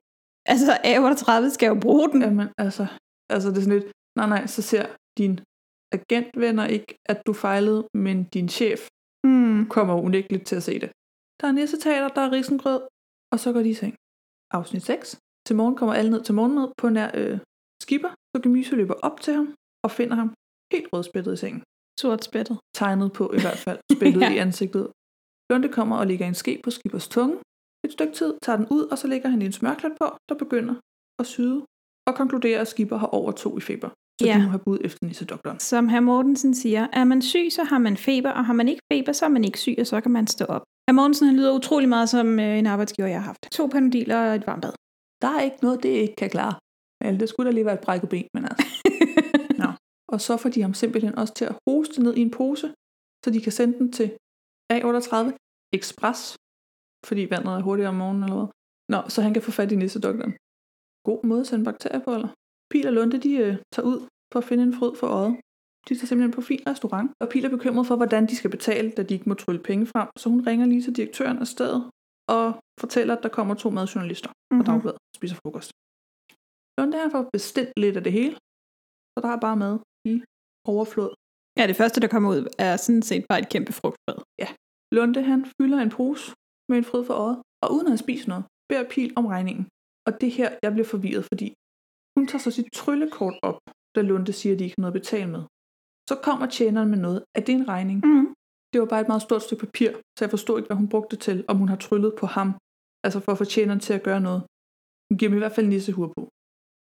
Altså, 0.46 0.72
A38 0.92 1.50
skal 1.50 1.68
jo 1.68 1.78
bruge 1.86 2.10
den. 2.12 2.22
Jamen, 2.22 2.48
altså, 2.58 2.86
altså 3.34 3.50
det 3.50 3.58
er 3.58 3.62
sådan 3.62 3.80
lidt, 3.80 3.92
nej, 4.20 4.28
nej, 4.36 4.44
så 4.48 4.62
ser 4.62 4.86
din 5.18 5.40
agentvenner 5.98 6.66
ikke, 6.68 6.96
at 7.12 7.20
du 7.28 7.34
fejlede, 7.34 7.82
men 7.94 8.24
din 8.24 8.50
chef 8.50 8.80
mm. 9.28 9.70
kommer 9.70 9.96
unægteligt 10.08 10.46
til 10.46 10.56
at 10.56 10.64
se 10.64 10.80
det. 10.80 10.90
Der 11.42 11.48
er 11.48 11.52
næsetater, 11.52 12.08
der 12.08 12.22
er 12.22 12.32
risengrød, 12.32 12.82
og 13.34 13.40
så 13.40 13.54
går 13.54 13.62
de 13.64 13.70
i 13.70 13.74
seng. 13.74 13.96
Afsnit 14.54 14.84
6. 14.84 15.18
Til 15.48 15.56
morgen 15.56 15.76
kommer 15.76 15.94
alle 15.96 16.12
ned 16.12 16.24
til 16.24 16.34
morgenmad 16.36 16.68
på 16.78 16.90
nær 16.90 17.10
øh, 17.20 17.40
skipper, 17.84 18.10
så 18.36 18.42
Gemyse 18.44 18.76
løber 18.76 18.94
op 19.08 19.22
til 19.22 19.34
ham 19.34 19.48
og 19.86 19.92
finder 19.92 20.16
ham 20.16 20.30
helt 20.74 20.88
rødspættet 20.94 21.34
i 21.34 21.38
sengen. 21.38 21.64
Sort 22.00 22.24
spættet. 22.24 22.58
Tegnet 22.76 23.14
på 23.14 23.24
i 23.38 23.40
hvert 23.42 23.58
fald, 23.66 23.80
spillet 23.98 24.22
Ja. 24.22 24.34
i 24.34 24.38
ansigtet. 24.38 24.86
Lunde 25.50 25.70
kommer 25.78 25.96
og 25.98 26.08
lægger 26.08 26.26
en 26.28 26.34
ske 26.44 26.62
på 26.64 26.70
skippers 26.72 27.08
tunge. 27.08 27.36
Et 27.86 27.92
stykke 27.92 28.14
tid 28.14 28.34
tager 28.44 28.58
den 28.58 28.68
ud, 28.76 28.84
og 28.92 28.98
så 28.98 29.08
lægger 29.08 29.30
han 29.30 29.42
en 29.42 29.52
smørklat 29.52 29.94
på, 30.02 30.06
der 30.30 30.36
begynder 30.36 30.76
at 31.20 31.26
syde, 31.26 31.66
og 32.08 32.16
konkluderer, 32.16 32.62
at 32.62 32.68
skipper 32.68 32.98
har 32.98 33.08
over 33.08 33.32
to 33.32 33.58
i 33.58 33.62
feber. 33.62 33.90
Så 34.22 34.26
Ja. 34.28 34.34
de 34.38 34.44
må 34.44 34.50
have 34.50 34.64
bud 34.66 34.78
efter 34.82 35.06
nissedoktoren. 35.08 35.60
Som 35.60 35.90
herr 35.90 36.00
Mortensen 36.00 36.54
siger, 36.56 36.88
er 36.94 37.04
man 37.04 37.22
syg, 37.22 37.48
så 37.52 37.64
har 37.64 37.78
man 37.78 37.98
feber, 37.98 38.30
og 38.32 38.46
har 38.46 38.54
man 38.54 38.68
ikke 38.68 38.82
feber, 38.94 39.12
så 39.12 39.26
er 39.26 39.30
man 39.30 39.44
ikke 39.44 39.60
syg, 39.60 39.76
og 39.80 39.88
så 39.88 40.02
kan 40.02 40.12
man 40.12 40.28
stå 40.28 40.46
op. 40.46 40.64
Herr 40.86 40.96
Mortensen 41.00 41.28
han 41.28 41.36
lyder 41.36 41.58
utrolig 41.60 41.90
meget 41.90 42.10
som 42.10 42.40
øh, 42.40 42.58
en 42.60 42.68
arbejdsgiver, 42.74 43.08
jeg 43.08 43.22
har 43.22 43.30
haft. 43.32 43.44
To 43.52 43.68
panodiler 43.68 44.20
og 44.28 44.36
et 44.36 44.48
varmt 44.48 44.62
bad. 44.62 44.74
Der 45.22 45.30
er 45.38 45.42
ikke 45.48 45.62
noget, 45.62 45.84
det 45.84 45.90
ikke 45.90 46.16
kan 46.16 46.30
klare. 46.30 46.56
Eller 47.06 47.20
det 47.20 47.30
skulle 47.30 47.48
da 47.50 47.54
lige 47.54 47.66
være 47.66 47.80
et 47.80 47.86
brækket 47.88 48.10
ben, 48.10 48.28
men 48.34 48.44
altså. 48.50 48.66
Nå. 49.62 49.70
Og 50.14 50.22
så 50.22 50.38
får 50.38 50.50
de 50.50 50.62
ham 50.62 50.74
simpelthen 50.74 51.16
også 51.22 51.34
til 51.34 51.46
at 51.46 51.56
hoste 51.68 52.04
ned 52.04 52.14
i 52.18 52.22
en 52.22 52.32
pose, 52.32 52.68
så 53.26 53.28
de 53.36 53.42
kan 53.42 53.52
sende 53.52 53.78
den 53.80 53.92
til 53.98 54.08
A38 54.74 55.16
Express, 55.78 56.22
fordi 57.08 57.24
vandet 57.34 57.52
er 57.54 57.62
hurtigere 57.68 57.90
om 57.90 57.96
morgenen 57.96 58.24
eller 58.24 58.40
hvad. 58.40 58.50
Nå, 58.94 59.00
så 59.14 59.22
han 59.22 59.34
kan 59.34 59.44
få 59.48 59.52
fat 59.52 59.72
i 59.72 59.76
nissedoktoren. 59.76 60.34
God 61.08 61.22
måde 61.30 61.42
at 61.42 61.48
sende 61.48 61.66
bakterier 61.66 62.04
på, 62.06 62.12
eller? 62.18 62.32
Pil 62.72 62.88
og 62.88 62.94
Lunde, 62.94 63.18
de 63.26 63.34
øh, 63.46 63.56
tager 63.74 63.88
ud 63.92 64.00
for 64.32 64.40
at 64.40 64.48
finde 64.50 64.64
en 64.64 64.78
fryd 64.80 64.96
for 65.02 65.08
øjet. 65.08 65.34
De 65.90 65.96
tager 65.96 66.08
simpelthen 66.10 66.36
på 66.38 66.42
fin 66.42 66.64
restaurant, 66.68 67.12
og 67.22 67.30
Pil 67.30 67.46
er 67.46 67.50
bekymret 67.58 67.88
for, 67.88 67.96
hvordan 67.96 68.26
de 68.30 68.36
skal 68.36 68.52
betale, 68.58 68.92
da 68.98 69.04
de 69.04 69.14
ikke 69.14 69.30
må 69.30 69.36
trylle 69.36 69.64
penge 69.70 69.86
frem, 69.86 70.08
så 70.18 70.30
hun 70.30 70.48
ringer 70.48 70.66
lige 70.66 70.82
til 70.82 70.96
direktøren 70.96 71.38
af 71.44 71.48
stedet 71.48 71.82
og 72.38 72.46
fortæller, 72.80 73.16
at 73.16 73.24
der 73.24 73.30
kommer 73.30 73.54
to 73.56 73.70
madjournalister 73.70 74.30
mm-hmm. 74.30 74.58
Mhm. 74.58 74.62
og 74.62 74.66
dagbladet 74.68 75.00
og 75.00 75.16
spiser 75.20 75.36
frokost. 75.42 75.72
Lunde 76.78 76.98
har 77.04 77.10
fået 77.16 77.30
bestilt 77.38 77.74
lidt 77.84 77.98
af 78.00 78.04
det 78.04 78.14
hele, 78.20 78.36
så 79.14 79.18
der 79.24 79.30
er 79.36 79.40
bare 79.48 79.58
mad 79.64 79.76
i 80.12 80.14
overflod. 80.74 81.12
Ja, 81.60 81.64
det 81.68 81.76
første, 81.82 82.02
der 82.02 82.10
kommer 82.14 82.30
ud, 82.36 82.42
er 82.68 82.74
sådan 82.86 83.06
set 83.10 83.24
bare 83.30 83.40
et 83.44 83.50
kæmpe 83.54 83.74
frugtfad. 83.80 84.18
Ja. 84.44 84.50
Lunde, 84.96 85.22
han 85.32 85.42
fylder 85.58 85.80
en 85.82 85.94
pose 85.98 86.26
med 86.70 86.78
en 86.78 86.88
fryd 86.90 87.04
for 87.10 87.14
øjet, 87.14 87.38
og 87.64 87.68
uden 87.76 87.94
at 87.94 88.00
spise 88.06 88.26
noget, 88.32 88.44
beder 88.70 88.90
Pil 88.94 89.14
om 89.20 89.26
regningen. 89.36 89.66
Og 90.08 90.12
det 90.22 90.32
her, 90.38 90.50
jeg 90.64 90.72
bliver 90.76 90.90
forvirret, 90.94 91.26
fordi 91.32 91.48
hun 92.16 92.28
tager 92.28 92.44
så 92.46 92.52
sit 92.52 92.70
tryllekort 92.80 93.38
op, 93.50 93.60
da 93.96 94.02
Lunde 94.02 94.34
siger, 94.34 94.54
at 94.54 94.60
de 94.60 94.64
ikke 94.64 94.76
har 94.78 94.82
noget 94.82 94.96
at 94.96 95.02
betale 95.02 95.30
med. 95.36 95.44
Så 96.10 96.16
kommer 96.24 96.46
tjeneren 96.58 96.90
med 96.90 96.98
noget. 96.98 97.24
Er 97.36 97.42
det 97.42 97.56
en 97.56 97.68
regning? 97.68 98.06
Mm. 98.06 98.34
Det 98.74 98.82
var 98.82 98.88
bare 98.88 99.02
et 99.02 99.08
meget 99.08 99.22
stort 99.22 99.44
stykke 99.44 99.66
papir, 99.66 99.92
så 99.92 100.26
jeg 100.26 100.30
forstod 100.30 100.58
ikke, 100.60 100.68
hvad 100.68 100.78
hun 100.78 100.90
brugte 100.90 101.16
det 101.16 101.20
til, 101.24 101.46
om 101.48 101.58
hun 101.58 101.70
har 101.70 101.76
tryllet 101.76 102.14
på 102.20 102.26
ham. 102.26 102.50
Altså 103.06 103.20
for 103.20 103.32
at 103.32 103.38
få 103.38 103.46
tjeneren 103.46 103.80
til 103.80 103.94
at 103.94 104.04
gøre 104.04 104.22
noget. 104.22 104.42
Hun 105.10 105.18
giver 105.18 105.30
dem 105.30 105.38
i 105.38 105.44
hvert 105.44 105.52
fald 105.58 105.68
nissehuer 105.68 106.08
på. 106.18 106.30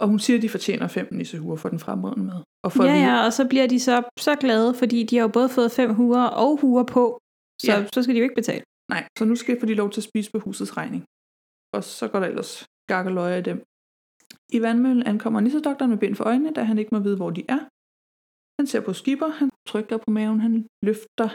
Og 0.01 0.07
hun 0.07 0.19
siger, 0.19 0.37
at 0.37 0.43
de 0.43 0.49
fortjener 0.49 0.87
fem 0.87 1.07
nissehuer 1.11 1.55
for 1.55 1.69
den 1.69 1.79
fremragende 1.79 2.25
mad. 2.25 2.43
Og 2.65 2.71
for 2.71 2.83
Ja, 2.83 2.95
ja, 3.07 3.25
og 3.25 3.33
så 3.33 3.47
bliver 3.47 3.67
de 3.67 3.79
så, 3.79 4.03
så 4.19 4.35
glade, 4.35 4.73
fordi 4.73 5.03
de 5.03 5.15
har 5.17 5.23
jo 5.23 5.31
både 5.37 5.49
fået 5.49 5.71
fem 5.71 5.93
huer 5.93 6.23
og 6.23 6.57
huer 6.61 6.83
på, 6.83 7.19
så, 7.61 7.71
Ja. 7.71 7.85
så 7.93 8.03
skal 8.03 8.13
de 8.15 8.19
jo 8.19 8.23
ikke 8.23 8.35
betale. 8.35 8.63
Nej, 8.89 9.07
så 9.17 9.25
nu 9.25 9.35
skal 9.35 9.59
få 9.59 9.65
de 9.65 9.73
lov 9.75 9.89
til 9.91 9.99
at 9.99 10.09
spise 10.11 10.31
på 10.31 10.39
husets 10.39 10.77
regning. 10.77 11.03
Og 11.75 11.83
så 11.83 12.07
går 12.11 12.19
der 12.19 12.27
ellers 12.27 12.65
gak 12.91 13.05
og 13.05 13.11
løje 13.11 13.35
af 13.35 13.43
dem. 13.43 13.57
I 14.55 14.61
vandmøllen 14.61 15.03
ankommer 15.03 15.39
nissedoktoren 15.39 15.89
med 15.91 15.97
bind 15.97 16.15
for 16.15 16.23
øjnene, 16.23 16.53
da 16.53 16.63
han 16.63 16.77
ikke 16.77 16.95
må 16.95 16.99
vide, 16.99 17.15
hvor 17.15 17.29
de 17.29 17.43
er. 17.49 17.59
Han 18.59 18.67
ser 18.67 18.81
på 18.87 18.93
skipper, 18.93 19.29
han 19.39 19.49
trykker 19.67 19.97
på 19.97 20.09
maven, 20.17 20.39
han 20.41 20.53
løfter 20.87 21.29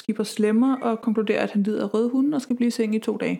skippers 0.00 0.28
slemmer 0.28 0.72
og 0.86 0.92
konkluderer, 1.06 1.42
at 1.42 1.50
han 1.50 1.62
lider 1.62 1.82
af 1.84 1.94
røde 1.94 2.08
hunde 2.14 2.34
og 2.36 2.42
skal 2.42 2.56
blive 2.56 2.68
i 2.68 2.76
seng 2.78 2.94
i 2.94 2.98
to 3.08 3.16
dage. 3.16 3.38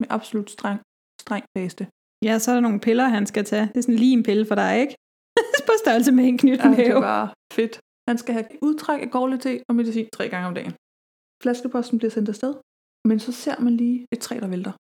Med 0.00 0.08
absolut 0.16 0.50
streng, 0.50 0.78
streng 1.20 1.44
faste. 1.56 1.84
Ja, 2.26 2.38
så 2.38 2.50
er 2.50 2.54
der 2.54 2.60
nogle 2.60 2.80
piller, 2.80 3.06
han 3.16 3.26
skal 3.26 3.44
tage. 3.44 3.66
Det 3.72 3.76
er 3.76 3.82
sådan 3.82 4.02
lige 4.04 4.16
en 4.18 4.22
pille 4.22 4.46
for 4.46 4.54
dig, 4.54 4.80
ikke? 4.80 4.94
på 5.68 5.74
størrelse 5.82 6.12
med 6.12 6.24
en 6.28 6.38
Ja, 6.48 6.68
det 6.78 6.88
er 6.88 7.00
bare 7.00 7.28
fedt. 7.58 7.74
Han 8.08 8.18
skal 8.18 8.32
have 8.34 8.46
udtræk 8.62 9.00
af 9.02 9.10
gårdlig 9.10 9.62
og 9.68 9.74
medicin 9.74 10.08
tre 10.16 10.28
gange 10.28 10.46
om 10.48 10.54
dagen. 10.54 10.74
Flaskeposten 11.42 11.98
bliver 11.98 12.10
sendt 12.10 12.28
afsted, 12.28 12.54
men 13.08 13.18
så 13.26 13.32
ser 13.32 13.60
man 13.60 13.72
lige 13.76 14.06
et 14.12 14.20
træ, 14.26 14.34
der 14.40 14.48
vælter 14.48 14.72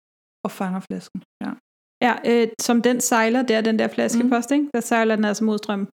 og 0.44 0.50
fanger 0.50 0.80
flasken. 0.80 1.22
Ja. 1.44 1.50
Ja, 2.06 2.14
øh, 2.30 2.48
som 2.60 2.82
den 2.82 3.00
sejler 3.00 3.42
der, 3.42 3.60
den 3.60 3.78
der 3.78 3.88
flaskepost, 3.88 4.50
mm. 4.50 4.56
ikke? 4.56 4.70
Der 4.74 4.80
sejler 4.80 5.16
den 5.16 5.24
altså 5.24 5.44
mod 5.44 5.58
strømmen. 5.58 5.88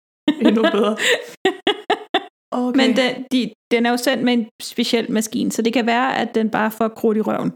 Endnu 0.47 0.63
bedre. 0.63 0.97
Okay. 2.51 2.77
Men 2.81 2.97
den, 2.97 3.25
de, 3.33 3.51
den 3.71 3.87
er 3.87 3.91
jo 3.91 3.97
sendt 3.97 4.25
med 4.25 4.33
en 4.33 4.47
speciel 4.63 5.13
maskine, 5.13 5.53
så 5.53 5.63
det 5.63 5.73
kan 5.73 5.87
være, 5.87 6.17
at 6.17 6.35
den 6.35 6.51
bare 6.51 6.71
får 6.71 6.89
krudt 6.89 7.17
i 7.17 7.21
røven. 7.21 7.51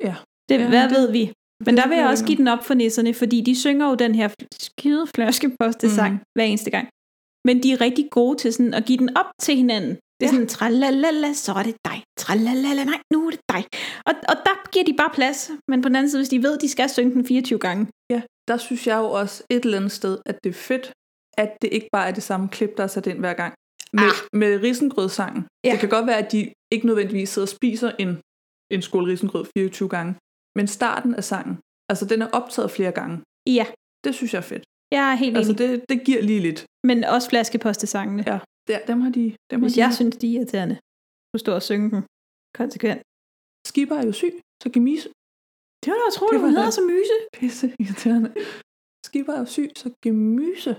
Ja. 0.00 0.14
Det, 0.48 0.60
Ja, 0.60 0.68
hvad 0.68 0.82
det- 0.88 0.90
ved 0.98 1.12
vi? 1.12 1.32
Men 1.66 1.76
der 1.76 1.88
vil 1.88 1.96
jeg 1.98 2.06
også 2.08 2.24
give 2.26 2.36
den 2.38 2.48
op 2.48 2.64
for 2.64 2.74
nisserne, 2.74 3.14
fordi 3.14 3.40
de 3.40 3.60
synger 3.60 3.88
jo 3.88 3.94
den 3.94 4.14
her 4.14 4.28
skide 4.60 5.06
flaskeposte-sang 5.16 6.12
mm. 6.12 6.20
hver 6.34 6.44
eneste 6.44 6.70
gang. 6.70 6.88
Men 7.46 7.62
de 7.62 7.72
er 7.72 7.80
rigtig 7.80 8.08
gode 8.10 8.38
til 8.38 8.52
sådan 8.52 8.74
at 8.74 8.84
give 8.84 8.98
den 8.98 9.16
op 9.16 9.26
til 9.40 9.56
hinanden. 9.56 9.90
Det 10.20 10.22
er 10.26 10.26
ja. 10.26 10.32
sådan, 10.32 10.46
tralalala, 10.48 11.32
så 11.32 11.52
er 11.52 11.62
det 11.62 11.76
dig. 11.84 12.02
Tralalala, 12.18 12.84
nej, 12.84 13.00
nu 13.12 13.26
er 13.26 13.30
det 13.30 13.40
dig. 13.54 13.64
Og, 14.06 14.14
og 14.28 14.36
der 14.46 14.70
giver 14.72 14.84
de 14.84 14.94
bare 14.96 15.10
plads. 15.14 15.50
Men 15.70 15.82
på 15.82 15.88
den 15.88 15.96
anden 15.96 16.10
side, 16.10 16.20
hvis 16.20 16.28
de 16.28 16.42
ved, 16.42 16.54
at 16.56 16.62
de 16.62 16.68
skal 16.68 16.88
synge 16.90 17.14
den 17.14 17.24
24 17.26 17.58
gange. 17.58 17.86
Ja, 18.10 18.22
der 18.48 18.56
synes 18.56 18.86
jeg 18.86 18.96
jo 18.98 19.10
også 19.10 19.42
et 19.50 19.64
eller 19.64 19.76
andet 19.78 19.92
sted, 19.92 20.18
at 20.26 20.36
det 20.44 20.50
er 20.50 20.54
fedt, 20.54 20.92
at 21.38 21.50
det 21.62 21.68
ikke 21.72 21.88
bare 21.92 22.08
er 22.08 22.12
det 22.12 22.22
samme 22.22 22.48
klip, 22.48 22.70
der 22.76 22.82
er 22.82 22.86
sat 22.86 23.06
ind 23.06 23.18
hver 23.18 23.34
gang. 23.34 23.54
Med, 24.00 24.10
ah. 24.14 24.40
med 24.40 24.52
risengrødsangen. 24.66 25.42
Ja. 25.64 25.70
Det 25.72 25.80
kan 25.80 25.88
godt 25.96 26.06
være, 26.10 26.20
at 26.24 26.32
de 26.32 26.40
ikke 26.74 26.86
nødvendigvis 26.90 27.28
sidder 27.32 27.46
og 27.48 27.54
spiser 27.58 27.90
en, 28.02 28.10
en 28.74 28.82
skål 28.86 29.04
risengrød 29.12 29.44
24 29.56 29.88
gange. 29.96 30.12
Men 30.58 30.66
starten 30.78 31.12
af 31.20 31.24
sangen, 31.24 31.54
altså 31.90 32.04
den 32.12 32.18
er 32.24 32.28
optaget 32.38 32.70
flere 32.76 32.92
gange. 33.00 33.16
Ja. 33.58 33.66
Det 34.04 34.12
synes 34.18 34.30
jeg 34.34 34.38
er 34.44 34.48
fedt. 34.52 34.64
Jeg 34.96 35.04
er 35.12 35.16
helt 35.24 35.36
Altså 35.36 35.52
enig. 35.52 35.62
det, 35.64 35.84
det 35.90 35.98
giver 36.08 36.22
lige 36.30 36.42
lidt. 36.48 36.60
Men 36.88 37.04
også 37.14 37.26
flaskepostesangene. 37.32 38.22
Ja, 38.30 38.38
der, 38.68 38.78
dem 38.90 38.98
har 39.04 39.10
de... 39.18 39.24
Dem 39.50 39.60
har 39.60 39.64
Hvis 39.66 39.74
de 39.74 39.80
jeg 39.84 39.94
synes, 39.94 40.16
de 40.16 40.26
er 40.28 40.34
irriterende. 40.36 40.76
Du 41.32 41.38
står 41.44 41.54
og 41.60 41.64
synge 41.70 41.86
dem 41.92 42.02
konsekvent. 42.60 43.02
Skipper 43.70 43.96
er 44.00 44.04
jo 44.10 44.12
syg, 44.12 44.34
så 44.62 44.68
Gemise... 44.74 45.08
Det 45.82 45.88
var 45.92 45.98
da 46.02 46.06
utroligt, 46.12 46.40
hun 46.42 46.50
hedder 46.56 46.70
så 46.80 46.84
myse. 46.92 47.16
Pisse 47.38 47.66
irriterende. 47.82 48.30
Skipper 49.06 49.32
er 49.36 49.40
jo 49.44 49.48
syg, 49.56 49.70
så 49.76 49.86
Gemyse 50.02 50.72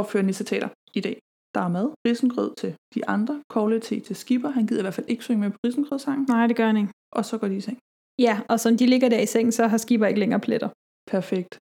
opfører 0.00 0.24
nisetater 0.28 0.68
i 0.98 1.00
dag. 1.06 1.16
Der 1.54 1.60
er 1.60 1.68
mad, 1.68 1.88
risengrød 2.06 2.50
til 2.60 2.70
de 2.94 3.08
andre, 3.08 3.42
kogle 3.54 3.80
te 3.80 4.00
til 4.00 4.16
Skipper. 4.16 4.50
Han 4.50 4.66
gider 4.66 4.80
i 4.80 4.86
hvert 4.86 4.94
fald 4.94 5.08
ikke 5.08 5.24
synge 5.24 5.40
med 5.40 5.50
på 5.50 5.58
risengrødsangen. 5.66 6.26
Nej, 6.28 6.46
det 6.46 6.56
gør 6.56 6.66
han 6.66 6.76
ikke. 6.76 6.92
Og 7.12 7.24
så 7.24 7.38
går 7.38 7.48
de 7.48 7.56
i 7.56 7.60
seng. 7.60 7.78
Ja, 8.26 8.40
og 8.48 8.60
som 8.60 8.76
de 8.76 8.86
ligger 8.86 9.08
der 9.08 9.20
i 9.20 9.26
sengen, 9.26 9.52
så 9.52 9.66
har 9.66 9.78
Skipper 9.78 10.06
ikke 10.06 10.20
længere 10.20 10.40
pletter. 10.40 10.68
Perfekt. 11.14 11.52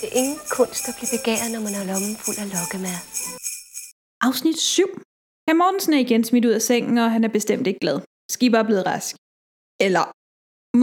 Det 0.00 0.08
er 0.12 0.16
ingen 0.22 0.38
kunst 0.58 0.82
at 0.90 0.94
blive 0.98 1.10
begæret, 1.16 1.48
når 1.54 1.62
man 1.66 1.74
har 1.78 1.84
lommen 1.90 2.14
fuld 2.24 2.38
af 2.44 2.48
lokkemad. 2.56 2.98
Afsnit 4.26 4.58
7. 4.58 4.82
Herr 5.46 5.58
Mortensen 5.60 5.92
er 5.94 5.98
igen 6.06 6.24
smidt 6.24 6.44
ud 6.48 6.54
af 6.60 6.62
sengen, 6.70 6.98
og 6.98 7.08
han 7.14 7.24
er 7.24 7.32
bestemt 7.38 7.66
ikke 7.66 7.80
glad. 7.84 7.98
Skipper 8.34 8.58
er 8.58 8.66
blevet 8.70 8.86
rask. 8.86 9.14
Eller 9.86 10.04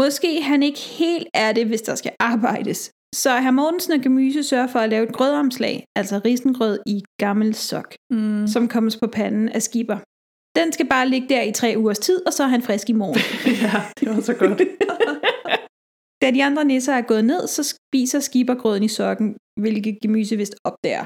måske 0.01 0.41
han 0.41 0.63
ikke 0.63 0.79
helt 0.79 1.27
er 1.33 1.51
det, 1.57 1.65
hvis 1.67 1.81
der 1.81 1.95
skal 1.95 2.13
arbejdes. 2.19 2.91
Så 3.23 3.29
herr 3.43 3.51
Mortensen 3.51 3.93
og 3.93 4.01
Gemyse 4.01 4.43
sørger 4.43 4.67
for 4.67 4.79
at 4.79 4.89
lave 4.89 5.03
et 5.07 5.13
grødomslag, 5.13 5.85
altså 5.95 6.21
risengrød 6.25 6.79
i 6.85 7.03
gammel 7.19 7.55
sok, 7.55 7.95
mm. 8.09 8.47
som 8.47 8.67
kommer 8.67 8.97
på 9.01 9.07
panden 9.07 9.49
af 9.49 9.61
Skipper. 9.61 9.99
Den 10.59 10.71
skal 10.71 10.87
bare 10.89 11.09
ligge 11.09 11.29
der 11.29 11.41
i 11.41 11.51
tre 11.51 11.73
ugers 11.77 11.99
tid, 11.99 12.27
og 12.27 12.33
så 12.33 12.43
er 12.43 12.47
han 12.47 12.61
frisk 12.61 12.89
i 12.89 12.93
morgen. 12.93 13.21
ja, 13.65 13.81
det 13.99 14.15
var 14.15 14.21
så 14.21 14.33
godt. 14.33 14.61
da 16.21 16.31
de 16.31 16.43
andre 16.43 16.65
nisser 16.65 16.93
er 16.93 17.01
gået 17.01 17.25
ned, 17.25 17.47
så 17.47 17.75
spiser 17.75 18.19
Skipper 18.19 18.55
grøden 18.55 18.83
i 18.83 18.87
sokken, 18.87 19.37
hvilket 19.61 19.97
Gemyse 20.01 20.37
vist 20.37 20.55
opdager. 20.63 21.05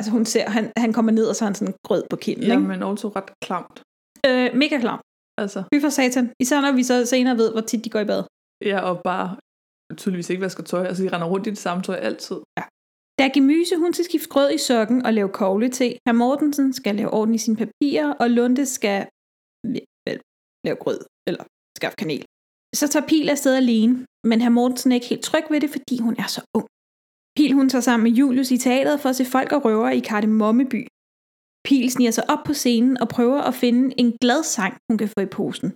Altså 0.00 0.10
hun 0.12 0.24
ser, 0.24 0.50
han, 0.50 0.72
han 0.76 0.92
kommer 0.92 1.12
ned, 1.12 1.26
og 1.26 1.36
så 1.36 1.44
har 1.44 1.48
han 1.48 1.54
sådan 1.54 1.74
en 1.74 1.78
grød 1.84 2.02
på 2.10 2.16
kinden. 2.16 2.46
Ja, 2.46 2.52
ikke? 2.52 2.68
men 2.68 2.82
også 2.82 3.08
ret 3.08 3.30
klamt. 3.44 3.82
Øh, 4.26 4.48
mega 4.54 4.78
klam. 4.78 5.00
Altså. 5.38 5.62
Fy 5.74 5.80
for 5.80 5.88
satan. 5.88 6.32
Især 6.40 6.60
når 6.60 6.72
vi 6.72 6.82
så 6.82 7.06
senere 7.06 7.36
ved, 7.36 7.52
hvor 7.52 7.60
tit 7.60 7.84
de 7.84 7.90
går 7.90 8.00
i 8.00 8.04
bad. 8.04 8.22
Ja, 8.64 8.80
og 8.80 9.00
bare 9.04 9.36
tydeligvis 9.96 10.30
ikke 10.30 10.42
vasker 10.42 10.62
tøj. 10.62 10.84
Altså, 10.86 11.02
de 11.02 11.08
render 11.08 11.26
rundt 11.26 11.46
i 11.46 11.50
det 11.50 11.58
samme 11.58 11.82
tøj 11.82 11.96
altid. 11.96 12.36
Ja. 12.58 12.62
Da 13.18 13.28
Gemyse, 13.34 13.76
hun 13.76 13.92
skal 13.94 14.04
skifte 14.04 14.28
grød 14.28 14.50
i 14.50 14.58
sokken 14.58 15.06
og 15.06 15.12
lave 15.12 15.28
kogle 15.28 15.68
til. 15.68 15.90
Herr 16.06 16.12
Mortensen 16.12 16.72
skal 16.72 16.94
lave 16.96 17.10
orden 17.10 17.34
i 17.34 17.38
sine 17.38 17.56
papirer, 17.56 18.12
og 18.20 18.30
Lunde 18.30 18.66
skal 18.66 19.00
lave 20.64 20.76
grød, 20.82 21.00
eller 21.28 21.44
skaffe 21.78 21.96
kanel. 21.96 22.24
Så 22.74 22.88
tager 22.88 23.06
Pil 23.06 23.28
afsted 23.28 23.54
alene, 23.56 24.06
men 24.24 24.40
herr 24.40 24.50
Mortensen 24.50 24.92
er 24.92 24.94
ikke 24.94 25.06
helt 25.06 25.22
tryg 25.22 25.44
ved 25.50 25.60
det, 25.60 25.70
fordi 25.70 25.96
hun 26.06 26.14
er 26.18 26.26
så 26.26 26.40
ung. 26.54 26.66
Pil 27.36 27.52
hun 27.52 27.68
tager 27.68 27.82
sammen 27.82 28.04
med 28.04 28.18
Julius 28.18 28.50
i 28.50 28.58
teateret 28.58 29.00
for 29.00 29.08
at 29.08 29.16
se 29.16 29.24
folk 29.24 29.52
og 29.52 29.64
røver 29.64 29.90
i 29.90 30.00
Kardemommeby. 30.08 30.86
Pil 31.66 31.90
sniger 31.90 32.10
sig 32.10 32.24
op 32.30 32.42
på 32.46 32.54
scenen 32.54 32.94
og 33.02 33.08
prøver 33.08 33.40
at 33.48 33.54
finde 33.54 33.94
en 34.00 34.10
glad 34.22 34.42
sang, 34.42 34.72
hun 34.88 34.98
kan 34.98 35.08
få 35.08 35.20
i 35.20 35.34
posen. 35.38 35.68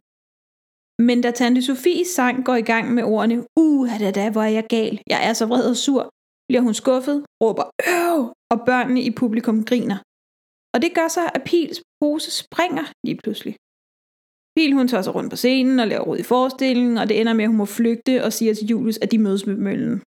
Men 0.99 1.21
da 1.21 1.31
tante 1.31 1.63
Sofies 1.63 2.09
sang 2.09 2.45
går 2.45 2.55
i 2.55 2.69
gang 2.73 2.95
med 2.95 3.03
ordene, 3.03 3.45
uh, 3.57 3.89
da 4.01 4.11
da, 4.11 4.31
hvor 4.31 4.43
er 4.43 4.49
jeg 4.59 4.67
gal, 4.69 5.03
jeg 5.07 5.29
er 5.29 5.33
så 5.33 5.47
vred 5.47 5.71
og 5.71 5.77
sur, 5.77 6.03
bliver 6.49 6.63
hun 6.63 6.75
skuffet, 6.75 7.25
råber 7.43 7.67
øv, 7.99 8.33
og 8.53 8.59
børnene 8.67 9.03
i 9.03 9.11
publikum 9.11 9.65
griner. 9.65 9.99
Og 10.75 10.83
det 10.83 10.95
gør 10.95 11.09
så, 11.09 11.31
at 11.35 11.43
Pils 11.45 11.83
pose 12.01 12.31
springer 12.31 12.87
lige 13.07 13.19
pludselig. 13.23 13.55
Pil 14.57 14.73
hun 14.73 14.89
tager 14.89 15.03
sig 15.03 15.15
rundt 15.15 15.31
på 15.31 15.37
scenen 15.37 15.79
og 15.81 15.87
laver 15.89 16.05
rod 16.05 16.19
i 16.19 16.23
forestillingen, 16.23 16.99
og 16.99 17.09
det 17.09 17.21
ender 17.21 17.33
med, 17.33 17.45
at 17.45 17.51
hun 17.51 17.57
må 17.57 17.65
flygte 17.65 18.25
og 18.25 18.33
siger 18.33 18.55
til 18.55 18.67
Julius, 18.67 18.99
at 18.99 19.11
de 19.13 19.19
mødes 19.19 19.47
med 19.47 19.57
møllen. 19.57 20.03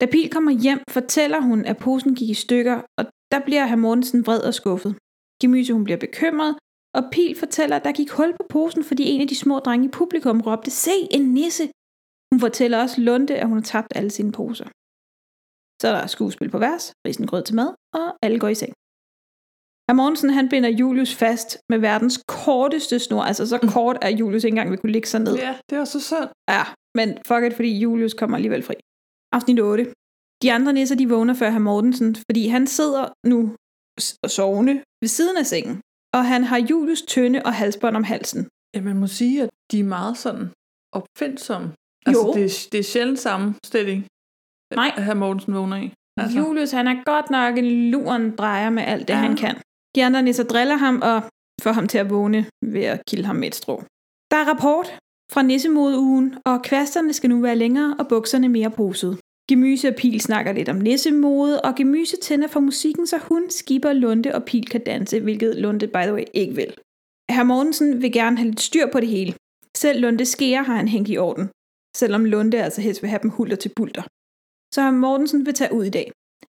Da 0.00 0.06
Pil 0.06 0.30
kommer 0.30 0.52
hjem, 0.64 0.80
fortæller 0.90 1.40
hun, 1.40 1.64
at 1.64 1.76
posen 1.76 2.14
gik 2.14 2.30
i 2.30 2.34
stykker, 2.34 2.76
og 2.98 3.04
der 3.32 3.40
bliver 3.46 3.66
herr 3.66 3.76
Mortensen 3.84 4.26
vred 4.26 4.42
og 4.48 4.54
skuffet. 4.54 4.92
Gemyse 5.40 5.72
hun 5.72 5.84
bliver 5.84 6.00
bekymret, 6.06 6.52
og 6.98 7.02
Pil 7.12 7.32
fortæller, 7.42 7.76
at 7.76 7.84
der 7.84 7.92
gik 7.92 8.10
hul 8.10 8.32
på 8.40 8.44
posen, 8.54 8.84
fordi 8.84 9.04
en 9.12 9.20
af 9.20 9.28
de 9.28 9.42
små 9.44 9.58
drenge 9.58 9.86
i 9.86 9.96
publikum 10.00 10.40
råbte, 10.40 10.70
se 10.70 10.96
en 11.16 11.24
nisse! 11.38 11.64
Hun 12.32 12.40
fortæller 12.40 12.78
også 12.84 13.00
Lunde, 13.00 13.34
at 13.42 13.48
hun 13.48 13.58
har 13.60 13.66
tabt 13.74 13.92
alle 13.98 14.10
sine 14.10 14.32
poser. 14.32 14.68
Så 15.80 15.84
er 15.88 15.94
der 15.98 16.06
skuespil 16.06 16.50
på 16.50 16.58
vers, 16.58 16.84
risengrød 17.06 17.42
til 17.44 17.56
mad, 17.60 17.70
og 17.98 18.06
alle 18.24 18.38
går 18.42 18.48
i 18.48 18.54
seng. 18.62 18.72
Herr 19.86 19.98
Mortensen 20.00 20.30
han 20.30 20.48
binder 20.52 20.70
Julius 20.80 21.14
fast 21.14 21.50
med 21.72 21.78
verdens 21.78 22.16
korteste 22.28 22.98
snor, 22.98 23.22
altså 23.30 23.46
så 23.46 23.58
kort, 23.74 23.96
at 24.06 24.12
Julius 24.20 24.44
ikke 24.44 24.54
engang 24.54 24.70
vil 24.70 24.78
kunne 24.78 24.92
ligge 24.96 25.08
sig 25.08 25.20
ned. 25.20 25.34
Ja, 25.46 25.52
det 25.70 25.78
var 25.78 25.84
så 25.84 26.00
synd. 26.10 26.30
Ja, 26.56 26.64
men 26.98 27.08
fuck 27.28 27.42
it, 27.46 27.54
fordi 27.58 27.70
Julius 27.82 28.14
kommer 28.14 28.36
alligevel 28.36 28.62
fri. 28.62 28.74
Afsnit 29.36 29.60
8. 29.60 29.92
De 30.42 30.52
andre 30.52 30.72
nisser, 30.72 30.96
de 30.96 31.08
vågner 31.08 31.34
før 31.34 31.50
herr 31.50 31.66
Mortensen, 31.68 32.10
fordi 32.28 32.42
han 32.54 32.66
sidder 32.66 33.04
nu 33.32 33.38
og 34.24 34.30
sovende 34.38 34.74
ved 35.02 35.08
siden 35.08 35.36
af 35.42 35.46
sengen, 35.46 35.76
og 36.14 36.24
han 36.26 36.44
har 36.44 36.58
Julius 36.58 37.02
tønde 37.02 37.42
og 37.44 37.52
halsbånd 37.54 37.96
om 37.96 38.04
halsen. 38.04 38.48
Ja, 38.74 38.80
man 38.80 38.96
må 38.96 39.06
sige, 39.06 39.42
at 39.42 39.50
de 39.70 39.80
er 39.80 39.84
meget 39.84 40.16
sådan 40.18 40.50
opfindsomme. 40.92 41.68
Altså, 42.06 42.22
Jo. 42.26 42.32
det, 42.34 42.68
det 42.72 42.78
er 42.80 42.84
sjældent 42.84 43.18
samme 43.18 43.54
stilling, 43.66 44.06
Nej. 44.74 44.92
at 44.96 45.04
herr 45.04 45.14
Mortensen 45.14 45.54
vågner 45.54 45.76
i. 45.76 45.92
Altså. 46.20 46.38
Julius, 46.38 46.70
han 46.70 46.86
er 46.88 47.04
godt 47.04 47.30
nok 47.30 47.58
en 47.58 47.90
luren 47.90 48.36
drejer 48.36 48.70
med 48.70 48.82
alt 48.82 49.08
det, 49.08 49.14
ja. 49.14 49.18
han 49.20 49.36
kan. 49.36 49.56
De 49.94 50.04
andre 50.04 50.22
nisser 50.22 50.44
driller 50.44 50.76
ham 50.76 51.02
og 51.02 51.22
får 51.62 51.72
ham 51.72 51.88
til 51.88 51.98
at 51.98 52.10
vågne 52.10 52.46
ved 52.62 52.84
at 52.84 53.02
kilde 53.08 53.24
ham 53.26 53.36
med 53.36 53.48
et 53.48 53.54
strå. 53.54 53.76
Der 54.30 54.36
er 54.36 54.44
rapport 54.52 54.98
fra 55.32 55.42
nissemodeugen, 55.42 56.34
og 56.46 56.62
kvasterne 56.62 57.12
skal 57.12 57.30
nu 57.30 57.40
være 57.40 57.56
længere 57.56 57.96
og 57.98 58.08
bukserne 58.08 58.48
mere 58.48 58.70
posede. 58.70 59.16
Gemyse 59.50 59.88
og 59.88 59.94
Pil 59.94 60.20
snakker 60.20 60.52
lidt 60.52 60.68
om 60.68 60.76
nissemode, 60.76 61.60
og 61.60 61.74
Gemyse 61.76 62.16
tænder 62.16 62.48
for 62.48 62.60
musikken, 62.60 63.06
så 63.06 63.18
hun, 63.18 63.50
Skipper, 63.50 63.92
Lunde 63.92 64.34
og 64.34 64.44
Pil 64.44 64.66
kan 64.68 64.84
danse, 64.84 65.20
hvilket 65.20 65.56
Lunde, 65.56 65.86
by 65.86 66.04
the 66.08 66.14
way, 66.14 66.24
ikke 66.34 66.54
vil. 66.54 66.74
Herr 67.30 67.44
Mortensen 67.44 68.02
vil 68.02 68.12
gerne 68.12 68.36
have 68.36 68.48
lidt 68.50 68.60
styr 68.60 68.86
på 68.92 69.00
det 69.00 69.08
hele. 69.08 69.34
Selv 69.76 70.00
Lunde 70.00 70.24
skærer 70.24 70.62
har 70.62 70.76
han 70.76 70.88
hængt 70.88 71.10
i 71.10 71.18
orden, 71.18 71.46
selvom 71.96 72.24
Lunde 72.24 72.62
altså 72.64 72.80
helst 72.80 73.02
vil 73.02 73.10
have 73.10 73.22
dem 73.22 73.30
hulter 73.30 73.56
til 73.56 73.72
bulter. 73.76 74.02
Så 74.74 74.82
herr 74.82 74.90
Mortensen 74.90 75.46
vil 75.46 75.54
tage 75.54 75.74
ud 75.74 75.84
i 75.84 75.90
dag. 75.90 76.12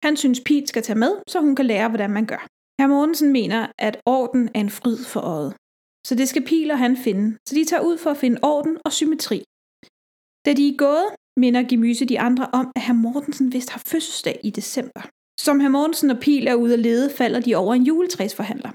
Han 0.04 0.16
synes, 0.16 0.40
Pil 0.46 0.68
skal 0.68 0.82
tage 0.82 0.98
med, 0.98 1.12
så 1.28 1.40
hun 1.40 1.54
kan 1.56 1.66
lære, 1.66 1.88
hvordan 1.88 2.10
man 2.10 2.26
gør. 2.26 2.42
Herr 2.80 2.88
Mortensen 2.88 3.32
mener, 3.32 3.66
at 3.78 4.00
orden 4.06 4.48
er 4.54 4.60
en 4.60 4.70
fryd 4.70 4.98
for 5.12 5.20
øjet. 5.20 5.54
Så 6.06 6.14
det 6.14 6.28
skal 6.28 6.44
Pil 6.44 6.70
og 6.70 6.78
han 6.78 6.96
finde, 6.96 7.38
så 7.48 7.54
de 7.54 7.64
tager 7.64 7.82
ud 7.82 7.98
for 7.98 8.10
at 8.10 8.16
finde 8.16 8.38
orden 8.42 8.78
og 8.84 8.92
symmetri. 8.92 9.38
Da 10.46 10.50
de 10.58 10.68
er 10.68 10.76
gået, 10.76 11.08
minder 11.36 11.62
Gemyse 11.68 12.04
de 12.04 12.20
andre 12.20 12.46
om, 12.52 12.72
at 12.76 12.82
herr 12.82 12.94
Mortensen 12.94 13.52
vist 13.52 13.70
har 13.70 13.82
fødselsdag 13.86 14.40
i 14.44 14.50
december. 14.50 15.02
Som 15.40 15.60
herr 15.60 15.70
Mortensen 15.70 16.10
og 16.10 16.18
Pil 16.20 16.46
er 16.46 16.54
ude 16.54 16.72
at 16.72 16.78
lede, 16.78 17.10
falder 17.10 17.40
de 17.40 17.54
over 17.54 17.74
en 17.74 17.82
juletræsforhandler. 17.82 18.70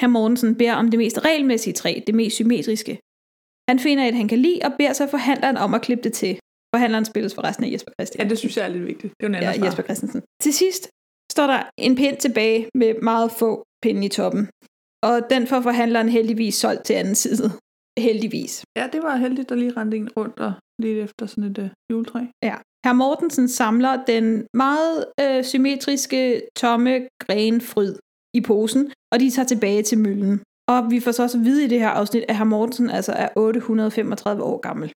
Herr 0.00 0.08
Mortensen 0.08 0.54
beder 0.54 0.74
om 0.74 0.90
det 0.90 0.98
mest 0.98 1.24
regelmæssige 1.24 1.74
træ, 1.74 2.00
det 2.06 2.14
mest 2.14 2.34
symmetriske. 2.34 2.98
Han 3.70 3.78
finder 3.78 4.04
et, 4.04 4.14
han 4.14 4.28
kan 4.28 4.38
lide, 4.38 4.60
og 4.64 4.72
beder 4.78 4.92
så 4.92 5.06
forhandleren 5.06 5.56
om 5.56 5.74
at 5.74 5.82
klippe 5.82 6.04
det 6.04 6.12
til. 6.12 6.32
Forhandleren 6.74 7.04
spilles 7.04 7.34
forresten 7.34 7.64
af 7.64 7.70
Jesper 7.72 7.92
Christian. 7.92 8.26
Ja, 8.26 8.30
det 8.30 8.38
synes 8.38 8.56
jeg 8.56 8.64
er 8.64 8.68
lidt 8.68 8.86
vigtigt. 8.86 9.12
Det 9.20 9.26
er 9.26 9.28
jo 9.28 9.60
Ja, 9.60 9.64
Jesper 9.64 9.82
Christensen. 9.82 10.22
Til 10.42 10.52
sidst 10.52 10.88
står 11.32 11.46
der 11.46 11.62
en 11.78 11.94
pind 11.96 12.16
tilbage 12.16 12.68
med 12.74 12.94
meget 13.02 13.32
få 13.32 13.64
pinde 13.82 14.06
i 14.06 14.08
toppen. 14.08 14.48
Og 15.02 15.16
den 15.30 15.46
får 15.46 15.60
forhandleren 15.60 16.08
heldigvis 16.08 16.54
solgt 16.54 16.84
til 16.84 16.94
anden 16.94 17.14
side. 17.14 17.50
Heldigvis. 17.98 18.64
Ja, 18.76 18.88
det 18.92 19.02
var 19.02 19.16
heldigt, 19.16 19.48
der 19.48 19.54
lige 19.54 19.72
rendte 19.76 19.96
en 19.96 20.10
rundt 20.16 20.38
og 20.46 20.52
lidt 20.82 20.98
efter 20.98 21.26
sådan 21.26 21.50
et 21.50 21.58
uh, 21.58 21.68
juletræ. 21.90 22.20
Ja. 22.42 22.56
Herr 22.84 22.92
Mortensen 22.92 23.48
samler 23.48 24.04
den 24.04 24.46
meget 24.54 25.04
øh, 25.20 25.44
symmetriske, 25.44 26.42
tomme 26.56 27.08
grenfryd 27.24 27.94
i 28.38 28.40
posen, 28.40 28.92
og 29.12 29.20
de 29.20 29.30
tager 29.30 29.46
tilbage 29.46 29.82
til 29.82 29.98
møllen. 29.98 30.42
Og 30.68 30.90
vi 30.90 31.00
får 31.00 31.12
så 31.12 31.22
også 31.22 31.38
at 31.38 31.44
vide 31.44 31.64
i 31.64 31.68
det 31.68 31.80
her 31.80 31.88
afsnit, 31.88 32.24
at 32.28 32.36
herr 32.36 32.44
Mortensen 32.44 32.90
altså 32.90 33.12
er 33.12 33.28
835 33.36 34.42
år 34.42 34.58
gammel. 34.60 34.92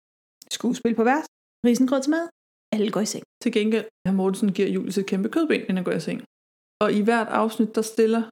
Skuespil 0.52 0.96
på 0.96 1.04
vers, 1.04 1.26
risengrød 1.66 2.02
til 2.02 2.12
mad, 2.12 2.28
alle 2.74 2.92
går 2.92 3.02
i 3.02 3.06
seng. 3.06 3.24
Til 3.44 3.52
gengæld, 3.52 3.86
herr 4.08 4.16
Mortensen 4.16 4.54
giver 4.54 4.70
Julius 4.76 4.98
et 4.98 5.06
kæmpe 5.06 5.30
kødben, 5.30 5.62
inden 5.62 5.78
han 5.78 5.84
går 5.84 5.92
i 5.92 6.00
seng. 6.00 6.20
Og 6.84 6.94
i 6.94 7.02
hvert 7.02 7.28
afsnit, 7.28 7.76
der 7.76 7.82
stiller 7.82 8.24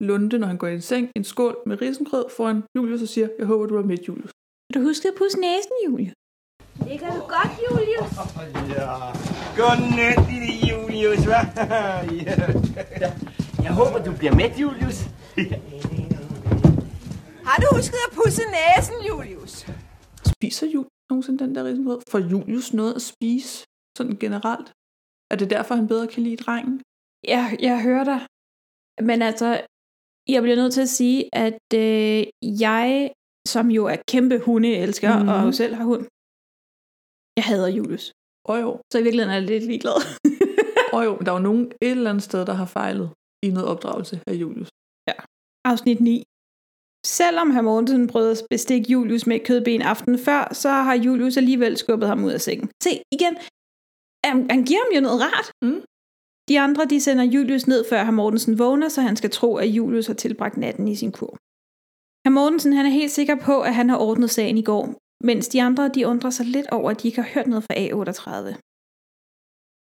Lunde, 0.00 0.38
når 0.38 0.46
han 0.46 0.58
går 0.58 0.68
i 0.68 0.80
seng, 0.80 1.10
en 1.16 1.24
skål 1.24 1.56
med 1.66 1.82
risengrød 1.82 2.24
foran 2.36 2.62
Julius 2.76 3.02
og 3.02 3.08
siger, 3.08 3.28
jeg 3.38 3.46
håber, 3.46 3.66
du 3.66 3.76
er 3.76 3.82
med, 3.82 3.98
Julius. 4.08 4.32
Kan 4.72 4.82
du 4.82 4.86
huske 4.88 5.08
at 5.08 5.14
pusse 5.18 5.40
næsen, 5.40 5.76
Julie? 6.80 6.90
Ligger 6.90 7.08
du 7.14 7.20
godt, 7.20 7.52
Julius? 7.64 8.10
Ja. 8.76 8.90
Godnat, 9.56 10.18
lille 10.30 10.52
Julius, 10.70 11.24
hva? 11.24 11.40
ja. 13.02 13.12
Jeg 13.62 13.72
håber, 13.72 13.98
du 14.04 14.12
bliver 14.18 14.34
med, 14.34 14.50
Julius. 14.62 14.98
Har 17.48 17.56
du 17.62 17.66
husket 17.76 17.98
at 18.08 18.12
pusse 18.14 18.42
næsen, 18.56 18.94
Julius? 19.08 19.66
Spiser 20.26 20.66
Julius 20.66 20.90
nogensinde 21.10 21.44
den 21.44 21.54
der 21.54 21.64
risengrød? 21.64 22.00
Får 22.10 22.18
Julius 22.18 22.72
noget 22.72 22.94
at 22.94 23.02
spise, 23.02 23.64
sådan 23.98 24.16
generelt? 24.16 24.72
Er 25.30 25.36
det 25.36 25.50
derfor, 25.50 25.74
han 25.74 25.88
bedre 25.88 26.06
kan 26.06 26.22
lide 26.22 26.36
drengen? 26.36 26.82
Jeg, 27.24 27.56
jeg 27.60 27.82
hører 27.82 28.04
dig. 28.04 28.20
Men 29.08 29.22
altså, 29.22 29.60
jeg 30.28 30.42
bliver 30.42 30.56
nødt 30.56 30.72
til 30.72 30.80
at 30.80 30.88
sige, 30.88 31.28
at 31.32 31.64
øh, 31.74 32.26
jeg, 32.42 33.10
som 33.46 33.70
jo 33.70 33.86
er 33.86 33.96
kæmpe 34.08 34.38
hundeelsker, 34.38 35.22
mm. 35.22 35.28
og 35.28 35.42
jo 35.46 35.52
selv 35.52 35.74
har 35.74 35.84
hund, 35.84 36.06
jeg 37.36 37.44
hader 37.44 37.68
Julius. 37.68 38.12
Og 38.50 38.60
jo. 38.62 38.70
Så 38.92 38.98
i 38.98 39.02
virkeligheden 39.02 39.34
er 39.34 39.38
jeg 39.40 39.48
lidt 39.52 39.64
ligeglad. 39.70 39.98
Og 40.96 41.04
jo, 41.04 41.12
der 41.24 41.30
er 41.32 41.36
jo 41.36 41.42
nogen 41.48 41.64
et 41.82 41.90
eller 41.90 42.10
andet 42.10 42.24
sted, 42.30 42.46
der 42.46 42.52
har 42.52 42.66
fejlet 42.66 43.08
i 43.46 43.48
noget 43.50 43.68
opdragelse 43.68 44.16
af 44.26 44.34
Julius. 44.34 44.68
Afsnit 45.70 46.00
9. 46.00 46.22
Selvom 47.06 47.50
herr 47.50 47.62
Mortensen 47.62 48.06
prøvede 48.06 48.30
at 48.30 48.46
bestikke 48.50 48.92
Julius 48.92 49.26
med 49.26 49.40
kødben 49.48 49.82
aftenen 49.82 50.18
før, 50.18 50.54
så 50.54 50.68
har 50.68 50.94
Julius 50.94 51.36
alligevel 51.36 51.76
skubbet 51.76 52.08
ham 52.08 52.24
ud 52.24 52.32
af 52.32 52.40
sengen. 52.40 52.68
Se, 52.82 52.90
igen, 53.12 53.34
han, 54.24 54.50
han 54.50 54.64
giver 54.64 54.80
ham 54.84 54.94
jo 54.96 55.00
noget 55.00 55.20
rart. 55.26 55.48
Mm. 55.64 55.80
De 56.48 56.60
andre, 56.60 56.84
de 56.84 57.00
sender 57.00 57.24
Julius 57.24 57.66
ned, 57.66 57.84
før 57.90 58.04
herr 58.04 58.18
Mortensen 58.20 58.58
vågner, 58.58 58.88
så 58.88 59.00
han 59.00 59.16
skal 59.16 59.30
tro, 59.30 59.56
at 59.56 59.68
Julius 59.68 60.06
har 60.06 60.14
tilbragt 60.14 60.56
natten 60.56 60.88
i 60.88 60.96
sin 60.96 61.12
kur. 61.12 61.32
Herr 62.24 62.34
Mortensen, 62.38 62.72
han 62.72 62.86
er 62.86 62.90
helt 62.90 63.12
sikker 63.12 63.36
på, 63.48 63.60
at 63.60 63.74
han 63.74 63.88
har 63.88 63.98
ordnet 63.98 64.30
sagen 64.30 64.58
i 64.58 64.62
går, 64.62 64.84
mens 65.28 65.48
de 65.48 65.62
andre, 65.68 65.84
de 65.96 66.06
undrer 66.06 66.30
sig 66.30 66.46
lidt 66.46 66.68
over, 66.76 66.90
at 66.90 67.02
de 67.02 67.08
ikke 67.08 67.22
har 67.22 67.30
hørt 67.34 67.46
noget 67.46 67.64
fra 67.64 67.74
A38. 67.84 68.30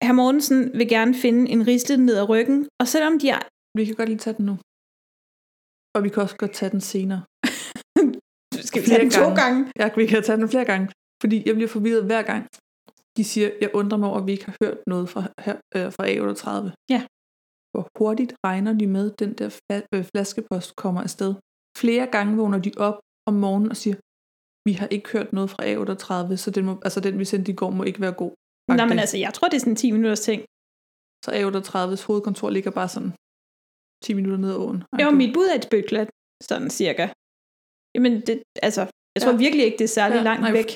Herr 0.04 0.16
Mortensen 0.20 0.60
vil 0.78 0.88
gerne 0.88 1.14
finde 1.24 1.50
en 1.54 1.66
risle 1.66 1.96
ned 2.06 2.16
ad 2.22 2.28
ryggen, 2.32 2.68
og 2.80 2.86
selvom 2.94 3.18
de 3.18 3.28
er... 3.36 3.42
Vi 3.78 3.84
kan 3.84 3.94
godt 3.94 4.08
lige 4.08 4.24
tage 4.24 4.36
den 4.38 4.46
nu. 4.50 4.54
Og 5.94 6.00
vi 6.04 6.08
kan 6.12 6.22
også 6.22 6.36
godt 6.42 6.54
tage 6.58 6.72
den 6.76 6.82
senere. 6.92 7.22
Skal 8.68 8.78
vi 8.82 8.86
tage 8.86 9.02
den 9.04 9.10
to 9.20 9.26
gange? 9.42 9.60
Ja, 9.80 9.86
vi 9.96 10.06
kan 10.06 10.22
tage 10.22 10.38
den 10.40 10.48
flere 10.48 10.64
gange. 10.72 10.86
Fordi 11.22 11.36
jeg 11.46 11.54
bliver 11.54 11.72
forvirret 11.76 12.04
hver 12.04 12.22
gang. 12.30 12.42
De 13.16 13.24
siger, 13.24 13.48
jeg 13.60 13.70
undrer 13.74 13.98
mig 13.98 14.08
over, 14.08 14.20
at 14.20 14.26
vi 14.26 14.32
ikke 14.32 14.48
har 14.50 14.56
hørt 14.64 14.78
noget 14.86 15.06
fra, 15.12 15.22
her, 15.46 15.56
øh, 15.76 15.86
fra 15.96 16.04
A38. 16.12 16.48
Ja. 16.94 17.00
Hvor 17.72 17.84
hurtigt 17.98 18.32
regner 18.46 18.72
de 18.80 18.86
med, 18.86 19.04
at 19.12 19.18
den 19.18 19.32
der 19.38 19.48
øh, 19.94 20.04
flaskepost 20.10 20.76
kommer 20.76 21.00
afsted? 21.02 21.34
Flere 21.82 22.06
gange 22.06 22.36
vågner 22.36 22.58
de 22.58 22.72
op 22.76 22.98
om 23.28 23.34
morgenen 23.34 23.70
og 23.70 23.76
siger, 23.82 23.96
vi 24.66 24.72
har 24.72 24.86
ikke 24.96 25.08
hørt 25.14 25.32
noget 25.32 25.50
fra 25.50 25.62
A38, 25.72 26.36
så 26.36 26.50
den, 26.50 26.64
må, 26.64 26.72
altså 26.84 27.00
den 27.00 27.18
vi 27.18 27.24
sendte 27.24 27.52
i 27.52 27.54
går, 27.54 27.70
må 27.70 27.82
ikke 27.84 28.00
være 28.00 28.12
god. 28.12 28.32
Nå, 28.78 28.84
men 28.86 28.98
altså, 28.98 29.16
jeg 29.18 29.34
tror, 29.34 29.48
det 29.48 29.56
er 29.56 29.60
sådan 29.60 29.72
en 29.72 29.76
10 29.76 29.90
minutters 29.90 30.20
ting. 30.20 30.40
Så 31.24 31.30
A38's 31.38 32.06
hovedkontor 32.06 32.50
ligger 32.50 32.70
bare 32.70 32.88
sådan 32.88 33.12
10 34.04 34.14
minutter 34.14 34.38
ned 34.38 34.50
ad 34.50 34.56
åen. 34.56 34.82
Jo, 35.02 35.10
mit 35.10 35.34
bud 35.34 35.46
er 35.52 35.54
et 35.54 35.64
spøgklat, 35.64 36.08
sådan 36.48 36.70
cirka. 36.70 37.08
Jamen, 37.94 38.12
det, 38.26 38.42
altså, 38.62 38.80
jeg 39.14 39.22
tror 39.22 39.32
Ja. 39.32 39.36
virkelig 39.44 39.64
ikke, 39.64 39.78
det 39.78 39.84
er 39.84 39.88
særlig 40.00 40.16
Ja, 40.16 40.22
langt 40.22 40.40
nej, 40.42 40.50
nej. 40.50 40.58
væk. 40.60 40.70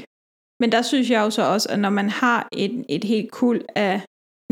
Men 0.61 0.73
der 0.73 0.83
synes 0.83 1.11
jeg 1.11 1.21
jo 1.27 1.31
så 1.31 1.43
også, 1.55 1.69
at 1.73 1.79
når 1.79 1.91
man 1.91 2.09
har 2.23 2.49
et, 2.53 2.85
et 2.89 3.05
helt 3.05 3.31
kul 3.33 3.65
af 3.77 4.03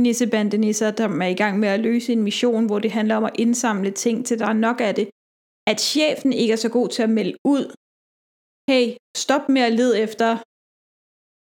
nissebandenisser, 0.01 0.91
der 0.91 1.09
er 1.09 1.27
i 1.27 1.35
gang 1.35 1.59
med 1.59 1.69
at 1.69 1.81
løse 1.81 2.13
en 2.13 2.23
mission, 2.23 2.67
hvor 2.67 2.79
det 2.79 2.91
handler 2.91 3.17
om 3.17 3.25
at 3.25 3.37
indsamle 3.39 3.91
ting, 3.91 4.27
til 4.27 4.39
der 4.39 4.47
er 4.47 4.53
nok 4.53 4.81
af 4.81 4.95
det, 4.95 5.09
at 5.71 5.81
chefen 5.81 6.33
ikke 6.33 6.53
er 6.53 6.57
så 6.57 6.69
god 6.69 6.89
til 6.89 7.03
at 7.03 7.11
melde 7.11 7.37
ud, 7.45 7.65
hey, 8.73 8.87
stop 9.17 9.45
med 9.55 9.63
at 9.69 9.73
lede 9.81 9.95
efter 10.07 10.31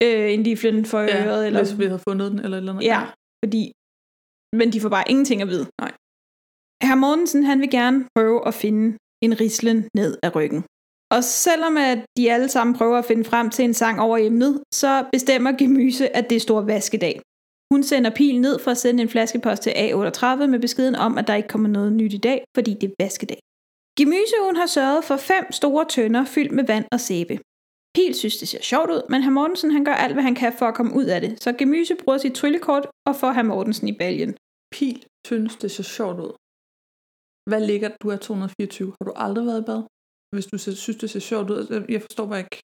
øh, 0.04 0.32
en 0.34 0.42
liflen 0.42 0.84
for 0.90 1.00
Ja, 1.00 1.26
øret, 1.26 1.46
eller 1.46 1.60
hvis 1.62 1.78
vi 1.78 1.84
havde 1.84 2.04
fundet 2.08 2.30
den, 2.32 2.38
eller 2.44 2.56
eller 2.56 2.72
andet. 2.72 2.84
Ja, 2.92 3.00
fordi, 3.44 3.62
men 4.58 4.66
de 4.72 4.80
får 4.80 4.92
bare 4.96 5.10
ingenting 5.12 5.42
at 5.42 5.48
vide. 5.48 5.66
Nej. 5.82 5.92
Herr 6.86 6.98
Mortensen, 7.02 7.42
han 7.50 7.60
vil 7.60 7.70
gerne 7.70 7.98
prøve 8.16 8.38
at 8.48 8.54
finde 8.54 8.98
en 9.24 9.40
rislen 9.40 9.78
ned 9.94 10.18
ad 10.22 10.30
ryggen. 10.36 10.62
Og 11.16 11.24
selvom 11.24 11.76
at 11.76 11.98
de 12.16 12.32
alle 12.34 12.48
sammen 12.48 12.76
prøver 12.78 12.98
at 12.98 13.04
finde 13.04 13.24
frem 13.24 13.50
til 13.50 13.64
en 13.64 13.74
sang 13.74 14.00
over 14.00 14.18
emnet, 14.18 14.62
så 14.74 14.90
bestemmer 15.12 15.52
Gemyse, 15.52 16.16
at 16.16 16.30
det 16.30 16.36
er 16.36 16.40
stor 16.40 16.60
vaskedag. 16.60 17.20
Hun 17.72 17.82
sender 17.82 18.10
pil 18.10 18.40
ned 18.40 18.58
for 18.58 18.70
at 18.70 18.78
sende 18.78 19.02
en 19.02 19.08
flaskepost 19.08 19.62
til 19.62 19.70
A38 19.70 20.46
med 20.46 20.58
beskeden 20.58 20.94
om, 20.94 21.18
at 21.18 21.26
der 21.26 21.34
ikke 21.34 21.48
kommer 21.48 21.68
noget 21.68 21.92
nyt 21.92 22.12
i 22.12 22.22
dag, 22.28 22.44
fordi 22.56 22.74
det 22.80 22.86
er 22.90 22.94
vaskedag. 23.04 23.38
Gemyse, 23.98 24.36
hun 24.46 24.56
har 24.56 24.66
sørget 24.66 25.04
for 25.04 25.16
fem 25.16 25.44
store 25.52 25.84
tønder 25.94 26.24
fyldt 26.24 26.52
med 26.58 26.64
vand 26.72 26.86
og 26.92 27.00
sæbe. 27.00 27.34
Pil 27.94 28.14
synes, 28.14 28.36
det 28.36 28.48
ser 28.48 28.62
sjovt 28.62 28.90
ud, 28.90 29.02
men 29.10 29.22
herr 29.22 29.36
Mortensen 29.38 29.70
han 29.70 29.84
gør 29.84 29.96
alt, 30.04 30.14
hvad 30.14 30.22
han 30.22 30.34
kan 30.34 30.52
for 30.58 30.66
at 30.66 30.74
komme 30.74 30.92
ud 31.00 31.04
af 31.14 31.20
det. 31.20 31.42
Så 31.42 31.52
Gemyse 31.58 31.94
bruger 32.02 32.18
sit 32.18 32.34
tryllekort 32.34 32.86
og 33.08 33.16
får 33.16 33.32
herr 33.32 33.48
Mortensen 33.50 33.88
i 33.88 33.98
baljen. 34.00 34.32
Pil 34.74 34.98
synes, 35.26 35.56
det 35.56 35.70
ser 35.70 35.82
sjovt 35.82 36.18
ud. 36.26 36.32
Hvad 37.50 37.62
ligger 37.70 37.90
du 38.02 38.08
er 38.14 38.16
224? 38.16 38.92
Har 38.98 39.04
du 39.08 39.12
aldrig 39.16 39.46
været 39.46 39.62
i 39.62 39.64
bad? 39.70 39.82
Hvis 40.34 40.46
du 40.46 40.58
synes, 40.58 40.98
det 41.02 41.10
ser 41.10 41.20
sjovt 41.20 41.50
ud. 41.50 41.58
Altså, 41.58 41.84
Jeg 41.88 42.00
forstår 42.00 42.26
bare 42.26 42.38
ikke. 42.38 42.60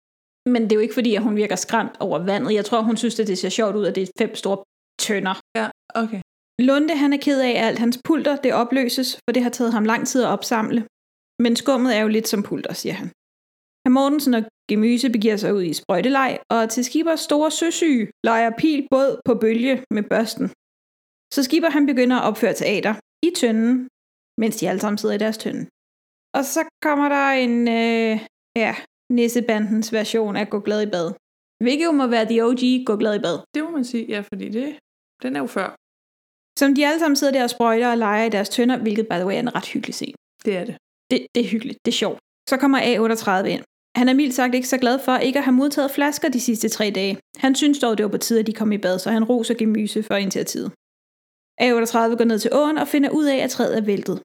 Men 0.55 0.63
det 0.63 0.73
er 0.73 0.77
jo 0.77 0.81
ikke 0.87 0.99
fordi, 1.01 1.15
at 1.15 1.23
hun 1.23 1.37
virker 1.37 1.57
skræmt 1.57 1.97
over 2.01 2.19
vandet. 2.19 2.55
Jeg 2.55 2.65
tror, 2.65 2.81
hun 2.81 2.97
synes, 2.97 3.21
at 3.21 3.27
det 3.27 3.39
ser 3.39 3.49
sjovt 3.49 3.77
ud, 3.77 3.85
at 3.87 3.95
det 3.95 4.03
er 4.03 4.13
fem 4.19 4.35
store 4.35 4.59
tønder. 5.05 5.35
Ja, 5.59 5.67
okay. 5.95 6.21
Lunde 6.69 6.95
han 7.03 7.13
er 7.13 7.21
ked 7.27 7.41
af, 7.41 7.51
at 7.51 7.67
alt 7.69 7.79
hans 7.79 7.99
pulter 8.07 8.37
det 8.37 8.53
opløses, 8.63 9.09
for 9.25 9.33
det 9.35 9.43
har 9.43 9.51
taget 9.51 9.73
ham 9.73 9.85
lang 9.85 10.07
tid 10.07 10.23
at 10.23 10.29
opsamle. 10.29 10.81
Men 11.39 11.57
skummet 11.57 11.97
er 11.97 12.01
jo 12.01 12.09
lidt 12.09 12.29
som 12.29 12.43
pulter, 12.43 12.73
siger 12.73 12.97
han. 13.01 13.09
Herr 13.83 13.95
Mortensen 13.99 14.35
og 14.35 14.43
Gemyse 14.69 15.11
begiver 15.11 15.37
sig 15.37 15.55
ud 15.55 15.63
i 15.63 15.73
sprøjteleg, 15.73 16.33
og 16.55 16.71
til 16.71 16.85
Skibers 16.85 17.21
store 17.21 17.51
søsyge 17.51 18.11
leger 18.25 18.51
Pil 18.59 18.87
båd 18.91 19.21
på 19.25 19.35
bølge 19.35 19.85
med 19.97 20.03
børsten. 20.13 20.47
Så 21.35 21.41
Skipper 21.43 21.71
han 21.71 21.87
begynder 21.87 22.17
at 22.17 22.27
opføre 22.29 22.55
teater 22.55 22.95
i 23.29 23.31
tønden, 23.41 23.89
mens 24.41 24.57
de 24.57 24.69
alle 24.69 24.81
sammen 24.81 24.99
sidder 24.99 25.15
i 25.15 25.25
deres 25.25 25.39
tønde. 25.39 25.65
Og 26.37 26.43
så 26.55 26.61
kommer 26.87 27.09
der 27.17 27.27
en, 27.45 27.57
øh, 27.79 28.15
ja, 28.63 28.73
Nissebandens 29.17 29.93
version 29.93 30.37
af 30.37 30.51
Gå 30.51 30.59
glad 30.61 30.81
i 30.87 30.91
bad. 30.95 31.09
Hvilket 31.65 31.85
jo 31.85 31.93
må 31.93 32.07
være 32.07 32.27
The 32.33 32.45
OG 32.47 32.63
Gå 32.87 32.95
glad 32.97 33.15
i 33.19 33.23
bad. 33.27 33.37
Det 33.55 33.61
må 33.65 33.71
man 33.71 33.85
sige, 33.85 34.05
ja, 34.15 34.21
fordi 34.21 34.47
det, 34.59 34.69
den 35.23 35.37
er 35.37 35.41
jo 35.41 35.47
før. 35.47 35.69
Som 36.61 36.75
de 36.75 36.87
alle 36.87 37.01
sammen 37.01 37.17
sidder 37.17 37.33
der 37.33 37.45
og 37.45 37.51
sprøjter 37.51 37.91
og 37.91 37.99
leger 37.99 38.25
i 38.25 38.35
deres 38.37 38.49
tønder, 38.49 38.77
hvilket 38.85 39.07
by 39.11 39.17
the 39.21 39.27
way 39.29 39.35
er 39.35 39.45
en 39.47 39.55
ret 39.55 39.69
hyggelig 39.73 39.95
scene. 39.95 40.19
Det 40.45 40.57
er 40.57 40.65
det. 40.65 40.77
Det, 41.13 41.27
det 41.35 41.41
er 41.45 41.49
hyggeligt, 41.55 41.79
det 41.85 41.91
er 41.93 42.01
sjovt. 42.03 42.19
Så 42.51 42.57
kommer 42.63 42.79
A38 42.79 43.47
ind. 43.55 43.65
Han 44.01 44.09
er 44.09 44.15
mildt 44.15 44.35
sagt 44.35 44.55
ikke 44.55 44.69
så 44.69 44.79
glad 44.79 44.99
for 45.07 45.17
ikke 45.17 45.39
at 45.39 45.45
have 45.45 45.61
modtaget 45.63 45.91
flasker 45.91 46.29
de 46.29 46.41
sidste 46.41 46.69
tre 46.69 46.87
dage. 46.95 47.19
Han 47.45 47.55
synes 47.55 47.79
dog, 47.79 47.99
det 47.99 48.05
var 48.05 48.11
på 48.11 48.19
tide, 48.19 48.41
at 48.41 48.47
de 48.47 48.53
kom 48.53 48.73
i 48.73 48.79
bad, 48.79 48.99
så 48.99 49.11
han 49.11 49.25
roser 49.25 49.55
Gemyse 49.55 50.03
for 50.03 50.15
initiativet. 50.15 50.69
A38 51.63 52.17
går 52.19 52.25
ned 52.25 52.39
til 52.39 52.51
åen 52.61 52.79
og 52.79 52.89
finder 52.89 53.11
ud 53.11 53.27
af, 53.35 53.37
at 53.37 53.51
træet 53.51 53.77
er 53.79 53.85
væltet. 53.93 54.17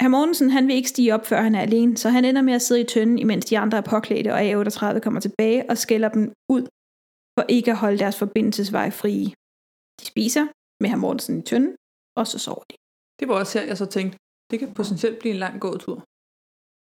Herr 0.00 0.08
Mortensen 0.08 0.50
han 0.50 0.66
vil 0.68 0.76
ikke 0.76 0.88
stige 0.88 1.14
op, 1.14 1.26
før 1.26 1.40
han 1.40 1.54
er 1.54 1.60
alene, 1.60 1.96
så 1.96 2.08
han 2.08 2.24
ender 2.24 2.42
med 2.42 2.54
at 2.54 2.62
sidde 2.62 2.80
i 2.80 2.84
tønden, 2.84 3.18
imens 3.18 3.44
de 3.44 3.58
andre 3.58 3.78
er 3.78 3.86
påklædte, 3.92 4.32
og 4.34 4.40
A38 4.40 4.98
kommer 4.98 5.20
tilbage 5.20 5.70
og 5.70 5.78
skælder 5.78 6.08
dem 6.08 6.32
ud 6.54 6.62
for 7.38 7.44
ikke 7.48 7.70
at 7.70 7.76
holde 7.76 7.98
deres 7.98 8.18
forbindelsesvej 8.18 8.90
frie. 8.90 9.28
De 10.00 10.04
spiser 10.12 10.44
med 10.80 10.88
herr 10.90 11.02
Mortensen 11.04 11.38
i 11.38 11.42
tønden, 11.42 11.76
og 12.16 12.26
så 12.26 12.38
sover 12.38 12.64
de. 12.70 12.76
Det 13.20 13.28
var 13.28 13.34
også 13.40 13.58
her, 13.58 13.66
jeg 13.66 13.78
så 13.78 13.86
tænkte, 13.86 14.18
det 14.50 14.58
kan 14.58 14.74
potentielt 14.74 15.18
blive 15.18 15.34
en 15.34 15.40
lang 15.40 15.60
gåtur. 15.60 16.04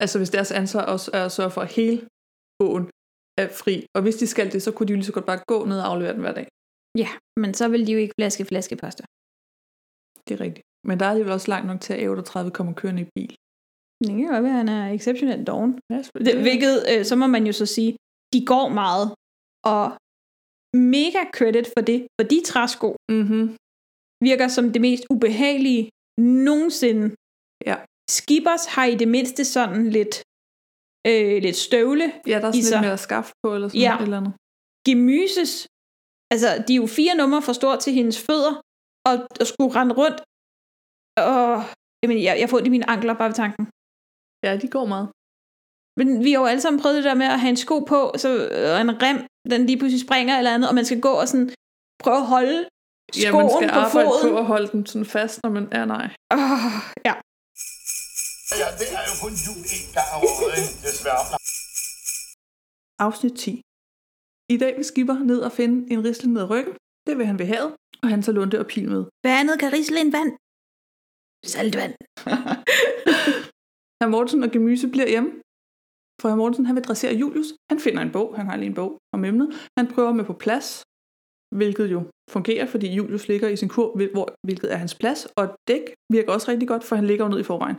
Altså 0.03 0.17
hvis 0.19 0.29
deres 0.37 0.51
ansvar 0.61 0.83
også 0.93 1.07
er 1.13 1.23
at 1.25 1.31
sørge 1.37 1.51
for, 1.55 1.61
at 1.61 1.71
hele 1.79 1.97
åen 2.65 2.85
er 3.41 3.47
fri. 3.61 3.75
Og 3.95 4.01
hvis 4.03 4.17
de 4.21 4.27
skal 4.33 4.47
det, 4.53 4.61
så 4.65 4.71
kunne 4.71 4.87
de 4.87 4.93
jo 4.93 4.99
lige 4.99 5.11
så 5.11 5.17
godt 5.17 5.29
bare 5.31 5.41
gå 5.53 5.57
ned 5.65 5.79
og 5.79 5.87
aflevere 5.91 6.13
den 6.13 6.25
hver 6.25 6.35
dag. 6.39 6.47
Ja, 7.03 7.09
men 7.41 7.53
så 7.59 7.65
vil 7.73 7.87
de 7.87 7.91
jo 7.95 7.99
ikke 8.03 8.15
flaske 8.19 8.45
flaskeposter. 8.45 9.05
Det 10.25 10.33
er 10.37 10.41
rigtigt. 10.45 10.65
Men 10.87 10.95
der 10.99 11.05
er 11.05 11.13
det 11.15 11.23
vel 11.25 11.37
også 11.37 11.49
langt 11.53 11.67
nok 11.67 11.81
til, 11.85 11.93
at 11.93 11.99
A38 12.05 12.49
kommer 12.57 12.73
kørende 12.81 13.01
i 13.05 13.09
bil. 13.15 13.31
Det 14.03 14.11
kan 14.17 14.27
godt 14.33 14.43
være, 14.47 14.59
han 14.63 14.69
er 14.77 14.83
exceptionelt 14.97 15.47
doven. 15.47 15.71
Ja, 15.93 15.99
det, 16.25 16.33
hvilket, 16.47 16.75
øh, 16.91 17.01
så 17.09 17.15
må 17.21 17.27
man 17.35 17.43
jo 17.49 17.53
så 17.61 17.65
sige, 17.75 17.91
de 18.33 18.45
går 18.51 18.65
meget, 18.81 19.07
og 19.73 19.85
mega 20.95 21.21
credit 21.37 21.67
for 21.75 21.83
det, 21.89 21.99
for 22.17 22.25
de 22.31 22.37
træsko 22.51 22.89
mm-hmm. 23.11 23.45
virker 24.27 24.47
som 24.47 24.65
det 24.73 24.81
mest 24.87 25.03
ubehagelige 25.13 25.83
nogensinde. 26.47 27.05
Ja. 27.69 27.77
Skippers 28.17 28.63
har 28.75 28.85
i 28.93 28.95
det 29.01 29.07
mindste 29.15 29.41
sådan 29.55 29.81
lidt, 29.97 30.15
øh, 31.09 31.35
lidt 31.45 31.57
støvle 31.67 32.05
Ja, 32.31 32.37
der 32.41 32.47
er 32.47 32.53
i 32.53 32.61
sådan 32.61 32.63
sig. 32.63 32.77
lidt 32.81 32.87
mere 32.89 32.97
skaf 33.07 33.27
på, 33.43 33.47
eller 33.55 33.67
sådan 33.67 33.81
Ja. 33.87 33.93
et 33.97 34.01
eller 34.07 34.17
andet. 34.21 34.33
Gemyses, 34.87 35.53
altså 36.33 36.49
de 36.67 36.71
er 36.73 36.81
jo 36.83 36.87
fire 36.99 37.13
numre 37.21 37.41
for 37.47 37.53
stort 37.61 37.79
til 37.85 37.93
hendes 37.99 38.17
fødder, 38.27 38.53
og, 39.09 39.13
og 39.41 39.45
skulle 39.51 39.71
rende 39.79 39.93
rundt, 40.01 40.19
og 41.27 41.43
jamen, 42.01 42.17
jeg, 42.27 42.33
jeg 42.41 42.47
får 42.49 42.57
det 42.59 42.67
i 42.71 42.75
mine 42.77 42.89
ankler 42.93 43.13
bare 43.19 43.29
ved 43.31 43.37
tanken. 43.43 43.63
Ja, 44.45 44.51
de 44.63 44.67
går 44.75 44.85
meget. 44.93 45.07
Men 45.99 46.07
vi 46.25 46.29
har 46.31 46.39
jo 46.43 46.45
alle 46.51 46.61
sammen 46.65 46.81
prøvet 46.81 46.95
det 46.97 47.03
der 47.09 47.17
med 47.21 47.25
at 47.35 47.39
have 47.43 47.49
en 47.55 47.61
sko 47.65 47.75
på, 47.93 47.99
så 48.23 48.29
øh, 48.57 48.81
en 48.81 48.91
rem, 49.03 49.17
den 49.51 49.61
lige 49.69 49.77
pludselig 49.79 50.01
springer 50.07 50.33
eller 50.37 50.53
andet, 50.55 50.67
og 50.69 50.75
man 50.79 50.85
skal 50.89 51.01
gå 51.07 51.13
og 51.21 51.27
sådan 51.31 51.49
prøve 52.03 52.17
at 52.23 52.27
holde 52.35 52.57
skoen 53.13 53.23
Ja, 53.23 53.31
man 53.41 53.49
skal 53.57 53.69
på 53.69 53.79
arbejde 53.85 54.09
foden. 54.09 54.33
på 54.33 54.37
at 54.43 54.45
holde 54.53 54.67
den 54.73 54.81
sådan 54.91 55.05
fast, 55.15 55.35
når 55.43 55.51
man 55.57 55.65
er 55.79 55.85
nej. 55.95 56.05
Oh, 56.35 56.73
ja. 57.07 57.13
Ja, 58.51 58.69
det 58.79 58.87
er 58.97 59.03
jo 59.09 59.13
kun 59.23 59.33
jul 59.45 59.61
en 59.75 59.85
gang 59.95 60.09
om 60.15 60.21
året, 60.31 60.65
desværre. 60.85 61.25
Afsnit 63.05 63.35
10. 63.43 63.61
I 64.53 64.57
dag 64.63 64.71
vil 64.77 64.85
Skipper 64.91 65.17
ned 65.31 65.39
og 65.47 65.51
finde 65.59 65.77
en 65.93 66.01
rislen 66.07 66.33
ned 66.33 66.41
ad 66.41 66.49
ryggen. 66.53 66.73
Det 67.07 67.13
vil 67.17 67.25
han 67.25 67.39
ved 67.39 67.45
havet, 67.53 67.71
og 68.03 68.07
han 68.13 68.21
tager 68.21 68.35
Lunde 68.35 68.59
og 68.59 68.67
Pil 68.71 68.89
med. 68.95 69.03
Hvad 69.21 69.33
andet 69.39 69.55
kan 69.59 69.73
risle 69.77 69.99
en 70.05 70.13
vand? 70.17 70.31
Saltvand. 71.53 71.93
Herr 73.99 74.09
Mortensen 74.13 74.43
og 74.43 74.51
Gemyse 74.53 74.87
bliver 74.95 75.09
hjemme. 75.13 75.29
For 76.21 76.27
herr 76.29 76.39
Mortensen, 76.41 76.65
han 76.65 76.75
vil 76.75 76.83
dressere 76.83 77.13
Julius. 77.21 77.49
Han 77.71 77.79
finder 77.85 78.01
en 78.01 78.11
bog. 78.17 78.27
Han 78.39 78.45
har 78.49 78.55
lige 78.57 78.71
en 78.73 78.79
bog 78.81 78.91
om 79.15 79.25
emnet. 79.29 79.47
Han 79.77 79.87
prøver 79.93 80.13
med 80.13 80.25
på 80.25 80.33
plads, 80.33 80.67
hvilket 81.59 81.87
jo 81.95 81.99
fungerer, 82.35 82.65
fordi 82.73 82.87
Julius 82.97 83.27
ligger 83.27 83.49
i 83.49 83.57
sin 83.61 83.69
kur, 83.69 83.87
hvor, 84.13 84.27
hvilket 84.47 84.73
er 84.73 84.79
hans 84.83 84.95
plads. 85.01 85.21
Og 85.39 85.45
dæk 85.67 85.83
virker 86.15 86.31
også 86.33 86.47
rigtig 86.51 86.67
godt, 86.67 86.83
for 86.83 86.95
han 86.95 87.07
ligger 87.07 87.25
jo 87.25 87.31
ned 87.31 87.39
i 87.39 87.49
forvejen. 87.51 87.77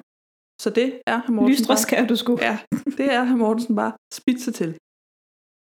Så 0.62 0.68
det 0.78 0.88
er 1.06 1.18
herr 1.24 1.34
Mortensen 1.36 1.62
Lystre 1.62 1.76
skal 1.76 2.08
du 2.08 2.16
sgu. 2.16 2.32
Ja, 2.48 2.58
det 2.98 3.06
er 3.16 3.22
herr 3.28 3.36
Mortensen 3.36 3.76
bare 3.76 3.92
spidse 4.20 4.50
til. 4.60 4.70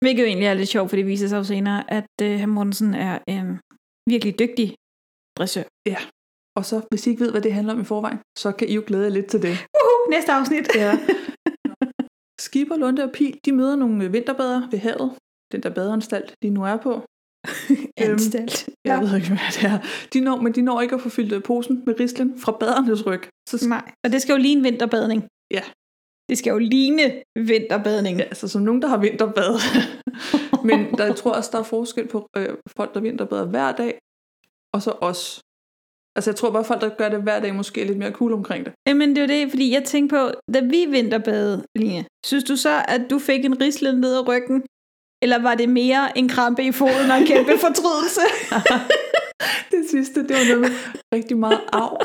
Hvilket 0.03 0.23
jo 0.23 0.29
egentlig 0.31 0.47
er 0.47 0.55
lidt 0.55 0.69
sjovt, 0.75 0.89
for 0.91 0.97
det 0.97 1.07
viser 1.07 1.29
sig 1.29 1.37
jo 1.37 1.45
senere, 1.55 1.79
at 1.99 2.13
uh, 2.23 2.35
herr 2.43 2.53
Mortensen 2.57 2.95
er 2.95 3.15
en 3.35 3.49
virkelig 4.13 4.39
dygtig 4.43 4.69
dressør. 5.37 5.67
Ja, 5.93 6.01
og 6.59 6.65
så 6.65 6.77
hvis 6.91 7.07
I 7.07 7.11
ikke 7.11 7.23
ved, 7.25 7.31
hvad 7.31 7.43
det 7.43 7.53
handler 7.59 7.73
om 7.75 7.81
i 7.81 7.85
forvejen, 7.85 8.19
så 8.39 8.53
kan 8.59 8.69
I 8.69 8.75
jo 8.75 8.83
glæde 8.87 9.05
jer 9.05 9.15
lidt 9.19 9.27
til 9.33 9.43
det. 9.43 9.55
Uhu, 9.79 9.95
næste 10.15 10.33
afsnit. 10.39 10.67
Ja. 10.83 10.93
Skipper, 12.47 12.77
Lunde 12.77 13.05
og 13.05 13.13
Pil, 13.17 13.35
de 13.45 13.53
møder 13.53 13.77
nogle 13.77 14.13
vinterbader 14.17 14.71
ved 14.71 14.79
havet. 14.79 15.11
Den 15.53 15.61
der 15.63 15.71
badeanstalt, 15.75 16.35
de 16.43 16.51
nu 16.51 16.63
er 16.65 16.77
på. 16.77 16.93
Anstalt. 17.97 18.69
Øhm, 18.69 18.75
jeg 18.85 19.01
ved 19.01 19.17
ikke, 19.17 19.29
hvad 19.29 19.39
det 19.55 19.65
er. 19.65 19.79
De 20.13 20.21
når, 20.21 20.41
men 20.41 20.53
de 20.53 20.63
når 20.63 20.81
ikke 20.81 20.95
at 20.95 21.01
få 21.01 21.09
fyldt 21.09 21.33
øh, 21.33 21.43
posen 21.43 21.83
med 21.87 22.01
rislen 22.01 22.39
fra 22.39 22.53
badernes 22.61 23.07
ryg. 23.07 23.23
Så 23.49 23.69
Nej, 23.69 23.91
og 24.05 24.13
det 24.13 24.23
skal 24.23 24.33
jo 24.33 24.39
ligne 24.39 24.63
vinterbadning. 24.63 25.25
Ja. 25.51 25.63
Det 26.29 26.39
skal 26.39 26.51
jo 26.51 26.59
ligne 26.59 27.23
vinterbadning. 27.37 28.19
Ja, 28.19 28.25
altså 28.25 28.49
som 28.49 28.63
nogen, 28.63 28.83
der 28.83 28.89
har 28.89 28.99
vinterbad. 28.99 29.53
men 30.69 30.79
der, 30.99 31.05
jeg 31.05 31.17
tror 31.17 31.33
også, 31.33 31.51
der 31.53 31.59
er 31.59 31.63
forskel 31.63 32.09
på 32.09 32.27
øh, 32.37 32.49
folk, 32.77 32.95
der 32.95 33.01
vinterbader 33.01 33.47
hver 33.47 33.73
dag, 33.73 33.99
og 34.75 34.83
så 34.83 34.91
os. 35.01 35.41
Altså 36.17 36.31
jeg 36.31 36.37
tror 36.37 36.51
bare, 36.51 36.65
folk, 36.65 36.81
der 36.81 36.89
gør 36.99 37.09
det 37.09 37.23
hver 37.23 37.41
dag, 37.41 37.55
måske 37.55 37.83
er 37.83 37.87
lidt 37.87 37.99
mere 37.99 38.13
cool 38.13 38.33
omkring 38.33 38.65
det. 38.65 38.73
Jamen 38.89 39.09
det 39.11 39.19
er 39.19 39.23
jo 39.23 39.29
det, 39.29 39.51
fordi 39.51 39.73
jeg 39.73 39.85
tænkte 39.85 40.17
på, 40.17 40.31
da 40.55 40.61
vi 40.61 40.87
vinterbadede, 40.91 41.65
Line, 41.77 42.05
synes 42.27 42.45
du 42.45 42.57
så, 42.57 42.85
at 42.89 43.03
du 43.11 43.19
fik 43.19 43.45
en 43.45 43.61
risle 43.61 44.01
ned 44.01 44.15
ad 44.15 44.29
ryggen? 44.29 44.63
Eller 45.23 45.39
var 45.39 45.55
det 45.55 45.69
mere 45.69 46.19
en 46.19 46.29
krampe 46.29 46.63
i 46.65 46.73
foden 46.73 47.11
og 47.11 47.19
en 47.19 47.27
kæmpe 47.27 47.59
fortrydelse? 47.67 48.21
det 49.73 49.91
sidste, 49.91 50.23
det 50.29 50.37
var 50.37 50.45
noget 50.49 50.61
med 50.61 50.71
rigtig 51.15 51.37
meget 51.39 51.61
arv. 51.73 51.97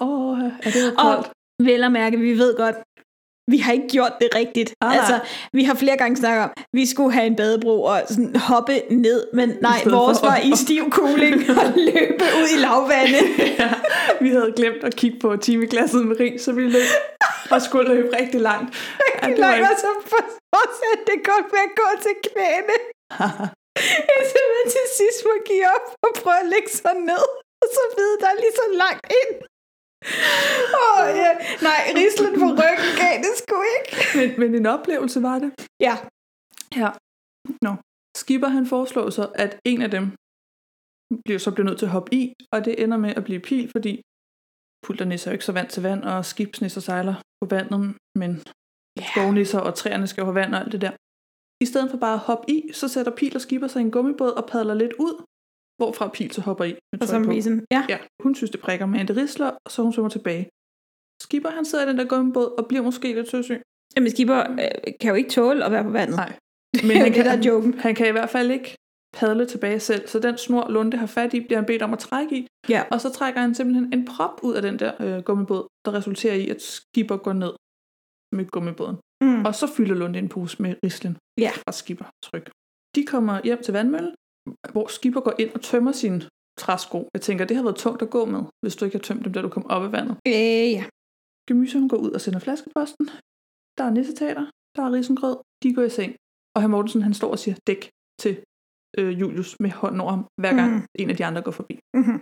Åh, 0.00 0.08
oh, 0.08 0.38
er 0.38 0.70
det 0.70 0.82
var 0.84 0.94
koldt. 1.04 1.26
Og 1.26 1.64
vel 1.64 1.84
at 1.84 1.92
mærke, 1.92 2.18
vi 2.18 2.38
ved 2.38 2.56
godt, 2.56 2.76
vi 3.52 3.58
har 3.58 3.72
ikke 3.72 3.88
gjort 3.88 4.12
det 4.20 4.28
rigtigt. 4.34 4.70
Ah, 4.80 4.96
altså, 4.96 5.20
vi 5.52 5.64
har 5.64 5.74
flere 5.74 5.96
gange 5.96 6.16
snakket 6.16 6.42
om, 6.44 6.50
vi 6.72 6.86
skulle 6.86 7.12
have 7.12 7.26
en 7.26 7.36
badebro 7.36 7.82
og 7.82 8.02
sådan 8.08 8.36
hoppe 8.36 8.74
ned, 8.90 9.26
men 9.34 9.48
nej, 9.60 9.78
vores 9.86 10.22
var 10.22 10.36
i 10.36 10.52
stiv 10.56 10.90
cooling 10.90 11.34
og 11.60 11.66
løbe 11.76 12.24
ud 12.40 12.48
i 12.56 12.58
lavvandet. 12.66 13.26
ja, 13.62 13.70
vi 14.20 14.28
havde 14.28 14.52
glemt 14.56 14.84
at 14.84 14.96
kigge 14.96 15.18
på 15.20 15.36
timeglasset 15.36 16.06
med 16.06 16.20
rig, 16.20 16.40
så 16.40 16.52
vi 16.52 16.62
løb 16.62 16.90
og 17.50 17.62
skulle 17.62 17.94
løbe 17.94 18.08
rigtig 18.20 18.40
langt. 18.40 18.68
Ja, 19.22 19.26
det 19.28 19.38
var 19.38 19.46
Nej, 19.46 19.54
ikke- 19.56 19.70
og 19.72 19.76
så 19.84 19.90
fortsatte 20.54 21.02
det 21.10 21.18
godt 21.30 21.46
med 21.54 21.60
at 21.68 21.72
gå 21.80 21.86
til 22.04 22.14
knæene. 22.26 22.76
Indtil 24.14 24.44
man 24.54 24.64
til 24.74 24.84
sidst 25.00 25.18
må 25.28 25.34
give 25.50 25.66
op 25.74 25.86
og 26.06 26.10
prøve 26.22 26.40
at 26.44 26.48
lægge 26.54 26.70
sig 26.80 26.94
ned, 27.10 27.26
og 27.62 27.66
så 27.76 27.82
vide, 27.98 28.14
der 28.22 28.28
er 28.32 28.38
lige 28.44 28.56
så 28.62 28.66
langt 28.82 29.04
ind. 29.20 29.32
Oh, 30.82 31.04
ja. 31.22 31.30
Nej, 31.68 31.80
rislen 32.00 32.32
på 32.40 32.46
ryggen 32.60 32.90
gav 33.02 33.14
det 33.24 33.34
sgu 33.40 33.56
ikke. 33.76 33.90
men, 34.18 34.28
men 34.40 34.50
en 34.60 34.66
oplevelse 34.66 35.22
var 35.22 35.38
det. 35.38 35.50
Ja. 35.86 35.94
Ja. 36.82 36.90
Nå. 37.66 37.72
Skipper 38.22 38.48
han 38.48 38.66
foreslår 38.66 39.10
så, 39.10 39.24
at 39.34 39.52
en 39.64 39.82
af 39.82 39.90
dem 39.90 40.04
bliver 41.24 41.38
så 41.38 41.50
bliver 41.50 41.68
nødt 41.68 41.78
til 41.78 41.86
at 41.86 41.92
hoppe 41.92 42.14
i, 42.14 42.34
og 42.52 42.64
det 42.64 42.82
ender 42.82 42.98
med 43.04 43.12
at 43.18 43.24
blive 43.24 43.40
pil, 43.40 43.70
fordi 43.76 43.92
pulternisser 44.86 45.28
er 45.28 45.32
jo 45.32 45.36
ikke 45.38 45.44
så 45.44 45.52
vant 45.52 45.70
til 45.70 45.82
vand, 45.82 46.02
og 46.04 46.24
skibsnisser 46.24 46.80
sejler 46.80 47.14
på 47.40 47.46
vandet, 47.54 47.80
men 48.20 48.30
yeah. 48.98 49.08
skovnisser 49.10 49.60
og 49.60 49.74
træerne 49.74 50.06
skal 50.06 50.20
jo 50.20 50.26
have 50.26 50.34
vand 50.34 50.54
og 50.54 50.60
alt 50.60 50.72
det 50.72 50.80
der. 50.80 50.94
I 51.64 51.66
stedet 51.66 51.90
for 51.90 51.98
bare 51.98 52.14
at 52.14 52.26
hoppe 52.30 52.50
i, 52.56 52.58
så 52.72 52.88
sætter 52.88 53.12
Pil 53.18 53.34
og 53.34 53.40
Skipper 53.40 53.68
sig 53.68 53.80
i 53.80 53.84
en 53.84 53.90
gummibåd 53.90 54.32
og 54.40 54.48
padler 54.52 54.74
lidt 54.74 54.92
ud, 54.92 55.14
hvorfra 55.78 56.08
Pil 56.08 56.32
så 56.32 56.40
hopper 56.40 56.64
i. 56.64 56.72
Med 56.92 57.02
Og 57.18 57.24
på. 57.24 57.30
ligesom, 57.30 57.60
ja. 57.70 57.86
ja. 57.88 57.98
Hun 58.22 58.34
synes, 58.34 58.50
det 58.50 58.60
prikker, 58.60 58.86
men 58.86 59.08
det 59.08 59.16
risler, 59.16 59.50
og 59.64 59.70
så 59.70 59.82
hun 59.82 59.92
svømmer 59.92 60.10
tilbage. 60.10 60.48
Skipper 61.22 61.50
han 61.50 61.64
sidder 61.64 61.84
i 61.84 61.88
den 61.88 61.98
der 61.98 62.04
gummibåd 62.04 62.58
og 62.58 62.66
bliver 62.68 62.82
måske 62.82 63.14
lidt 63.14 63.30
søsyg. 63.30 63.60
Jamen, 63.96 64.10
skipper 64.10 64.38
øh, 64.50 64.92
kan 65.00 65.08
jo 65.08 65.14
ikke 65.14 65.30
tåle 65.30 65.64
at 65.64 65.72
være 65.72 65.84
på 65.84 65.90
vandet. 65.90 66.16
Nej. 66.16 66.38
Men 66.88 66.96
han 66.96 67.06
det, 67.06 67.14
kan, 67.14 67.24
der 67.24 67.32
er 67.36 67.42
joken. 67.42 67.74
han 67.78 67.94
kan 67.94 68.08
i 68.08 68.10
hvert 68.10 68.30
fald 68.30 68.50
ikke 68.50 68.76
padle 69.16 69.46
tilbage 69.46 69.80
selv, 69.80 70.06
så 70.08 70.18
den 70.18 70.38
snor 70.38 70.68
Lunde 70.70 70.96
har 70.96 71.06
fat 71.06 71.34
i, 71.34 71.40
bliver 71.40 71.58
han 71.58 71.66
bedt 71.66 71.82
om 71.82 71.92
at 71.92 71.98
trække 71.98 72.38
i, 72.38 72.46
Ja. 72.68 72.84
og 72.90 73.00
så 73.00 73.12
trækker 73.12 73.40
han 73.40 73.54
simpelthen 73.54 73.92
en 73.92 74.04
prop 74.04 74.40
ud 74.42 74.54
af 74.54 74.62
den 74.62 74.78
der 74.78 74.92
øh, 75.00 75.22
gummibåd, 75.24 75.66
der 75.84 75.94
resulterer 75.94 76.34
i, 76.34 76.48
at 76.48 76.62
skipper 76.62 77.16
går 77.16 77.32
ned 77.32 77.52
med 78.36 78.46
gummibåden. 78.46 78.96
Mm. 79.24 79.44
Og 79.44 79.54
så 79.54 79.66
fylder 79.76 79.94
Lunde 79.94 80.18
en 80.18 80.28
pose 80.28 80.62
med 80.62 80.74
rislen 80.84 81.16
Ja. 81.38 81.50
fra 81.64 81.72
skipper 81.72 82.04
tryk. 82.24 82.50
De 82.96 83.04
kommer 83.06 83.40
hjem 83.44 83.62
til 83.62 83.72
vandmøllen, 83.74 84.14
hvor 84.72 84.86
skipper 84.96 85.20
går 85.20 85.34
ind 85.38 85.50
og 85.56 85.60
tømmer 85.70 85.92
sin 85.92 86.22
træsko. 86.62 86.98
Jeg 87.14 87.22
tænker, 87.22 87.44
det 87.44 87.56
har 87.56 87.64
været 87.68 87.76
tungt 87.76 88.02
at 88.02 88.10
gå 88.10 88.24
med, 88.24 88.42
hvis 88.62 88.76
du 88.76 88.84
ikke 88.84 88.98
har 88.98 89.06
tømt 89.08 89.24
dem, 89.24 89.32
da 89.32 89.42
du 89.42 89.48
kom 89.48 89.66
op 89.74 89.82
af 89.82 89.92
vandet. 89.92 90.16
Øh, 90.26 90.68
ja. 90.76 90.84
Gemyse, 91.48 91.78
hun 91.78 91.88
går 91.88 91.96
ud 91.96 92.10
og 92.16 92.20
sender 92.20 92.40
flaskeposten. 92.46 93.06
Der 93.78 93.84
er 93.84 93.90
nissetater, 93.90 94.44
der 94.76 94.82
er 94.86 94.92
risengrød, 94.92 95.36
de 95.62 95.74
går 95.74 95.82
i 95.82 95.90
seng. 95.98 96.12
Og 96.54 96.62
herr 96.62 96.72
Mortensen, 96.74 97.02
han 97.02 97.14
står 97.14 97.30
og 97.30 97.38
siger 97.38 97.56
dæk 97.66 97.82
til 98.22 98.34
øh, 98.98 99.20
Julius 99.20 99.50
med 99.60 99.70
hånden 99.70 100.00
over 100.00 100.12
ham, 100.16 100.24
hver 100.40 100.54
gang 100.60 100.70
mm. 100.74 100.82
en 101.00 101.10
af 101.10 101.16
de 101.16 101.24
andre 101.28 101.42
går 101.42 101.54
forbi. 101.60 101.74
Mm-hmm. 101.96 102.18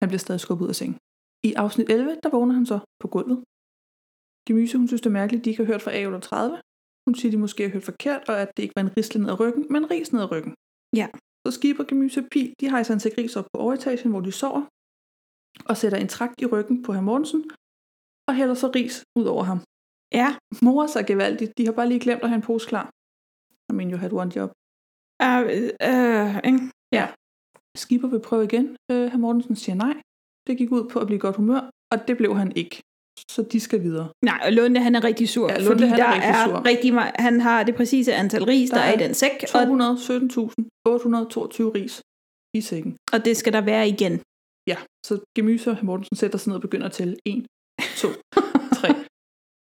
Han 0.00 0.08
bliver 0.10 0.24
stadig 0.26 0.40
skubbet 0.40 0.64
ud 0.64 0.68
af 0.74 0.78
sengen. 0.80 0.98
I 1.48 1.50
afsnit 1.64 1.90
11, 1.90 2.16
der 2.22 2.30
vågner 2.36 2.54
han 2.54 2.66
så 2.66 2.78
på 3.02 3.08
gulvet. 3.14 3.38
Gemyse, 4.46 4.78
hun 4.78 4.88
synes 4.88 5.02
det 5.02 5.10
er 5.10 5.20
mærkeligt, 5.20 5.44
de 5.44 5.50
ikke 5.50 5.62
har 5.64 5.70
hørt 5.72 5.82
fra 5.82 5.94
A38. 6.00 6.36
Hun 7.06 7.14
siger, 7.14 7.30
de 7.30 7.44
måske 7.44 7.62
har 7.62 7.72
hørt 7.76 7.88
forkert, 7.90 8.22
og 8.30 8.36
at 8.42 8.50
det 8.56 8.62
ikke 8.62 8.76
var 8.76 8.82
en 8.82 8.96
risle 8.96 9.20
ned 9.20 9.30
ad 9.30 9.40
ryggen, 9.40 9.66
men 9.72 9.82
en 9.82 9.90
ris 9.90 10.12
ned 10.12 10.22
ad 10.22 10.30
ryggen. 10.32 10.52
Ja. 11.00 11.08
Så 11.50 11.84
Gemyse 11.88 12.20
og 12.20 12.26
Pil, 12.32 12.54
de 12.60 12.70
hejser 12.70 12.94
en 12.94 13.00
sæk 13.00 13.18
ris 13.18 13.36
op 13.36 13.46
på 13.52 13.60
overetagen, 13.64 14.10
hvor 14.10 14.20
de 14.20 14.32
sover, 14.32 14.62
og 15.70 15.76
sætter 15.76 15.98
en 15.98 16.08
trakt 16.08 16.42
i 16.42 16.46
ryggen 16.46 16.82
på 16.84 16.92
herr 16.92 17.06
Mortensen, 17.08 17.42
og 18.28 18.32
hælder 18.38 18.54
så 18.54 18.68
ris 18.74 19.04
ud 19.18 19.26
over 19.34 19.44
ham. 19.50 19.60
Ja. 20.20 20.28
Mor 20.62 20.86
sig 20.86 21.04
gevaldigt. 21.06 21.52
De 21.58 21.66
har 21.66 21.72
bare 21.72 21.88
lige 21.88 22.00
glemt 22.00 22.22
at 22.22 22.28
have 22.28 22.40
en 22.42 22.48
pose 22.48 22.68
klar. 22.68 22.86
I 23.70 23.72
mean, 23.76 23.90
you 23.92 23.98
had 24.04 24.12
one 24.22 24.32
job. 24.36 24.50
Uh, 25.26 25.42
uh, 25.90 26.36
ikke? 26.48 26.60
Ja. 26.98 27.04
Skipper 27.82 28.08
vil 28.08 28.26
prøve 28.28 28.44
igen. 28.44 28.66
Øh, 28.90 29.06
herr 29.12 29.22
Mortensen 29.24 29.56
siger 29.56 29.76
nej. 29.86 29.94
Det 30.46 30.58
gik 30.58 30.70
ud 30.72 30.84
på 30.92 30.96
at 31.00 31.06
blive 31.06 31.20
godt 31.20 31.36
humør, 31.36 31.62
og 31.92 32.08
det 32.08 32.16
blev 32.16 32.32
han 32.42 32.50
ikke. 32.62 32.76
Så 33.34 33.42
de 33.52 33.60
skal 33.60 33.82
videre. 33.82 34.08
Nej, 34.24 34.40
og 34.44 34.52
Lunde 34.52 34.80
han 34.80 34.94
er 34.94 35.04
rigtig 35.04 35.28
sur, 35.28 35.48
Ja, 35.52 35.58
Lunde, 35.58 35.68
fordi 35.68 35.84
han 35.84 36.00
er 36.00 36.04
der 36.06 36.14
rigtig 36.14 36.30
er 36.30 36.46
sur. 36.46 36.64
rigtig 36.72 36.94
meget, 36.94 37.12
han 37.18 37.40
har 37.40 37.62
det 37.62 37.74
præcise 37.74 38.14
antal 38.14 38.44
ris, 38.44 38.70
der, 38.70 38.76
der 38.76 38.82
er 38.84 38.92
i 38.98 39.02
den 39.04 39.14
sæk, 39.14 39.36
og, 39.54 39.62
217.822 39.62 39.68
ris 41.78 41.94
i 42.58 42.60
sækken. 42.60 42.96
og 43.14 43.24
det 43.24 43.36
skal 43.36 43.52
der 43.52 43.60
være 43.60 43.88
igen. 43.94 44.14
Ja, 44.70 44.76
så 45.06 45.12
Gemyse 45.36 45.70
og 45.70 45.76
Mortensen 45.82 46.16
sætter 46.16 46.38
sig 46.38 46.48
ned 46.48 46.54
og 46.56 46.62
begynder 46.66 46.86
at 46.86 46.92
tælle 46.92 47.16
1, 47.26 47.46
2, 48.02 48.08
3. 48.80 48.88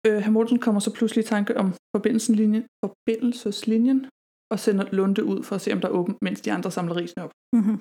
Øh, 0.07 0.19
herr 0.25 0.31
Mortensen 0.31 0.59
kommer 0.67 0.81
så 0.81 0.91
pludselig 0.97 1.23
i 1.25 1.29
tanke 1.35 1.57
om 1.57 1.69
forbindelseslinjen, 1.97 2.65
forbindelseslinjen 2.85 4.01
og 4.53 4.59
sender 4.65 4.85
Lunde 4.93 5.25
ud 5.25 5.43
for 5.43 5.55
at 5.57 5.61
se, 5.65 5.73
om 5.73 5.81
der 5.81 5.89
er 5.89 5.93
åbent, 5.93 6.17
mens 6.23 6.41
de 6.41 6.53
andre 6.53 6.71
samler 6.71 6.97
risene 6.97 7.25
op. 7.25 7.33
Mm-hmm. 7.57 7.79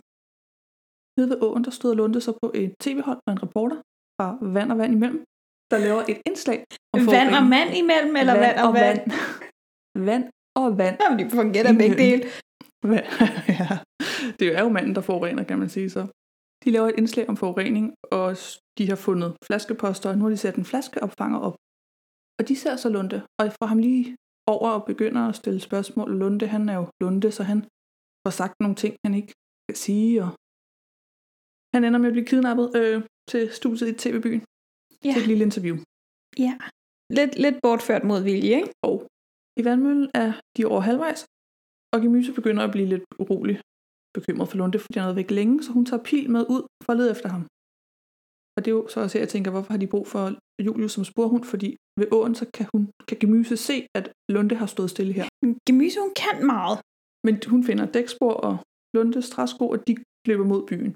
Nede 1.17 1.29
ved 1.31 1.37
åen, 1.47 1.63
der 1.63 1.71
stod 1.71 1.95
Lunde 1.95 2.21
så 2.21 2.31
på 2.43 2.51
et 2.61 2.71
tv-hold 2.83 3.19
og 3.27 3.31
en 3.33 3.43
reporter 3.45 3.77
fra 4.17 4.27
Vand 4.55 4.71
og 4.71 4.77
Vand 4.77 4.93
imellem, 4.93 5.23
der 5.73 5.79
laver 5.87 6.03
et 6.11 6.19
indslag 6.29 6.59
om 6.95 7.01
Vand 7.15 7.29
og 7.39 7.43
mand 7.55 7.69
imellem, 7.81 8.15
eller 8.21 8.35
vand 8.45 8.57
og 8.67 8.71
vand? 8.83 9.01
Vand 10.09 10.25
og 10.61 10.69
vand. 10.81 10.95
Jamen, 11.01 11.17
de 11.19 11.25
fungerer 11.39 11.73
begge 11.83 11.97
dele. 12.05 12.23
Ja. 13.59 13.69
Det 14.39 14.47
er 14.57 14.61
jo 14.65 14.69
manden, 14.69 14.95
der 14.95 15.01
forurener, 15.01 15.43
kan 15.43 15.59
man 15.59 15.69
sige 15.69 15.89
så. 15.89 16.01
De 16.63 16.71
laver 16.71 16.87
et 16.89 16.97
indslag 16.97 17.29
om 17.29 17.37
forurening, 17.37 17.85
og 18.11 18.37
de 18.77 18.89
har 18.89 18.95
fundet 18.95 19.29
flaskeposter, 19.47 20.09
og 20.09 20.17
nu 20.17 20.23
har 20.23 20.29
de 20.29 20.37
sat 20.37 20.55
en 20.55 20.65
flaskeopfanger 20.71 21.39
op. 21.47 21.55
Og 22.39 22.47
de 22.47 22.55
ser 22.55 22.75
så 22.75 22.89
Lunde, 22.89 23.19
og 23.39 23.43
får 23.59 23.65
ham 23.65 23.79
lige 23.87 24.15
over 24.47 24.69
og 24.77 24.85
begynder 24.91 25.21
at 25.29 25.35
stille 25.35 25.59
spørgsmål. 25.59 26.09
Lunde, 26.21 26.47
han 26.47 26.69
er 26.69 26.75
jo 26.81 26.85
Lunde, 27.01 27.31
så 27.31 27.43
han 27.43 27.59
får 28.23 28.33
sagt 28.39 28.55
nogle 28.59 28.75
ting, 28.75 28.93
han 29.05 29.13
ikke 29.19 29.33
skal 29.65 29.77
sige, 29.85 30.23
og 30.23 30.29
han 31.73 31.83
ender 31.83 31.99
med 31.99 32.09
at 32.09 32.15
blive 32.15 32.29
kidnappet 32.31 32.67
øh, 32.79 32.97
til 33.31 33.43
studiet 33.59 33.89
i 33.89 33.99
TV-byen. 34.01 34.43
Ja. 35.05 35.11
Til 35.13 35.21
et 35.21 35.27
lille 35.31 35.43
interview. 35.49 35.75
Ja. 36.45 36.53
Lidt, 37.17 37.33
lidt 37.45 37.57
bortført 37.63 38.03
mod 38.09 38.19
vilje, 38.29 38.55
ikke? 38.61 38.71
Og 38.87 38.95
i 39.59 39.61
vandmøllen 39.67 40.09
er 40.23 40.29
de 40.57 40.61
over 40.71 40.81
halvvejs, 40.89 41.21
og 41.93 41.97
Gemyse 42.01 42.33
begynder 42.39 42.63
at 42.63 42.71
blive 42.75 42.87
lidt 42.93 43.03
urolig, 43.21 43.57
bekymret 44.17 44.49
for 44.49 44.57
Lunde, 44.57 44.79
fordi 44.79 44.99
han 44.99 45.07
været 45.07 45.21
væk 45.21 45.31
længe, 45.31 45.63
så 45.63 45.69
hun 45.77 45.85
tager 45.85 46.03
pil 46.03 46.29
med 46.35 46.43
ud 46.53 46.61
for 46.83 46.91
at 46.93 46.97
lede 46.99 47.11
efter 47.15 47.29
ham. 47.35 47.43
Og 48.55 48.59
det 48.61 48.69
er 48.71 48.75
jo 48.79 48.87
så 48.87 48.97
også 49.03 49.17
her, 49.17 49.25
jeg 49.25 49.33
tænker, 49.35 49.51
hvorfor 49.51 49.71
har 49.73 49.81
de 49.83 49.93
brug 49.93 50.07
for 50.13 50.23
Julius 50.65 50.91
som 50.91 51.03
sporhund, 51.11 51.43
fordi 51.43 51.69
ved 51.99 52.07
åen, 52.17 52.35
så 52.35 52.45
kan, 52.57 52.65
hun, 52.73 52.81
kan 53.07 53.17
Gemyse 53.21 53.57
se, 53.57 53.87
at 53.97 54.05
Lunde 54.33 54.55
har 54.55 54.65
stået 54.65 54.89
stille 54.89 55.13
her. 55.13 55.27
Gemyse, 55.67 55.99
hun 56.05 56.13
kan 56.23 56.37
meget. 56.53 56.77
Men 57.25 57.33
hun 57.53 57.63
finder 57.63 57.85
dækspor 57.95 58.33
og 58.33 58.55
Lundes 58.95 59.29
træsko, 59.29 59.63
og 59.73 59.87
de 59.87 59.93
løber 60.29 60.45
mod 60.51 60.61
byen. 60.71 60.91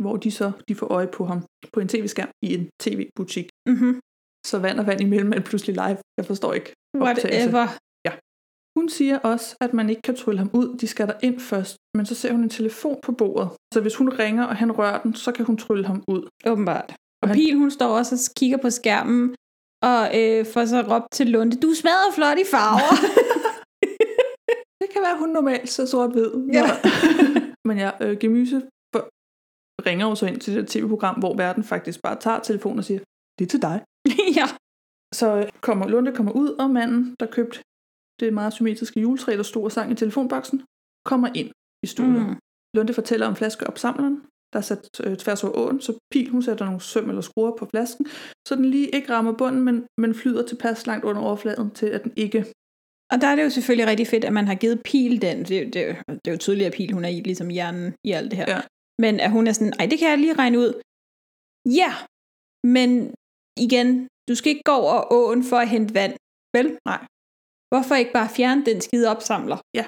Hvor 0.00 0.16
de 0.16 0.30
så 0.30 0.52
de 0.68 0.74
får 0.74 0.86
øje 0.86 1.06
på 1.06 1.24
ham 1.24 1.44
på 1.72 1.80
en 1.80 1.88
tv-skærm 1.88 2.30
i 2.42 2.54
en 2.54 2.68
tv-butik. 2.80 3.48
Mm-hmm. 3.68 4.00
Så 4.46 4.58
vand 4.58 4.80
og 4.80 4.86
vand 4.86 5.00
imellem 5.00 5.32
er 5.32 5.40
pludselig 5.40 5.74
live. 5.74 5.98
Jeg 6.18 6.26
forstår 6.26 6.52
ikke. 6.52 6.72
optagelse. 7.00 7.28
Whatever. 7.28 7.66
Ja. 8.06 8.12
Hun 8.78 8.88
siger 8.88 9.18
også, 9.18 9.56
at 9.60 9.72
man 9.74 9.90
ikke 9.90 10.02
kan 10.02 10.16
trylle 10.16 10.38
ham 10.38 10.50
ud. 10.52 10.78
De 10.78 10.86
skal 10.86 11.06
der 11.06 11.14
ind 11.22 11.40
først. 11.40 11.76
Men 11.96 12.06
så 12.06 12.14
ser 12.14 12.32
hun 12.32 12.42
en 12.42 12.50
telefon 12.50 12.98
på 13.02 13.12
bordet. 13.12 13.48
Så 13.74 13.80
hvis 13.80 13.96
hun 13.96 14.08
ringer, 14.08 14.44
og 14.44 14.56
han 14.56 14.72
rører 14.72 15.02
den, 15.02 15.14
så 15.14 15.32
kan 15.32 15.44
hun 15.44 15.56
trylle 15.56 15.86
ham 15.86 16.04
ud. 16.08 16.28
Åbenbart. 16.46 16.96
Og 17.22 17.28
Pil, 17.28 17.56
hun 17.56 17.70
står 17.70 17.98
også 17.98 18.14
og 18.14 18.34
kigger 18.36 18.56
på 18.56 18.70
skærmen, 18.70 19.34
og 19.82 20.02
øh, 20.20 20.46
får 20.46 20.64
så 20.64 20.80
råbt 20.90 21.06
til 21.12 21.26
Lunde, 21.26 21.56
du 21.56 21.74
smadrer 21.74 22.12
flot 22.14 22.38
i 22.38 22.46
farver. 22.52 22.94
Det 24.80 24.90
kan 24.92 25.02
være, 25.02 25.18
hun 25.18 25.28
normalt 25.28 25.68
ser 25.68 25.86
sort-hvid. 25.86 26.30
Ja. 26.52 26.64
Men 27.68 27.78
ja, 27.78 27.90
øh, 28.00 28.18
Gemyse 28.18 28.62
ringer 29.86 30.06
jo 30.08 30.14
så 30.14 30.26
ind 30.26 30.40
til 30.40 30.54
det 30.56 30.68
tv-program, 30.68 31.18
hvor 31.18 31.36
verden 31.36 31.64
faktisk 31.64 32.02
bare 32.02 32.16
tager 32.20 32.40
telefonen 32.40 32.78
og 32.78 32.84
siger, 32.84 33.00
det 33.38 33.44
er 33.44 33.48
til 33.48 33.62
dig. 33.62 33.84
ja. 34.40 34.46
Så 35.14 35.36
øh, 35.36 35.48
kommer 35.60 35.88
Lunde 35.88 36.12
kommer 36.12 36.32
ud, 36.32 36.48
og 36.48 36.70
manden, 36.70 37.16
der 37.20 37.26
købte 37.26 37.58
det 38.20 38.32
meget 38.32 38.52
symmetriske 38.52 39.00
juletræ, 39.00 39.36
der 39.36 39.42
stod 39.42 39.64
og 39.64 39.72
sang 39.72 39.92
i 39.92 39.94
telefonboksen, 39.94 40.62
kommer 41.04 41.28
ind 41.34 41.50
i 41.84 41.86
studiet. 41.86 42.26
Mm. 42.26 42.36
Lunde 42.76 42.94
fortæller 42.94 43.26
om 43.26 43.36
flaskeopsamleren, 43.36 44.16
der 44.52 44.58
er 44.58 44.62
sat 44.62 45.00
øh, 45.04 45.16
tværs 45.16 45.44
over 45.44 45.56
åen, 45.56 45.80
så 45.80 45.98
Pil 46.12 46.28
hun 46.30 46.42
sætter 46.42 46.64
nogle 46.64 46.80
søm 46.80 47.08
eller 47.08 47.22
skruer 47.22 47.56
på 47.56 47.66
flasken, 47.66 48.06
så 48.48 48.54
den 48.54 48.64
lige 48.64 48.88
ikke 48.88 49.12
rammer 49.12 49.32
bunden, 49.32 49.62
men, 49.64 49.86
men 50.00 50.14
flyder 50.14 50.46
tilpas 50.46 50.86
langt 50.86 51.04
under 51.04 51.22
overfladen 51.22 51.70
til, 51.70 51.86
at 51.86 52.04
den 52.04 52.12
ikke... 52.16 52.46
Og 53.12 53.20
der 53.20 53.26
er 53.26 53.36
det 53.36 53.44
jo 53.44 53.50
selvfølgelig 53.50 53.86
rigtig 53.86 54.06
fedt, 54.06 54.24
at 54.24 54.32
man 54.32 54.46
har 54.46 54.54
givet 54.54 54.82
Pil 54.82 55.22
den. 55.22 55.38
Det, 55.44 55.56
er 55.58 55.60
jo- 55.60 55.64
det, 55.66 55.96
det 56.06 56.26
er 56.30 56.32
jo 56.32 56.38
tydeligt, 56.38 56.66
at 56.66 56.72
Pil 56.72 56.92
hun 56.92 57.04
er 57.04 57.08
i 57.08 57.20
ligesom 57.20 57.48
hjernen 57.48 57.94
i 58.04 58.10
alt 58.12 58.30
det 58.30 58.38
her. 58.38 58.44
Ja. 58.48 58.60
Men 59.02 59.20
at 59.20 59.30
hun 59.30 59.46
er 59.46 59.52
sådan, 59.52 59.72
ej, 59.78 59.86
det 59.90 59.98
kan 59.98 60.08
jeg 60.10 60.18
lige 60.18 60.38
regne 60.42 60.58
ud. 60.58 60.72
Ja, 61.80 61.92
men 62.74 62.90
igen, 63.66 63.88
du 64.28 64.34
skal 64.34 64.50
ikke 64.50 64.62
gå 64.70 64.72
over 64.72 65.12
åen 65.12 65.42
for 65.50 65.56
at 65.64 65.68
hente 65.74 65.94
vand. 65.94 66.14
Vel? 66.56 66.68
Nej. 66.90 67.00
Hvorfor 67.72 67.94
ikke 67.94 68.12
bare 68.12 68.28
fjerne 68.38 68.64
den 68.64 68.80
skide 68.80 69.06
opsamler? 69.14 69.58
Ja, 69.78 69.84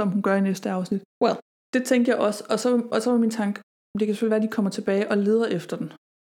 som 0.00 0.08
hun 0.14 0.22
gør 0.22 0.34
i 0.36 0.40
næste 0.40 0.70
afsnit. 0.70 1.02
Well. 1.24 1.36
Det 1.74 1.82
tænker 1.90 2.12
jeg 2.12 2.20
også, 2.28 2.40
og 2.52 2.58
så, 2.62 2.68
og 2.92 3.02
så 3.02 3.10
var 3.10 3.18
min 3.18 3.30
tanke, 3.30 3.58
det 3.98 4.06
kan 4.06 4.14
selvfølgelig 4.14 4.30
være, 4.36 4.42
at 4.44 4.48
de 4.48 4.54
kommer 4.56 4.70
tilbage 4.70 5.10
og 5.10 5.16
leder 5.18 5.46
efter 5.58 5.76
den. 5.76 5.92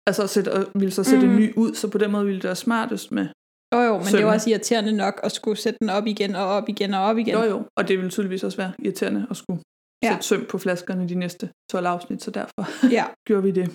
Altså 0.08 0.28
sætte, 0.28 0.50
og 0.54 0.62
vil 0.82 0.92
så 0.92 1.04
sætte 1.04 1.26
Mm. 1.28 1.32
en 1.34 1.40
ny 1.40 1.48
ud, 1.64 1.74
så 1.76 1.92
på 1.92 1.98
den 1.98 2.12
måde 2.12 2.26
ville 2.26 2.42
det 2.42 2.44
være 2.52 2.56
smartest 2.68 3.12
med 3.12 3.28
Jo 3.74 3.80
jo, 3.82 3.94
men 3.98 4.02
det 4.02 4.08
er 4.08 4.12
jo 4.12 4.18
Sømmen. 4.18 4.34
også 4.34 4.50
irriterende 4.50 4.92
nok 5.04 5.20
at 5.24 5.32
skulle 5.32 5.58
sætte 5.58 5.78
den 5.82 5.90
op 5.90 6.06
igen 6.08 6.36
og 6.36 6.46
op 6.46 6.70
igen 6.70 6.94
og 6.94 7.02
op 7.02 7.18
igen. 7.18 7.34
Jo 7.34 7.44
jo, 7.44 7.58
og 7.78 7.88
det 7.88 8.00
vil 8.00 8.10
tydeligvis 8.10 8.44
også 8.44 8.58
være 8.58 8.74
irriterende 8.86 9.28
at 9.32 9.38
skulle 9.38 9.62
Ja. 10.04 10.10
sætte 10.12 10.26
søm 10.28 10.46
på 10.52 10.58
flaskerne 10.58 11.10
de 11.10 11.16
næste 11.16 11.52
12 11.72 11.86
afsnit, 11.86 12.22
så 12.24 12.32
derfor 12.32 12.64
Ja. 12.98 13.06
gjorde 13.28 13.44
vi 13.44 13.52
det. 13.52 13.68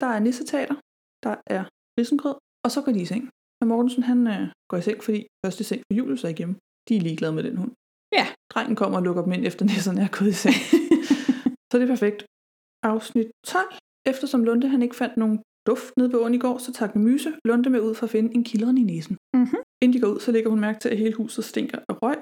Der 0.00 0.06
er 0.06 0.20
nissetater, 0.26 0.74
der 1.26 1.34
er 1.56 1.64
risengrød, 2.00 2.34
og 2.64 2.70
så 2.70 2.82
går 2.82 2.92
de 2.92 3.00
i 3.00 3.04
seng. 3.04 3.30
Og 3.60 3.66
Mortensen, 3.68 4.02
han 4.02 4.26
øh, 4.26 4.48
går 4.70 4.76
i 4.76 4.82
seng, 4.82 5.04
fordi 5.04 5.26
først 5.46 5.60
i 5.60 5.64
seng 5.64 5.80
for 5.86 5.94
Julius 5.98 6.24
er 6.24 6.28
ikke 6.28 6.38
hjemme. 6.38 6.56
De 6.88 6.96
er 6.96 7.00
ligeglade 7.00 7.32
med 7.32 7.42
den 7.42 7.56
hund. 7.56 7.72
Ja. 8.18 8.26
Drengen 8.52 8.76
kommer 8.76 8.98
og 8.98 9.04
lukker 9.04 9.22
dem 9.24 9.32
ind, 9.32 9.46
efter 9.46 9.64
nisserne 9.64 10.00
er 10.06 10.08
gået 10.18 10.28
i 10.28 10.38
seng. 10.44 10.54
så 11.70 11.74
det 11.78 11.82
er 11.82 11.92
perfekt. 11.96 12.20
Afsnit 12.82 13.28
12. 13.46 13.72
Eftersom 14.06 14.44
Lunde 14.44 14.68
han 14.68 14.82
ikke 14.82 14.96
fandt 14.96 15.16
nogen 15.16 15.38
duft 15.66 15.92
nede 15.96 16.12
ved 16.12 16.18
åen 16.20 16.34
i 16.34 16.38
går, 16.38 16.58
så 16.58 16.72
tager 16.72 16.92
Gemyse 16.92 17.32
Lunde 17.44 17.70
med 17.70 17.80
ud 17.80 17.94
for 17.94 18.04
at 18.06 18.10
finde 18.10 18.34
en 18.34 18.44
kildren 18.44 18.78
i 18.78 18.82
næsen. 18.82 19.16
Mm-hmm. 19.36 19.58
Inden 19.82 19.94
de 19.96 20.00
går 20.00 20.08
ud, 20.14 20.20
så 20.20 20.32
lægger 20.32 20.50
hun 20.50 20.60
mærke 20.60 20.78
til, 20.80 20.88
at 20.88 20.98
hele 20.98 21.14
huset 21.14 21.44
stinker 21.44 21.78
af 21.88 21.94
røg, 22.02 22.16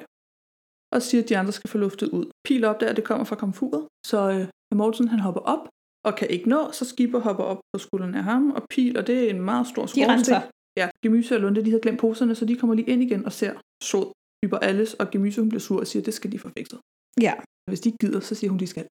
og 0.94 1.02
siger, 1.02 1.22
at 1.22 1.28
de 1.28 1.38
andre 1.38 1.52
skal 1.52 1.70
få 1.70 1.78
luftet 1.78 2.08
ud. 2.08 2.26
Pil 2.46 2.64
op 2.64 2.80
der, 2.80 2.88
at 2.88 2.96
det 2.96 3.04
kommer 3.04 3.24
fra 3.24 3.36
komfuret, 3.36 3.88
så 4.06 4.18
øh, 4.30 4.44
Mortensen 4.74 5.08
han 5.08 5.20
hopper 5.20 5.40
op, 5.40 5.68
og 6.04 6.12
kan 6.18 6.30
ikke 6.30 6.48
nå, 6.48 6.72
så 6.72 6.84
Skipper 6.84 7.18
hopper 7.18 7.44
op 7.44 7.60
på 7.72 7.78
skulderen 7.78 8.14
af 8.14 8.24
ham, 8.24 8.50
og 8.50 8.62
Pil, 8.70 8.98
og 8.98 9.06
det 9.06 9.16
er 9.24 9.30
en 9.30 9.40
meget 9.40 9.66
stor 9.66 9.86
skorsten. 9.86 10.34
Ja, 10.76 10.86
Gemyse 11.02 11.34
og 11.34 11.40
Lunde, 11.40 11.64
de 11.64 11.70
havde 11.70 11.82
glemt 11.82 12.00
poserne, 12.00 12.34
så 12.34 12.44
de 12.44 12.56
kommer 12.56 12.74
lige 12.74 12.90
ind 12.92 13.02
igen 13.02 13.24
og 13.24 13.32
ser 13.32 13.52
sod 13.82 14.12
yber 14.44 14.58
alles, 14.58 14.94
og 14.94 15.10
Gemyse 15.10 15.40
hun 15.40 15.48
bliver 15.48 15.60
sur 15.60 15.80
og 15.80 15.86
siger, 15.86 16.02
at 16.02 16.06
det 16.06 16.14
skal 16.14 16.32
de 16.32 16.38
få 16.38 16.48
fikset. 16.58 16.78
Ja. 17.26 17.34
Hvis 17.68 17.80
de 17.80 17.88
ikke 17.88 18.02
gider, 18.04 18.20
så 18.20 18.34
siger 18.34 18.50
hun, 18.50 18.60
de 18.64 18.66
skal. 18.66 18.86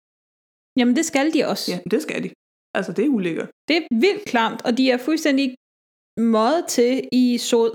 Jamen 0.80 0.96
det 0.96 1.06
skal 1.12 1.34
de 1.34 1.40
også. 1.52 1.66
Ja, 1.72 1.80
det 1.94 2.02
skal 2.02 2.20
de. 2.24 2.30
Altså, 2.78 2.92
det 2.94 3.06
er 3.06 3.10
ulækkert. 3.18 3.50
Det 3.68 3.76
er 3.78 3.84
vildt 4.06 4.24
klamt, 4.32 4.60
og 4.68 4.72
de 4.78 4.84
er 4.94 4.98
fuldstændig 5.08 5.48
måde 6.36 6.62
til 6.76 6.92
i 7.12 7.26
sod. 7.50 7.72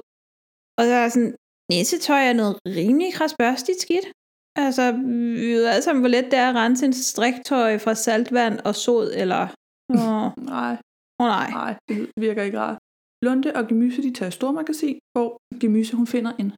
Og 0.79 0.85
der 0.91 0.99
er 1.05 1.09
sådan, 1.15 1.35
næsetøj 1.73 2.23
er 2.31 2.37
noget 2.43 2.55
rimelig 2.79 3.11
krasbørstigt 3.19 3.81
skidt. 3.87 4.07
Altså, 4.65 4.85
vi 5.43 5.49
ved 5.57 5.65
alle 5.73 5.83
sammen, 5.87 6.03
hvor 6.03 6.13
let 6.17 6.25
det 6.33 6.39
er 6.45 6.49
at 6.51 6.57
rense 6.63 6.83
en 6.87 6.93
striktøj 7.13 7.71
fra 7.85 7.95
saltvand 8.07 8.57
og 8.69 8.75
sod, 8.85 9.07
eller... 9.23 9.43
Åh, 10.01 10.29
Nej. 10.55 10.75
Åh 11.23 11.29
nej. 11.37 11.49
Nej, 11.61 11.73
det 11.89 11.97
virker 12.27 12.43
ikke 12.49 12.61
rart. 12.65 12.79
Lunde 13.25 13.51
og 13.59 13.63
Gemyse, 13.69 14.03
de 14.07 14.13
tager 14.19 14.31
stormagasin, 14.39 14.97
hvor 15.15 15.29
Gemyse, 15.61 15.93
hun 16.01 16.07
finder 16.15 16.33
en 16.43 16.49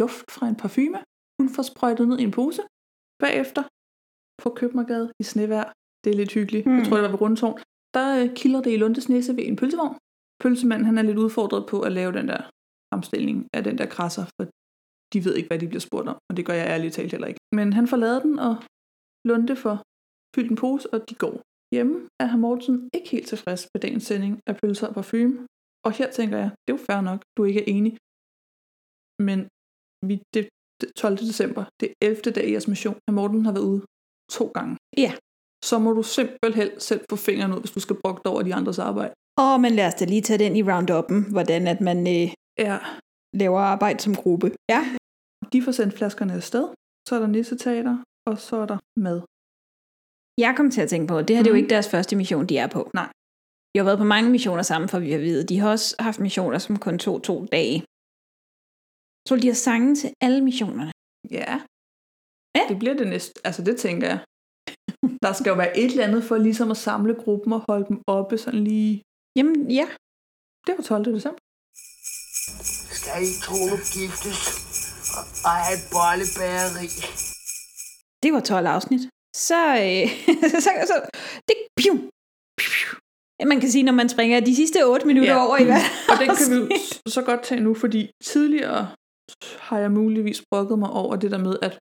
duft 0.00 0.28
fra 0.36 0.44
en 0.50 0.56
parfume. 0.62 0.98
Hun 1.40 1.48
får 1.54 1.62
sprøjtet 1.70 2.08
ned 2.08 2.18
i 2.18 2.22
en 2.28 2.34
pose. 2.38 2.62
Bagefter 3.24 3.62
på 4.42 4.48
Købmagergade 4.58 5.06
i 5.22 5.24
snevejr. 5.30 5.68
Det 6.04 6.10
er 6.12 6.16
lidt 6.16 6.32
hyggeligt. 6.38 6.66
Mm. 6.66 6.72
Jeg 6.72 6.80
Hmm. 6.80 6.86
tror, 6.86 6.96
det 6.96 7.04
var 7.04 7.10
ved 7.14 7.20
Rundtårn. 7.24 7.58
Der 7.96 8.06
øh, 8.20 8.28
kilder 8.40 8.60
det 8.62 8.72
i 8.72 8.76
Lundes 8.76 9.08
næse 9.08 9.36
ved 9.36 9.44
en 9.46 9.56
pølsevogn. 9.60 9.96
Pølsemanden, 10.42 10.86
han 10.86 10.98
er 10.98 11.02
lidt 11.02 11.18
udfordret 11.18 11.62
på 11.70 11.76
at 11.80 11.92
lave 11.98 12.12
den 12.18 12.26
der 12.32 12.42
fremstilling 12.94 13.48
af 13.56 13.62
den 13.64 13.78
der 13.78 13.86
krasser, 13.86 14.24
for 14.36 14.44
de 15.12 15.24
ved 15.24 15.34
ikke, 15.36 15.48
hvad 15.50 15.58
de 15.58 15.68
bliver 15.70 15.86
spurgt 15.88 16.08
om, 16.08 16.18
og 16.28 16.36
det 16.36 16.46
gør 16.46 16.56
jeg 16.60 16.66
ærligt 16.74 16.94
talt 16.94 17.12
heller 17.14 17.28
ikke. 17.32 17.40
Men 17.58 17.72
han 17.72 17.86
får 17.90 17.96
lavet 17.96 18.22
den, 18.22 18.38
og 18.38 18.54
Lunde 19.28 19.56
får 19.64 19.76
fyldt 20.34 20.50
en 20.50 20.56
pose, 20.56 20.86
og 20.94 21.00
de 21.08 21.14
går. 21.14 21.34
Hjemme 21.74 21.96
er 22.20 22.26
herr 22.30 22.42
Mortensen 22.44 22.76
ikke 22.96 23.08
helt 23.14 23.28
tilfreds 23.32 23.62
med 23.74 23.80
dagens 23.84 24.04
sending 24.08 24.34
af 24.48 24.54
pølser 24.60 24.86
og 24.90 24.94
parfume. 24.94 25.46
Og 25.86 25.92
her 25.98 26.08
tænker 26.18 26.36
jeg, 26.42 26.50
det 26.62 26.68
er 26.72 26.76
jo 26.78 26.84
fair 26.88 27.00
nok, 27.10 27.20
du 27.36 27.40
ikke 27.48 27.60
er 27.64 27.68
enig. 27.76 27.92
Men 29.28 29.38
vi, 30.08 30.14
det, 30.34 30.42
det 30.80 30.88
12. 30.96 31.16
december, 31.30 31.64
det 31.80 31.86
er 31.88 31.94
11. 32.08 32.20
dag 32.36 32.46
i 32.48 32.52
jeres 32.52 32.68
mission, 32.68 32.98
herr 33.04 33.16
Morten 33.18 33.44
har 33.46 33.52
været 33.52 33.70
ude 33.72 33.82
to 34.38 34.44
gange. 34.56 34.76
Ja. 35.04 35.12
Så 35.68 35.74
må 35.84 35.90
du 35.98 36.02
simpelthen 36.02 36.70
selv 36.88 37.02
få 37.10 37.16
fingeren 37.16 37.52
ud, 37.54 37.60
hvis 37.60 37.76
du 37.76 37.80
skal 37.80 37.96
brokke 38.02 38.26
over 38.32 38.42
de 38.42 38.54
andres 38.54 38.78
arbejde. 38.78 39.12
Åh, 39.42 39.60
men 39.64 39.72
lad 39.78 39.86
os 39.86 39.94
da 39.94 40.04
lige 40.04 40.24
tage 40.28 40.42
den 40.44 40.56
i 40.56 40.62
rounduppen, 40.70 41.18
hvordan 41.34 41.62
at 41.72 41.80
man 41.88 41.98
øh, 42.16 42.28
Ja. 42.58 42.78
laver 43.42 43.60
arbejde 43.60 44.00
som 44.06 44.14
gruppe. 44.22 44.46
Ja. 44.74 44.80
De 45.52 45.62
får 45.64 45.72
sendt 45.72 45.94
flaskerne 45.98 46.32
afsted, 46.40 46.66
så 47.08 47.14
er 47.16 47.20
der 47.20 47.26
nissetater, 47.26 47.96
og 48.28 48.38
så 48.38 48.56
er 48.56 48.66
der 48.72 48.78
mad. 49.06 49.18
Jeg 50.44 50.52
kom 50.56 50.70
til 50.70 50.80
at 50.84 50.88
tænke 50.92 51.06
på, 51.12 51.16
det 51.26 51.30
her 51.36 51.40
mm. 51.40 51.44
det 51.44 51.50
er 51.50 51.54
jo 51.54 51.58
Mhm. 51.58 51.64
ikke 51.64 51.74
deres 51.76 51.90
første 51.94 52.16
mission, 52.20 52.46
de 52.50 52.56
er 52.64 52.68
på. 52.76 52.82
Nej. 53.00 53.08
De 53.72 53.76
har 53.80 53.84
været 53.88 53.98
på 54.04 54.08
mange 54.14 54.28
missioner 54.36 54.62
sammen, 54.70 54.88
for 54.92 54.98
vi 55.06 55.10
har 55.12 55.18
vide. 55.28 55.42
De 55.50 55.58
har 55.60 55.70
også 55.76 55.88
haft 56.06 56.20
missioner, 56.26 56.58
som 56.58 56.74
kun 56.86 56.96
tog 57.06 57.16
to 57.28 57.36
dage. 57.56 57.78
Så 59.28 59.32
de 59.42 59.46
har 59.52 59.58
sange 59.68 59.90
til 60.00 60.10
alle 60.26 60.40
missionerne. 60.48 60.92
Ja. 61.38 61.52
ja. 62.56 62.62
Det 62.70 62.76
bliver 62.80 62.96
det 63.00 63.08
næste. 63.14 63.32
Altså, 63.46 63.60
det 63.68 63.76
tænker 63.86 64.06
jeg. 64.12 64.18
Der 65.24 65.32
skal 65.38 65.50
jo 65.52 65.56
være 65.62 65.72
et 65.82 65.90
eller 65.92 66.06
andet 66.08 66.22
for 66.28 66.36
ligesom 66.48 66.68
at 66.74 66.76
samle 66.88 67.14
gruppen 67.22 67.52
og 67.56 67.60
holde 67.68 67.86
dem 67.90 67.98
oppe 68.18 68.34
sådan 68.44 68.64
lige... 68.70 68.92
Jamen, 69.38 69.56
ja. 69.80 69.86
Det 70.66 70.72
var 70.76 70.82
12. 70.82 71.04
december. 71.16 71.40
Skal 72.98 73.22
I 73.28 73.32
to 73.46 73.56
nu 73.70 73.76
giftes 73.96 74.40
og, 75.16 75.50
have 75.64 75.76
et 75.78 75.84
bollebæreri? 75.94 76.88
Det 78.22 78.30
var 78.34 78.40
12 78.40 78.66
afsnit. 78.76 79.02
Så, 79.48 79.60
øh, 79.84 80.06
så, 80.64 80.70
så 80.90 80.96
det, 81.48 81.56
piu, 81.80 81.94
piu. 82.60 82.90
Man 83.52 83.60
kan 83.60 83.70
sige, 83.70 83.82
når 83.88 83.92
man 84.00 84.08
springer 84.08 84.40
de 84.40 84.56
sidste 84.56 84.78
8 84.84 85.06
minutter 85.06 85.36
over 85.44 85.56
i 85.62 85.64
hver 85.64 85.84
Og 86.10 86.14
den 86.22 86.28
kan 86.38 86.46
vi 86.54 86.60
så 87.16 87.22
godt 87.22 87.42
tage 87.48 87.60
nu, 87.60 87.74
fordi 87.74 88.10
tidligere 88.24 88.82
har 89.58 89.78
jeg 89.78 89.90
muligvis 90.00 90.42
brokket 90.50 90.78
mig 90.78 90.90
over 90.90 91.16
det 91.16 91.30
der 91.30 91.38
med, 91.48 91.54
at 91.66 91.72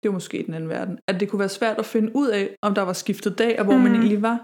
det 0.00 0.06
var 0.10 0.12
måske 0.20 0.42
den 0.46 0.54
anden 0.54 0.70
verden, 0.76 0.98
at 1.08 1.20
det 1.20 1.28
kunne 1.28 1.38
være 1.38 1.56
svært 1.58 1.78
at 1.78 1.86
finde 1.86 2.10
ud 2.20 2.28
af, 2.28 2.44
om 2.62 2.74
der 2.74 2.82
var 2.82 2.92
skiftet 2.92 3.38
dag, 3.38 3.58
og 3.58 3.64
hvor 3.64 3.76
mm. 3.76 3.82
man 3.82 3.92
Mm. 3.92 3.98
egentlig 3.98 4.22
var. 4.22 4.38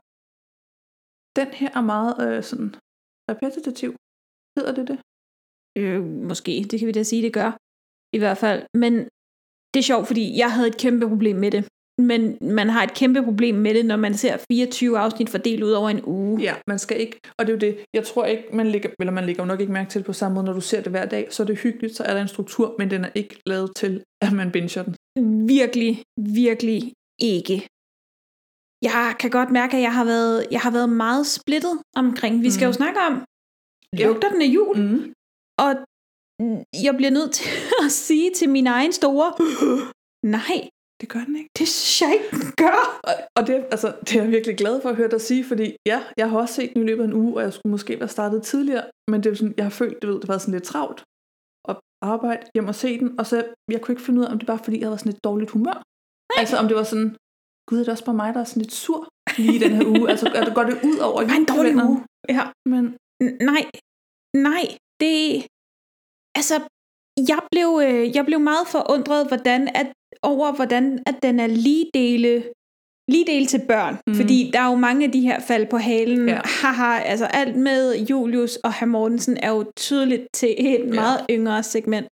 Den 1.40 1.48
her 1.60 1.70
er 1.78 1.84
meget 1.94 2.14
øh, 2.26 2.42
sådan 2.50 2.70
repetitiv. 3.30 3.90
Hedder 4.58 4.72
det 4.78 4.88
det? 4.90 4.98
Øh, 5.78 6.02
måske, 6.30 6.52
det 6.70 6.78
kan 6.78 6.86
vi 6.88 6.92
da 6.92 7.02
sige, 7.02 7.22
det 7.22 7.32
gør. 7.32 7.50
I 8.16 8.18
hvert 8.18 8.38
fald. 8.38 8.62
Men 8.82 8.92
det 9.72 9.78
er 9.80 9.88
sjovt, 9.92 10.06
fordi 10.06 10.38
jeg 10.38 10.52
havde 10.54 10.68
et 10.68 10.76
kæmpe 10.84 11.08
problem 11.08 11.36
med 11.36 11.50
det. 11.50 11.62
Men 12.10 12.38
man 12.40 12.68
har 12.68 12.82
et 12.82 12.94
kæmpe 12.94 13.22
problem 13.22 13.54
med 13.54 13.74
det, 13.74 13.86
når 13.86 13.96
man 13.96 14.14
ser 14.14 14.36
24 14.52 14.98
afsnit 14.98 15.30
fordelt 15.30 15.62
ud 15.62 15.70
over 15.70 15.90
en 15.90 16.04
uge. 16.04 16.40
Ja, 16.40 16.54
man 16.66 16.78
skal 16.78 17.00
ikke, 17.00 17.20
og 17.38 17.46
det 17.46 17.52
er 17.52 17.56
jo 17.56 17.60
det, 17.60 17.84
jeg 17.94 18.04
tror 18.06 18.24
ikke, 18.24 18.44
man 18.52 18.66
lægger, 18.66 18.90
eller 19.00 19.12
man 19.12 19.24
lægger 19.26 19.42
jo 19.42 19.46
nok 19.46 19.60
ikke 19.60 19.72
mærke 19.72 19.90
til 19.90 20.02
på 20.02 20.12
samme 20.12 20.34
måde, 20.34 20.46
når 20.46 20.52
du 20.52 20.60
ser 20.60 20.80
det 20.82 20.92
hver 20.92 21.06
dag, 21.06 21.32
så 21.32 21.42
er 21.42 21.46
det 21.46 21.58
hyggeligt, 21.58 21.96
så 21.96 22.02
er 22.04 22.14
der 22.14 22.22
en 22.22 22.28
struktur, 22.28 22.74
men 22.78 22.90
den 22.90 23.04
er 23.04 23.10
ikke 23.14 23.40
lavet 23.46 23.70
til, 23.76 24.02
at 24.22 24.32
man 24.32 24.52
binger 24.52 24.82
den. 24.82 24.94
Virkelig, 25.48 26.02
virkelig 26.44 26.92
ikke. 27.34 27.56
Jeg 28.82 29.16
kan 29.20 29.30
godt 29.30 29.50
mærke, 29.50 29.76
at 29.76 29.82
jeg 29.82 29.94
har 29.94 30.04
været, 30.04 30.46
jeg 30.50 30.60
har 30.60 30.70
været 30.70 30.88
meget 30.88 31.26
splittet 31.26 31.74
omkring. 31.96 32.42
Vi 32.42 32.50
skal 32.50 32.64
Mm. 32.66 32.68
jo 32.70 32.72
snakke 32.72 32.98
om, 33.08 33.14
Ja. 33.98 34.06
lugter 34.06 34.28
den 34.28 34.42
af 34.42 34.50
jul? 34.56 34.76
Mm. 34.78 35.12
Og 35.64 35.72
jeg 36.86 36.94
bliver 36.98 37.10
nødt 37.18 37.32
til 37.32 37.48
at 37.84 37.90
sige 38.06 38.30
til 38.38 38.48
min 38.56 38.66
egen 38.66 38.92
store, 38.92 39.28
nej, 40.38 40.60
Det 41.00 41.08
gør 41.08 41.24
den 41.28 41.36
ikke. 41.36 41.50
Det 41.58 41.68
synes 41.68 42.02
jeg 42.02 42.10
ikke, 42.16 42.28
gør. 42.56 42.80
Og, 43.08 43.14
og 43.36 43.46
det, 43.46 43.54
altså, 43.74 43.88
det 44.00 44.12
er 44.16 44.22
jeg 44.22 44.30
virkelig 44.30 44.56
glad 44.56 44.80
for 44.82 44.88
at 44.88 44.96
høre 44.96 45.10
dig 45.10 45.20
sige, 45.20 45.44
fordi 45.44 45.76
ja, 45.86 45.98
jeg 46.16 46.30
har 46.30 46.38
også 46.38 46.54
set 46.54 46.70
den 46.74 46.82
i 46.82 46.86
løbet 46.86 47.02
af 47.02 47.08
en 47.08 47.12
uge, 47.22 47.36
og 47.36 47.42
jeg 47.42 47.52
skulle 47.52 47.70
måske 47.70 48.00
være 48.00 48.08
startet 48.08 48.42
tidligere, 48.42 48.84
men 49.10 49.22
det 49.22 49.30
er 49.30 49.34
sådan, 49.34 49.54
jeg 49.56 49.64
har 49.64 49.76
følt, 49.80 50.02
det 50.02 50.08
ved, 50.10 50.20
det 50.20 50.28
var 50.28 50.38
sådan 50.38 50.54
lidt 50.54 50.64
travlt 50.64 51.00
at 51.68 51.76
arbejde 52.14 52.42
hjem 52.54 52.68
og 52.68 52.74
se 52.74 52.98
den, 53.00 53.08
og 53.20 53.26
så 53.26 53.36
jeg 53.70 53.80
kunne 53.80 53.92
ikke 53.92 54.06
finde 54.06 54.20
ud 54.20 54.24
af, 54.26 54.32
om 54.32 54.38
det 54.38 54.46
bare 54.46 54.64
fordi, 54.64 54.78
jeg 54.80 54.86
havde 54.88 54.98
sådan 54.98 55.12
lidt 55.12 55.24
dårligt 55.24 55.50
humør. 55.50 55.78
Nej. 56.30 56.40
Altså 56.42 56.56
om 56.56 56.66
det 56.68 56.76
var 56.76 56.86
sådan, 56.92 57.16
gud, 57.68 57.78
er 57.78 57.84
det 57.84 57.92
også 57.96 58.04
bare 58.04 58.20
mig, 58.22 58.34
der 58.34 58.40
er 58.40 58.44
sådan 58.44 58.62
lidt 58.62 58.74
sur 58.84 59.08
lige 59.38 59.54
i 59.56 59.62
den 59.64 59.72
her 59.76 59.86
uge? 59.94 60.10
Altså 60.12 60.26
det, 60.46 60.54
går 60.58 60.64
det 60.70 60.76
ud 60.90 60.98
over 61.08 61.18
var 61.32 61.38
en 61.42 61.50
dårlig 61.54 61.74
uge. 61.88 61.98
Ja. 62.36 62.44
Men 62.72 62.84
nej, 63.50 63.64
nej, 64.48 64.64
det... 65.00 65.46
Altså, 66.34 66.56
jeg 67.30 67.40
blev, 67.50 67.80
øh, 67.86 68.16
jeg 68.16 68.24
blev 68.26 68.40
meget 68.40 68.66
forundret 68.68 69.28
hvordan 69.28 69.68
at, 69.74 69.92
over, 70.22 70.52
hvordan 70.52 71.02
at 71.06 71.16
den 71.22 71.40
er 71.40 71.46
lige 71.46 71.90
dele, 71.94 72.44
lige 73.08 73.26
dele 73.26 73.46
til 73.46 73.62
børn. 73.68 73.96
Mm. 74.06 74.14
Fordi 74.14 74.50
der 74.52 74.60
er 74.60 74.68
jo 74.68 74.74
mange 74.74 75.06
af 75.06 75.12
de 75.12 75.20
her 75.20 75.40
fald 75.40 75.66
på 75.66 75.78
halen. 75.78 76.28
Ja. 76.28 76.40
Haha, 76.44 76.98
altså 76.98 77.26
alt 77.26 77.56
med 77.56 78.06
Julius 78.10 78.56
og 78.56 78.72
herr 78.74 78.86
Mortensen 78.86 79.36
er 79.36 79.50
jo 79.50 79.72
tydeligt 79.76 80.26
til 80.34 80.54
et 80.58 80.64
Ja. 80.64 80.70
ja. 80.72 80.94
meget 80.94 81.26
yngre 81.30 81.62
segment. 81.62 82.06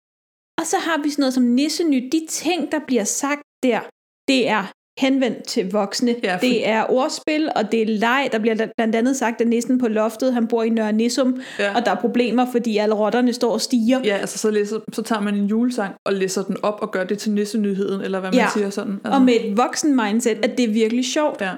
Og 0.60 0.66
så 0.66 0.78
har 0.78 1.04
vi 1.04 1.10
sådan 1.10 1.22
noget 1.22 1.34
som 1.34 1.44
Nissenyt. 1.44 2.12
De 2.12 2.26
ting, 2.30 2.72
der 2.72 2.80
bliver 2.88 3.04
sagt 3.04 3.42
der, 3.64 3.80
det 4.28 4.50
er 4.50 4.72
henvendt 5.00 5.44
til 5.48 5.72
voksne. 5.72 6.16
Ja, 6.24 6.36
for- 6.36 6.40
Det 6.40 6.68
er 6.68 6.86
ordspil, 6.92 7.50
og 7.56 7.72
det 7.72 7.82
er 7.82 7.86
leg. 7.86 8.30
Der 8.32 8.40
bliver 8.40 8.68
blandt 8.78 8.96
andet 8.96 9.16
sagt, 9.18 9.42
at 9.42 9.48
nissen 9.48 9.80
på 9.80 9.88
loftet, 9.88 10.34
han 10.34 10.48
bor 10.48 10.64
i 10.64 10.70
Nørre 10.70 10.94
Nissum, 10.94 11.42
Ja. 11.60 11.76
og 11.76 11.86
der 11.86 11.92
er 11.92 11.96
problemer, 11.96 12.46
fordi 12.52 12.78
alle 12.78 12.96
rotterne 12.96 13.34
står 13.34 13.52
og 13.54 13.62
stiger. 13.62 14.02
ja, 14.04 14.18
altså 14.18 14.38
så, 14.38 14.52
læser, 14.52 14.80
så 14.94 15.02
tager 15.02 15.22
man 15.22 15.36
en 15.36 15.46
julesang 15.46 15.96
og 16.06 16.14
læser 16.14 16.44
den 16.44 16.58
op 16.64 16.82
og 16.82 16.92
gør 16.92 17.04
det 17.04 17.20
til 17.20 17.32
nissenyheden, 17.32 18.02
eller 18.02 18.20
hvad 18.20 18.30
man 18.32 18.40
Ja. 18.40 18.48
siger 18.54 18.70
sådan. 18.70 18.94
Altså, 18.94 19.12
Og 19.12 19.22
med 19.22 19.34
et 19.34 19.58
voksen 19.58 19.96
mindset, 19.96 20.46
at 20.46 20.58
det 20.58 20.64
er 20.70 20.74
virkelig 20.74 21.06
sjovt. 21.06 21.42
Ja. 21.42 21.54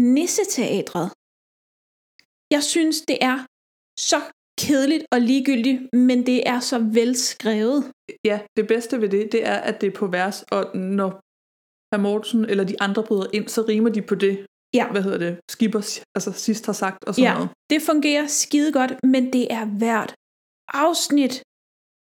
Nisseteatret. 0.00 1.10
Jeg 2.50 2.62
synes, 2.62 3.00
det 3.00 3.18
er 3.20 3.38
så 4.00 4.20
kedeligt 4.60 5.04
og 5.12 5.20
ligegyldigt, 5.20 5.80
men 5.92 6.26
det 6.26 6.48
er 6.48 6.60
så 6.60 6.78
velskrevet. 6.78 7.84
Ja, 8.24 8.38
det 8.56 8.66
bedste 8.68 9.00
ved 9.00 9.08
det, 9.08 9.32
det 9.32 9.46
er, 9.46 9.54
at 9.54 9.80
det 9.80 9.86
er 9.86 9.90
på 9.90 10.06
vers, 10.06 10.44
og 10.52 10.76
når 10.76 11.20
herr 11.96 12.02
Mortensen 12.02 12.44
eller 12.50 12.64
de 12.64 12.80
andre 12.80 13.02
bryder 13.08 13.26
ind, 13.32 13.48
så 13.48 13.60
rimer 13.62 13.90
de 13.90 14.02
på 14.02 14.14
det, 14.14 14.46
Ja. 14.74 14.90
hvad 14.90 15.02
hedder 15.02 15.18
det, 15.18 15.38
Skipper 15.50 15.80
altså 16.16 16.32
sidst 16.32 16.66
har 16.66 16.72
sagt 16.72 17.04
og 17.04 17.14
sådan 17.14 17.24
Ja, 17.28 17.34
noget. 17.34 17.48
det 17.70 17.82
fungerer 17.82 18.26
skide 18.26 18.72
godt, 18.72 18.92
men 19.14 19.32
det 19.32 19.52
er 19.52 19.64
hvert 19.64 20.14
afsnit. 20.84 21.42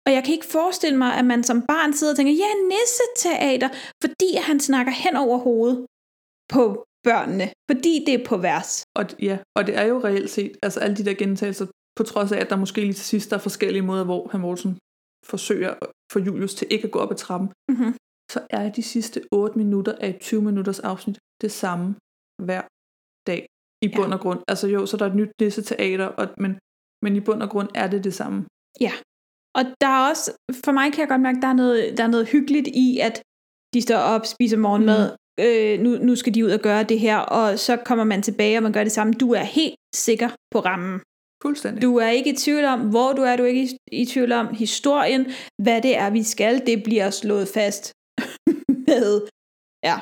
Og 0.06 0.12
jeg 0.16 0.24
kan 0.24 0.34
ikke 0.34 0.46
forestille 0.46 0.98
mig, 0.98 1.12
at 1.20 1.26
man 1.26 1.44
som 1.44 1.62
barn 1.62 1.94
sidder 1.94 2.14
og 2.14 2.18
tænker, 2.18 2.34
ja, 2.34 2.50
nisseteater, 2.72 3.70
fordi 4.04 4.30
han 4.50 4.60
snakker 4.60 4.92
hen 5.04 5.16
over 5.16 5.38
hovedet 5.38 5.86
på 6.54 6.86
børnene, 7.04 7.48
fordi 7.72 8.04
det 8.06 8.14
er 8.14 8.26
på 8.26 8.38
vers. 8.38 8.84
Og, 8.96 9.06
ja, 9.22 9.38
og 9.58 9.68
det 9.68 9.78
er 9.78 9.84
jo 9.84 9.98
reelt 10.04 10.30
set, 10.30 10.52
altså 10.64 10.80
alle 10.80 10.96
de 10.98 11.06
der 11.06 11.14
gentagelser, 11.14 11.68
på 11.98 12.04
trods 12.04 12.32
af, 12.32 12.40
at 12.40 12.50
der 12.50 12.56
måske 12.56 12.82
lige 12.82 12.94
til 12.94 13.06
sidst 13.06 13.30
der 13.30 13.36
er 13.36 13.42
forskellige 13.50 13.82
måder, 13.82 14.04
hvor 14.04 14.30
herr 14.32 14.40
Mortensen 14.40 14.78
forsøger 15.26 15.72
at 15.82 15.88
få 16.12 16.20
Julius 16.20 16.54
til 16.56 16.68
ikke 16.72 16.86
at 16.86 16.92
gå 16.92 17.00
op 17.00 17.12
ad 17.12 17.16
trappen, 17.16 17.50
Mm-hmm. 17.72 17.96
Så 18.32 18.40
er 18.50 18.72
de 18.72 18.84
sidste 18.84 19.22
8 19.32 19.58
minutter 19.58 19.96
af 20.02 20.10
et 20.10 20.20
20 20.20 20.42
minutters 20.42 20.80
afsnit 20.80 21.20
det 21.42 21.52
samme 21.52 21.96
hver 22.44 22.62
dag 23.28 23.48
i 23.82 23.88
bund 23.96 24.14
og 24.14 24.20
grund. 24.20 24.40
Altså 24.48 24.68
jo, 24.68 24.86
så 24.86 24.98
er 24.98 24.98
der 24.98 25.06
et 25.06 25.16
nyt 25.16 25.32
nisseteater, 25.42 26.06
og, 26.06 26.28
men, 26.38 26.52
men 27.04 27.16
i 27.16 27.20
bund 27.20 27.42
og 27.42 27.50
grund 27.50 27.70
er 27.76 27.88
det 27.88 28.04
det 28.04 28.14
samme. 28.14 28.46
Ja. 28.82 28.92
Og 29.58 29.64
der 29.82 29.88
er 29.88 30.10
også, 30.10 30.32
for 30.66 30.72
mig 30.72 30.92
kan 30.92 31.00
jeg 31.00 31.08
godt 31.08 31.22
mærke, 31.22 31.42
der 31.42 31.48
er 31.48 31.54
noget, 31.64 31.98
der 31.98 32.04
er 32.04 32.08
noget 32.08 32.28
hyggeligt 32.28 32.68
i, 32.68 33.00
at 33.00 33.22
de 33.74 33.82
står 33.82 33.98
op, 33.98 34.26
spiser 34.26 34.58
morgenmad, 34.58 35.04
mm. 35.12 35.44
øh, 35.44 35.80
nu, 35.80 35.90
nu 36.08 36.16
skal 36.16 36.34
de 36.34 36.46
ud 36.46 36.52
og 36.52 36.60
gøre 36.60 36.84
det 36.84 37.00
her, 37.00 37.18
og 37.18 37.60
så 37.60 37.78
kommer 37.78 38.04
man 38.04 38.22
tilbage, 38.22 38.58
og 38.58 38.64
man 38.64 38.74
gør 38.74 38.84
det 38.84 38.92
samme. 38.92 39.14
Du 39.14 39.32
er 39.32 39.44
helt 39.44 39.76
sikker 39.96 40.30
på 40.52 40.60
rammen. 40.60 41.02
Fuldstændig. 41.44 41.82
Du 41.82 41.98
er 41.98 42.10
ikke 42.10 42.30
i 42.34 42.36
tvivl 42.36 42.66
om, 42.66 42.90
hvor 42.90 43.14
du 43.14 43.22
er, 43.22 43.36
du 43.36 43.44
er 43.44 43.48
ikke 43.48 43.64
i, 43.64 44.02
i 44.02 44.06
tvivl 44.06 44.32
om 44.32 44.48
historien, 44.48 45.26
hvad 45.64 45.82
det 45.82 45.98
er, 45.98 46.10
vi 46.10 46.24
skal, 46.24 46.66
det 46.66 46.84
bliver 46.84 47.10
slået 47.10 47.48
fast 47.48 47.94
med, 48.88 49.12
ja, 49.90 49.98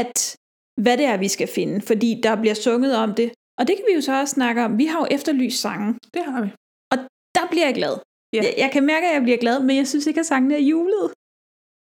at 0.00 0.36
hvad 0.84 0.96
det 1.00 1.06
er, 1.12 1.16
vi 1.16 1.28
skal 1.28 1.48
finde, 1.58 1.80
fordi 1.90 2.20
der 2.22 2.34
bliver 2.42 2.54
sunget 2.54 2.96
om 3.04 3.10
det, 3.14 3.28
og 3.58 3.62
det 3.68 3.74
kan 3.76 3.84
vi 3.88 3.94
jo 3.94 4.00
så 4.00 4.20
også 4.20 4.34
snakke 4.38 4.64
om. 4.64 4.78
Vi 4.78 4.86
har 4.86 4.98
jo 5.02 5.06
efterlyst 5.16 5.58
sangen. 5.60 5.92
Det 6.14 6.22
har 6.24 6.38
vi. 6.44 6.50
Og 6.92 6.98
der 7.36 7.44
bliver 7.50 7.66
jeg 7.66 7.74
glad. 7.80 7.94
Ja. 8.34 8.42
Jeg, 8.46 8.54
jeg 8.64 8.70
kan 8.72 8.86
mærke, 8.92 9.06
at 9.08 9.14
jeg 9.14 9.22
bliver 9.22 9.38
glad, 9.44 9.56
men 9.68 9.76
jeg 9.76 9.86
synes 9.88 10.06
ikke, 10.06 10.20
at 10.20 10.26
sangene 10.26 10.54
er 10.54 10.64
julet. 10.72 11.06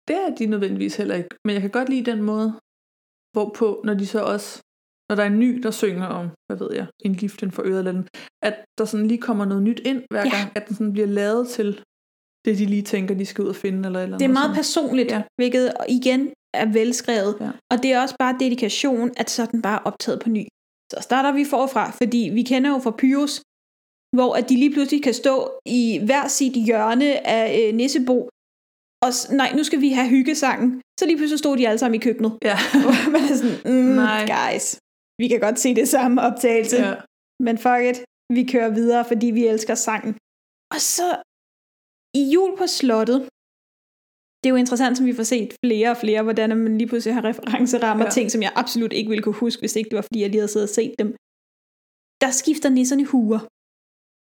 Det 0.07 0.15
er 0.23 0.29
de 0.39 0.45
nødvendigvis 0.45 0.95
heller 0.95 1.15
ikke. 1.15 1.29
Men 1.45 1.53
jeg 1.53 1.61
kan 1.61 1.71
godt 1.77 1.89
lide 1.89 2.11
den 2.11 2.21
måde, 2.31 2.49
hvorpå, 3.35 3.67
når 3.87 3.93
de 3.93 4.07
så 4.07 4.19
også, 4.33 4.49
når 5.09 5.15
der 5.15 5.23
er 5.23 5.27
en 5.27 5.39
ny, 5.39 5.49
der 5.63 5.71
synger 5.71 6.07
om, 6.19 6.25
hvad 6.47 6.57
ved 6.57 6.71
jeg, 6.79 6.87
en 7.07 7.15
giften 7.21 7.51
for 7.51 7.63
øret 7.69 7.79
eller 7.79 7.91
den, 7.91 8.07
at 8.47 8.55
der 8.77 8.85
sådan 8.85 9.07
lige 9.07 9.21
kommer 9.27 9.45
noget 9.45 9.63
nyt 9.63 9.81
ind 9.91 9.99
hver 10.11 10.23
Ja. 10.25 10.29
gang, 10.35 10.47
at 10.57 10.67
den 10.67 10.75
sådan 10.75 10.93
bliver 10.93 11.07
lavet 11.21 11.47
til 11.47 11.83
det, 12.45 12.57
de 12.57 12.65
lige 12.65 12.81
tænker, 12.81 13.15
de 13.15 13.25
skal 13.25 13.43
ud 13.43 13.49
og 13.49 13.55
finde, 13.55 13.87
eller 13.87 13.99
eller 14.03 14.17
Det 14.17 14.25
er 14.25 14.29
meget 14.33 14.43
sådan. 14.45 14.55
personligt, 14.55 15.11
ja. 15.11 15.21
hvilket 15.39 15.73
igen 15.89 16.21
er 16.53 16.65
velskrevet. 16.79 17.37
Ja. 17.41 17.49
Og 17.71 17.83
det 17.83 17.91
er 17.93 18.01
også 18.01 18.15
bare 18.19 18.35
dedikation, 18.39 19.11
at 19.17 19.29
så 19.29 19.41
er 19.41 19.45
den 19.45 19.61
bare 19.61 19.79
optaget 19.85 20.19
på 20.23 20.29
ny. 20.29 20.43
Så 20.93 20.97
starter 21.01 21.31
vi 21.31 21.45
forfra, 21.45 21.91
fordi 21.91 22.21
vi 22.33 22.43
kender 22.43 22.69
jo 22.71 22.79
fra 22.79 22.91
Pyrus, 23.01 23.41
hvor 24.17 24.31
at 24.39 24.49
de 24.49 24.55
lige 24.55 24.73
pludselig 24.73 25.03
kan 25.03 25.13
stå 25.13 25.35
i 25.65 26.01
hver 26.05 26.27
sit 26.27 26.53
hjørne 26.65 27.27
af 27.27 27.45
øh, 27.61 27.75
Nissebo, 27.75 28.17
og 29.05 29.13
s- 29.13 29.29
nej, 29.31 29.49
nu 29.57 29.63
skal 29.63 29.81
vi 29.81 29.89
have 29.89 30.09
hyggesangen. 30.09 30.81
Så 30.99 31.05
lige 31.05 31.17
pludselig 31.17 31.39
stod 31.39 31.57
de 31.57 31.67
alle 31.67 31.77
sammen 31.79 31.95
i 31.99 32.03
køkkenet. 32.07 32.31
Ja. 32.49 32.57
Man 33.13 33.21
er 33.31 33.35
sådan, 33.41 33.57
mm, 33.65 33.95
Nej. 34.05 34.21
guys, 34.35 34.65
vi 35.21 35.27
kan 35.27 35.39
godt 35.39 35.59
se 35.59 35.75
det 35.75 35.87
samme 35.89 36.21
optagelse, 36.21 36.77
Ja. 36.77 36.93
men 37.45 37.57
fuck 37.57 37.81
it, 37.91 37.97
vi 38.37 38.41
kører 38.53 38.69
videre, 38.79 39.05
fordi 39.11 39.27
vi 39.37 39.47
elsker 39.47 39.75
sangen. 39.75 40.13
Og 40.73 40.79
så 40.95 41.07
i 42.19 42.21
jul 42.33 42.51
på 42.61 42.65
slottet, 42.79 43.19
det 44.39 44.45
er 44.49 44.53
jo 44.55 44.61
interessant, 44.63 44.93
som 44.97 45.05
vi 45.09 45.13
får 45.19 45.27
set 45.33 45.49
flere 45.65 45.89
og 45.93 45.97
flere, 46.03 46.21
hvordan 46.27 46.49
man 46.65 46.77
lige 46.79 46.89
pludselig 46.91 47.13
har 47.17 47.25
referencerammer, 47.31 48.05
Ja. 48.05 48.11
ting, 48.17 48.27
som 48.33 48.41
jeg 48.45 48.51
absolut 48.61 48.93
ikke 48.97 49.09
ville 49.11 49.23
kunne 49.25 49.39
huske, 49.45 49.59
hvis 49.61 49.75
ikke 49.75 49.89
det 49.91 49.95
var, 49.99 50.05
fordi 50.09 50.19
jeg 50.21 50.29
lige 50.29 50.41
havde 50.43 50.53
siddet 50.55 50.69
og 50.69 50.75
set 50.79 50.93
dem. 51.01 51.09
Der 52.23 52.31
skifter 52.41 52.69
nisserne 52.77 53.05
huer. 53.11 53.41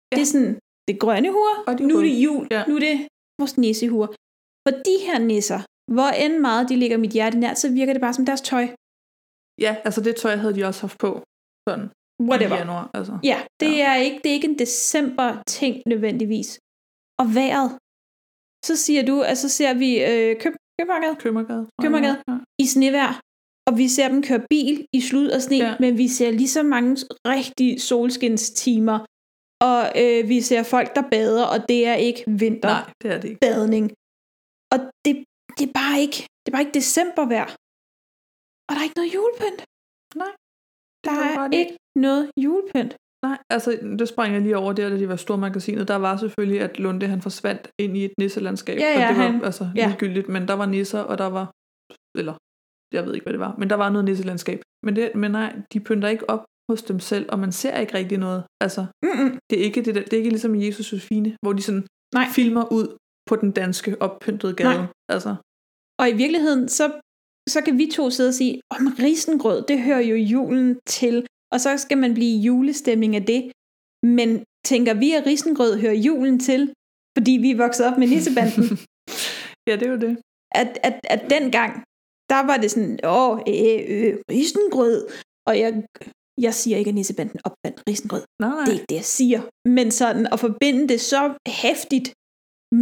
Ja. 0.10 0.14
Det 0.16 0.22
er 0.26 0.30
sådan, 0.34 0.54
det 0.86 0.92
er 0.96 1.00
grønne 1.06 1.30
huer, 1.38 1.56
Og 1.68 1.74
de 1.78 1.84
nu 1.88 1.94
er 2.00 2.04
det 2.08 2.16
jul, 2.26 2.44
Ja. 2.52 2.58
ja. 2.58 2.62
nu 2.70 2.74
er 2.80 2.84
det 2.88 2.96
vores 3.40 3.56
nissehuer. 3.64 4.08
For 4.64 4.74
de 4.88 4.96
her 5.08 5.18
nisser, 5.32 5.60
hvor 5.96 6.10
end 6.24 6.36
meget 6.48 6.64
de 6.70 6.76
ligger 6.82 6.98
mit 7.04 7.14
hjerte 7.18 7.38
nær, 7.44 7.54
så 7.54 7.68
virker 7.80 7.94
det 7.94 8.02
bare 8.06 8.14
som 8.18 8.26
deres 8.30 8.42
tøj. 8.52 8.66
Ja, 9.66 9.72
altså 9.88 10.00
det 10.06 10.14
tøj 10.24 10.36
havde 10.42 10.56
de 10.58 10.64
også 10.70 10.82
haft 10.88 10.98
på, 11.06 11.12
sådan 11.70 11.86
Whatever. 12.30 12.56
i 12.56 12.60
januar. 12.62 12.86
Altså. 12.98 13.14
Ja, 13.32 13.38
det, 13.60 13.72
ja. 13.82 13.90
Er 13.92 13.96
ikke, 14.08 14.18
det 14.24 14.30
er 14.30 14.34
ikke 14.40 14.48
en 14.54 14.60
december-ting 14.66 15.74
nødvendigvis. 15.92 16.50
Og 17.22 17.26
vejret. 17.40 17.70
Så 18.68 18.74
siger 18.86 19.02
du, 19.10 19.16
at 19.30 19.38
så 19.44 19.50
ser 19.58 19.74
vi 19.84 19.90
øh, 20.10 20.32
køb, 20.42 20.54
Købmagergade, 20.80 21.16
Købmagergade, 21.82 22.18
ja. 22.28 22.36
i 22.64 22.66
snevejr. 22.74 23.14
Og 23.68 23.78
vi 23.82 23.88
ser 23.96 24.08
dem 24.14 24.22
køre 24.30 24.44
bil 24.50 24.86
i 24.98 25.02
slud 25.08 25.28
og 25.36 25.42
sne, 25.42 25.58
Ja. 25.58 25.76
men 25.84 25.92
vi 25.98 26.08
ser 26.18 26.32
lige 26.32 26.54
så 26.58 26.64
mange 26.64 26.92
rigtige 27.36 27.80
solskinstimer. 27.80 28.98
Og 29.70 29.80
øh, 30.02 30.22
vi 30.32 30.38
ser 30.50 30.64
folk, 30.64 30.90
der 30.98 31.04
bader, 31.14 31.46
og 31.54 31.60
det 31.70 31.80
er 31.92 31.98
ikke 32.08 32.22
vinter. 32.44 32.70
Nej, 32.76 32.94
det 33.02 33.08
er 33.14 33.18
det 33.22 33.28
ikke. 33.30 33.40
Badning. 33.46 33.86
Og 34.74 34.78
det, 35.06 35.14
det, 35.58 35.66
er 35.70 35.74
bare 35.82 35.98
ikke, 36.06 36.20
det 36.42 36.48
er 36.50 36.56
bare 36.56 36.66
ikke 36.66 36.78
decembervejr. 36.82 37.50
Og 38.68 38.72
der 38.74 38.80
er 38.82 38.86
ikke 38.88 39.00
noget 39.02 39.14
julepynt. 39.18 39.62
Nej. 40.22 40.34
Der 41.06 41.16
er 41.28 41.50
ikke 41.60 41.76
noget 42.06 42.24
julepynt. 42.44 42.94
Nej, 43.26 43.38
altså 43.50 43.70
det 44.00 44.08
sprang 44.08 44.34
jeg 44.34 44.42
lige 44.42 44.58
over 44.58 44.74
der, 44.74 44.90
da 44.90 44.98
de 44.98 45.10
var 45.10 45.16
stormagasinet. 45.16 45.88
Der 45.88 45.96
var 45.96 46.18
selvfølgelig, 46.18 46.62
at 46.62 46.80
Lunde 46.80 47.08
han 47.08 47.22
forsvandt 47.22 47.68
ind 47.80 47.98
i 47.98 48.06
et 48.06 48.12
nisselandskab. 48.20 48.78
Ja, 48.80 48.94
og 48.96 49.02
ja, 49.02 49.08
det 49.08 49.18
var 49.18 49.24
han- 49.24 49.44
altså 49.44 49.70
ja. 49.76 49.88
ligegyldigt, 49.88 50.30
men 50.30 50.48
der 50.48 50.54
var 50.54 50.66
nisser, 50.66 51.00
og 51.00 51.18
der 51.18 51.26
var, 51.38 51.52
eller 52.20 52.34
jeg 52.96 53.06
ved 53.06 53.14
ikke, 53.14 53.24
hvad 53.26 53.34
det 53.34 53.40
var, 53.40 53.56
men 53.60 53.70
der 53.70 53.76
var 53.76 53.90
noget 53.90 54.06
nisselandskab. 54.06 54.60
Men, 54.86 54.96
det, 54.96 55.16
men 55.16 55.32
nej, 55.32 55.56
de 55.74 55.80
pynter 55.80 56.08
ikke 56.08 56.30
op 56.30 56.44
hos 56.72 56.82
dem 56.84 57.00
selv, 57.00 57.26
og 57.32 57.40
man 57.40 57.52
ser 57.52 57.78
ikke 57.78 57.94
rigtig 57.94 58.18
noget. 58.18 58.44
Altså, 58.62 58.82
Mm-mm. 59.06 59.38
det 59.50 59.60
er 59.60 59.64
ikke, 59.64 59.82
det, 59.86 59.96
der, 59.96 60.02
det 60.04 60.14
er 60.14 60.18
ikke 60.18 60.30
ligesom 60.30 60.56
i 60.56 60.66
Jesus 60.68 60.94
Josefine, 60.94 61.38
hvor 61.44 61.54
de 61.54 61.62
sådan 61.62 61.86
Nej. 62.16 62.28
filmer 62.36 62.74
ud 62.78 62.98
på 63.30 63.36
den 63.36 63.52
danske 63.52 64.02
oppyntede 64.02 64.54
gade. 64.54 64.74
Nej. 64.78 64.86
Altså, 65.10 65.36
Og 66.02 66.10
i 66.10 66.14
virkeligheden, 66.24 66.70
så, 66.70 66.86
så 67.50 67.60
kan 67.66 67.78
vi 67.78 67.86
to 67.94 68.10
sidde 68.10 68.28
og 68.28 68.34
sige, 68.34 68.62
om 68.72 68.88
risengrød, 69.00 69.64
det 69.68 69.82
hører 69.82 70.00
jo 70.12 70.16
julen 70.16 70.80
til. 70.86 71.26
Og 71.54 71.60
så 71.62 71.78
skal 71.78 71.98
man 71.98 72.14
blive 72.14 72.42
julestemning 72.48 73.16
af 73.16 73.26
det. 73.26 73.52
Men 74.18 74.44
tænker 74.66 74.94
vi, 74.94 75.12
at 75.12 75.26
risengrød 75.26 75.80
hører 75.84 75.94
julen 76.08 76.40
til, 76.40 76.74
fordi 77.18 77.32
vi 77.32 77.52
er 77.52 77.58
vokset 77.58 77.86
op 77.86 77.98
med 77.98 78.08
nissebanden? 78.08 78.66
ja, 79.68 79.74
det 79.80 79.86
er 79.88 79.92
jo 79.92 80.00
det. 80.08 80.18
At, 80.62 80.80
at, 80.84 81.00
at 81.04 81.22
dengang, 81.30 81.72
der 82.32 82.42
var 82.50 82.58
det 82.58 82.72
sådan, 82.72 83.00
åh, 83.04 83.34
øh, 83.48 83.80
øh, 83.94 84.14
risengrød. 84.32 85.08
Og 85.48 85.60
jeg, 85.60 85.84
jeg 86.42 86.54
siger 86.54 86.78
ikke, 86.78 86.90
at 86.90 86.96
nissebanden 86.96 87.40
opfandt 87.44 87.84
risengrød. 87.90 88.24
Nej. 88.42 88.60
Det 88.66 88.70
er 88.70 88.74
ikke 88.74 88.86
det, 88.90 88.96
jeg 88.96 89.06
siger. 89.06 89.42
Men 89.78 89.92
sådan 89.92 90.28
at 90.34 90.40
forbinde 90.40 90.88
det 90.88 91.02
så 91.02 91.22
hæftigt 91.48 92.14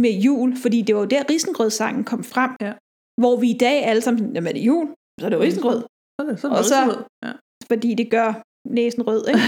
med 0.02 0.12
jul, 0.26 0.56
fordi 0.56 0.82
det 0.82 0.94
var 0.94 1.00
jo 1.00 1.06
der 1.06 1.30
risengrødsangen 1.30 2.04
kom 2.04 2.24
frem, 2.24 2.50
ja. 2.60 2.72
hvor 3.20 3.34
vi 3.40 3.50
i 3.50 3.58
dag 3.58 3.84
alle 3.84 4.02
sammen, 4.02 4.34
jamen 4.34 4.48
er 4.48 4.52
det 4.52 4.66
jul? 4.70 4.86
så 5.20 5.26
er 5.26 5.30
det 5.30 5.40
risengrød. 5.40 5.80
Så 6.14 6.18
er 6.18 6.24
det, 6.24 6.40
så 6.40 6.46
er 6.46 6.50
det 6.50 6.58
Og 6.58 6.64
så, 6.64 6.74
risengrød, 6.74 7.04
ja. 7.24 7.32
fordi 7.72 7.94
det 7.94 8.10
gør 8.10 8.30
næsen 8.64 9.02
rød, 9.08 9.22
ikke? 9.28 9.40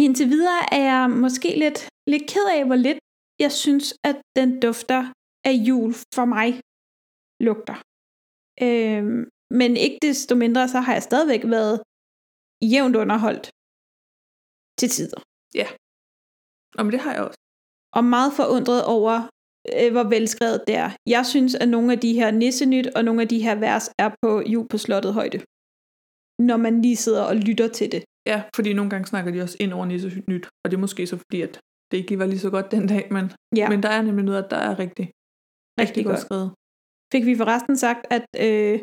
Indtil 0.04 0.28
videre 0.28 0.62
er 0.72 0.82
jeg 0.92 1.10
måske 1.10 1.48
lidt, 1.64 1.88
lidt 2.12 2.24
ked 2.32 2.46
af, 2.56 2.66
hvor 2.66 2.76
lidt 2.76 2.98
jeg 3.44 3.52
synes, 3.52 3.94
at 4.04 4.16
den 4.36 4.60
dufter 4.60 5.12
af 5.44 5.54
jul 5.68 5.92
for 6.14 6.24
mig 6.24 6.50
lugter. 7.46 7.78
Øhm, 8.66 9.20
men 9.60 9.70
ikke 9.76 9.98
desto 10.02 10.34
mindre, 10.44 10.68
så 10.68 10.78
har 10.80 10.92
jeg 10.92 11.02
stadigvæk 11.02 11.42
været 11.44 11.76
jævnt 12.72 12.96
underholdt 13.02 13.46
til 14.78 14.88
tider. 14.88 15.20
Ja. 15.60 15.66
Og 16.78 16.82
men 16.84 16.92
det 16.92 17.00
har 17.00 17.12
jeg 17.14 17.22
også. 17.28 17.40
Og 17.98 18.04
meget 18.04 18.32
forundret 18.40 18.80
over, 18.96 19.16
øh, 19.76 19.92
hvor 19.94 20.06
velskrevet 20.16 20.60
det 20.66 20.74
er. 20.84 20.90
Jeg 21.06 21.26
synes, 21.32 21.54
at 21.54 21.68
nogle 21.68 21.92
af 21.92 21.98
de 22.06 22.12
her 22.12 22.30
nissenyt 22.30 22.86
og 22.96 23.04
nogle 23.04 23.22
af 23.22 23.28
de 23.28 23.42
her 23.46 23.54
vers 23.66 23.86
er 23.98 24.10
på 24.22 24.30
jul 24.52 24.68
på 24.68 24.78
slottet 24.78 25.12
højde. 25.14 25.38
Når 26.48 26.56
man 26.56 26.82
lige 26.82 26.96
sidder 26.96 27.22
og 27.22 27.36
lytter 27.36 27.68
til 27.68 27.92
det. 27.92 28.02
Ja, 28.26 28.42
fordi 28.56 28.72
nogle 28.72 28.90
gange 28.90 29.06
snakker 29.06 29.32
de 29.32 29.42
også 29.42 29.56
ind 29.60 29.72
over 29.72 29.86
Nisse 29.86 30.22
nyt, 30.28 30.46
og 30.64 30.70
det 30.70 30.76
er 30.76 30.80
måske 30.80 31.06
så 31.06 31.16
fordi, 31.16 31.40
at 31.42 31.60
det 31.90 31.96
ikke 31.96 32.10
lige 32.10 32.18
var 32.18 32.26
lige 32.26 32.38
så 32.38 32.50
godt 32.50 32.70
den 32.70 32.86
dag, 32.86 33.08
men, 33.12 33.24
Ja. 33.56 33.68
men 33.68 33.82
der 33.82 33.88
er 33.88 34.02
nemlig 34.02 34.24
noget, 34.24 34.44
at 34.44 34.50
der 34.50 34.56
er 34.56 34.78
rigtig, 34.78 35.04
rigtig, 35.06 35.80
rigtig 35.80 36.04
godt 36.04 36.14
godt. 36.16 36.20
skrevet. 36.26 36.48
Fik 37.12 37.26
vi 37.26 37.36
forresten 37.36 37.76
sagt, 37.76 38.06
at 38.16 38.24
øh, 38.46 38.80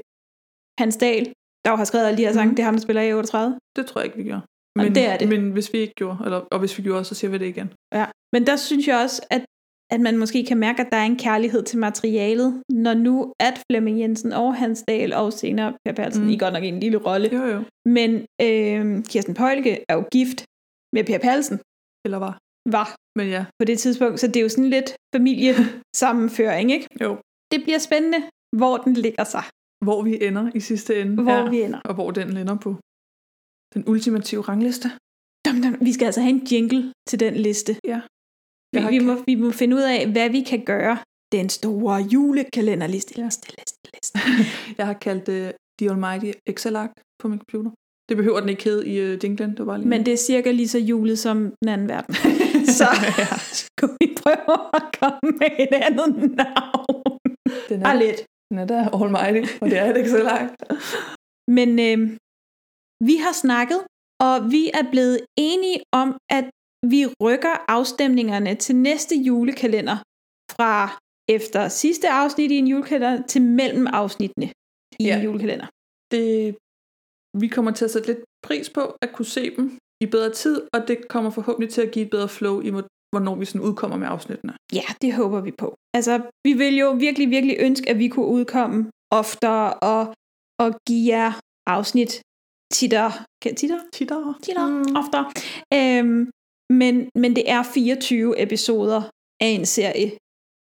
Hans 0.80 0.98
Dahl, 0.98 1.26
der 1.66 1.72
jo 1.72 1.76
har 1.82 1.86
skrevet 1.86 2.06
alle 2.08 2.18
de 2.18 2.26
her 2.26 2.34
sange, 2.34 2.48
Mhm. 2.48 2.56
det 2.56 2.62
er 2.64 2.66
ham, 2.66 2.74
der 2.76 2.82
spiller 2.82 3.02
i 3.02 3.14
38. 3.14 3.60
Det 3.76 3.86
tror 3.88 4.02
jeg 4.02 4.06
ikke, 4.06 4.18
vi 4.18 4.24
gjorde. 4.24 4.42
Og 4.78 4.84
Men, 4.84 4.96
det 4.96 5.06
er 5.12 5.18
det. 5.18 5.28
Men 5.30 5.52
hvis 5.52 5.74
vi 5.74 5.78
ikke 5.78 5.94
gjorde, 6.02 6.18
eller, 6.26 6.40
og 6.52 6.60
hvis 6.60 6.78
vi 6.78 6.84
gjorde, 6.84 7.04
så 7.06 7.16
siger 7.16 7.32
vi 7.32 7.38
det 7.38 7.46
igen. 7.46 7.70
Ja. 7.94 8.06
Men 8.34 8.48
der 8.48 8.56
synes 8.56 8.88
jeg 8.88 8.98
også, 9.04 9.22
at, 9.36 9.46
at 9.94 10.00
man 10.02 10.18
måske 10.18 10.46
kan 10.46 10.58
mærke, 10.58 10.82
at 10.82 10.88
der 10.92 10.98
er 10.98 11.06
en 11.06 11.18
kærlighed 11.18 11.64
til 11.64 11.80
materialet, 11.80 12.64
når 12.70 12.94
nu 12.94 13.34
at 13.40 13.56
Flemming 13.72 14.00
Jensen 14.00 14.32
og 14.34 14.56
Hans 14.56 14.84
Dahl 14.88 15.14
og 15.14 15.34
senere 15.34 15.78
Per 15.86 15.94
Perlsen, 15.94 16.24
mm. 16.24 16.30
I 16.30 16.38
godt 16.38 16.54
nok 16.54 16.64
en 16.64 16.80
lille 16.80 16.98
rolle, 16.98 17.30
Jo, 17.38 17.44
jo. 17.54 17.64
men 17.86 18.12
øh, 18.42 19.04
Kirsten 19.04 19.34
Pøjlke 19.34 19.86
er 19.90 19.96
jo 19.96 20.04
gift 20.12 20.46
med 20.94 21.04
Per 21.04 21.20
Perlsen. 21.26 21.60
Eller 22.06 22.18
var. 22.18 22.38
Var. 22.78 22.96
Men 23.18 23.28
ja. 23.36 23.46
På 23.60 23.66
det 23.66 23.80
tidspunkt, 23.80 24.20
så 24.20 24.28
det 24.28 24.38
er 24.38 24.42
jo 24.42 24.50
sådan 24.50 24.70
lidt 24.70 24.90
familiesammenføring, 25.16 26.72
ikke? 26.72 26.88
Jo. 27.02 27.12
Det 27.52 27.60
bliver 27.64 27.78
spændende, 27.88 28.20
hvor 28.60 28.78
den 28.78 28.94
ligger 28.94 29.24
sig. 29.24 29.44
Hvor 29.86 30.00
vi 30.08 30.12
ender 30.28 30.52
i 30.56 30.60
sidste 30.60 31.02
ende. 31.02 31.24
Hvor 31.24 31.50
vi 31.50 31.62
ender. 31.62 31.80
Og 31.90 31.94
hvor 31.94 32.12
den 32.12 32.30
lander 32.30 32.58
på. 32.66 32.76
Den 33.74 33.84
ultimative 33.92 34.42
rangliste. 34.42 34.90
Dum, 35.46 35.62
dum. 35.64 35.76
Vi 35.88 35.92
skal 35.94 36.06
altså 36.06 36.22
have 36.22 36.34
en 36.40 36.44
jingle 36.52 36.94
til 37.10 37.20
den 37.20 37.34
liste. 37.34 37.72
Ja. 37.84 38.02
Vi, 38.74 38.80
vi, 38.90 39.00
må, 39.00 39.14
vi 39.26 39.36
må 39.36 39.52
finde 39.52 39.76
ud 39.76 39.82
af, 39.82 40.08
hvad 40.08 40.30
vi 40.30 40.42
kan 40.42 40.62
gøre. 40.66 40.98
Den 41.32 41.50
store 41.50 41.96
julekalenderliste. 42.14 43.22
Liste, 43.22 43.48
liste, 43.58 43.80
liste. 43.94 44.20
Jeg 44.78 44.86
har 44.86 44.94
kaldt 44.94 45.28
det 45.28 45.56
The 45.80 45.92
Almighty 45.92 46.32
Excel-ark 46.48 46.92
på 47.20 47.28
min 47.28 47.40
computer. 47.40 47.72
Det 48.10 48.18
behøver 48.18 48.40
den 48.40 48.50
ikke 48.50 48.64
hedde 48.64 48.88
i 48.88 48.94
uh, 49.02 49.24
jinglen, 49.24 49.50
det 49.50 49.60
var 49.60 49.66
bare 49.66 49.78
lige... 49.78 49.90
Men 49.90 50.06
det 50.06 50.14
er 50.14 50.18
cirka 50.18 50.52
lige 50.52 50.68
så 50.68 50.80
julet 50.80 51.20
som 51.20 51.38
den 51.62 51.70
anden 51.70 51.88
verden. 51.90 52.16
så 52.80 52.90
skulle 53.62 53.96
vi 54.02 54.16
prøve 54.24 54.58
at 54.74 54.84
komme 55.00 55.28
med 55.42 55.52
et 55.60 55.74
andet 55.88 56.36
navn. 56.42 57.20
Den 57.70 57.82
er 57.82 57.94
lidt. 57.94 58.20
Den 58.50 58.58
er 58.60 58.66
der 58.66 58.82
Almighty, 59.02 59.42
og 59.62 59.70
det 59.70 59.78
er 59.78 59.86
et 59.92 59.98
Excel-ark. 60.04 60.50
Men 61.58 61.70
øh, 61.88 61.98
vi 63.10 63.16
har 63.16 63.34
snakket, 63.44 63.80
og 64.28 64.36
vi 64.52 64.64
er 64.80 64.86
blevet 64.92 65.20
enige 65.38 65.80
om, 66.02 66.10
at 66.38 66.46
vi 66.94 67.06
rykker 67.26 67.56
afstemningerne 67.78 68.56
til 68.56 68.76
næste 68.76 69.16
julekalender 69.16 69.98
fra 70.56 70.98
efter 71.30 71.68
sidste 71.68 72.10
afsnit 72.10 72.52
i 72.52 72.58
en 72.58 72.68
julekalender 72.68 73.24
til 73.28 73.42
mellem 73.42 73.88
afsnittene 73.88 74.48
i 75.00 75.04
ja. 75.06 75.18
en 75.18 75.24
julekalender. 75.24 75.68
Det, 76.12 76.56
vi 77.42 77.48
kommer 77.48 77.72
til 77.72 77.86
at 77.86 77.92
sætte 77.92 78.08
lidt 78.08 78.22
pris 78.48 78.70
på 78.70 78.82
at 79.02 79.10
kunne 79.14 79.26
se 79.26 79.56
dem 79.56 79.78
i 80.04 80.06
bedre 80.06 80.32
tid, 80.32 80.62
og 80.74 80.88
det 80.88 81.08
kommer 81.08 81.30
forhåbentlig 81.30 81.70
til 81.74 81.82
at 81.82 81.92
give 81.92 82.06
et 82.06 82.12
bedre 82.12 82.30
flow 82.30 82.62
i, 82.62 82.70
hvor- 82.70 82.88
hvornår 83.14 83.36
vi 83.36 83.46
sådan 83.46 83.62
udkommer 83.62 83.98
med 83.98 84.08
afsnittene. 84.08 84.54
Ja, 84.74 84.84
det 85.02 85.14
håber 85.14 85.42
vi 85.42 85.52
på. 85.58 85.76
Altså, 85.98 86.22
vi 86.48 86.54
vil 86.54 86.76
jo 86.78 86.92
virkelig, 86.92 87.30
virkelig 87.30 87.56
ønske, 87.60 87.90
at 87.90 87.98
vi 88.00 88.08
kunne 88.08 88.26
udkomme 88.26 88.92
oftere 89.12 89.74
og, 89.74 90.02
og 90.64 90.70
give 90.88 91.06
jer 91.16 91.32
afsnit 91.68 92.22
titter. 92.74 93.10
Titter? 93.44 93.80
Titter. 93.94 94.40
Titter, 94.44 94.68
mm. 94.68 94.96
oftere. 95.02 95.26
Øhm, 95.78 96.30
men, 96.70 97.10
men 97.16 97.36
det 97.36 97.52
er 97.52 97.64
24 97.64 98.42
episoder 98.42 99.02
af 99.42 99.48
en 99.48 99.66
serie. 99.66 100.10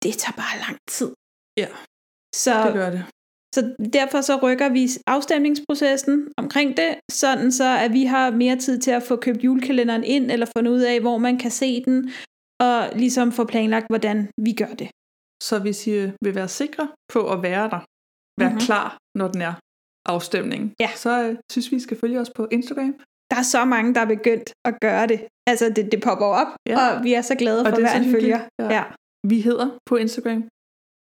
Det 0.02 0.12
tager 0.22 0.36
bare 0.42 0.56
lang 0.66 0.76
tid. 0.96 1.10
Ja, 1.62 1.68
Så, 2.44 2.52
det 2.66 2.72
gør 2.74 2.90
det. 2.90 3.04
så 3.54 3.60
derfor 3.92 4.20
så 4.20 4.34
rykker 4.42 4.68
vi 4.68 4.88
afstemningsprocessen 5.06 6.32
omkring 6.36 6.76
det, 6.76 6.90
sådan 7.12 7.52
så 7.52 7.68
at 7.84 7.92
vi 7.92 8.04
har 8.04 8.30
mere 8.30 8.56
tid 8.56 8.78
til 8.80 8.90
at 8.90 9.02
få 9.02 9.16
købt 9.16 9.44
julekalenderen 9.44 10.04
ind, 10.04 10.30
eller 10.30 10.46
fundet 10.56 10.72
ud 10.72 10.80
af, 10.80 11.00
hvor 11.00 11.18
man 11.18 11.38
kan 11.38 11.50
se 11.50 11.84
den, 11.84 12.10
og 12.60 12.78
ligesom 13.02 13.32
få 13.32 13.44
planlagt, 13.44 13.86
hvordan 13.90 14.30
vi 14.46 14.52
gør 14.52 14.72
det. 14.82 14.88
Så 15.42 15.58
hvis 15.64 15.86
I 15.86 15.92
vil 16.24 16.34
være 16.34 16.48
sikre 16.48 16.88
på 17.12 17.20
at 17.32 17.42
være 17.42 17.64
der, 17.74 17.80
være 18.40 18.48
Mhm. 18.50 18.54
mm-hmm. 18.54 18.66
klar, 18.66 18.98
når 19.18 19.28
den 19.28 19.42
er 19.42 19.54
afstemning, 20.14 20.62
ja. 20.80 20.90
så 21.04 21.12
øh, 21.24 21.36
synes 21.52 21.70
vi, 21.70 21.76
I 21.76 21.80
skal 21.80 21.96
følge 22.02 22.20
os 22.20 22.30
på 22.38 22.48
Instagram. 22.56 22.94
Der 23.30 23.36
er 23.42 23.46
så 23.56 23.64
mange, 23.74 23.94
der 23.94 24.00
er 24.00 24.10
begyndt 24.16 24.48
at 24.68 24.74
gøre 24.80 25.06
det. 25.06 25.18
Altså, 25.50 25.64
det, 25.76 25.92
det 25.92 26.00
popper 26.02 26.26
op, 26.26 26.46
Ja. 26.66 26.72
ja. 26.72 26.78
og 26.96 27.04
vi 27.04 27.10
er 27.18 27.22
så 27.22 27.34
glade 27.42 27.60
Og 27.60 27.66
for 27.66 27.76
det 27.76 27.84
er 27.84 27.88
hver 27.90 28.00
en 28.04 28.10
følger. 28.14 28.38
hyggeligt. 28.38 28.72
Ja. 28.76 28.84
Vi 29.32 29.40
hedder 29.40 29.68
på 29.90 29.94
Instagram, 30.04 30.40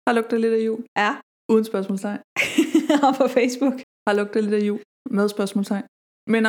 har 0.07 0.13
lugter 0.17 0.37
lidt 0.37 0.53
af 0.53 0.61
jul. 0.67 0.81
Ja. 0.97 1.11
Uden 1.51 1.65
spørgsmålstegn. 1.71 2.19
og 3.07 3.11
på 3.21 3.27
Facebook. 3.37 3.73
Har 4.07 4.13
lugter 4.19 4.41
lidt 4.41 4.53
af 4.53 4.63
jul 4.69 4.81
med 5.17 5.29
spørgsmålstegn. 5.29 5.83
Men 6.33 6.41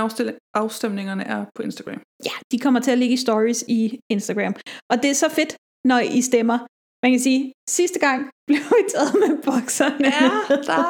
afstemningerne 0.54 1.24
er 1.34 1.40
på 1.54 1.62
Instagram. 1.62 2.00
Ja, 2.28 2.34
de 2.52 2.58
kommer 2.58 2.80
til 2.80 2.90
at 2.90 2.98
ligge 2.98 3.14
i 3.14 3.16
stories 3.26 3.64
i 3.68 4.00
Instagram. 4.10 4.54
Og 4.90 4.96
det 5.02 5.10
er 5.10 5.14
så 5.24 5.28
fedt, 5.38 5.52
når 5.90 5.98
I 6.18 6.20
stemmer. 6.30 6.58
Man 7.04 7.12
kan 7.12 7.20
sige, 7.20 7.52
sidste 7.78 7.98
gang 8.06 8.20
blev 8.48 8.58
vi 8.76 8.82
taget 8.94 9.14
med 9.22 9.32
bokserne. 9.48 10.06
Ja, 10.20 10.30
der, 10.70 10.80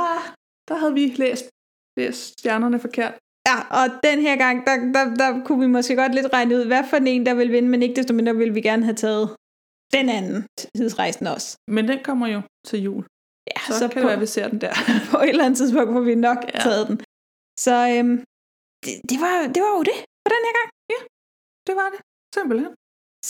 der 0.68 0.74
havde 0.80 0.94
vi 1.00 1.06
læst, 1.24 1.44
læst 1.98 2.20
stjernerne 2.38 2.78
forkert. 2.86 3.14
Ja, 3.48 3.56
og 3.80 3.86
den 4.08 4.18
her 4.26 4.36
gang, 4.44 4.56
der, 4.66 4.76
der, 4.96 5.04
der 5.22 5.44
kunne 5.44 5.60
vi 5.60 5.66
måske 5.66 5.96
godt 5.96 6.14
lidt 6.14 6.32
regne 6.32 6.56
ud, 6.56 6.64
hvad 6.66 6.84
for 6.90 6.96
en, 6.96 7.26
der 7.26 7.34
vil 7.34 7.52
vinde, 7.52 7.68
men 7.68 7.82
ikke 7.82 7.96
desto 7.96 8.12
mindre 8.14 8.36
ville 8.36 8.54
vi 8.54 8.60
gerne 8.60 8.84
have 8.84 8.96
taget 8.96 9.36
den 9.96 10.08
anden 10.08 10.46
tidsrejsen 10.76 11.26
også. 11.26 11.48
Men 11.76 11.88
den 11.88 11.98
kommer 12.04 12.26
jo 12.34 12.40
til 12.68 12.78
jul. 12.86 13.02
Ja, 13.50 13.58
så, 13.68 13.78
så 13.78 13.84
kan 13.88 13.94
på- 13.94 13.98
det 13.98 14.06
være, 14.06 14.18
at 14.20 14.20
vi 14.20 14.26
ser 14.36 14.48
den 14.48 14.60
der. 14.60 14.74
På 15.10 15.16
et 15.24 15.28
eller 15.28 15.44
andet 15.46 15.58
tidspunkt 15.58 15.90
får 15.96 16.00
vi 16.10 16.14
nok 16.14 16.38
ja. 16.54 16.58
taget 16.66 16.84
den. 16.88 16.96
Så 17.64 17.74
øhm, 17.94 18.16
det, 18.84 18.92
det, 19.10 19.18
var, 19.24 19.34
det 19.54 19.60
var 19.66 19.72
jo 19.78 19.82
det 19.90 19.98
for 20.22 20.30
den 20.34 20.42
her 20.46 20.54
gang. 20.58 20.68
Ja, 20.92 21.00
det 21.66 21.74
var 21.80 21.88
det. 21.94 22.00
Simpelthen. 22.36 22.72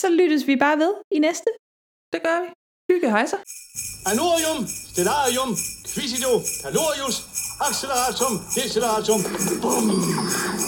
Så 0.01 0.07
lyttes 0.19 0.43
vi 0.49 0.55
bare 0.65 0.77
ved 0.83 0.93
i 1.17 1.19
næste. 1.27 1.49
Det 2.13 2.19
gør 2.27 2.37
vi. 2.43 2.49
Hygge 2.91 3.09
hejser. 3.17 3.39
Anorium, 4.11 4.59
stellarium, 4.91 5.51
quisido, 5.93 6.31
calorius, 6.63 7.15
악시라 7.59 8.11
좀, 8.11 8.45
디시라 8.49 9.01
좀, 9.03 9.21
뿜! 9.61 10.62